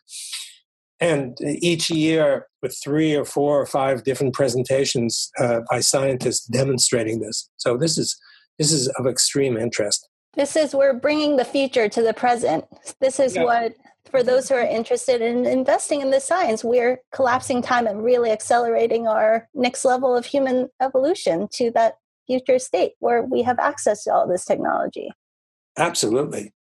And 0.99 1.35
each 1.41 1.89
year, 1.89 2.47
with 2.61 2.77
three 2.83 3.15
or 3.15 3.25
four 3.25 3.59
or 3.59 3.65
five 3.65 4.03
different 4.03 4.33
presentations 4.33 5.31
uh, 5.39 5.61
by 5.69 5.79
scientists 5.79 6.45
demonstrating 6.45 7.19
this. 7.19 7.49
So 7.57 7.77
this 7.77 7.97
is 7.97 8.15
this 8.59 8.71
is 8.71 8.87
of 8.99 9.07
extreme 9.07 9.57
interest. 9.57 10.07
This 10.35 10.55
is 10.55 10.75
we're 10.75 10.93
bringing 10.93 11.37
the 11.37 11.45
future 11.45 11.89
to 11.89 12.01
the 12.01 12.13
present. 12.13 12.65
This 12.99 13.19
is 13.19 13.35
yeah. 13.35 13.43
what 13.43 13.73
for 14.09 14.23
those 14.23 14.49
who 14.49 14.55
are 14.55 14.61
interested 14.61 15.21
in 15.21 15.45
investing 15.45 16.01
in 16.01 16.11
this 16.11 16.25
science, 16.25 16.63
we're 16.63 17.01
collapsing 17.11 17.61
time 17.61 17.87
and 17.87 18.03
really 18.03 18.31
accelerating 18.31 19.07
our 19.07 19.47
next 19.53 19.85
level 19.85 20.15
of 20.15 20.25
human 20.25 20.69
evolution 20.81 21.47
to 21.53 21.71
that 21.71 21.95
future 22.27 22.59
state 22.59 22.93
where 22.99 23.23
we 23.23 23.41
have 23.43 23.59
access 23.59 24.03
to 24.03 24.13
all 24.13 24.27
this 24.27 24.45
technology. 24.45 25.09
Absolutely. 25.77 26.53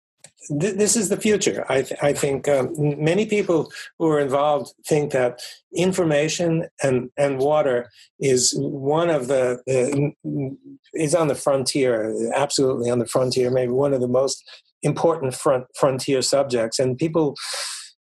This 0.50 0.96
is 0.96 1.08
the 1.08 1.16
future. 1.16 1.66
I, 1.68 1.82
th- 1.82 2.00
I 2.02 2.12
think 2.12 2.48
um, 2.48 2.72
many 2.78 3.26
people 3.26 3.70
who 3.98 4.08
are 4.08 4.20
involved 4.20 4.72
think 4.86 5.12
that 5.12 5.40
information 5.74 6.66
and, 6.82 7.10
and 7.16 7.38
water 7.38 7.90
is 8.20 8.54
one 8.56 9.10
of 9.10 9.26
the 9.26 9.58
uh, 9.68 10.70
is 10.94 11.14
on 11.14 11.28
the 11.28 11.34
frontier, 11.34 12.32
absolutely 12.34 12.90
on 12.90 12.98
the 12.98 13.06
frontier, 13.06 13.50
maybe 13.50 13.72
one 13.72 13.92
of 13.92 14.00
the 14.00 14.08
most 14.08 14.42
important 14.82 15.34
front 15.34 15.64
frontier 15.74 16.22
subjects, 16.22 16.78
and 16.78 16.96
people 16.96 17.34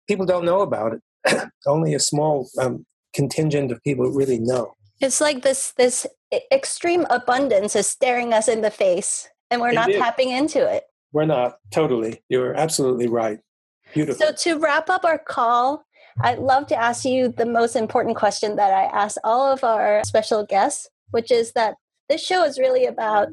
people 0.09 0.27
don't 0.27 0.45
know 0.45 0.61
about 0.61 0.93
it. 0.95 1.49
Only 1.67 1.95
a 1.95 2.01
small 2.01 2.49
um, 2.61 2.85
contingent 3.15 3.71
of 3.71 3.83
people 3.83 4.11
really 4.11 4.39
know. 4.39 4.75
It's 5.01 5.21
like 5.21 5.43
this 5.43 5.73
this 5.73 6.07
extreme 6.53 7.07
abundance 7.11 7.77
is 7.77 7.87
staring 7.89 8.33
us 8.33 8.49
in 8.49 8.61
the 8.62 8.71
face, 8.71 9.29
and 9.51 9.61
we're 9.61 9.73
not 9.73 9.91
tapping 9.91 10.31
into 10.31 10.69
it. 10.69 10.85
we're 11.12 11.25
not 11.27 11.59
totally. 11.71 12.23
You're 12.29 12.55
absolutely 12.55 13.09
right. 13.09 13.39
Beautiful. 13.93 14.27
So 14.27 14.33
to 14.33 14.59
wrap 14.59 14.91
up 14.91 15.05
our 15.05 15.19
call, 15.19 15.85
I'd 16.21 16.39
love 16.39 16.66
to 16.69 16.77
ask 16.77 17.05
you 17.05 17.29
the 17.29 17.47
most 17.47 17.77
important 17.77 18.16
question 18.16 18.57
that 18.57 18.73
I 18.73 18.85
ask 18.85 19.16
all 19.23 19.53
of 19.53 19.62
our 19.62 20.03
special 20.05 20.45
guests, 20.45 20.89
which 21.11 21.31
is 21.31 21.53
that 21.53 21.77
this 22.09 22.25
show 22.25 22.45
is 22.45 22.59
really 22.59 22.87
about 22.87 23.29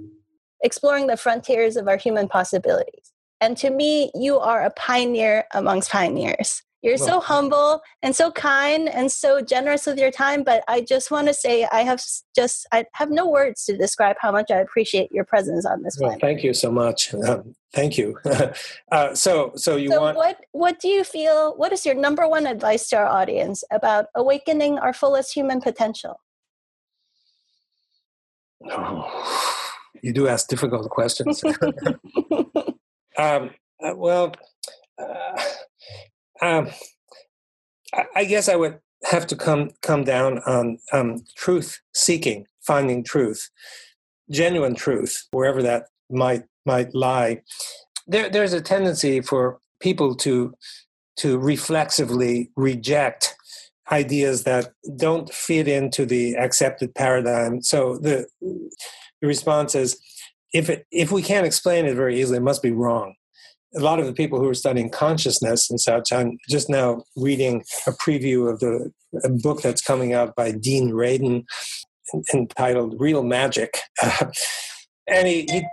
exploring 0.62 1.08
the 1.08 1.18
frontiers 1.18 1.76
of 1.76 1.88
our 1.88 1.98
human 1.98 2.28
possibilities. 2.28 3.12
And 3.40 3.58
to 3.58 3.72
me, 3.72 4.12
you 4.14 4.38
are 4.38 4.64
a 4.64 4.70
pioneer 4.72 5.46
amongst 5.54 5.90
pioneers. 5.90 6.62
You're 6.82 6.98
well, 6.98 7.08
so 7.08 7.20
humble 7.20 7.82
and 8.02 8.16
so 8.16 8.32
kind 8.32 8.90
and 8.90 9.12
so 9.12 9.40
generous 9.40 9.86
with 9.86 10.00
your 10.00 10.10
time. 10.10 10.44
But 10.44 10.64
I 10.68 10.82
just 10.82 11.12
want 11.12 11.28
to 11.28 11.34
say, 11.34 11.68
I 11.72 11.82
have 11.82 12.02
just, 12.36 12.68
I 12.72 12.86
have 12.94 13.12
no 13.12 13.30
words 13.30 13.66
to 13.66 13.78
describe 13.78 14.16
how 14.20 14.32
much 14.32 14.50
I 14.50 14.58
appreciate 14.58 15.12
your 15.12 15.24
presence 15.24 15.66
on 15.66 15.84
this. 15.84 15.98
Well, 16.00 16.18
thank 16.20 16.44
you 16.44 16.54
so 16.54 16.72
much. 16.72 17.14
Um, 17.14 17.54
thank 17.74 18.00
you. 18.00 18.18
uh, 18.92 19.14
so, 19.14 19.52
so 19.56 19.76
you 19.76 19.90
so 19.90 20.02
want 20.02 20.18
what? 20.18 20.38
What 20.54 20.80
do 20.80 20.88
you 20.88 21.04
feel? 21.04 21.56
What 21.56 21.72
is 21.72 21.86
your 21.86 21.96
number 21.96 22.28
one 22.28 22.48
advice 22.48 22.90
to 22.90 22.98
our 22.98 23.08
audience 23.08 23.64
about 23.72 24.06
awakening 24.16 24.80
our 24.80 24.94
fullest 24.94 25.34
human 25.36 25.62
potential? 25.62 26.20
Oh, 28.70 29.60
you 30.02 30.14
do 30.14 30.28
ask 30.28 30.48
difficult 30.48 30.90
questions. 30.90 31.44
um, 33.18 33.52
uh, 33.84 33.96
well. 33.96 34.34
Uh, 34.98 35.42
um, 36.42 36.70
I 38.16 38.26
guess 38.26 38.50
I 38.50 38.56
would 38.56 38.80
have 39.06 39.28
to 39.28 39.36
come 39.36 39.72
come 39.82 40.04
down 40.04 40.40
on 40.40 40.78
um, 40.94 41.24
truth 41.36 41.80
seeking, 41.94 42.46
finding 42.62 43.04
truth, 43.04 43.50
genuine 44.30 44.76
truth, 44.76 45.28
wherever 45.32 45.62
that 45.62 45.88
might 46.10 46.44
might 46.66 46.94
lie. 46.94 47.42
There, 48.08 48.30
there's 48.30 48.54
a 48.54 48.62
tendency 48.62 49.22
for 49.22 49.60
people 49.80 50.16
to 50.18 50.54
to 51.18 51.38
reflexively 51.38 52.52
reject 52.56 53.36
ideas 53.92 54.44
that 54.44 54.72
don't 54.96 55.32
fit 55.34 55.68
into 55.68 56.06
the 56.06 56.36
accepted 56.36 56.96
paradigm. 56.96 57.62
So 57.62 57.98
the, 57.98 58.26
the 58.42 59.28
response 59.28 59.76
is, 59.76 60.00
if 60.54 60.70
it, 60.70 60.86
if 60.92 61.12
we 61.12 61.22
can't 61.22 61.46
explain 61.46 61.86
it 61.86 61.96
very 61.96 62.20
easily, 62.22 62.38
it 62.38 62.44
must 62.44 62.64
be 62.64 62.72
wrong 62.72 63.16
a 63.76 63.80
lot 63.80 64.00
of 64.00 64.06
the 64.06 64.14
people 64.14 64.40
who 64.40 64.48
are 64.48 64.54
studying 64.54 64.90
consciousness 64.90 65.70
in 65.70 65.78
such, 65.78 66.12
I'm 66.12 66.38
just 66.50 66.70
now 66.70 67.04
reading 67.16 67.64
a 67.88 67.92
preview 67.92 68.52
of 68.52 68.60
the 68.60 68.92
book 69.42 69.62
that's 69.62 69.82
coming 69.82 70.14
out 70.14 70.36
by 70.36 70.52
Dean 70.52 70.92
Radin 70.92 71.46
entitled 72.34 72.96
Real 73.00 73.24
Magic. 73.24 73.78
Uh, 74.02 74.26
and 75.08 75.28
he, 75.28 75.48
he, 75.50 75.64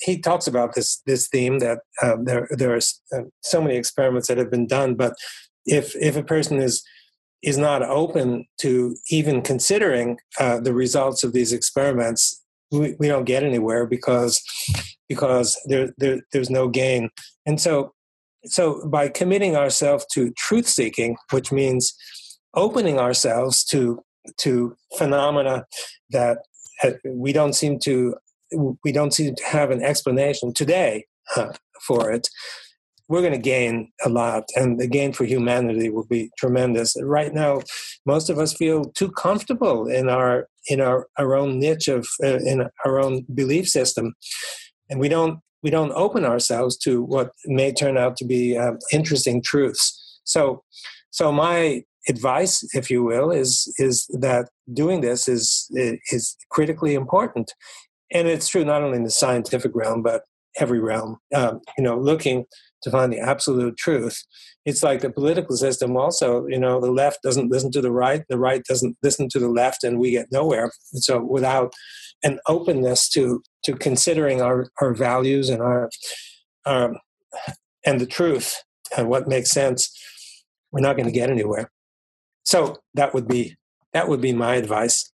he 0.00 0.18
talks 0.18 0.46
about 0.46 0.74
this 0.74 1.02
this 1.06 1.28
theme 1.28 1.58
that 1.58 1.78
um, 2.02 2.24
there 2.24 2.48
there 2.50 2.72
are 2.72 2.80
uh, 3.16 3.22
so 3.42 3.60
many 3.60 3.76
experiments 3.76 4.28
that 4.28 4.38
have 4.38 4.50
been 4.50 4.66
done, 4.66 4.94
but 4.94 5.14
if 5.64 5.94
if 5.96 6.16
a 6.16 6.22
person 6.22 6.58
is 6.58 6.84
is 7.42 7.58
not 7.58 7.82
open 7.82 8.46
to 8.60 8.96
even 9.10 9.42
considering 9.42 10.18
uh, 10.40 10.58
the 10.60 10.72
results 10.72 11.22
of 11.22 11.32
these 11.32 11.52
experiments, 11.52 12.42
we, 12.70 12.96
we 12.98 13.08
don't 13.08 13.24
get 13.24 13.42
anywhere 13.42 13.86
because 13.86 14.42
because 15.08 15.58
there, 15.66 15.92
there 15.98 16.20
there's 16.32 16.50
no 16.50 16.68
gain. 16.68 17.10
And 17.44 17.60
so 17.60 17.92
so 18.44 18.86
by 18.88 19.08
committing 19.08 19.56
ourselves 19.56 20.06
to 20.12 20.32
truth 20.32 20.68
seeking, 20.68 21.16
which 21.30 21.52
means 21.52 21.94
opening 22.54 22.98
ourselves 22.98 23.64
to 23.66 24.00
to 24.38 24.76
phenomena 24.96 25.64
that 26.10 26.38
we 27.04 27.32
don't 27.32 27.54
seem 27.54 27.78
to 27.80 28.16
we 28.84 28.92
don't 28.92 29.14
seem 29.14 29.34
to 29.34 29.44
have 29.44 29.70
an 29.70 29.82
explanation 29.82 30.52
today 30.52 31.04
for 31.86 32.10
it 32.10 32.28
we're 33.08 33.20
going 33.20 33.32
to 33.32 33.38
gain 33.38 33.92
a 34.04 34.08
lot 34.08 34.44
and 34.56 34.80
the 34.80 34.88
gain 34.88 35.12
for 35.12 35.24
humanity 35.24 35.90
will 35.90 36.06
be 36.06 36.30
tremendous. 36.38 36.96
Right 37.00 37.32
now 37.32 37.60
most 38.04 38.30
of 38.30 38.38
us 38.38 38.54
feel 38.54 38.84
too 38.84 39.10
comfortable 39.10 39.86
in 39.88 40.08
our 40.08 40.48
in 40.68 40.80
our, 40.80 41.06
our 41.16 41.36
own 41.36 41.58
niche 41.58 41.88
of 41.88 42.06
uh, 42.22 42.38
in 42.38 42.68
our 42.84 43.00
own 43.00 43.24
belief 43.34 43.68
system 43.68 44.14
and 44.90 45.00
we 45.00 45.08
don't 45.08 45.40
we 45.62 45.70
don't 45.70 45.92
open 45.92 46.24
ourselves 46.24 46.76
to 46.76 47.02
what 47.02 47.30
may 47.46 47.72
turn 47.72 47.96
out 47.98 48.16
to 48.16 48.24
be 48.24 48.56
uh, 48.56 48.72
interesting 48.92 49.42
truths. 49.42 50.20
So 50.24 50.62
so 51.10 51.32
my 51.32 51.82
advice 52.08 52.62
if 52.74 52.90
you 52.90 53.02
will 53.02 53.30
is 53.30 53.72
is 53.78 54.06
that 54.20 54.48
doing 54.72 55.00
this 55.00 55.28
is 55.28 55.68
is 56.10 56.36
critically 56.50 56.94
important. 56.94 57.52
And 58.12 58.28
it's 58.28 58.48
true 58.48 58.64
not 58.64 58.82
only 58.82 58.98
in 58.98 59.04
the 59.04 59.10
scientific 59.10 59.72
realm 59.74 60.02
but 60.02 60.22
every 60.58 60.80
realm 60.80 61.18
um, 61.34 61.60
you 61.76 61.84
know 61.84 61.98
looking 61.98 62.46
to 62.86 62.90
find 62.90 63.12
the 63.12 63.18
absolute 63.18 63.76
truth. 63.76 64.22
It's 64.64 64.82
like 64.82 65.00
the 65.00 65.10
political 65.10 65.56
system 65.56 65.96
also, 65.96 66.46
you 66.46 66.58
know, 66.58 66.80
the 66.80 66.90
left 66.90 67.22
doesn't 67.22 67.50
listen 67.50 67.72
to 67.72 67.80
the 67.80 67.90
right, 67.90 68.22
the 68.28 68.38
right 68.38 68.62
doesn't 68.64 68.96
listen 69.02 69.28
to 69.30 69.40
the 69.40 69.48
left, 69.48 69.82
and 69.82 69.98
we 69.98 70.12
get 70.12 70.28
nowhere. 70.30 70.70
So 70.94 71.20
without 71.20 71.72
an 72.22 72.38
openness 72.46 73.08
to 73.10 73.42
to 73.64 73.74
considering 73.74 74.40
our, 74.40 74.68
our 74.80 74.94
values 74.94 75.48
and 75.48 75.60
our 75.60 75.90
um, 76.64 76.98
and 77.84 78.00
the 78.00 78.06
truth 78.06 78.62
and 78.96 79.08
what 79.08 79.28
makes 79.28 79.50
sense, 79.50 79.90
we're 80.70 80.80
not 80.80 80.96
going 80.96 81.06
to 81.06 81.12
get 81.12 81.30
anywhere. 81.30 81.70
So 82.44 82.78
that 82.94 83.14
would 83.14 83.26
be 83.26 83.56
that 83.92 84.08
would 84.08 84.20
be 84.20 84.32
my 84.32 84.54
advice. 84.54 85.10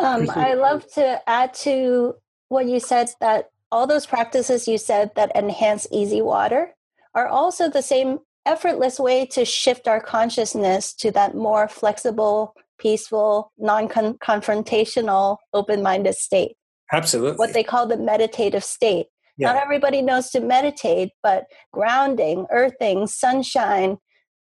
Um, 0.00 0.28
I 0.30 0.54
love 0.54 0.90
to 0.94 1.20
add 1.28 1.54
to 1.54 2.14
what 2.48 2.66
you 2.66 2.80
said 2.80 3.10
that 3.20 3.51
all 3.72 3.86
those 3.86 4.06
practices 4.06 4.68
you 4.68 4.76
said 4.76 5.10
that 5.16 5.34
enhance 5.34 5.86
EZ 5.92 6.12
water 6.16 6.74
are 7.14 7.26
also 7.26 7.68
the 7.68 7.82
same 7.82 8.18
effortless 8.44 9.00
way 9.00 9.24
to 9.26 9.44
shift 9.44 9.88
our 9.88 10.00
consciousness 10.00 10.92
to 10.94 11.10
that 11.12 11.34
more 11.34 11.66
flexible, 11.68 12.54
peaceful, 12.78 13.50
non 13.58 13.88
confrontational, 13.88 15.38
open 15.54 15.82
minded 15.82 16.14
state. 16.14 16.56
Absolutely. 16.92 17.36
What 17.36 17.54
they 17.54 17.64
call 17.64 17.86
the 17.86 17.96
meditative 17.96 18.62
state. 18.62 19.06
Yeah. 19.38 19.52
Not 19.52 19.62
everybody 19.62 20.02
knows 20.02 20.28
to 20.30 20.40
meditate, 20.40 21.10
but 21.22 21.46
grounding, 21.72 22.46
earthing, 22.50 23.06
sunshine, 23.06 23.96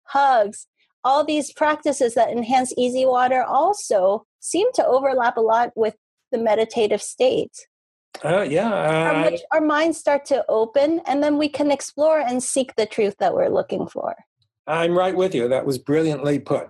hugs, 0.03 0.67
all 1.03 1.25
these 1.25 1.51
practices 1.51 2.15
that 2.15 2.29
enhance 2.29 2.71
EZ 2.77 2.93
water 3.05 3.43
also 3.43 4.25
seem 4.39 4.71
to 4.73 4.85
overlap 4.85 5.35
a 5.35 5.41
lot 5.41 5.71
with 5.75 5.95
the 6.31 6.37
meditative 6.37 7.01
state. 7.01 7.67
Uh, 8.23 8.41
yeah. 8.41 8.73
Uh, 8.73 9.29
which 9.29 9.41
our 9.51 9.61
minds 9.61 9.97
start 9.97 10.25
to 10.25 10.45
open, 10.49 11.01
and 11.05 11.23
then 11.23 11.37
we 11.37 11.49
can 11.49 11.71
explore 11.71 12.19
and 12.19 12.41
seek 12.41 12.75
the 12.75 12.85
truth 12.85 13.15
that 13.19 13.33
we're 13.33 13.49
looking 13.49 13.87
for. 13.87 14.15
I'm 14.67 14.97
right 14.97 15.15
with 15.15 15.33
you. 15.33 15.47
That 15.47 15.65
was 15.65 15.77
brilliantly 15.77 16.39
put. 16.39 16.69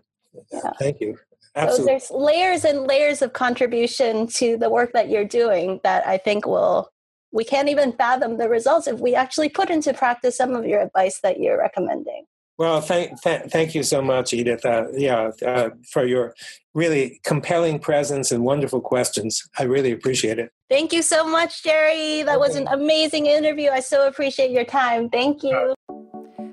Yeah. 0.52 0.72
Thank 0.80 1.02
you. 1.02 1.18
Absolutely. 1.56 1.84
So 1.84 1.86
there's 1.86 2.12
layers 2.12 2.66
and 2.66 2.86
layers 2.86 3.22
of 3.22 3.34
contribution 3.34 4.28
to 4.28 4.58
the 4.58 4.70
work 4.70 4.94
that 4.94 5.10
you're 5.10 5.26
doing 5.26 5.80
that 5.84 6.06
I 6.06 6.18
think 6.18 6.46
will 6.46 6.92
we 7.32 7.44
can't 7.44 7.70
even 7.70 7.94
fathom 7.94 8.38
the 8.38 8.48
results 8.48 8.88
if 8.88 9.00
we 9.00 9.14
actually 9.14 9.50
put 9.50 9.70
into 9.70 9.94
practice 9.94 10.38
some 10.38 10.56
of 10.56 10.66
your 10.66 10.82
advice 10.82 11.20
that 11.22 11.40
you're 11.40 11.58
recommending. 11.58 12.26
Well, 12.58 12.82
thank, 12.82 13.22
th- 13.22 13.44
thank 13.52 13.76
you 13.76 13.84
so 13.84 14.02
much, 14.02 14.34
Edith. 14.34 14.66
Uh, 14.66 14.88
yeah, 14.94 15.32
uh, 15.46 15.70
for 15.92 16.06
your 16.06 16.34
really 16.74 17.20
compelling 17.24 17.80
presence 17.80 18.32
and 18.32 18.44
wonderful 18.44 18.82
questions. 18.82 19.48
I 19.60 19.64
really 19.64 19.92
appreciate 19.92 20.40
it. 20.40 20.52
Thank 20.70 20.92
you 20.92 21.02
so 21.02 21.28
much, 21.28 21.64
Jerry. 21.64 22.24
That 22.24 22.38
okay. 22.38 22.38
was 22.38 22.56
an 22.56 22.68
amazing 22.68 23.28
interview. 23.28 23.70
I 23.70 23.80
so 23.80 24.08
appreciate 24.08 24.52
your 24.52 24.66
time. 24.66 25.10
Thank 25.10 25.44
you. 25.44 25.76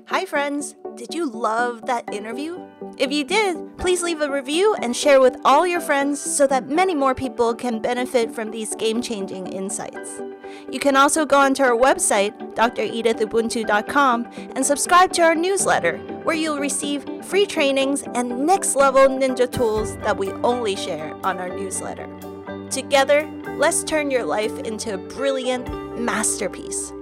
Hi, 0.07 0.25
friends. 0.25 0.75
Did 0.95 1.13
you 1.13 1.29
love 1.29 1.87
that 1.87 2.13
interview? 2.13 2.59
If 2.97 3.11
you 3.11 3.25
did, 3.25 3.77
please 3.77 4.01
leave 4.01 4.21
a 4.21 4.31
review 4.31 4.73
and 4.81 4.95
share 4.95 5.19
with 5.19 5.35
all 5.43 5.67
your 5.67 5.81
friends 5.81 6.19
so 6.21 6.47
that 6.47 6.69
many 6.69 6.95
more 6.95 7.13
people 7.13 7.53
can 7.53 7.79
benefit 7.79 8.31
from 8.31 8.51
these 8.51 8.73
game 8.75 9.01
changing 9.01 9.47
insights. 9.47 10.21
You 10.71 10.79
can 10.79 10.95
also 10.95 11.25
go 11.25 11.37
onto 11.37 11.61
our 11.63 11.75
website, 11.75 12.33
dredithubuntu.com, 12.55 14.27
and 14.55 14.65
subscribe 14.65 15.11
to 15.13 15.23
our 15.23 15.35
newsletter, 15.35 15.97
where 16.23 16.37
you'll 16.37 16.59
receive 16.59 17.05
free 17.25 17.45
trainings 17.45 18.03
and 18.13 18.45
next 18.45 18.77
level 18.77 19.07
ninja 19.09 19.51
tools 19.51 19.97
that 19.97 20.15
we 20.17 20.31
only 20.31 20.77
share 20.77 21.13
on 21.25 21.37
our 21.37 21.49
newsletter. 21.49 22.07
Together, 22.69 23.29
let's 23.57 23.83
turn 23.83 24.09
your 24.09 24.23
life 24.23 24.57
into 24.59 24.93
a 24.93 24.97
brilliant 24.97 25.67
masterpiece. 25.99 26.93